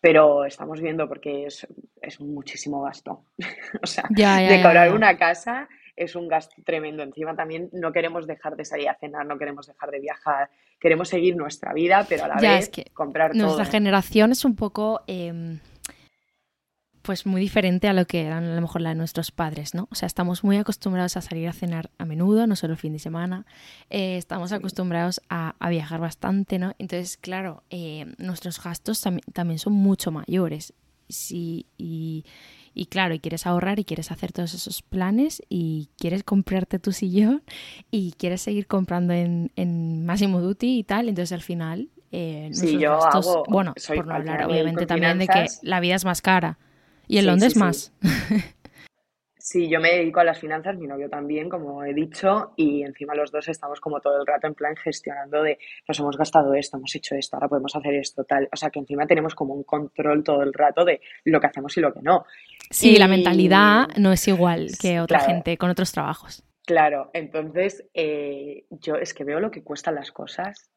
pero 0.00 0.44
estamos 0.44 0.80
viendo 0.80 1.08
porque 1.08 1.44
es, 1.46 1.66
es 2.00 2.20
muchísimo 2.20 2.82
gasto. 2.82 3.24
O 3.82 3.86
sea, 3.86 4.04
Ya, 4.10 4.40
ya, 4.40 4.48
ya, 4.48 4.56
decorar 4.56 4.88
ya. 4.88 4.94
una 4.94 5.16
casa 5.18 5.68
es 5.96 6.14
un 6.14 6.28
gasto 6.28 6.54
tremendo. 6.64 7.02
Encima 7.02 7.34
también 7.34 7.68
no 7.72 7.90
queremos 7.92 8.26
dejar 8.26 8.54
de 8.56 8.64
salir 8.64 8.88
a 8.88 8.94
cenar, 8.94 9.26
no 9.26 9.36
queremos 9.36 9.66
dejar 9.66 9.90
de 9.90 9.98
viajar, 10.00 10.48
queremos 10.78 11.08
seguir 11.08 11.34
nuestra 11.36 11.72
vida, 11.72 12.06
pero 12.08 12.24
a 12.24 12.28
la 12.28 12.36
Ya, 12.40 12.52
vez 12.52 12.64
es 12.64 12.68
que 12.68 12.84
comprar 12.94 13.34
Nuestra 13.34 13.64
todo. 13.64 13.72
generación 13.72 14.30
es 14.30 14.44
un 14.44 14.54
poco, 14.54 15.00
em, 15.08 15.58
pues 17.08 17.24
muy 17.24 17.40
diferente 17.40 17.88
a 17.88 17.94
lo 17.94 18.06
que 18.06 18.20
eran 18.20 18.44
a 18.44 18.54
lo 18.54 18.60
mejor 18.60 18.82
la 18.82 18.90
de 18.90 18.94
nuestros 18.96 19.30
padres, 19.30 19.72
¿no? 19.74 19.88
O 19.90 19.94
sea, 19.94 20.04
estamos 20.06 20.44
muy 20.44 20.58
acostumbrados 20.58 21.16
a 21.16 21.22
salir 21.22 21.48
a 21.48 21.54
cenar 21.54 21.88
a 21.96 22.04
menudo, 22.04 22.46
no 22.46 22.54
solo 22.54 22.74
el 22.74 22.78
fin 22.78 22.92
de 22.92 22.98
semana. 22.98 23.46
Eh, 23.88 24.18
estamos 24.18 24.52
acostumbrados 24.52 25.22
a, 25.30 25.54
a 25.58 25.70
viajar 25.70 26.00
bastante, 26.00 26.58
¿no? 26.58 26.74
Entonces, 26.78 27.16
claro, 27.16 27.62
eh, 27.70 28.04
nuestros 28.18 28.62
gastos 28.62 29.02
tam- 29.06 29.22
también 29.32 29.58
son 29.58 29.72
mucho 29.72 30.10
mayores. 30.12 30.74
Sí, 31.08 31.64
y, 31.78 32.26
y 32.74 32.84
claro, 32.86 33.14
y 33.14 33.20
quieres 33.20 33.46
ahorrar 33.46 33.78
y 33.78 33.84
quieres 33.84 34.10
hacer 34.12 34.30
todos 34.32 34.52
esos 34.52 34.82
planes 34.82 35.40
y 35.48 35.88
quieres 35.98 36.24
comprarte 36.24 36.78
tu 36.78 36.92
sillón 36.92 37.42
y 37.90 38.12
quieres 38.18 38.42
seguir 38.42 38.66
comprando 38.66 39.14
en, 39.14 39.50
en 39.56 40.04
Massimo 40.04 40.42
Duty 40.42 40.78
y 40.80 40.84
tal. 40.84 41.08
Entonces, 41.08 41.32
al 41.32 41.40
final, 41.40 41.88
eh, 42.12 42.50
Sí, 42.52 42.78
yo 42.78 42.90
gastos, 43.00 43.26
hago- 43.28 43.44
bueno, 43.48 43.72
soy 43.78 43.96
por 43.96 44.06
no 44.06 44.14
hablar 44.16 44.42
obviamente 44.44 44.84
también 44.86 45.18
de 45.18 45.26
que 45.28 45.48
la 45.62 45.80
vida 45.80 45.94
es 45.94 46.04
más 46.04 46.20
cara. 46.20 46.58
Y 47.08 47.16
en 47.16 47.22
Sí, 47.22 47.26
Londres 47.26 47.52
sí, 47.54 47.58
más. 47.58 47.92
Sí, 49.40 49.66
yo 49.70 49.80
me 49.80 49.90
dedico 49.92 50.20
a 50.20 50.24
las 50.24 50.38
finanzas, 50.38 50.76
mi 50.76 50.86
novio 50.86 51.08
también, 51.08 51.48
como 51.48 51.82
he 51.82 51.94
dicho, 51.94 52.52
y 52.56 52.82
encima 52.82 53.14
los 53.14 53.32
dos 53.32 53.48
estamos 53.48 53.80
como 53.80 53.98
todo 53.98 54.20
el 54.20 54.26
rato 54.26 54.46
en 54.46 54.54
plan 54.54 54.76
gestionando 54.76 55.42
de 55.42 55.58
nos 55.86 55.98
hemos 56.00 56.18
gastado 56.18 56.52
esto, 56.52 56.76
hemos 56.76 56.94
hecho 56.94 57.14
esto, 57.14 57.36
ahora 57.36 57.48
podemos 57.48 57.74
hacer 57.74 57.94
esto, 57.94 58.24
tal. 58.24 58.46
O 58.52 58.56
sea 58.56 58.68
que 58.68 58.78
encima 58.80 59.06
tenemos 59.06 59.34
como 59.34 59.54
un 59.54 59.62
control 59.62 60.22
todo 60.22 60.42
el 60.42 60.52
rato 60.52 60.84
de 60.84 61.00
lo 61.24 61.40
que 61.40 61.46
hacemos 61.46 61.74
y 61.78 61.80
lo 61.80 61.94
que 61.94 62.02
no. 62.02 62.26
Sí, 62.68 62.98
la 62.98 63.08
mentalidad 63.08 63.86
no 63.96 64.12
es 64.12 64.28
igual 64.28 64.66
que 64.78 65.00
otra 65.00 65.20
Claro. 65.20 65.32
gente 65.32 65.56
con 65.56 65.70
otros 65.70 65.92
trabajos. 65.92 66.42
Claro, 66.66 67.10
entonces 67.14 67.88
eh, 67.94 68.66
yo 68.68 68.96
es 68.96 69.14
que 69.14 69.24
veo 69.24 69.40
lo 69.40 69.50
que 69.50 69.62
cuestan 69.64 69.94
las 69.94 70.12
cosas 70.12 70.68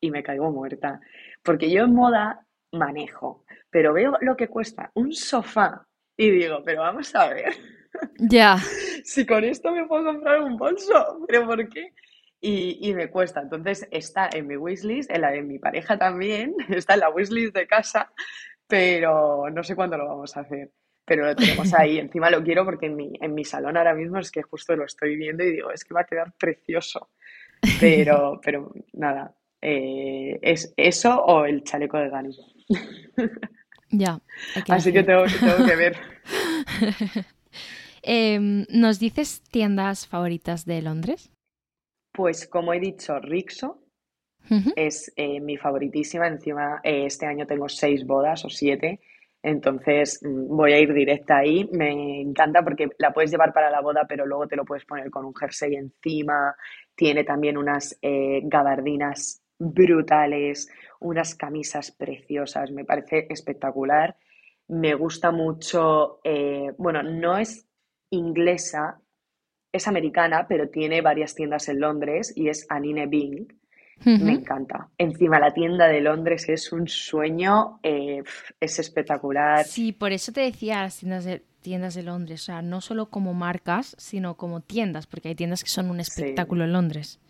y 0.00 0.10
me 0.10 0.24
caigo 0.24 0.50
muerta. 0.50 0.98
Porque 1.44 1.70
yo 1.70 1.84
en 1.84 1.94
moda 1.94 2.45
manejo, 2.76 3.44
pero 3.70 3.92
veo 3.92 4.16
lo 4.20 4.36
que 4.36 4.48
cuesta 4.48 4.90
un 4.94 5.12
sofá 5.12 5.86
y 6.16 6.30
digo, 6.30 6.62
pero 6.64 6.80
vamos 6.80 7.14
a 7.14 7.28
ver, 7.28 7.52
Ya, 8.18 8.58
si 9.04 9.26
con 9.26 9.44
esto 9.44 9.70
me 9.72 9.86
puedo 9.86 10.04
comprar 10.04 10.42
un 10.42 10.56
bolso, 10.56 11.24
pero 11.26 11.46
¿por 11.46 11.68
qué? 11.68 11.92
Y, 12.40 12.78
y 12.88 12.94
me 12.94 13.10
cuesta. 13.10 13.40
Entonces 13.40 13.86
está 13.90 14.28
en 14.32 14.46
mi 14.46 14.56
wishlist, 14.56 15.10
en 15.10 15.22
la 15.22 15.30
de 15.30 15.42
mi 15.42 15.58
pareja 15.58 15.98
también, 15.98 16.54
está 16.68 16.94
en 16.94 17.00
la 17.00 17.10
wishlist 17.10 17.54
de 17.54 17.66
casa, 17.66 18.12
pero 18.66 19.48
no 19.50 19.62
sé 19.62 19.74
cuándo 19.74 19.96
lo 19.96 20.06
vamos 20.06 20.36
a 20.36 20.40
hacer. 20.40 20.70
Pero 21.04 21.24
lo 21.24 21.36
tenemos 21.36 21.72
ahí. 21.74 21.98
Encima 22.00 22.30
lo 22.30 22.42
quiero 22.42 22.64
porque 22.64 22.86
en 22.86 22.96
mi, 22.96 23.12
en 23.20 23.34
mi 23.34 23.44
salón 23.44 23.76
ahora 23.76 23.94
mismo 23.94 24.18
es 24.18 24.30
que 24.30 24.42
justo 24.42 24.74
lo 24.74 24.84
estoy 24.84 25.16
viendo 25.16 25.44
y 25.44 25.52
digo, 25.52 25.70
es 25.70 25.84
que 25.84 25.94
va 25.94 26.00
a 26.00 26.06
quedar 26.06 26.32
precioso. 26.38 27.10
Pero, 27.80 28.40
pero 28.44 28.72
nada, 28.92 29.34
eh, 29.62 30.38
es 30.42 30.74
eso 30.76 31.18
o 31.24 31.46
el 31.46 31.64
chaleco 31.64 31.98
de 31.98 32.10
Dani. 32.10 32.36
Ya. 33.90 34.20
Así 34.68 34.92
que 34.92 35.02
tengo, 35.04 35.24
que 35.64 35.76
ver. 35.76 35.96
Em, 38.02 38.64
¿Nos 38.70 39.00
dices 39.00 39.42
tiendas 39.50 40.06
favoritas 40.06 40.64
de 40.64 40.82
Londres? 40.82 41.32
Pues 42.12 42.46
como 42.46 42.72
he 42.72 42.78
dicho, 42.78 43.18
Rixo 43.18 43.82
es 44.76 45.12
eh, 45.16 45.40
mi 45.40 45.56
favoritísima. 45.56 46.28
Encima, 46.28 46.80
eh, 46.84 47.06
este 47.06 47.26
año 47.26 47.46
tengo 47.46 47.68
seis 47.68 48.06
bodas 48.06 48.44
o 48.44 48.48
siete. 48.48 49.00
Entonces 49.42 50.20
mm, 50.22 50.56
voy 50.56 50.72
a 50.72 50.78
ir 50.78 50.92
directa 50.92 51.38
ahí. 51.38 51.68
Me 51.72 52.20
encanta 52.20 52.62
porque 52.62 52.88
la 52.98 53.12
puedes 53.12 53.30
llevar 53.30 53.52
para 53.52 53.70
la 53.70 53.80
boda, 53.80 54.06
pero 54.08 54.24
luego 54.24 54.46
te 54.46 54.56
lo 54.56 54.64
puedes 54.64 54.84
poner 54.84 55.10
con 55.10 55.24
un 55.24 55.34
jersey 55.34 55.74
encima. 55.74 56.54
Tiene 56.94 57.24
también 57.24 57.56
unas 57.56 57.98
eh, 58.02 58.40
gabardinas 58.44 59.42
brutales, 59.58 60.68
unas 61.00 61.34
camisas 61.34 61.90
preciosas, 61.90 62.70
me 62.70 62.84
parece 62.84 63.26
espectacular. 63.30 64.16
Me 64.68 64.94
gusta 64.94 65.30
mucho, 65.30 66.20
eh, 66.24 66.72
bueno, 66.78 67.02
no 67.02 67.38
es 67.38 67.66
inglesa, 68.10 69.00
es 69.72 69.86
americana, 69.86 70.46
pero 70.48 70.68
tiene 70.68 71.00
varias 71.02 71.34
tiendas 71.34 71.68
en 71.68 71.80
Londres 71.80 72.32
y 72.34 72.48
es 72.48 72.66
Anine 72.68 73.06
Bing. 73.06 73.46
Me 74.04 74.32
encanta. 74.32 74.90
Encima 74.98 75.40
la 75.40 75.54
tienda 75.54 75.88
de 75.88 76.02
Londres 76.02 76.50
es 76.50 76.70
un 76.70 76.86
sueño, 76.86 77.80
eh, 77.82 78.22
es 78.60 78.78
espectacular. 78.78 79.64
Sí, 79.64 79.92
por 79.92 80.12
eso 80.12 80.32
te 80.32 80.42
decía 80.42 80.82
las 80.82 80.98
tiendas 80.98 81.24
de, 81.24 81.42
tiendas 81.62 81.94
de 81.94 82.02
Londres, 82.02 82.42
o 82.42 82.44
sea, 82.44 82.60
no 82.60 82.82
solo 82.82 83.08
como 83.08 83.32
marcas, 83.32 83.96
sino 83.98 84.36
como 84.36 84.60
tiendas, 84.60 85.06
porque 85.06 85.28
hay 85.28 85.34
tiendas 85.34 85.64
que 85.64 85.70
son 85.70 85.88
un 85.88 86.00
espectáculo 86.00 86.64
en 86.64 86.74
Londres 86.74 87.20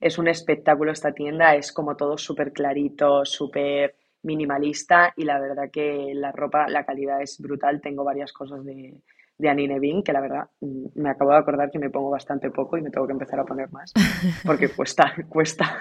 es 0.00 0.18
un 0.18 0.28
espectáculo 0.28 0.92
esta 0.92 1.12
tienda, 1.12 1.54
es 1.54 1.72
como 1.72 1.96
todo 1.96 2.18
súper 2.18 2.52
clarito, 2.52 3.24
súper 3.24 3.96
minimalista 4.22 5.12
y 5.16 5.24
la 5.24 5.38
verdad 5.38 5.70
que 5.70 6.12
la 6.14 6.32
ropa, 6.32 6.66
la 6.68 6.84
calidad 6.84 7.22
es 7.22 7.40
brutal. 7.40 7.80
Tengo 7.80 8.04
varias 8.04 8.32
cosas 8.32 8.64
de, 8.64 9.00
de 9.38 9.48
Anine 9.48 9.78
Bean, 9.78 10.02
que 10.02 10.12
la 10.12 10.20
verdad 10.20 10.50
mm, 10.60 10.86
me 10.94 11.10
acabo 11.10 11.30
de 11.30 11.38
acordar 11.38 11.70
que 11.70 11.78
me 11.78 11.90
pongo 11.90 12.10
bastante 12.10 12.50
poco 12.50 12.76
y 12.76 12.82
me 12.82 12.90
tengo 12.90 13.06
que 13.06 13.12
empezar 13.12 13.38
a 13.40 13.44
poner 13.44 13.70
más, 13.70 13.92
porque 14.44 14.68
cuesta, 14.68 15.14
cuesta. 15.28 15.78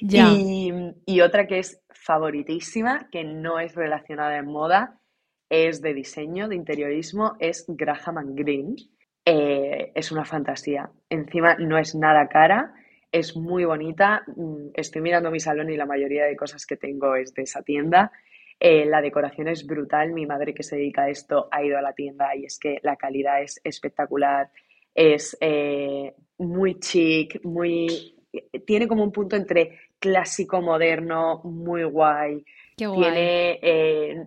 Y, 0.00 0.72
y, 1.06 1.20
otra 1.20 1.46
que 1.46 1.58
es 1.58 1.82
favoritísima, 1.90 3.08
que 3.10 3.24
no 3.24 3.60
es 3.60 3.74
relacionada 3.74 4.38
en 4.38 4.46
moda, 4.46 5.00
es 5.48 5.82
de 5.82 5.94
diseño, 5.94 6.48
de 6.48 6.56
interiorismo, 6.56 7.36
es 7.38 7.64
Graham 7.68 8.34
Green. 8.34 8.76
Eh, 9.24 9.92
es 9.94 10.10
una 10.12 10.24
fantasía. 10.24 10.90
Encima 11.10 11.56
no 11.56 11.76
es 11.76 11.94
nada 11.94 12.28
cara 12.28 12.72
es 13.12 13.36
muy 13.36 13.64
bonita. 13.64 14.22
Mm, 14.36 14.70
estoy 14.74 15.02
mirando 15.02 15.30
mi 15.30 15.40
salón 15.40 15.70
y 15.70 15.76
la 15.76 15.86
mayoría 15.86 16.24
de 16.24 16.36
cosas 16.36 16.66
que 16.66 16.76
tengo 16.76 17.14
es 17.16 17.34
de 17.34 17.42
esa 17.42 17.62
tienda. 17.62 18.12
Eh, 18.58 18.84
la 18.86 19.00
decoración 19.00 19.48
es 19.48 19.66
brutal. 19.66 20.12
Mi 20.12 20.26
madre 20.26 20.54
que 20.54 20.62
se 20.62 20.76
dedica 20.76 21.02
a 21.02 21.10
esto 21.10 21.48
ha 21.50 21.64
ido 21.64 21.78
a 21.78 21.82
la 21.82 21.92
tienda 21.92 22.34
y 22.36 22.44
es 22.44 22.58
que 22.58 22.78
la 22.82 22.96
calidad 22.96 23.42
es 23.42 23.60
espectacular. 23.64 24.50
Es 24.94 25.36
eh, 25.40 26.14
muy 26.38 26.78
chic, 26.78 27.44
muy... 27.44 28.16
Tiene 28.64 28.86
como 28.86 29.02
un 29.02 29.10
punto 29.10 29.34
entre 29.34 29.78
clásico, 29.98 30.60
moderno, 30.60 31.40
muy 31.44 31.82
guay. 31.84 32.44
Qué 32.76 32.86
guay. 32.86 33.00
Tiene, 33.00 33.58
eh, 33.62 34.26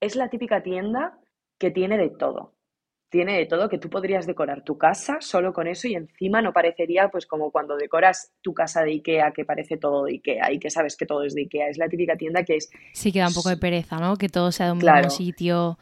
es 0.00 0.16
la 0.16 0.28
típica 0.28 0.62
tienda 0.62 1.18
que 1.58 1.70
tiene 1.70 1.98
de 1.98 2.10
todo 2.10 2.54
tiene 3.10 3.36
de 3.36 3.46
todo, 3.46 3.68
que 3.68 3.78
tú 3.78 3.90
podrías 3.90 4.26
decorar 4.26 4.62
tu 4.62 4.78
casa 4.78 5.18
solo 5.20 5.52
con 5.52 5.66
eso 5.66 5.88
y 5.88 5.94
encima 5.94 6.40
no 6.40 6.52
parecería 6.52 7.08
pues 7.08 7.26
como 7.26 7.50
cuando 7.50 7.76
decoras 7.76 8.32
tu 8.40 8.54
casa 8.54 8.82
de 8.82 8.92
Ikea, 8.92 9.32
que 9.32 9.44
parece 9.44 9.76
todo 9.76 10.04
de 10.04 10.12
Ikea 10.12 10.52
y 10.52 10.60
que 10.60 10.70
sabes 10.70 10.96
que 10.96 11.06
todo 11.06 11.24
es 11.24 11.34
de 11.34 11.42
Ikea. 11.42 11.68
Es 11.68 11.76
la 11.76 11.88
típica 11.88 12.16
tienda 12.16 12.44
que 12.44 12.56
es... 12.56 12.70
Sí, 12.92 13.12
que 13.12 13.18
da 13.18 13.28
un 13.28 13.34
poco 13.34 13.48
de 13.48 13.56
pereza, 13.56 13.98
¿no? 13.98 14.16
Que 14.16 14.28
todo 14.28 14.52
sea 14.52 14.66
de 14.66 14.72
un 14.72 14.78
mismo 14.78 15.10
sitio. 15.10 15.78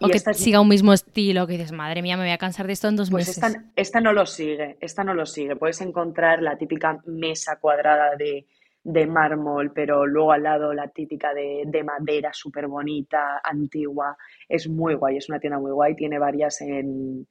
O 0.00 0.08
que 0.08 0.18
siga 0.18 0.60
un 0.60 0.68
mismo 0.68 0.92
estilo, 0.92 1.46
que 1.46 1.52
dices, 1.52 1.70
madre 1.72 2.02
mía, 2.02 2.16
me 2.16 2.24
voy 2.24 2.32
a 2.32 2.38
cansar 2.38 2.66
de 2.66 2.72
esto 2.72 2.88
en 2.88 2.96
dos 2.96 3.10
pues 3.10 3.28
meses. 3.28 3.42
Esta, 3.42 3.64
esta 3.76 4.00
no 4.00 4.12
lo 4.12 4.26
sigue, 4.26 4.76
esta 4.80 5.04
no 5.04 5.14
lo 5.14 5.24
sigue. 5.24 5.54
Puedes 5.54 5.80
encontrar 5.80 6.42
la 6.42 6.58
típica 6.58 7.00
mesa 7.06 7.58
cuadrada 7.60 8.16
de, 8.16 8.46
de 8.84 9.06
mármol, 9.06 9.72
pero 9.72 10.06
luego 10.06 10.32
al 10.32 10.42
lado 10.42 10.74
la 10.74 10.88
típica 10.88 11.32
de, 11.32 11.82
madera 11.82 12.30
súper 12.32 12.68
bonita, 12.68 13.40
antigua. 13.42 14.16
Es 14.48 14.68
muy 14.68 14.94
guay, 14.94 15.16
es 15.16 15.28
una 15.28 15.40
tienda 15.40 15.58
muy 15.58 15.72
guay. 15.72 15.96
Tiene 15.96 16.18
varias 16.18 16.60
en, 16.60 17.26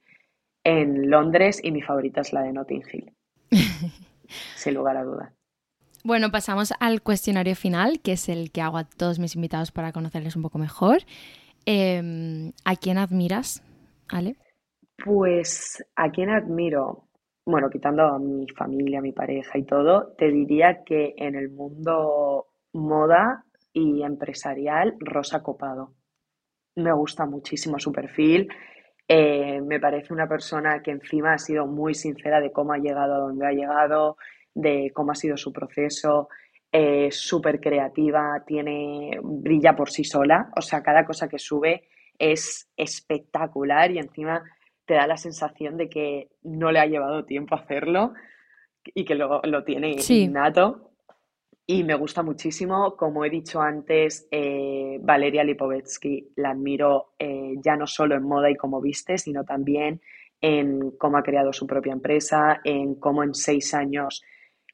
en 0.64 1.08
Londres 1.08 1.60
y 1.62 1.70
mi 1.70 1.80
favorita 1.80 2.20
es 2.22 2.32
la 2.32 2.42
de 2.42 2.52
Notting 2.52 2.82
Hill. 2.92 3.12
sin 4.56 4.74
lugar 4.74 4.96
a 4.96 5.04
duda. 5.04 5.32
Bueno, 6.02 6.30
pasamos 6.30 6.74
al 6.80 7.02
cuestionario 7.02 7.54
final, 7.54 8.00
que 8.00 8.12
es 8.12 8.28
el 8.28 8.50
que 8.50 8.60
hago 8.60 8.76
a 8.76 8.84
todos 8.84 9.18
mis 9.18 9.36
invitados 9.36 9.70
para 9.70 9.92
conocerles 9.92 10.36
un 10.36 10.42
poco 10.42 10.58
mejor. 10.58 10.98
Em, 11.66 12.52
¿A 12.64 12.76
quién 12.76 12.98
admiras, 12.98 13.62
Ale? 14.08 14.36
Pues 15.02 15.82
a 15.96 16.10
quién 16.10 16.30
admiro 16.30 17.08
bueno, 17.46 17.68
quitando 17.68 18.04
a 18.04 18.18
mi 18.18 18.46
familia, 18.48 18.98
a 18.98 19.02
mi 19.02 19.12
pareja 19.12 19.58
y 19.58 19.64
todo, 19.64 20.14
te 20.16 20.30
diría 20.30 20.82
que 20.84 21.14
en 21.16 21.34
el 21.34 21.50
mundo 21.50 22.46
moda 22.72 23.44
y 23.72 24.02
empresarial, 24.02 24.96
Rosa 25.00 25.42
Copado. 25.42 25.92
Me 26.76 26.92
gusta 26.92 27.26
muchísimo 27.26 27.78
su 27.78 27.92
perfil. 27.92 28.48
Eh, 29.06 29.60
me 29.60 29.78
parece 29.78 30.14
una 30.14 30.26
persona 30.26 30.82
que 30.82 30.92
encima 30.92 31.34
ha 31.34 31.38
sido 31.38 31.66
muy 31.66 31.94
sincera 31.94 32.40
de 32.40 32.50
cómo 32.50 32.72
ha 32.72 32.78
llegado 32.78 33.14
a 33.14 33.18
donde 33.18 33.46
ha 33.46 33.52
llegado, 33.52 34.16
de 34.54 34.90
cómo 34.94 35.12
ha 35.12 35.14
sido 35.14 35.36
su 35.36 35.52
proceso. 35.52 36.28
Eh, 36.72 37.10
súper 37.10 37.60
creativa, 37.60 38.42
tiene, 38.46 39.18
brilla 39.22 39.76
por 39.76 39.90
sí 39.90 40.02
sola. 40.02 40.50
O 40.56 40.62
sea, 40.62 40.82
cada 40.82 41.04
cosa 41.04 41.28
que 41.28 41.38
sube 41.38 41.88
es 42.18 42.70
espectacular 42.76 43.90
y 43.90 43.98
encima 43.98 44.42
te 44.86 44.94
da 44.94 45.06
la 45.06 45.16
sensación 45.16 45.76
de 45.76 45.88
que 45.88 46.28
no 46.42 46.72
le 46.72 46.78
ha 46.78 46.86
llevado 46.86 47.24
tiempo 47.24 47.54
hacerlo 47.54 48.12
y 48.84 49.04
que 49.04 49.14
lo, 49.14 49.40
lo 49.42 49.64
tiene 49.64 49.96
innato. 50.08 50.90
Y 51.66 51.82
me 51.82 51.94
gusta 51.94 52.22
muchísimo, 52.22 52.94
como 52.94 53.24
he 53.24 53.30
dicho 53.30 53.62
antes, 53.62 54.28
eh, 54.30 54.98
Valeria 55.00 55.42
Lipovetsky 55.42 56.32
la 56.36 56.50
admiro 56.50 57.14
eh, 57.18 57.54
ya 57.64 57.74
no 57.74 57.86
solo 57.86 58.14
en 58.14 58.22
moda 58.22 58.50
y 58.50 58.56
como 58.56 58.82
viste, 58.82 59.16
sino 59.16 59.44
también 59.44 60.02
en 60.42 60.90
cómo 60.98 61.16
ha 61.16 61.22
creado 61.22 61.54
su 61.54 61.66
propia 61.66 61.94
empresa, 61.94 62.60
en 62.64 62.96
cómo 62.96 63.22
en 63.22 63.32
seis 63.32 63.72
años 63.72 64.22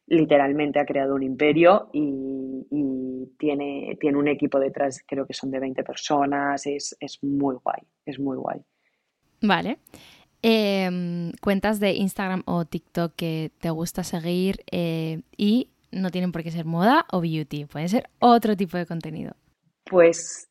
literalmente 0.06 0.80
ha 0.80 0.84
creado 0.84 1.14
un 1.14 1.22
imperio 1.22 1.90
y, 1.92 2.66
y 2.68 3.36
tiene, 3.38 3.96
tiene 4.00 4.18
un 4.18 4.26
equipo 4.26 4.58
detrás, 4.58 5.04
creo 5.06 5.24
que 5.24 5.34
son 5.34 5.52
de 5.52 5.60
20 5.60 5.84
personas, 5.84 6.66
es, 6.66 6.96
es 6.98 7.22
muy 7.22 7.54
guay, 7.62 7.82
es 8.04 8.18
muy 8.18 8.36
guay. 8.36 8.60
Vale. 9.40 9.78
Em, 10.42 11.32
cuentas 11.42 11.80
de 11.80 11.92
Instagram 11.92 12.42
o 12.46 12.64
TikTok 12.64 13.12
que 13.14 13.50
te 13.58 13.68
gusta 13.70 14.04
seguir 14.04 14.64
eh, 14.70 15.20
y 15.36 15.68
no 15.92 16.10
tienen 16.10 16.32
por 16.32 16.42
qué 16.42 16.50
ser 16.50 16.64
moda 16.64 17.04
o 17.12 17.20
beauty, 17.20 17.66
puede 17.66 17.88
ser 17.88 18.08
otro 18.20 18.56
tipo 18.56 18.78
de 18.78 18.86
contenido. 18.86 19.32
Pues 19.84 20.48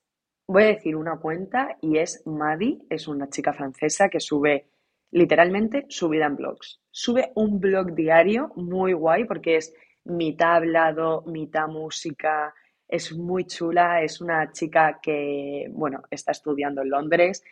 voy 0.48 0.64
a 0.64 0.68
decir 0.68 0.95
una 0.95 1.18
cuenta 1.18 1.78
y 1.82 1.98
es 1.98 2.22
Maddie, 2.26 2.80
es 2.90 3.07
una 3.07 3.30
chica 3.30 3.53
francesa 3.53 4.10
que 4.10 4.20
sube 4.20 4.68
literalmente 5.11 5.86
su 5.90 6.07
vida 6.10 6.26
en 6.26 6.36
blogs. 6.36 6.80
Sube 6.91 7.32
un 7.36 7.60
blog 7.60 7.95
diario 7.95 8.52
muy 8.56 8.94
guay 8.94 9.26
porque 9.26 9.56
es 9.56 9.74
mitad 10.06 10.57
hablado, 10.57 11.24
mitad 11.26 11.68
música, 11.68 12.53
es 12.88 13.16
muy 13.16 13.45
chula, 13.45 14.03
es 14.03 14.22
una 14.22 14.52
chica 14.52 14.99
que, 15.02 15.68
bueno, 15.72 16.02
está 16.11 16.32
estudiando 16.32 16.82
en 16.82 16.90
Londres 16.90 17.44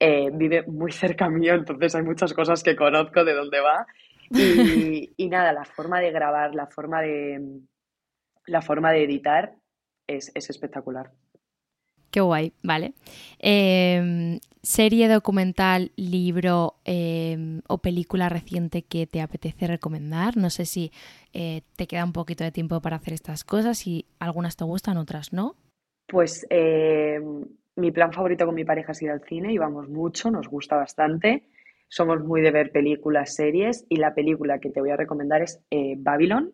eh, 0.00 0.30
vive 0.32 0.64
muy 0.66 0.92
cerca 0.92 1.28
mío, 1.28 1.54
entonces 1.54 1.94
hay 1.94 2.02
muchas 2.02 2.32
cosas 2.32 2.62
que 2.62 2.76
conozco 2.76 3.24
de 3.24 3.34
dónde 3.34 3.60
va. 3.60 3.86
Y, 4.30 5.14
nada, 5.28 5.52
la 5.52 5.64
forma 5.64 6.00
de 6.00 6.10
grabar, 6.10 6.54
la 6.54 6.66
forma 6.66 7.00
de, 7.02 7.60
la 8.46 8.62
forma 8.62 8.92
de 8.92 9.04
editar 9.04 9.54
es, 10.06 10.32
espectacular. 10.34 11.12
Qué 12.10 12.20
guay, 12.20 12.52
vale. 12.62 12.94
Em, 13.38 14.38
¿Serie 14.62 15.08
documental, 15.08 15.90
libro 15.96 16.76
em, 16.84 17.60
o 17.68 17.78
película 17.78 18.28
reciente 18.28 18.82
que 18.82 19.06
te 19.06 19.20
apetece 19.20 19.66
recomendar? 19.66 20.36
No 20.36 20.48
sé 20.48 20.64
si 20.64 20.92
eh, 21.32 21.62
te 21.76 21.86
queda 21.86 22.04
un 22.04 22.12
poquito 22.12 22.44
de 22.44 22.52
tiempo 22.52 22.80
para 22.80 22.96
hacer 22.96 23.14
estas 23.14 23.42
cosas 23.42 23.86
y 23.86 24.06
algunas 24.20 24.56
te 24.56 24.64
gustan, 24.64 24.96
otras 24.96 25.32
no. 25.32 25.56
Pues 26.06 26.46
em, 26.50 27.44
mi 27.76 27.90
plan 27.90 28.12
favorito 28.12 28.46
con 28.46 28.54
mi 28.54 28.64
pareja 28.64 28.92
es 28.92 29.02
ir 29.02 29.10
al 29.10 29.22
cine 29.24 29.52
y 29.52 29.58
vamos 29.58 29.88
mucho, 29.88 30.30
nos 30.30 30.48
gusta 30.48 30.76
bastante. 30.76 31.48
Somos 31.88 32.22
muy 32.24 32.40
de 32.40 32.50
ver 32.50 32.72
películas, 32.72 33.34
series 33.34 33.84
y 33.88 33.96
la 33.96 34.14
película 34.14 34.58
que 34.58 34.70
te 34.70 34.80
voy 34.80 34.90
a 34.90 34.96
recomendar 34.96 35.42
es 35.42 35.60
eh, 35.70 35.94
Babylon. 35.98 36.52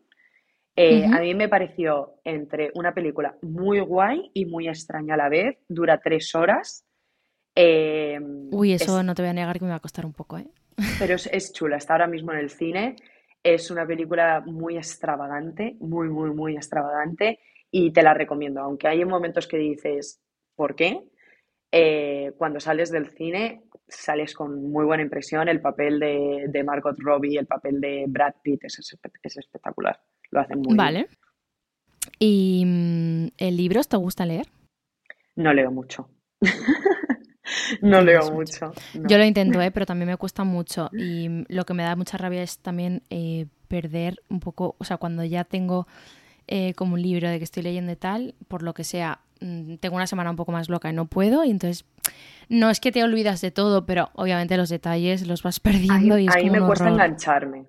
Eh, 0.77 1.07
a 1.07 1.21
mí 1.21 1.35
me 1.35 1.49
pareció 1.49 2.15
entre 2.25 2.71
una 2.75 2.95
película 2.95 3.37
muy 3.43 3.81
guay 3.81 4.31
y 4.35 4.47
muy 4.47 4.69
extraña 4.69 5.15
a 5.15 5.17
la 5.19 5.29
vez. 5.29 5.59
Dura 5.69 5.99
tres 6.01 6.35
horas. 6.35 6.87
Eh, 7.55 8.19
Uy, 8.51 8.73
eso 8.73 8.99
es- 9.01 9.05
no 9.05 9.15
te 9.15 9.23
voy 9.23 9.31
a 9.31 9.35
negar 9.35 9.59
que 9.59 9.65
me 9.65 9.71
va 9.71 9.77
a 9.77 9.81
costar 9.81 10.07
un 10.07 10.13
poco, 10.13 10.39
¿eh? 10.39 10.47
pero 11.01 11.15
es, 11.17 11.27
es 11.33 11.53
chula, 11.53 11.77
está 11.77 11.95
ahora 11.95 12.07
mismo 12.07 12.33
en 12.33 12.39
el 12.39 12.51
cine. 12.51 12.97
Es 13.43 13.71
una 13.71 13.87
película 13.87 14.43
muy 14.45 14.77
extravagante, 14.77 15.77
muy, 15.81 16.09
muy, 16.09 16.31
muy 16.31 16.57
extravagante 16.57 17.41
y 17.71 17.93
te 17.93 18.03
la 18.03 18.15
recomiendo. 18.15 18.61
Aunque 18.61 18.89
hay 18.89 19.05
momentos 19.05 19.47
que 19.47 19.57
dices, 19.57 20.21
¿por 20.61 20.77
qué? 20.77 21.09
Eh, 21.73 22.35
cuando 22.37 22.61
sales 22.61 22.91
del 22.91 23.09
cine 23.09 23.63
sales 23.89 24.35
con 24.35 24.71
muy 24.71 24.85
buena 24.85 25.03
impresión. 25.03 25.49
El 25.49 25.63
papel 25.63 25.99
de, 25.99 26.45
de 26.49 26.65
Margot 26.65 26.95
Robbie, 26.99 27.39
el 27.39 27.47
papel 27.47 27.81
de 27.81 28.05
Brad 28.07 28.35
Pitt 28.43 28.65
es, 28.65 28.79
es 29.23 29.37
espectacular. 29.39 29.99
Lo 30.31 30.41
hacen 30.41 30.59
muy 30.59 30.67
bien. 30.67 30.77
Vale. 30.77 31.09
¿Y 32.19 32.63
mm, 32.67 33.29
el 33.39 33.57
libros 33.57 33.89
te 33.89 33.97
gusta 33.97 34.27
leer? 34.27 34.49
No 35.35 35.55
leo 35.55 35.71
mucho. 35.71 36.11
No 37.83 38.01
leo 38.01 38.31
mucho. 38.31 38.73
no. 38.95 39.09
Yo 39.09 39.19
lo 39.19 39.25
intento, 39.25 39.61
¿eh? 39.61 39.73
pero 39.73 39.85
también 39.85 40.09
me 40.09 40.17
cuesta 40.17 40.45
mucho. 40.45 40.89
Y 40.93 41.45
lo 41.49 41.65
que 41.65 41.75
me 41.75 41.83
da 41.83 41.97
mucha 41.97 42.17
rabia 42.17 42.45
es 42.45 42.61
también 42.61 43.03
eh, 43.11 43.47
perder 43.67 44.23
un 44.29 44.39
poco, 44.39 44.77
o 44.79 44.85
sea, 44.85 44.99
cuando 44.99 45.25
ya 45.25 45.43
tengo 45.43 45.89
eh, 46.47 46.75
como 46.75 46.95
un 46.95 47.03
libro 47.03 47.29
de 47.29 47.39
que 47.39 47.45
estoy 47.45 47.65
leyendo 47.65 47.91
y 47.91 47.97
tal, 47.97 48.37
por 48.47 48.63
lo 48.63 48.73
que 48.73 48.85
sea, 48.85 49.21
tengo 49.41 49.97
una 49.97 50.07
semana 50.07 50.31
un 50.31 50.37
poco 50.37 50.53
más 50.53 50.69
loca 50.69 50.91
y 50.91 50.93
no 50.93 51.07
puedo, 51.07 51.45
y 51.45 51.51
entonces 51.51 51.85
no 52.49 52.71
es 52.71 52.81
que 52.81 52.93
te 52.93 53.03
olvidas 53.03 53.41
de 53.41 53.51
todo, 53.51 53.87
pero 53.87 54.11
obviamente 54.15 54.57
los 54.57 54.69
detalles 54.69 55.27
los 55.27 55.43
vas 55.43 55.61
perdiendo 55.61 56.15
Ahí, 56.17 56.25
y 56.25 56.29
es 56.29 56.37
ahí 56.37 56.43
como 56.43 56.53
me 56.53 56.61
un 56.61 56.67
cuesta 56.67 56.85
horror. 56.87 56.95
engancharme. 57.01 57.67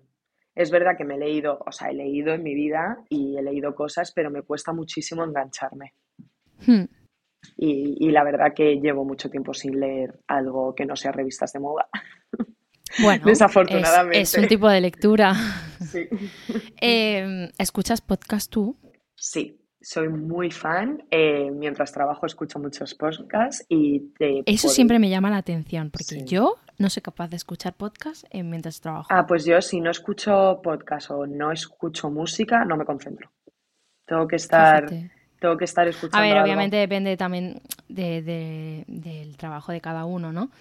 Es 0.53 0.69
verdad 0.69 0.91
que 0.98 1.06
me 1.06 1.15
he 1.15 1.19
leído, 1.19 1.60
o 1.65 1.72
sea, 1.72 1.89
he 1.89 1.93
leído 1.93 2.34
en 2.34 2.43
mi 2.43 2.53
vida 2.53 2.98
y 3.10 3.38
he 3.38 3.41
leído 3.41 3.73
cosas, 3.73 4.11
pero 4.14 4.30
me 4.30 4.41
cuesta 4.41 4.73
muchísimo 4.73 5.23
engancharme. 5.23 5.93
Hmm. 6.65 6.84
Y, 7.57 7.95
y 7.99 8.11
la 8.11 8.23
verdad 8.23 8.53
que 8.53 8.76
llevo 8.80 9.06
mucho 9.06 9.30
tiempo 9.30 9.53
sin 9.53 9.80
leer 9.80 10.19
algo 10.27 10.76
que 10.76 10.85
no 10.85 10.95
sea 10.95 11.11
revistas 11.11 11.53
de 11.53 11.60
moda. 11.60 11.88
Bueno, 13.02 13.23
Desafortunadamente. 13.26 14.19
Es, 14.22 14.35
es 14.35 14.43
un 14.43 14.48
tipo 14.49 14.68
de 14.69 14.81
lectura. 14.81 15.34
Sí. 15.80 16.07
Eh, 16.81 17.49
¿Escuchas 17.60 18.02
podcast 18.02 18.52
tú? 18.52 18.76
Sí, 19.15 19.61
soy 19.82 20.10
muy 20.10 20.52
fan. 20.52 21.03
Eh, 21.12 21.49
mientras 21.52 21.91
trabajo 21.91 22.26
escucho 22.26 22.60
muchos 22.60 22.94
podcasts 22.95 23.66
y 23.70 23.99
te 24.18 24.44
Eso 24.45 24.70
siempre 24.70 24.99
me 24.99 25.10
llama 25.10 25.30
la 25.30 25.38
atención, 25.38 25.90
porque 25.91 26.06
Sí. 26.06 26.24
yo 26.26 26.56
no 26.78 26.90
soy 26.90 27.02
capaz 27.02 27.30
de 27.30 27.36
escuchar 27.38 27.74
podcast 27.74 28.26
eh, 28.32 28.44
mientras 28.44 28.80
trabajo. 28.82 29.08
Ah, 29.10 29.26
pues 29.28 29.45
yo 29.45 29.62
si 29.62 29.82
no 29.82 29.91
escucho 29.91 30.60
podcast 30.64 31.12
o 31.12 31.26
no 31.28 31.52
escucho 31.52 32.10
música, 32.10 32.64
no 32.66 32.78
me 32.78 32.86
concentro. 32.86 33.32
Tengo 34.06 34.28
que 34.28 34.36
estar, 34.38 34.90
Fíjate. 34.90 35.12
tengo 35.40 35.58
que 35.58 35.66
estar 35.66 35.88
escuchando 35.88 36.18
A 36.18 36.22
ver, 36.22 36.34
algo. 36.38 36.44
obviamente 36.45 36.78
depende 36.78 37.16
también 37.18 37.62
de, 37.88 38.22
de- 38.22 38.84
del 38.88 39.38
trabajo 39.38 39.72
de 39.72 39.82
cada 39.82 40.06
uno, 40.06 40.32
¿no? 40.32 40.52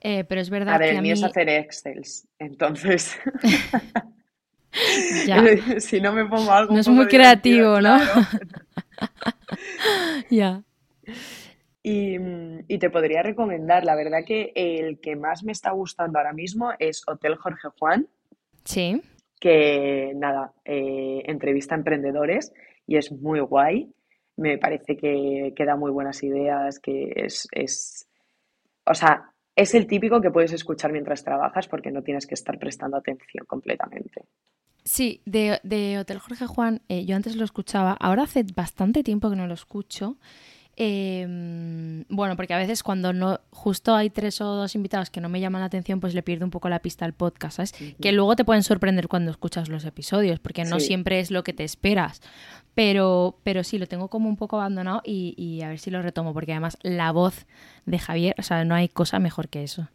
Eh, 0.00 0.24
pero 0.24 0.40
es 0.40 0.50
verdad 0.50 0.74
A 0.74 0.78
ver, 0.78 0.88
que 0.88 0.92
el 0.92 0.98
a 0.98 1.02
mío 1.02 1.14
mí... 1.14 1.18
es 1.20 1.24
hacer 1.24 1.48
Excels, 1.48 2.26
entonces 2.38 3.16
Ya, 5.26 5.40
si 5.80 6.00
no 6.00 6.12
me 6.12 6.24
pongo 6.26 6.50
algo 6.52 6.74
No 6.74 6.80
es 6.80 6.88
muy 6.88 7.06
creativo, 7.06 7.80
¿no? 7.80 7.96
claro. 7.98 8.12
ya. 10.30 10.62
Y, 11.82 12.16
y 12.66 12.78
te 12.78 12.88
podría 12.90 13.22
recomendar, 13.22 13.84
la 13.84 13.94
verdad 13.94 14.24
que 14.26 14.52
el 14.54 15.00
que 15.00 15.16
más 15.16 15.44
me 15.44 15.52
está 15.52 15.70
gustando 15.72 16.18
ahora 16.18 16.32
mismo 16.32 16.72
es 16.78 17.02
Hotel 17.06 17.36
Jorge 17.36 17.68
Juan, 17.78 18.08
Sí. 18.64 19.02
que 19.38 20.12
nada, 20.16 20.54
eh, 20.64 21.22
entrevista 21.26 21.74
a 21.74 21.78
emprendedores 21.78 22.52
y 22.86 22.96
es 22.96 23.12
muy 23.12 23.40
guay. 23.40 23.92
Me 24.36 24.56
parece 24.58 24.96
que, 24.96 25.52
que 25.54 25.64
da 25.66 25.76
muy 25.76 25.90
buenas 25.90 26.22
ideas, 26.22 26.80
que 26.80 27.12
es, 27.14 27.46
es, 27.52 28.08
o 28.86 28.94
sea, 28.94 29.30
es 29.54 29.74
el 29.74 29.86
típico 29.86 30.20
que 30.22 30.30
puedes 30.30 30.52
escuchar 30.52 30.90
mientras 30.90 31.22
trabajas 31.22 31.68
porque 31.68 31.90
no 31.92 32.02
tienes 32.02 32.26
que 32.26 32.34
estar 32.34 32.58
prestando 32.58 32.96
atención 32.96 33.44
completamente. 33.46 34.22
Sí, 34.84 35.22
de, 35.24 35.60
de 35.62 35.98
Hotel 35.98 36.18
Jorge 36.18 36.46
Juan, 36.46 36.82
eh, 36.88 37.04
yo 37.06 37.16
antes 37.16 37.36
lo 37.36 37.44
escuchaba, 37.44 37.92
ahora 37.98 38.24
hace 38.24 38.44
bastante 38.54 39.02
tiempo 39.02 39.30
que 39.30 39.36
no 39.36 39.46
lo 39.46 39.54
escucho. 39.54 40.18
Eh, 40.76 41.24
bueno, 42.08 42.34
porque 42.36 42.52
a 42.52 42.58
veces 42.58 42.82
cuando 42.82 43.12
no, 43.12 43.40
justo 43.50 43.94
hay 43.94 44.10
tres 44.10 44.40
o 44.40 44.44
dos 44.56 44.74
invitados 44.74 45.08
que 45.08 45.20
no 45.20 45.28
me 45.28 45.40
llaman 45.40 45.60
la 45.60 45.66
atención, 45.66 46.00
pues 46.00 46.14
le 46.14 46.22
pierdo 46.22 46.44
un 46.44 46.50
poco 46.50 46.68
la 46.68 46.80
pista 46.80 47.04
al 47.04 47.12
podcast, 47.12 47.56
¿sabes? 47.56 47.72
Que 48.00 48.12
luego 48.12 48.34
te 48.36 48.44
pueden 48.44 48.62
sorprender 48.64 49.08
cuando 49.08 49.30
escuchas 49.30 49.68
los 49.68 49.84
episodios, 49.84 50.40
porque 50.40 50.64
no 50.64 50.80
Sí. 50.80 50.86
siempre 50.88 51.20
es 51.20 51.30
lo 51.30 51.44
que 51.44 51.52
te 51.52 51.64
esperas. 51.64 52.20
Pero, 52.74 53.38
pero 53.44 53.62
sí, 53.62 53.78
lo 53.78 53.86
tengo 53.86 54.08
como 54.08 54.28
un 54.28 54.36
poco 54.36 54.56
abandonado 54.56 55.00
y, 55.04 55.34
y 55.38 55.62
a 55.62 55.68
ver 55.68 55.78
si 55.78 55.90
lo 55.92 56.02
retomo, 56.02 56.34
porque 56.34 56.52
además 56.52 56.76
la 56.82 57.12
voz 57.12 57.46
de 57.86 57.98
Javier, 58.00 58.34
o 58.38 58.42
sea, 58.42 58.64
no 58.64 58.74
hay 58.74 58.88
cosa 58.88 59.20
mejor 59.20 59.48
que 59.48 59.62
eso. 59.62 59.88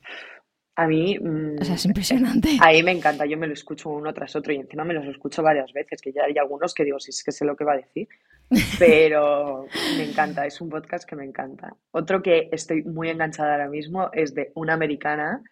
A 0.79 0.87
mí, 0.87 1.19
mm, 1.19 1.57
O 1.59 1.65
sea, 1.65 1.75
es 1.75 1.85
impresionante. 1.85 2.47
ahí 2.61 2.81
me 2.83 2.91
encanta, 2.93 3.25
yo 3.25 3.37
me 3.37 3.47
lo 3.47 3.53
escucho 3.53 3.89
uno 3.89 4.13
tras 4.13 4.33
otro 4.37 4.53
y 4.53 4.55
encima 4.55 4.85
me 4.85 4.93
los 4.93 5.05
escucho 5.05 5.43
varias 5.43 5.73
veces, 5.73 6.01
que 6.01 6.13
ya 6.13 6.23
hay 6.23 6.37
algunos 6.37 6.73
que 6.73 6.85
digo, 6.85 7.01
si 7.01 7.09
es 7.09 7.21
que 7.21 7.33
sé 7.33 7.43
lo 7.43 7.57
que 7.57 7.65
va 7.65 7.73
a 7.73 7.77
decir, 7.77 8.07
pero 8.79 9.65
me 9.97 10.05
encanta, 10.09 10.45
es 10.45 10.61
un 10.61 10.69
podcast 10.69 11.07
que 11.07 11.17
me 11.17 11.25
encanta. 11.25 11.75
Otro 11.91 12.21
que 12.21 12.47
estoy 12.53 12.83
muy 12.83 13.09
enganchada 13.09 13.51
ahora 13.51 13.67
mismo 13.67 14.09
es 14.13 14.33
de 14.33 14.53
una 14.55 14.73
americana 14.73 15.43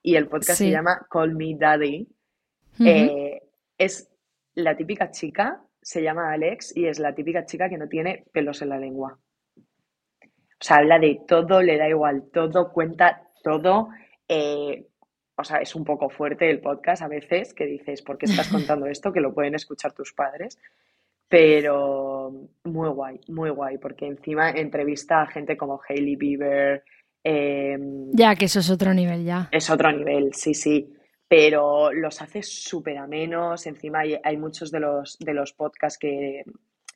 y 0.00 0.14
el 0.14 0.28
podcast 0.28 0.58
Sí. 0.58 0.66
se 0.66 0.70
llama 0.70 1.04
Call 1.10 1.34
Me 1.34 1.56
Daddy. 1.58 2.06
Eh, 2.84 3.42
es 3.76 4.08
la 4.54 4.76
típica 4.76 5.10
chica, 5.10 5.60
se 5.82 6.04
llama 6.04 6.32
Alex 6.32 6.76
y 6.76 6.86
es 6.86 7.00
la 7.00 7.16
típica 7.16 7.44
chica 7.46 7.68
que 7.68 7.78
no 7.78 7.88
tiene 7.88 8.26
pelos 8.32 8.62
en 8.62 8.68
la 8.68 8.78
lengua. 8.78 9.18
O 9.50 10.60
sea, 10.60 10.76
habla 10.76 11.00
de 11.00 11.20
todo, 11.26 11.62
le 11.62 11.76
da 11.78 11.88
igual 11.88 12.30
todo, 12.32 12.72
cuenta 12.72 13.24
todo. 13.42 13.88
Eh, 14.28 14.86
o 15.36 15.44
sea, 15.44 15.58
es 15.58 15.74
un 15.74 15.84
poco 15.84 16.08
fuerte 16.10 16.50
el 16.50 16.60
podcast 16.60 17.02
a 17.02 17.08
veces 17.08 17.54
que 17.54 17.64
dices, 17.66 18.02
¿por 18.02 18.18
qué 18.18 18.26
estás 18.26 18.48
contando 18.52 18.86
esto? 18.86 19.12
Que 19.12 19.20
lo 19.20 19.32
pueden 19.32 19.54
escuchar 19.54 19.92
tus 19.92 20.12
padres. 20.12 20.58
Pero 21.28 22.32
muy 22.64 22.88
guay, 22.88 23.20
muy 23.28 23.50
guay, 23.50 23.76
porque 23.78 24.06
encima 24.06 24.50
entrevista 24.50 25.20
a 25.22 25.26
gente 25.26 25.56
como 25.56 25.80
Hailey 25.86 26.16
Bieber. 26.16 26.82
em, 27.22 28.10
Ya, 28.12 28.34
que 28.34 28.46
eso 28.46 28.60
es 28.60 28.70
otro 28.70 28.94
nivel 28.94 29.24
ya. 29.24 29.48
es 29.52 29.68
otro 29.68 29.92
nivel, 29.92 30.32
sí, 30.32 30.54
sí. 30.54 30.94
Pero 31.28 31.92
los 31.92 32.22
hace 32.22 32.42
súper 32.42 32.96
amenos. 32.96 33.66
Encima 33.66 34.00
hay, 34.00 34.16
hay 34.24 34.36
muchos 34.38 34.70
de 34.70 34.80
los, 34.80 35.18
de 35.18 35.34
los 35.34 35.52
podcasts 35.52 35.98
que, 35.98 36.44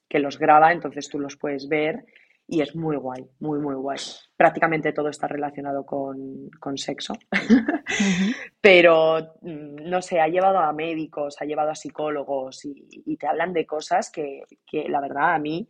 que 0.08 0.18
los 0.18 0.38
graba, 0.38 0.72
entonces 0.72 1.08
tú 1.10 1.18
los 1.20 1.36
puedes 1.36 1.68
ver. 1.68 2.06
Y 2.54 2.60
es 2.60 2.76
muy 2.76 2.96
guay, 2.96 3.24
muy, 3.40 3.58
muy 3.60 3.74
guay. 3.74 3.98
Prácticamente 4.36 4.92
todo 4.92 5.08
está 5.08 5.26
relacionado 5.26 5.86
con, 5.86 6.50
con 6.60 6.76
sexo. 6.76 7.14
Pero, 8.60 9.34
mm, 9.40 9.88
no 9.88 10.02
sé, 10.02 10.20
ha 10.20 10.28
llevado 10.28 10.58
a 10.58 10.72
médicos, 10.72 11.36
ha 11.40 11.44
llevado 11.44 11.70
a 11.70 11.74
psicólogos 11.74 12.64
y, 12.64 12.86
y 13.06 13.16
te 13.16 13.26
hablan 13.26 13.52
de 13.52 13.66
cosas 13.66 14.10
que, 14.10 14.42
que 14.66 14.88
la 14.88 15.00
verdad 15.00 15.34
a 15.34 15.38
mí 15.38 15.68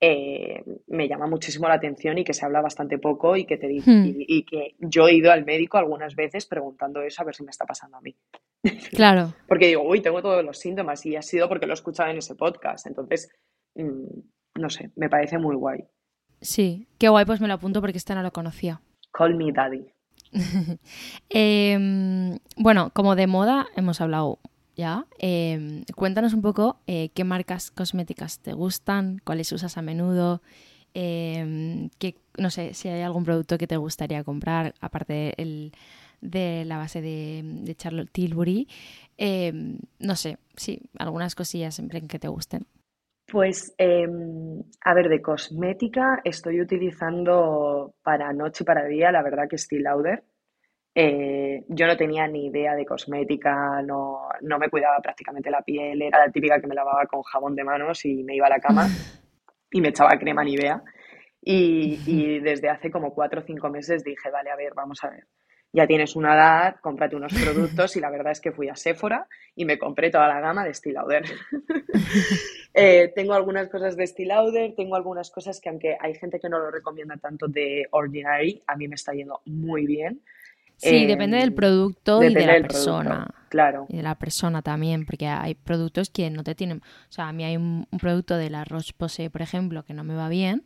eh, 0.00 0.62
me 0.88 1.06
llama 1.08 1.26
muchísimo 1.26 1.68
la 1.68 1.74
atención 1.74 2.18
y 2.18 2.24
que 2.24 2.34
se 2.34 2.44
habla 2.44 2.60
bastante 2.60 2.98
poco 2.98 3.36
y 3.36 3.44
que 3.44 3.56
te 3.56 3.68
di- 3.68 3.80
Hmm. 3.84 4.04
y, 4.06 4.38
y 4.38 4.44
que 4.44 4.74
yo 4.78 5.06
he 5.08 5.14
ido 5.14 5.30
al 5.32 5.44
médico 5.44 5.78
algunas 5.78 6.14
veces 6.16 6.46
preguntando 6.46 7.02
eso 7.02 7.22
a 7.22 7.24
ver 7.26 7.34
si 7.34 7.44
me 7.44 7.50
está 7.50 7.64
pasando 7.66 7.96
a 7.98 8.00
mí. 8.00 8.16
Claro. 8.96 9.34
Porque 9.46 9.66
digo, 9.68 9.82
uy, 9.82 10.00
tengo 10.00 10.22
todos 10.22 10.44
los 10.44 10.58
síntomas 10.58 11.04
y 11.06 11.14
ha 11.16 11.22
sido 11.22 11.48
porque 11.48 11.66
lo 11.66 11.72
he 11.72 11.74
escuchado 11.74 12.10
en 12.10 12.18
ese 12.18 12.34
podcast. 12.36 12.86
Entonces, 12.86 13.30
mm, 13.74 14.60
no 14.60 14.70
sé, 14.70 14.90
me 14.96 15.08
parece 15.08 15.38
muy 15.38 15.56
guay. 15.56 15.80
Sí, 16.42 16.86
qué 16.98 17.08
guay, 17.08 17.24
pues 17.24 17.40
me 17.40 17.48
lo 17.48 17.54
apunto 17.54 17.80
porque 17.80 17.96
este 17.98 18.14
no 18.14 18.22
lo 18.22 18.32
conocía. 18.32 18.80
Call 19.12 19.34
me 19.36 19.50
daddy. 19.52 19.86
Em, 21.30 22.38
bueno, 22.56 22.90
como 22.94 23.16
de 23.16 23.26
moda 23.26 23.66
hemos 23.76 24.00
hablado 24.00 24.38
ya. 24.76 25.06
Em, 25.18 25.84
cuéntanos 25.94 26.32
un 26.34 26.42
poco 26.42 26.80
eh, 26.86 27.10
qué 27.14 27.24
marcas 27.24 27.70
cosméticas 27.70 28.40
te 28.40 28.52
gustan, 28.52 29.20
cuáles 29.24 29.52
usas 29.52 29.76
a 29.78 29.82
menudo, 29.82 30.42
em, 30.94 31.90
qué- 31.98 32.16
no 32.38 32.50
sé 32.50 32.74
si 32.74 32.88
hay 32.88 33.02
algún 33.02 33.24
producto 33.24 33.58
que 33.58 33.66
te 33.66 33.76
gustaría 33.76 34.24
comprar, 34.24 34.74
aparte 34.80 35.40
el- 35.40 35.72
de 36.20 36.64
la 36.66 36.76
base 36.78 37.00
de, 37.00 37.42
de 37.44 37.74
Charlotte 37.74 38.10
Tilbury. 38.12 38.68
No 39.98 40.16
sé, 40.16 40.38
sí, 40.56 40.80
algunas 40.98 41.34
cosillas 41.34 41.74
siempre 41.74 42.00
que 42.02 42.18
te 42.18 42.28
gusten. 42.28 42.66
Pues, 43.32 43.74
em, 43.78 44.62
a 44.84 44.92
ver, 44.92 45.08
de 45.08 45.22
cosmética 45.22 46.20
estoy 46.22 46.60
utilizando 46.60 47.94
para 48.02 48.30
noche 48.34 48.62
y 48.62 48.66
para 48.66 48.84
día, 48.84 49.10
la 49.10 49.22
verdad 49.22 49.48
que 49.48 49.56
Estee 49.56 49.80
Lauder. 49.80 50.22
Eh, 50.94 51.64
yo 51.66 51.86
no 51.86 51.96
tenía 51.96 52.28
ni 52.28 52.48
idea 52.48 52.74
de 52.74 52.84
cosmética, 52.84 53.80
no, 53.80 54.28
no 54.42 54.58
me 54.58 54.68
cuidaba 54.68 54.98
prácticamente 55.00 55.50
la 55.50 55.62
piel, 55.62 56.02
era 56.02 56.26
la 56.26 56.30
típica 56.30 56.60
que 56.60 56.66
me 56.66 56.74
lavaba 56.74 57.06
con 57.06 57.22
jabón 57.22 57.56
de 57.56 57.64
manos 57.64 58.04
y 58.04 58.22
me 58.22 58.36
iba 58.36 58.48
a 58.48 58.50
la 58.50 58.60
cama 58.60 58.86
y 59.70 59.80
me 59.80 59.88
echaba 59.88 60.18
crema 60.18 60.44
Nivea. 60.44 60.82
Y, 61.40 62.00
y 62.06 62.38
desde 62.40 62.68
hace 62.68 62.90
como 62.90 63.14
cuatro 63.14 63.40
o 63.40 63.44
cinco 63.44 63.70
meses 63.70 64.04
dije, 64.04 64.30
vale, 64.30 64.50
a 64.50 64.56
ver, 64.56 64.74
vamos 64.76 65.02
a 65.04 65.08
ver. 65.08 65.24
Ya 65.74 65.86
tienes 65.86 66.16
una 66.16 66.34
edad, 66.34 66.76
cómprate 66.82 67.16
unos 67.16 67.32
productos 67.42 67.96
y 67.96 68.00
la 68.00 68.10
verdad 68.10 68.32
es 68.32 68.40
que 68.40 68.52
fui 68.52 68.68
a 68.68 68.76
Sephora 68.76 69.26
y 69.56 69.64
me 69.64 69.78
compré 69.78 70.10
toda 70.10 70.28
la 70.28 70.40
gama 70.40 70.64
de 70.64 70.70
Estee 70.70 70.92
Lauder. 70.92 71.24
Eh, 72.74 73.12
tengo 73.14 73.34
algunas 73.34 73.68
cosas 73.68 73.96
de 73.98 74.06
Steel 74.06 74.28
Lauder, 74.28 74.74
tengo 74.74 74.96
algunas 74.96 75.30
cosas 75.30 75.60
que 75.60 75.68
aunque 75.68 75.94
hay 76.00 76.14
gente 76.14 76.40
que 76.40 76.48
no 76.48 76.58
lo 76.58 76.70
recomienda 76.70 77.18
tanto 77.18 77.46
de 77.46 77.86
Ordinary, 77.90 78.62
a 78.66 78.76
mí 78.76 78.88
me 78.88 78.94
está 78.94 79.12
yendo 79.12 79.42
muy 79.44 79.84
bien. 79.86 80.22
Sí, 80.78 81.04
depende 81.04 81.36
del 81.36 81.52
producto 81.52 82.22
y 82.22 82.32
de 82.32 82.40
la 82.40 82.46
producto, 82.54 82.68
persona. 82.72 83.28
claro. 83.50 83.84
Y 83.90 83.98
de 83.98 84.02
la 84.02 84.14
persona 84.14 84.62
también, 84.62 85.04
porque 85.04 85.26
hay 85.28 85.54
productos 85.54 86.08
que 86.08 86.30
no 86.30 86.42
te 86.44 86.54
tienen. 86.54 86.78
O 86.78 87.12
sea, 87.12 87.28
a 87.28 87.32
mí 87.34 87.44
hay 87.44 87.58
un, 87.58 87.86
un 87.90 87.98
producto 87.98 88.38
de 88.38 88.48
la 88.48 88.64
Roche-Posay, 88.64 89.28
por 89.28 89.42
ejemplo, 89.42 89.84
que 89.84 89.92
no 89.92 90.02
me 90.02 90.14
va 90.14 90.30
bien 90.30 90.64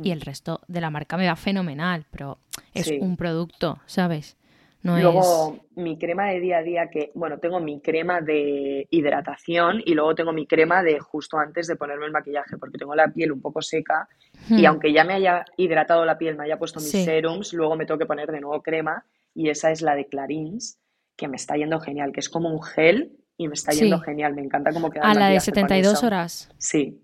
y 0.00 0.12
el 0.12 0.20
resto 0.20 0.60
de 0.68 0.80
la 0.80 0.90
marca 0.90 1.16
me 1.16 1.26
va 1.26 1.34
fenomenal, 1.34 2.06
pero 2.12 2.38
es 2.72 2.86
Sí. 2.86 2.98
un 3.00 3.16
producto, 3.16 3.80
¿sabes? 3.86 4.36
No 4.82 4.96
Luego, 4.96 5.54
es. 5.54 5.76
mi 5.76 5.98
crema 5.98 6.28
de 6.30 6.40
día 6.40 6.58
a 6.58 6.62
día, 6.62 6.88
que, 6.88 7.10
bueno, 7.14 7.38
tengo 7.38 7.58
mi 7.60 7.80
crema 7.80 8.20
de 8.20 8.86
hidratación 8.90 9.82
y 9.84 9.94
luego 9.94 10.14
tengo 10.14 10.32
mi 10.32 10.46
crema 10.46 10.82
de 10.82 11.00
justo 11.00 11.36
antes 11.38 11.66
de 11.66 11.76
ponerme 11.76 12.06
el 12.06 12.12
maquillaje, 12.12 12.56
porque 12.58 12.78
tengo 12.78 12.94
la 12.94 13.08
piel 13.08 13.32
un 13.32 13.40
poco 13.40 13.60
seca 13.60 14.08
y 14.48 14.62
Hmm, 14.62 14.66
aunque 14.66 14.92
ya 14.92 15.04
me 15.04 15.14
haya 15.14 15.44
hidratado 15.56 16.04
la 16.04 16.16
piel, 16.16 16.36
me 16.36 16.44
haya 16.44 16.58
puesto 16.58 16.80
mis 16.80 16.92
Sí. 16.92 17.04
serums, 17.04 17.52
luego 17.52 17.76
me 17.76 17.84
tengo 17.86 17.98
que 17.98 18.06
poner 18.06 18.30
de 18.30 18.40
nuevo 18.40 18.62
crema 18.62 19.04
y 19.34 19.50
esa 19.50 19.70
es 19.72 19.82
la 19.82 19.94
de 19.94 20.06
Clarins, 20.06 20.78
que 21.16 21.28
me 21.28 21.36
está 21.36 21.56
yendo 21.56 21.80
genial, 21.80 22.12
que 22.12 22.20
es 22.20 22.28
como 22.28 22.48
un 22.48 22.62
gel 22.62 23.12
y 23.36 23.48
me 23.48 23.54
está 23.54 23.72
yendo 23.72 23.98
Sí. 23.98 24.04
genial, 24.04 24.34
me 24.34 24.42
encanta 24.42 24.72
cómo 24.72 24.90
queda 24.90 25.02
A 25.06 25.12
el 25.12 25.18
la 25.18 25.26
de 25.28 25.34
maquillaje 25.34 25.50
con 25.50 25.54
72 25.68 25.92
eso. 25.94 26.06
horas. 26.06 26.50
Sí, 26.56 27.02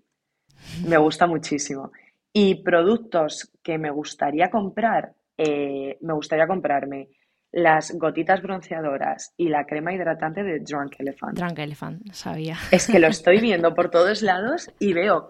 me 0.85 0.97
gusta 0.97 1.27
muchísimo. 1.27 1.91
Y 2.33 2.55
productos 2.63 3.51
que 3.61 3.77
me 3.77 3.91
gustaría 3.91 4.49
comprar, 4.49 5.13
eh, 5.37 5.97
me 6.01 6.13
gustaría 6.13 6.47
comprarme 6.47 7.09
las 7.55 7.93
gotitas 7.97 8.41
bronceadoras 8.41 9.33
y 9.37 9.47
la 9.47 9.65
crema 9.65 9.93
hidratante 9.93 10.43
de 10.43 10.59
Drunk 10.59 10.95
Elephant. 10.99 11.37
Drunk 11.37 11.57
Elephant, 11.57 12.11
sabía. 12.11 12.57
Es 12.69 12.85
que 12.87 12.99
lo 12.99 13.07
estoy 13.07 13.39
viendo 13.41 13.73
por 13.73 13.89
todos 13.89 14.21
lados 14.21 14.69
y 14.77 14.91
veo, 14.91 15.29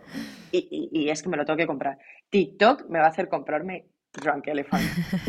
y, 0.52 0.90
y- 0.92 1.04
y 1.04 1.10
es 1.12 1.22
que 1.22 1.30
me 1.30 1.38
lo 1.38 1.46
tengo 1.46 1.58
que 1.58 1.68
comprar. 1.68 2.00
TikTok 2.32 2.90
me 2.90 2.98
va 2.98 3.06
a 3.06 3.10
hacer 3.10 3.30
comprarme 3.30 3.86
Drunk 4.12 4.48
Elephant. 4.48 4.84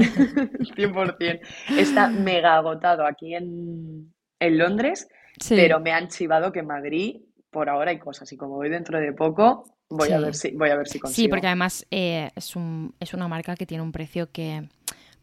100%. 0.77 1.41
Está 1.79 2.09
mega 2.09 2.57
agotado 2.57 3.07
aquí 3.07 3.35
en, 3.35 4.13
en 4.41 4.59
Londres, 4.59 5.09
Sí. 5.39 5.55
pero 5.55 5.81
me 5.81 5.93
han 5.93 6.09
chivado 6.09 6.51
que 6.51 6.61
en 6.61 6.67
Madrid 6.67 7.17
por 7.51 7.69
ahora 7.69 7.91
hay 7.91 7.99
cosas 7.99 8.33
y 8.33 8.37
como 8.39 8.55
voy 8.57 8.71
dentro 8.71 8.99
de 8.99 9.13
poco, 9.13 9.65
voy 9.91 10.11
a 10.13 10.19
Sí. 10.19 10.25
ver 10.25 10.35
si, 10.35 10.51
voy 10.57 10.71
a 10.71 10.77
ver 10.77 10.87
si 10.89 10.95
Sí, 10.95 10.99
consigo. 11.01 11.29
porque 11.31 11.47
además 11.47 11.87
eh, 11.91 12.31
es, 12.35 12.57
un, 12.57 12.95
es 13.01 13.13
una 13.13 13.29
marca 13.29 13.55
que 13.55 13.67
tiene 13.67 13.83
un 13.83 13.93
precio 13.93 14.31
que, 14.33 14.69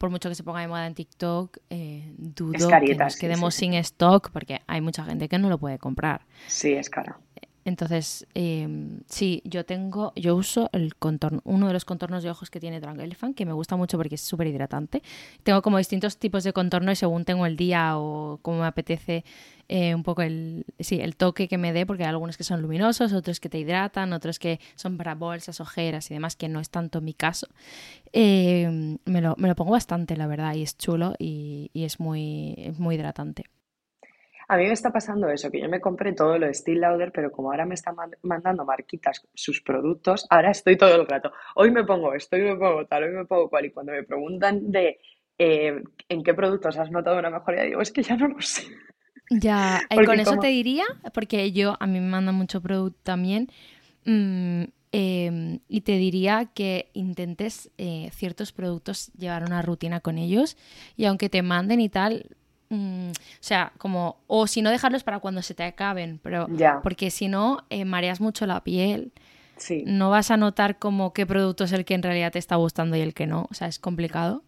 por 0.04 0.10
mucho 0.10 0.28
que 0.28 0.36
se 0.36 0.44
ponga 0.44 0.60
de 0.60 0.68
moda 0.68 0.86
en 0.86 0.96
TikTok, 0.96 1.60
eh, 1.70 2.14
dudo 2.18 2.68
que 2.86 2.94
nos 2.94 3.14
sí, 3.14 3.20
quedemos 3.22 3.56
sí, 3.56 3.60
sin 3.62 3.74
stock 3.76 4.32
porque 4.32 4.60
hay 4.68 4.82
mucha 4.82 5.06
gente 5.06 5.30
que 5.30 5.38
no 5.38 5.48
lo 5.48 5.58
puede 5.58 5.80
comprar. 5.80 6.26
Sí, 6.48 6.74
es 6.74 6.90
cara. 6.90 7.22
Entonces, 7.66 8.28
eh, 8.34 8.68
sí, 9.08 9.42
yo 9.46 9.66
tengo, 9.66 10.12
yo 10.16 10.36
uso 10.36 10.70
el 10.74 10.96
contorno, 10.96 11.42
uno 11.46 11.68
de 11.68 11.74
los 11.74 11.86
contornos 11.86 12.24
de 12.24 12.30
ojos 12.30 12.50
que 12.50 12.60
tiene 12.60 12.82
Drunk 12.82 13.00
Elephant, 13.00 13.36
que 13.36 13.46
me 13.46 13.54
gusta 13.54 13.76
mucho 13.76 13.98
porque 13.98 14.16
es 14.16 14.22
súper 14.22 14.48
hidratante. 14.48 15.02
Tengo 15.44 15.62
como 15.62 15.78
distintos 15.78 16.18
tipos 16.18 16.44
de 16.44 16.52
contorno 16.54 16.92
y 16.92 16.96
según 16.96 17.26
tengo 17.26 17.46
el 17.46 17.56
día 17.56 17.98
o 17.98 18.40
como 18.42 18.60
me 18.60 18.68
apetece 18.68 19.24
eh, 19.70 19.96
un 19.96 20.04
poco 20.04 20.22
el, 20.24 20.66
sí, 20.80 21.00
el 21.00 21.16
toque 21.16 21.48
que 21.48 21.58
me 21.58 21.72
dé, 21.72 21.86
porque 21.86 22.04
hay 22.04 22.10
algunos 22.10 22.38
que 22.38 22.44
son 22.44 22.62
luminosos, 22.62 23.14
otros 23.14 23.40
que 23.40 23.50
te 23.50 23.60
hidratan, 23.60 24.12
otros 24.14 24.40
que 24.40 24.60
son 24.76 24.98
para 24.98 25.16
bolsas, 25.16 25.62
ojeras 25.62 26.12
y 26.12 26.14
demás, 26.16 26.36
que 26.36 26.50
no 26.50 26.60
es 26.60 26.70
tanto 26.70 27.02
mi 27.02 27.14
caso. 27.14 27.48
Eh, 28.12 28.98
me, 29.06 29.22
lo, 29.22 29.36
me 29.38 29.48
lo 29.48 29.56
pongo 29.56 29.72
bastante, 29.72 30.18
la 30.18 30.28
verdad, 30.28 30.54
y 30.56 30.64
es 30.64 30.78
chulo 30.78 31.16
y, 31.18 31.72
y 31.74 31.86
es 31.86 32.00
muy, 32.00 32.74
muy 32.78 32.96
hidratante. 32.96 33.46
A 34.48 34.58
mí 34.58 34.66
me 34.66 34.74
está 34.74 34.92
pasando 34.92 35.30
eso, 35.30 35.50
que 35.52 35.62
yo 35.62 35.70
me 35.70 35.80
compré 35.80 36.14
todo 36.14 36.38
lo 36.38 36.48
de 36.48 36.54
Steel 36.54 36.82
Lauder, 36.82 37.12
pero 37.12 37.32
como 37.32 37.52
ahora 37.52 37.66
me 37.66 37.76
están 37.76 37.96
man- 37.96 38.16
mandando 38.24 38.66
marquitas 38.66 39.26
sus 39.34 39.62
productos, 39.62 40.26
ahora 40.30 40.52
estoy 40.52 40.78
todo 40.78 40.96
el 40.96 41.08
rato. 41.08 41.32
Hoy 41.56 41.72
me 41.72 41.84
pongo 41.84 42.14
esto, 42.14 42.36
hoy 42.36 42.44
me 42.44 42.56
pongo 42.56 42.86
tal, 42.86 43.04
hoy 43.04 43.12
me 43.12 43.26
pongo 43.26 43.50
cual. 43.50 43.66
Y 43.66 43.72
cuando 43.72 43.92
me 43.94 44.04
preguntan 44.04 44.72
de 44.72 45.00
eh, 45.38 45.82
en 46.10 46.24
qué 46.24 46.34
productos 46.34 46.78
has 46.78 46.92
notado 46.92 47.20
una 47.20 47.30
mejoría, 47.30 47.64
digo, 47.64 47.82
es 47.82 47.92
que 47.92 48.04
ya 48.04 48.16
no 48.16 48.28
lo 48.28 48.42
sé. 48.42 48.64
Ya, 49.30 49.82
y 49.90 49.96
Porque 49.96 50.06
con 50.08 50.20
eso 50.20 50.32
como- 50.32 50.42
te 50.42 50.48
diría, 50.48 50.84
porque 51.14 51.52
yo 51.52 51.76
a 51.80 51.88
mí 51.88 52.00
me 52.00 52.08
mandan 52.10 52.36
mucho 52.36 52.62
producto 52.62 53.00
también, 53.04 53.48
mm, 54.06 54.64
em, 54.92 55.60
y 55.68 55.82
te 55.82 55.94
diría 55.98 56.50
que 56.54 56.90
intentes 56.94 57.72
eh, 57.78 58.10
ciertos 58.14 58.52
productos 58.52 59.12
llevar 59.18 59.44
una 59.44 59.62
rutina 59.64 60.02
con 60.02 60.18
ellos 60.20 60.56
y 60.98 61.06
aunque 61.06 61.30
te 61.30 61.42
manden 61.42 61.80
y 61.82 61.90
tal, 61.90 62.28
mm, 62.74 63.12
o 63.12 63.14
sea, 63.40 63.72
como, 63.78 64.18
o 64.28 64.48
si 64.48 64.62
no 64.62 64.70
dejarlos 64.72 65.04
para 65.04 65.20
cuando 65.20 65.42
se 65.42 65.54
te 65.54 65.64
acaben, 65.64 66.20
pero 66.22 66.48
Ya. 66.50 66.82
porque 66.82 67.10
si 67.12 67.28
no, 67.28 67.66
eh, 67.70 67.86
mareas 67.86 68.22
mucho 68.22 68.46
la 68.46 68.64
piel, 68.64 69.12
Sí, 69.56 69.84
no 69.86 70.10
vas 70.10 70.32
a 70.32 70.38
notar 70.38 70.80
como 70.80 71.14
qué 71.14 71.26
producto 71.26 71.64
es 71.64 71.72
el 71.74 71.86
que 71.86 71.94
en 71.94 72.02
realidad 72.04 72.32
te 72.32 72.40
está 72.40 72.56
gustando 72.56 72.98
y 72.98 73.02
el 73.02 73.14
que 73.14 73.28
no, 73.28 73.48
o 73.50 73.54
sea, 73.54 73.68
es 73.68 73.80
complicado. 73.80 74.44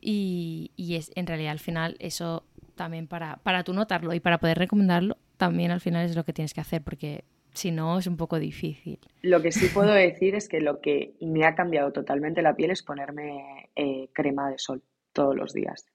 Y, 0.00 0.70
y 0.76 0.94
es 0.96 1.10
en 1.14 1.26
realidad 1.26 1.52
al 1.52 1.58
final 1.58 1.96
eso 1.98 2.44
también 2.74 3.06
para, 3.06 3.36
para 3.42 3.64
tú 3.64 3.74
notarlo 3.74 4.14
y 4.14 4.20
para 4.20 4.38
poder 4.38 4.56
recomendarlo, 4.58 5.18
también 5.36 5.70
al 5.70 5.80
final 5.80 6.06
es 6.06 6.16
lo 6.16 6.24
que 6.24 6.32
tienes 6.32 6.54
que 6.54 6.60
hacer, 6.62 6.80
porque 6.82 7.24
si 7.52 7.70
no 7.72 7.98
es 7.98 8.06
un 8.06 8.16
poco 8.16 8.38
difícil. 8.38 8.98
Lo 9.20 9.42
que 9.42 9.52
sí 9.52 9.66
puedo 9.66 9.92
decir 9.92 10.34
es 10.34 10.48
que 10.48 10.60
lo 10.60 10.80
que 10.80 11.14
me 11.20 11.44
ha 11.44 11.54
cambiado 11.54 11.92
totalmente 11.92 12.40
la 12.40 12.54
piel 12.54 12.70
es 12.70 12.82
ponerme 12.82 13.68
eh, 13.76 14.08
crema 14.14 14.48
de 14.48 14.58
sol 14.58 14.82
todos 15.12 15.36
los 15.36 15.52
días. 15.52 15.86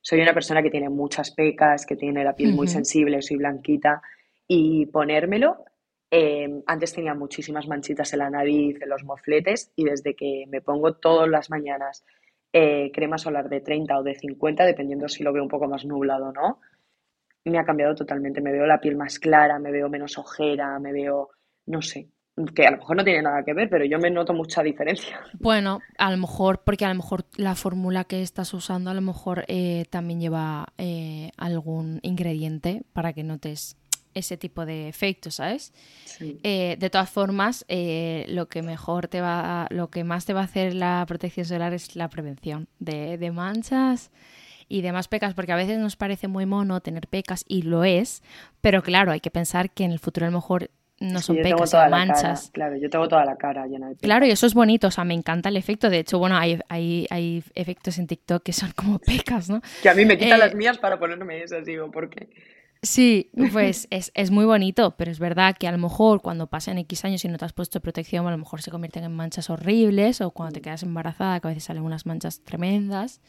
Soy 0.00 0.20
una 0.20 0.34
persona 0.34 0.62
que 0.62 0.70
tiene 0.70 0.88
muchas 0.88 1.30
pecas, 1.30 1.84
que 1.84 1.96
tiene 1.96 2.24
la 2.24 2.34
piel 2.34 2.54
muy 2.54 2.68
sensible, 2.68 3.22
soy 3.22 3.36
blanquita, 3.36 4.02
y 4.46 4.86
ponérmelo, 4.86 5.64
eh, 6.10 6.62
antes 6.66 6.92
tenía 6.92 7.14
muchísimas 7.14 7.68
manchitas 7.68 8.12
en 8.12 8.18
la 8.18 8.30
nariz, 8.30 8.80
en 8.80 8.88
los 8.88 9.04
mofletes, 9.04 9.72
y 9.76 9.84
desde 9.84 10.14
que 10.14 10.44
me 10.48 10.60
pongo 10.60 10.94
todas 10.94 11.28
las 11.28 11.50
mañanas 11.50 12.04
eh, 12.52 12.90
crema 12.92 13.16
solar 13.16 13.48
de 13.48 13.60
30 13.60 13.98
o 13.98 14.02
de 14.02 14.16
50, 14.16 14.64
dependiendo 14.64 15.08
si 15.08 15.22
lo 15.22 15.32
veo 15.32 15.42
un 15.42 15.48
poco 15.48 15.68
más 15.68 15.84
nublado 15.84 16.28
o 16.28 16.32
no, 16.32 16.60
me 17.44 17.58
ha 17.58 17.64
cambiado 17.64 17.94
totalmente. 17.94 18.40
Me 18.40 18.52
veo 18.52 18.66
la 18.66 18.80
piel 18.80 18.96
más 18.96 19.18
clara, 19.18 19.58
me 19.58 19.70
veo 19.70 19.88
menos 19.88 20.18
ojera, 20.18 20.78
me 20.78 20.92
veo, 20.92 21.30
no 21.66 21.80
sé, 21.80 22.08
que 22.46 22.66
a 22.66 22.70
lo 22.70 22.78
mejor 22.78 22.96
no 22.96 23.04
tiene 23.04 23.22
nada 23.22 23.42
que 23.44 23.54
ver, 23.54 23.68
pero 23.68 23.84
yo 23.84 23.98
me 23.98 24.10
noto 24.10 24.32
mucha 24.32 24.62
diferencia. 24.62 25.20
Bueno, 25.38 25.80
a 25.98 26.10
lo 26.10 26.16
mejor, 26.16 26.62
porque 26.64 26.84
a 26.84 26.88
lo 26.88 26.94
mejor 26.94 27.24
la 27.36 27.54
fórmula 27.54 28.04
que 28.04 28.22
estás 28.22 28.52
usando 28.52 28.90
a 28.90 28.94
lo 28.94 29.00
mejor 29.00 29.44
eh, 29.48 29.84
también 29.90 30.20
lleva 30.20 30.66
eh, 30.76 31.30
algún 31.36 31.98
ingrediente 32.02 32.82
para 32.92 33.12
que 33.12 33.24
notes 33.24 33.76
ese 34.12 34.36
tipo 34.36 34.66
de 34.66 34.88
efectos, 34.88 35.36
¿sabes? 35.36 35.72
Sí. 36.04 36.38
Eh, 36.42 36.76
de 36.78 36.90
todas 36.90 37.08
formas, 37.08 37.64
lo 37.68 38.48
que 38.48 38.62
mejor 38.62 39.08
te 39.08 39.20
va, 39.20 39.66
lo 39.70 39.88
que 39.88 40.04
más 40.04 40.26
te 40.26 40.34
va 40.34 40.40
a 40.40 40.44
hacer 40.44 40.74
la 40.74 41.04
protección 41.06 41.46
solar 41.46 41.72
es 41.72 41.96
la 41.96 42.08
prevención 42.08 42.68
de, 42.80 43.18
de 43.18 43.30
manchas 43.30 44.10
y 44.70 44.82
demás 44.82 45.08
pecas, 45.08 45.34
porque 45.34 45.52
a 45.52 45.56
veces 45.56 45.78
nos 45.78 45.96
parece 45.96 46.28
muy 46.28 46.46
mono 46.46 46.80
tener 46.80 47.08
pecas 47.08 47.44
y 47.48 47.62
lo 47.62 47.82
es, 47.84 48.22
pero 48.60 48.82
claro, 48.82 49.10
hay 49.10 49.20
que 49.20 49.30
pensar 49.30 49.70
que 49.70 49.84
en 49.84 49.90
el 49.90 49.98
futuro 49.98 50.26
a 50.26 50.30
lo 50.30 50.38
mejor 50.38 50.70
no 51.00 51.22
son 51.22 51.40
pecas, 51.40 51.70
son 51.70 51.82
cara, 51.82 51.88
manchas. 51.88 52.50
claro, 52.52 52.76
yo 52.76 52.90
tengo 52.90 53.08
toda 53.08 53.24
la 53.24 53.36
cara 53.36 53.66
llena 53.66 53.88
de 53.88 53.96
Claro, 53.96 54.26
y 54.26 54.30
eso 54.30 54.46
es 54.46 54.54
bonito, 54.54 54.88
o 54.88 54.90
sea, 54.90 55.04
me 55.04 55.14
encanta 55.14 55.48
el 55.48 55.56
efecto. 55.56 55.90
De 55.90 55.98
hecho, 55.98 56.18
bueno, 56.18 56.36
hay, 56.36 56.58
hay, 56.68 57.06
hay 57.10 57.44
efectos 57.54 57.98
en 57.98 58.06
TikTok 58.06 58.42
que 58.42 58.52
son 58.52 58.72
como 58.72 58.98
pecas, 59.06 59.48
¿no? 59.50 59.60
Que 59.80 59.88
a 59.90 59.94
mí 59.94 60.04
me 60.06 60.18
quitan 60.18 60.38
Eh, 60.38 60.38
las 60.38 60.54
mías 60.54 60.78
para 60.78 60.98
ponerme 60.98 61.42
esas, 61.42 61.64
digo, 61.64 61.90
¿por 61.90 62.10
qué? 62.10 62.28
Sí, 62.82 63.30
pues 63.52 63.86
es, 63.90 64.10
es 64.14 64.30
muy 64.30 64.46
bonito, 64.46 64.96
pero 64.96 65.10
es 65.10 65.18
verdad 65.18 65.54
que 65.58 65.68
a 65.68 65.72
lo 65.72 65.76
mejor 65.76 66.22
cuando 66.22 66.46
pasen 66.46 66.78
X 66.78 67.04
años 67.04 67.22
y 67.26 67.28
no 67.28 67.36
te 67.36 67.44
has 67.44 67.52
puesto 67.52 67.80
protección, 67.80 68.26
a 68.26 68.30
lo 68.30 68.38
mejor 68.38 68.62
se 68.62 68.70
convierten 68.70 69.04
en 69.04 69.14
manchas 69.14 69.50
horribles 69.50 70.22
o 70.22 70.30
cuando 70.30 70.54
te 70.54 70.62
quedas 70.62 70.82
embarazada, 70.82 71.40
que 71.40 71.48
a 71.48 71.50
veces 71.50 71.64
salen 71.64 71.82
unas 71.82 72.06
manchas 72.06 72.42
tremendas. 72.42 73.20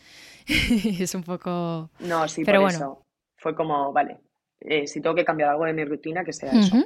es 0.47 1.13
un 1.15 1.23
poco... 1.23 1.91
No, 1.99 2.27
sí, 2.29 2.45
Pero 2.45 2.59
por 2.61 2.71
bueno. 2.71 2.77
eso. 2.77 3.05
Fue 3.35 3.53
como, 3.55 3.91
vale, 3.91 4.19
eh, 4.61 4.87
si 4.87 5.01
tengo 5.01 5.15
que 5.15 5.25
cambiar 5.25 5.49
algo 5.49 5.65
de 5.65 5.73
mi 5.73 5.83
rutina, 5.83 6.23
que 6.23 6.31
sea 6.31 6.55
eso. 6.55 6.77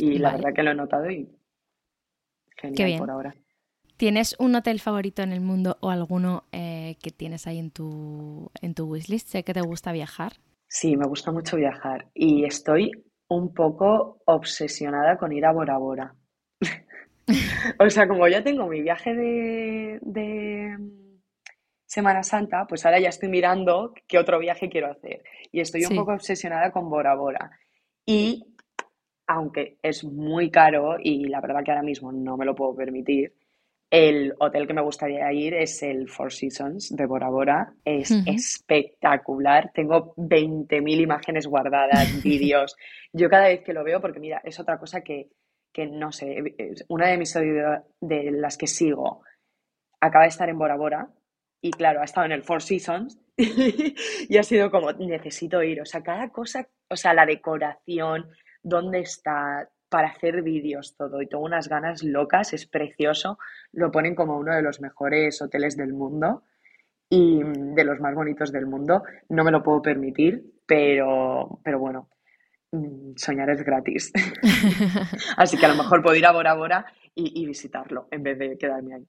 Y 0.00 0.18
la 0.18 0.32
verdad 0.32 0.50
que 0.54 0.62
lo 0.62 0.70
he 0.70 0.74
notado 0.74 1.10
y 1.10 1.28
genial 2.56 2.76
Qué 2.76 2.84
bien. 2.84 2.98
por 2.98 3.10
ahora. 3.10 3.34
¿Tienes 3.96 4.34
un 4.38 4.54
hotel 4.54 4.80
favorito 4.80 5.22
en 5.22 5.32
el 5.32 5.40
mundo 5.42 5.76
o 5.80 5.90
alguno 5.90 6.44
eh, 6.52 6.96
que 7.02 7.10
tienes 7.10 7.46
ahí 7.46 7.58
en 7.58 7.70
tu, 7.70 8.50
en 8.62 8.74
tu 8.74 8.86
wishlist? 8.86 9.28
Sé 9.28 9.42
que 9.44 9.52
te 9.52 9.60
gusta 9.60 9.92
viajar. 9.92 10.32
Sí, 10.66 10.96
me 10.96 11.06
gusta 11.06 11.32
mucho 11.32 11.56
viajar 11.56 12.08
y 12.14 12.44
estoy 12.44 12.92
un 13.28 13.52
poco 13.52 14.22
obsesionada 14.24 15.18
con 15.18 15.32
ir 15.32 15.44
a 15.44 15.52
Bora 15.52 15.78
Bora. 15.78 16.14
O 17.78 17.88
sea, 17.88 18.08
como 18.08 18.26
ya 18.26 18.42
tengo 18.42 18.66
mi 18.66 18.82
viaje 18.82 19.14
de, 19.14 20.00
de 20.02 20.76
Semana 21.86 22.24
Santa, 22.24 22.66
pues 22.68 22.84
ahora 22.84 22.98
ya 22.98 23.08
estoy 23.08 23.28
mirando 23.28 23.94
qué 24.08 24.18
otro 24.18 24.40
viaje 24.40 24.68
quiero 24.68 24.90
hacer. 24.90 25.22
Y 25.52 25.60
estoy 25.60 25.84
un 25.84 25.94
poco 25.94 26.12
obsesionada 26.12 26.72
con 26.72 26.90
Bora 26.90 27.14
Bora. 27.14 27.52
Y 28.04 28.49
aunque 29.32 29.78
es 29.80 30.02
muy 30.02 30.50
caro 30.50 30.96
y 31.00 31.28
la 31.28 31.40
verdad 31.40 31.62
que 31.64 31.70
ahora 31.70 31.84
mismo 31.84 32.10
no 32.10 32.36
me 32.36 32.44
lo 32.44 32.56
puedo 32.56 32.74
permitir, 32.74 33.32
el 33.88 34.34
hotel 34.40 34.66
que 34.66 34.74
me 34.74 34.82
gustaría 34.82 35.32
ir 35.32 35.54
es 35.54 35.84
el 35.84 36.08
Four 36.08 36.32
Seasons 36.32 36.96
de 36.96 37.06
Bora 37.06 37.28
Bora. 37.28 37.72
Es 37.84 38.10
espectacular. 38.26 39.70
Tengo 39.72 40.14
20.000 40.16 41.00
imágenes 41.00 41.46
guardadas, 41.46 42.22
vídeos. 42.24 42.76
Yo 43.12 43.28
cada 43.28 43.46
vez 43.46 43.62
que 43.62 43.72
lo 43.72 43.84
veo, 43.84 44.00
porque 44.00 44.18
mira, 44.18 44.40
es 44.42 44.58
otra 44.58 44.78
cosa 44.78 45.00
que, 45.00 45.28
que 45.72 45.86
no 45.86 46.10
sé, 46.10 46.56
una 46.88 47.08
de 47.08 47.18
mis 47.18 47.32
de 47.34 48.30
las 48.32 48.56
que 48.56 48.66
sigo 48.66 49.22
acaba 50.00 50.24
de 50.24 50.30
estar 50.30 50.48
en 50.48 50.58
Bora 50.58 50.76
Bora 50.76 51.08
y 51.60 51.70
claro, 51.70 52.00
ha 52.00 52.04
estado 52.04 52.26
en 52.26 52.32
el 52.32 52.42
Four 52.42 52.62
Seasons 52.62 53.20
y 53.36 54.36
ha 54.36 54.42
sido 54.42 54.70
como, 54.72 54.92
necesito 54.92 55.62
ir, 55.62 55.80
o 55.80 55.84
sea, 55.84 56.02
cada 56.02 56.30
cosa, 56.30 56.66
o 56.88 56.96
sea, 56.96 57.14
la 57.14 57.26
decoración, 57.26 58.28
dónde 58.62 59.00
está, 59.00 59.68
para 59.88 60.08
hacer 60.08 60.42
vídeos, 60.42 60.96
todo, 60.96 61.20
y 61.20 61.26
tengo 61.26 61.44
unas 61.44 61.68
ganas 61.68 62.02
locas, 62.02 62.52
es 62.52 62.66
precioso, 62.66 63.38
lo 63.72 63.90
ponen 63.90 64.14
como 64.14 64.38
uno 64.38 64.54
de 64.54 64.62
los 64.62 64.80
mejores 64.80 65.42
hoteles 65.42 65.76
del 65.76 65.92
mundo 65.92 66.44
y 67.08 67.42
de 67.42 67.84
los 67.84 67.98
más 68.00 68.14
bonitos 68.14 68.52
del 68.52 68.66
mundo, 68.66 69.02
no 69.28 69.42
me 69.42 69.50
lo 69.50 69.62
puedo 69.62 69.82
permitir, 69.82 70.44
pero, 70.64 71.60
pero 71.64 71.80
bueno, 71.80 72.08
mm, 72.70 73.16
soñar 73.16 73.50
es 73.50 73.64
gratis. 73.64 74.12
Así 75.36 75.58
que 75.58 75.66
a 75.66 75.70
lo 75.70 75.82
mejor 75.82 76.02
puedo 76.02 76.14
ir 76.14 76.26
a 76.26 76.32
Bora 76.32 76.54
Bora 76.54 76.86
y, 77.14 77.42
y 77.42 77.46
visitarlo 77.46 78.06
en 78.12 78.22
vez 78.22 78.38
de 78.38 78.56
quedarme 78.56 78.94
ahí. 78.94 79.08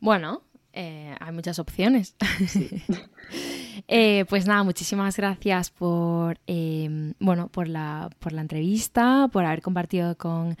Bueno, 0.00 0.44
eh, 0.72 1.14
hay 1.18 1.32
muchas 1.32 1.58
opciones. 1.58 2.16
Eh, 3.86 4.24
pues 4.28 4.46
nada, 4.46 4.62
muchísimas 4.62 5.16
gracias 5.16 5.70
por 5.70 6.38
em, 6.46 7.14
bueno, 7.20 7.48
por 7.48 7.68
la, 7.68 8.10
por 8.18 8.32
la 8.32 8.40
entrevista, 8.40 9.28
por 9.32 9.44
haber 9.44 9.62
compartido 9.62 10.16
con, 10.16 10.56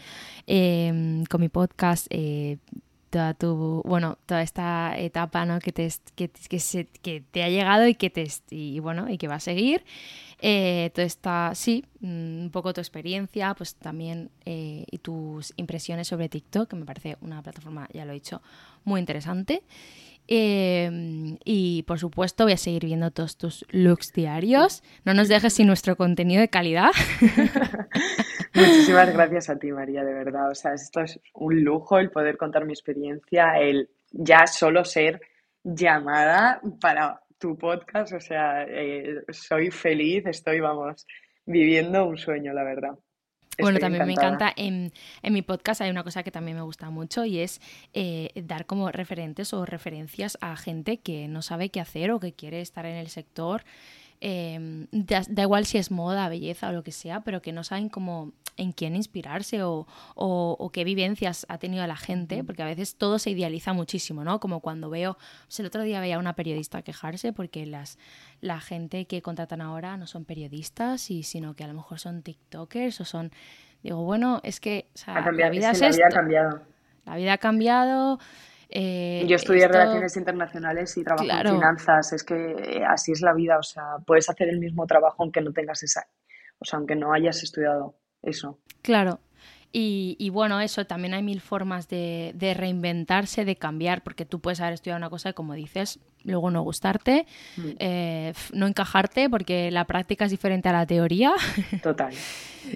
em, 0.46 1.24
con 1.24 1.40
mi 1.40 1.48
podcast 1.48 2.06
eh, 2.10 2.58
toda 3.10 3.34
tu, 3.34 3.82
bueno, 3.84 4.18
toda 4.26 4.42
esta 4.42 4.96
etapa 4.98 5.46
¿no? 5.46 5.58
que, 5.60 5.72
te, 5.72 5.88
que, 6.14 6.28
que, 6.28 7.20
te 7.30 7.42
ha 7.42 7.48
llegado 7.48 7.86
y 7.88 7.94
que 7.94 8.10
te 8.10 8.26
y 8.50 8.80
bueno, 8.80 9.08
y 9.10 9.18
que 9.18 9.28
va 9.28 9.36
a 9.36 9.40
seguir. 9.40 9.84
Eh, 10.40 10.90
toda 10.94 11.06
esta, 11.06 11.54
sí, 11.54 11.84
mm, 12.00 12.42
un 12.44 12.50
poco 12.52 12.72
tu 12.72 12.80
experiencia, 12.80 13.54
pues 13.54 13.74
también 13.74 14.30
y 14.44 14.98
tus 14.98 15.52
impresiones 15.56 16.08
sobre 16.08 16.28
TikTok, 16.28 16.70
que 16.70 16.76
me 16.76 16.84
parece 16.84 17.16
una 17.20 17.42
plataforma, 17.42 17.88
ya 17.92 18.04
lo 18.04 18.12
he 18.12 18.14
dicho, 18.14 18.40
muy 18.84 19.00
interesante. 19.00 19.62
Em, 20.30 21.38
y 21.42 21.84
por 21.84 21.98
supuesto 21.98 22.44
voy 22.44 22.52
a 22.52 22.58
seguir 22.58 22.84
viendo 22.84 23.10
todos 23.10 23.38
tus 23.38 23.64
looks 23.70 24.12
diarios. 24.12 24.82
No 25.04 25.14
nos 25.14 25.28
dejes 25.28 25.54
sin 25.54 25.66
nuestro 25.66 25.96
contenido 25.96 26.42
de 26.42 26.48
calidad. 26.48 26.90
Muchísimas 28.54 29.12
gracias 29.14 29.48
a 29.48 29.58
ti, 29.58 29.72
María, 29.72 30.04
de 30.04 30.12
verdad. 30.12 30.50
O 30.50 30.54
sea, 30.54 30.74
esto 30.74 31.00
es 31.00 31.18
un 31.32 31.64
lujo 31.64 31.98
el 31.98 32.10
poder 32.10 32.36
contar 32.36 32.66
mi 32.66 32.74
experiencia, 32.74 33.58
el 33.58 33.88
ya 34.10 34.46
solo 34.46 34.84
ser 34.84 35.20
llamada 35.64 36.60
para 36.78 37.22
tu 37.38 37.56
podcast. 37.56 38.12
O 38.12 38.20
sea, 38.20 38.64
eh, 38.68 39.22
soy 39.30 39.70
feliz, 39.70 40.26
estoy, 40.26 40.60
vamos, 40.60 41.06
viviendo 41.46 42.06
un 42.06 42.18
sueño, 42.18 42.52
la 42.52 42.64
verdad 42.64 42.98
bueno, 43.58 43.78
también 43.78 44.06
me 44.06 44.12
encanta, 44.12 44.52
en, 44.56 44.92
en, 45.22 45.32
mi 45.32 45.42
podcast 45.42 45.80
hay 45.80 45.90
una 45.90 46.04
cosa 46.04 46.22
que 46.22 46.30
también 46.30 46.56
me 46.56 46.62
gusta 46.62 46.90
mucho 46.90 47.24
y 47.24 47.38
es 47.38 47.60
eh, 47.92 48.30
dar 48.34 48.66
como 48.66 48.90
referentes 48.90 49.52
o 49.52 49.64
referencias 49.66 50.38
a 50.40 50.56
gente 50.56 50.98
que 50.98 51.28
no 51.28 51.42
sabe 51.42 51.70
qué 51.70 51.80
hacer 51.80 52.10
o 52.10 52.20
que 52.20 52.32
quiere 52.32 52.60
estar 52.60 52.86
en 52.86 52.96
el 52.96 53.08
sector. 53.08 53.64
Em, 54.20 54.88
da, 54.90 55.22
igual 55.42 55.64
si 55.64 55.78
es 55.78 55.92
moda, 55.92 56.28
belleza 56.28 56.68
o 56.68 56.72
lo 56.72 56.82
que 56.82 56.90
sea, 56.90 57.20
pero 57.20 57.40
que 57.40 57.52
no 57.52 57.62
saben 57.62 57.88
cómo 57.88 58.32
en 58.56 58.72
quién 58.72 58.96
inspirarse 58.96 59.62
o, 59.62 59.86
o, 60.16 60.70
qué 60.72 60.82
vivencias 60.82 61.46
ha 61.48 61.58
tenido 61.58 61.86
la 61.86 61.96
gente, 61.96 62.42
porque 62.42 62.62
a 62.62 62.66
veces 62.66 62.96
todo 62.96 63.20
se 63.20 63.30
idealiza 63.30 63.72
muchísimo, 63.72 64.24
¿no? 64.24 64.40
Como 64.40 64.58
cuando 64.60 64.90
veo, 64.90 65.16
el 65.56 65.66
otro 65.66 65.82
día 65.82 66.00
veía 66.00 66.16
a 66.16 66.18
una 66.18 66.34
periodista 66.34 66.82
quejarse 66.82 67.32
porque 67.32 67.66
las, 67.66 67.98
la 68.40 68.60
gente 68.60 69.06
que 69.06 69.22
contratan 69.22 69.60
ahora 69.60 69.96
no 69.96 70.08
son 70.08 70.24
periodistas, 70.24 71.12
y, 71.12 71.22
sino 71.22 71.54
que 71.54 71.62
a 71.62 71.68
lo 71.68 71.74
mejor 71.74 72.00
son 72.00 72.22
TikTokers 72.22 73.00
o 73.00 73.04
son... 73.04 73.30
Digo, 73.84 74.02
bueno, 74.02 74.40
es 74.42 74.58
que 74.58 74.88
la 75.06 75.50
vida 75.50 75.70
es, 75.70 75.80
la 75.80 75.90
vida 75.90 76.06
ha 76.08 76.12
cambiado. 76.12 76.62
La 77.06 77.16
vida 77.16 77.32
ha 77.34 77.38
cambiado. 77.38 78.18
Eh, 78.68 79.24
Yo 79.26 79.36
estudié 79.36 79.66
Relaciones 79.66 80.16
Internacionales 80.16 80.96
y 80.96 81.04
trabajo 81.04 81.24
en 81.24 81.54
finanzas. 81.54 82.12
Es 82.12 82.22
que 82.22 82.82
así 82.88 83.12
es 83.12 83.22
la 83.22 83.32
vida. 83.32 83.58
O 83.58 83.62
sea, 83.62 83.96
puedes 84.06 84.28
hacer 84.28 84.48
el 84.48 84.58
mismo 84.58 84.86
trabajo 84.86 85.22
aunque 85.22 85.40
no 85.40 85.52
tengas 85.52 85.82
esa. 85.82 86.06
O 86.58 86.64
sea, 86.64 86.78
aunque 86.78 86.96
no 86.96 87.12
hayas 87.12 87.42
estudiado 87.42 87.94
eso. 88.22 88.58
Claro. 88.82 89.20
Y, 89.70 90.30
bueno, 90.30 90.60
eso 90.60 90.86
también 90.86 91.12
hay 91.12 91.22
mil 91.22 91.40
formas 91.40 91.88
de, 91.88 92.54
reinventarse, 92.56 93.44
de 93.44 93.56
cambiar, 93.56 94.02
porque 94.02 94.24
tú 94.24 94.40
puedes 94.40 94.60
haber 94.60 94.74
estudiado 94.74 94.96
una 94.96 95.10
cosa 95.10 95.30
y 95.30 95.32
como 95.34 95.52
dices, 95.52 96.00
luego 96.24 96.50
no 96.50 96.62
gustarte, 96.62 97.26
mm. 97.56 97.68
eh, 97.78 98.32
no 98.54 98.66
encajarte, 98.66 99.28
porque 99.28 99.70
la 99.70 99.84
práctica 99.84 100.24
es 100.24 100.30
diferente 100.30 100.70
a 100.70 100.72
la 100.72 100.86
teoría. 100.86 101.32
Total. 101.82 102.14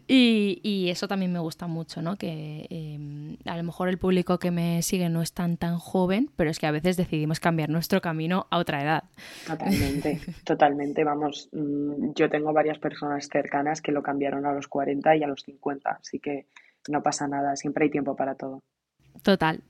y, 0.07 0.89
eso 0.91 1.09
también 1.09 1.33
me 1.33 1.39
gusta 1.39 1.67
mucho, 1.67 2.03
¿no? 2.03 2.17
Que 2.17 2.67
em, 2.69 3.37
a 3.47 3.57
lo 3.57 3.63
mejor 3.63 3.89
el 3.89 3.97
público 3.97 4.39
que 4.39 4.51
me 4.51 4.83
sigue 4.83 5.09
no 5.09 5.23
es 5.23 5.33
tan 5.33 5.57
tan 5.57 5.79
joven, 5.79 6.31
pero 6.37 6.51
es 6.51 6.59
que 6.59 6.67
a 6.67 6.71
veces 6.71 6.99
decidimos 6.99 7.41
cambiar 7.41 7.71
nuestro 7.71 8.03
camino 8.03 8.47
a 8.51 8.59
otra 8.59 8.83
edad. 8.83 9.05
Totalmente, 9.47 10.21
totalmente. 10.45 11.05
Vamos, 11.05 11.49
mm, 11.53 12.13
yo 12.15 12.29
tengo 12.29 12.53
varias 12.53 12.79
personas 12.79 13.29
cercanas 13.29 13.81
que 13.81 13.93
lo 13.93 14.03
cambiaron 14.03 14.45
a 14.45 14.53
los 14.53 14.69
40 14.69 15.17
y 15.17 15.23
a 15.23 15.27
los 15.27 15.43
50, 15.43 15.91
así 15.91 16.19
que 16.19 16.47
no 16.89 17.03
pasa 17.03 17.29
nada, 17.29 17.57
siempre 17.57 17.85
hay 17.85 17.91
tiempo 17.91 18.17
para 18.17 18.35
todo. 18.35 18.61
Total. 19.23 19.61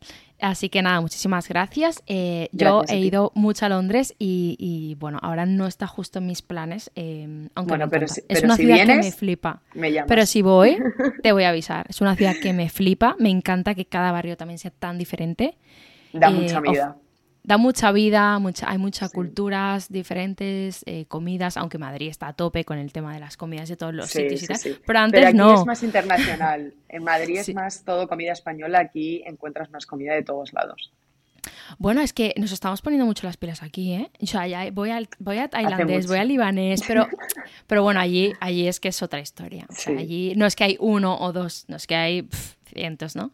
Así 0.40 0.68
que 0.68 0.82
nada, 0.82 1.00
muchísimas 1.00 1.48
gracias. 1.48 2.02
Eh, 2.06 2.48
yo 2.52 2.82
he 2.88 2.98
ido 2.98 3.32
mucho 3.34 3.66
a 3.66 3.68
Londres 3.68 4.14
y, 4.18 4.96
bueno, 4.98 5.18
ahora 5.22 5.46
no 5.46 5.66
está 5.66 5.86
justo 5.86 6.18
en 6.18 6.26
mis 6.26 6.42
planes, 6.42 6.90
eh, 6.94 7.48
aunque 7.54 7.86
pero 7.88 8.06
es 8.06 8.42
una 8.42 8.56
ciudad 8.56 8.86
que 8.86 8.96
me 8.96 9.12
flipa. 9.12 9.62
pero 10.08 10.26
si 10.26 10.42
voy, 10.42 10.78
te 11.22 11.32
voy 11.32 11.44
a 11.44 11.50
avisar. 11.50 11.86
Es 11.88 12.00
una 12.00 12.16
ciudad 12.16 12.34
que 12.40 12.52
me 12.52 12.68
flipa, 12.70 13.14
me 13.18 13.30
encanta 13.30 13.74
que 13.74 13.84
cada 13.84 14.10
barrio 14.10 14.36
también 14.36 14.58
sea 14.58 14.70
tan 14.70 14.98
diferente. 14.98 15.56
Da 16.12 16.30
mucha 16.30 16.58
eh, 16.58 16.62
vida 16.62 16.96
da 17.44 17.56
mucha 17.56 17.90
vida, 17.92 18.38
mucha, 18.38 18.70
hay 18.70 18.78
muchas 18.78 19.12
culturas 19.12 19.90
diferentes, 19.90 20.82
eh, 20.86 21.06
comidas, 21.06 21.56
aunque 21.56 21.78
Madrid 21.78 22.08
está 22.08 22.28
a 22.28 22.32
tope 22.32 22.64
con 22.64 22.78
el 22.78 22.92
tema 22.92 23.12
de 23.14 23.20
las 23.20 23.36
comidas 23.36 23.68
de 23.68 23.76
todos 23.76 23.94
los 23.94 24.10
sitios 24.10 24.42
y 24.42 24.46
tal. 24.46 24.58
Pero 24.86 24.98
antes 24.98 25.26
aquí 25.26 25.36
no. 25.36 25.54
es 25.54 25.66
más 25.66 25.82
internacional. 25.82 26.74
En 26.88 27.04
Madrid 27.04 27.38
es 27.38 27.54
más 27.54 27.84
todo 27.84 28.08
comida 28.08 28.32
española, 28.32 28.80
aquí 28.80 29.22
encuentras 29.26 29.70
más 29.70 29.86
comida 29.86 30.14
de 30.14 30.22
todos 30.22 30.52
lados. 30.52 30.92
Bueno, 31.78 32.00
es 32.00 32.12
que 32.12 32.34
nos 32.36 32.52
estamos 32.52 32.82
poniendo 32.82 33.06
mucho 33.06 33.26
las 33.26 33.36
pilas 33.36 33.62
aquí, 33.62 33.94
¿eh? 33.94 34.10
O 34.20 34.26
sea, 34.26 34.46
ya 34.46 34.70
voy 34.70 34.90
al, 34.90 35.08
voy 35.18 35.38
a 35.38 35.48
tailandés, 35.48 36.06
voy 36.06 36.18
al 36.18 36.28
libanés, 36.28 36.82
pero, 36.86 37.08
pero 37.66 37.82
bueno, 37.82 37.98
allí, 37.98 38.32
allí 38.40 38.68
es 38.68 38.78
que 38.78 38.88
es 38.88 39.02
otra 39.02 39.20
historia. 39.20 39.66
O 39.68 39.74
sea, 39.74 39.98
allí 39.98 40.34
no 40.36 40.46
es 40.46 40.54
que 40.54 40.64
hay 40.64 40.76
uno 40.78 41.18
o 41.18 41.32
dos, 41.32 41.64
no 41.68 41.76
es 41.76 41.86
que 41.86 41.96
hay 41.96 42.28
cientos, 42.72 43.16
¿no? 43.16 43.32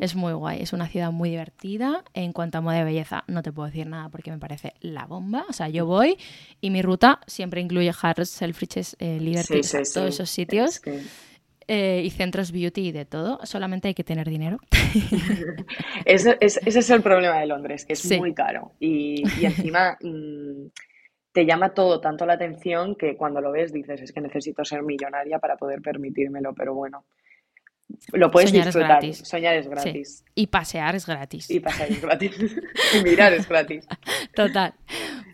Es 0.00 0.14
muy 0.14 0.32
guay, 0.32 0.60
es 0.62 0.72
una 0.72 0.88
ciudad 0.88 1.12
muy 1.12 1.30
divertida. 1.30 2.04
En 2.14 2.32
cuanto 2.32 2.58
a 2.58 2.60
moda 2.60 2.78
de 2.78 2.84
belleza, 2.84 3.24
no 3.26 3.42
te 3.42 3.52
puedo 3.52 3.66
decir 3.66 3.86
nada 3.86 4.08
porque 4.08 4.30
me 4.30 4.38
parece 4.38 4.74
la 4.80 5.06
bomba. 5.06 5.44
O 5.48 5.52
sea, 5.52 5.68
yo 5.68 5.86
voy 5.86 6.18
y 6.60 6.70
mi 6.70 6.82
ruta 6.82 7.20
siempre 7.26 7.60
incluye 7.60 7.92
Harrods, 8.02 8.30
Selfridges, 8.30 8.96
eh, 8.98 9.18
Liberty, 9.20 9.60
todos 9.60 10.14
esos 10.14 10.30
sitios. 10.30 10.80
Eh, 11.72 12.02
y 12.04 12.10
centros 12.10 12.50
beauty 12.50 12.88
y 12.88 12.90
de 12.90 13.04
todo, 13.04 13.38
solamente 13.44 13.86
hay 13.86 13.94
que 13.94 14.02
tener 14.02 14.28
dinero. 14.28 14.58
ese 16.04 16.36
es 16.40 16.90
el 16.90 17.00
problema 17.00 17.38
de 17.38 17.46
Londres, 17.46 17.86
que 17.86 17.92
es 17.92 18.18
muy 18.18 18.34
caro. 18.34 18.72
Y, 18.80 19.22
encima 19.40 19.96
mm, 20.02 20.66
te 21.32 21.46
llama 21.46 21.72
todo 21.72 22.00
tanto 22.00 22.26
la 22.26 22.32
atención 22.32 22.96
que 22.96 23.16
cuando 23.16 23.40
lo 23.40 23.52
ves 23.52 23.72
dices, 23.72 24.02
es 24.02 24.12
que 24.12 24.20
necesito 24.20 24.64
ser 24.64 24.82
millonaria 24.82 25.38
para 25.38 25.56
poder 25.56 25.80
permitírmelo, 25.80 26.54
pero 26.54 26.74
bueno, 26.74 27.04
lo 28.12 28.30
puedes 28.30 28.50
Soñar 28.50 28.66
disfrutar. 28.66 28.90
Es 28.90 29.18
gratis. 29.18 29.28
Soñar 29.28 29.54
es 29.56 29.68
gratis. 29.68 30.24
Y 30.34 30.46
pasear 30.48 30.96
es 30.96 31.06
gratis. 31.06 31.50
Y 31.50 31.60
pasear 31.60 31.90
es 31.90 32.00
gratis. 32.00 32.32
y 32.98 33.02
mirar 33.02 33.32
es 33.32 33.48
gratis. 33.48 33.86
Total. 34.34 34.74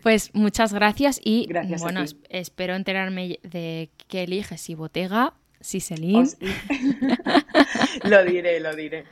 Pues 0.03 0.33
muchas 0.33 0.73
gracias 0.73 1.19
y 1.23 1.49
bueno, 1.79 2.03
espero 2.29 2.75
enterarme 2.75 3.39
de 3.43 3.89
qué 4.07 4.23
eliges, 4.23 4.61
si 4.61 4.75
Botega, 4.75 5.33
si 5.59 5.79
Celine. 5.79 6.29
Oh, 6.29 8.07
lo 8.07 8.23
diré, 8.23 8.59
lo 8.59 8.75
diré. 8.75 9.05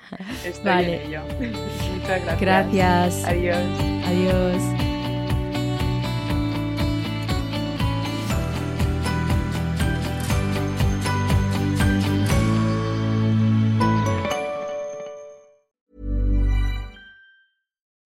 Estoy 0.46 0.64
vale. 0.64 1.04
en 1.04 1.08
ello. 1.08 1.22
Muchas 1.96 2.24
gracias. 2.24 2.40
Gracias. 2.40 3.26
Adiós. 3.26 3.58
Adiós. 4.06 4.85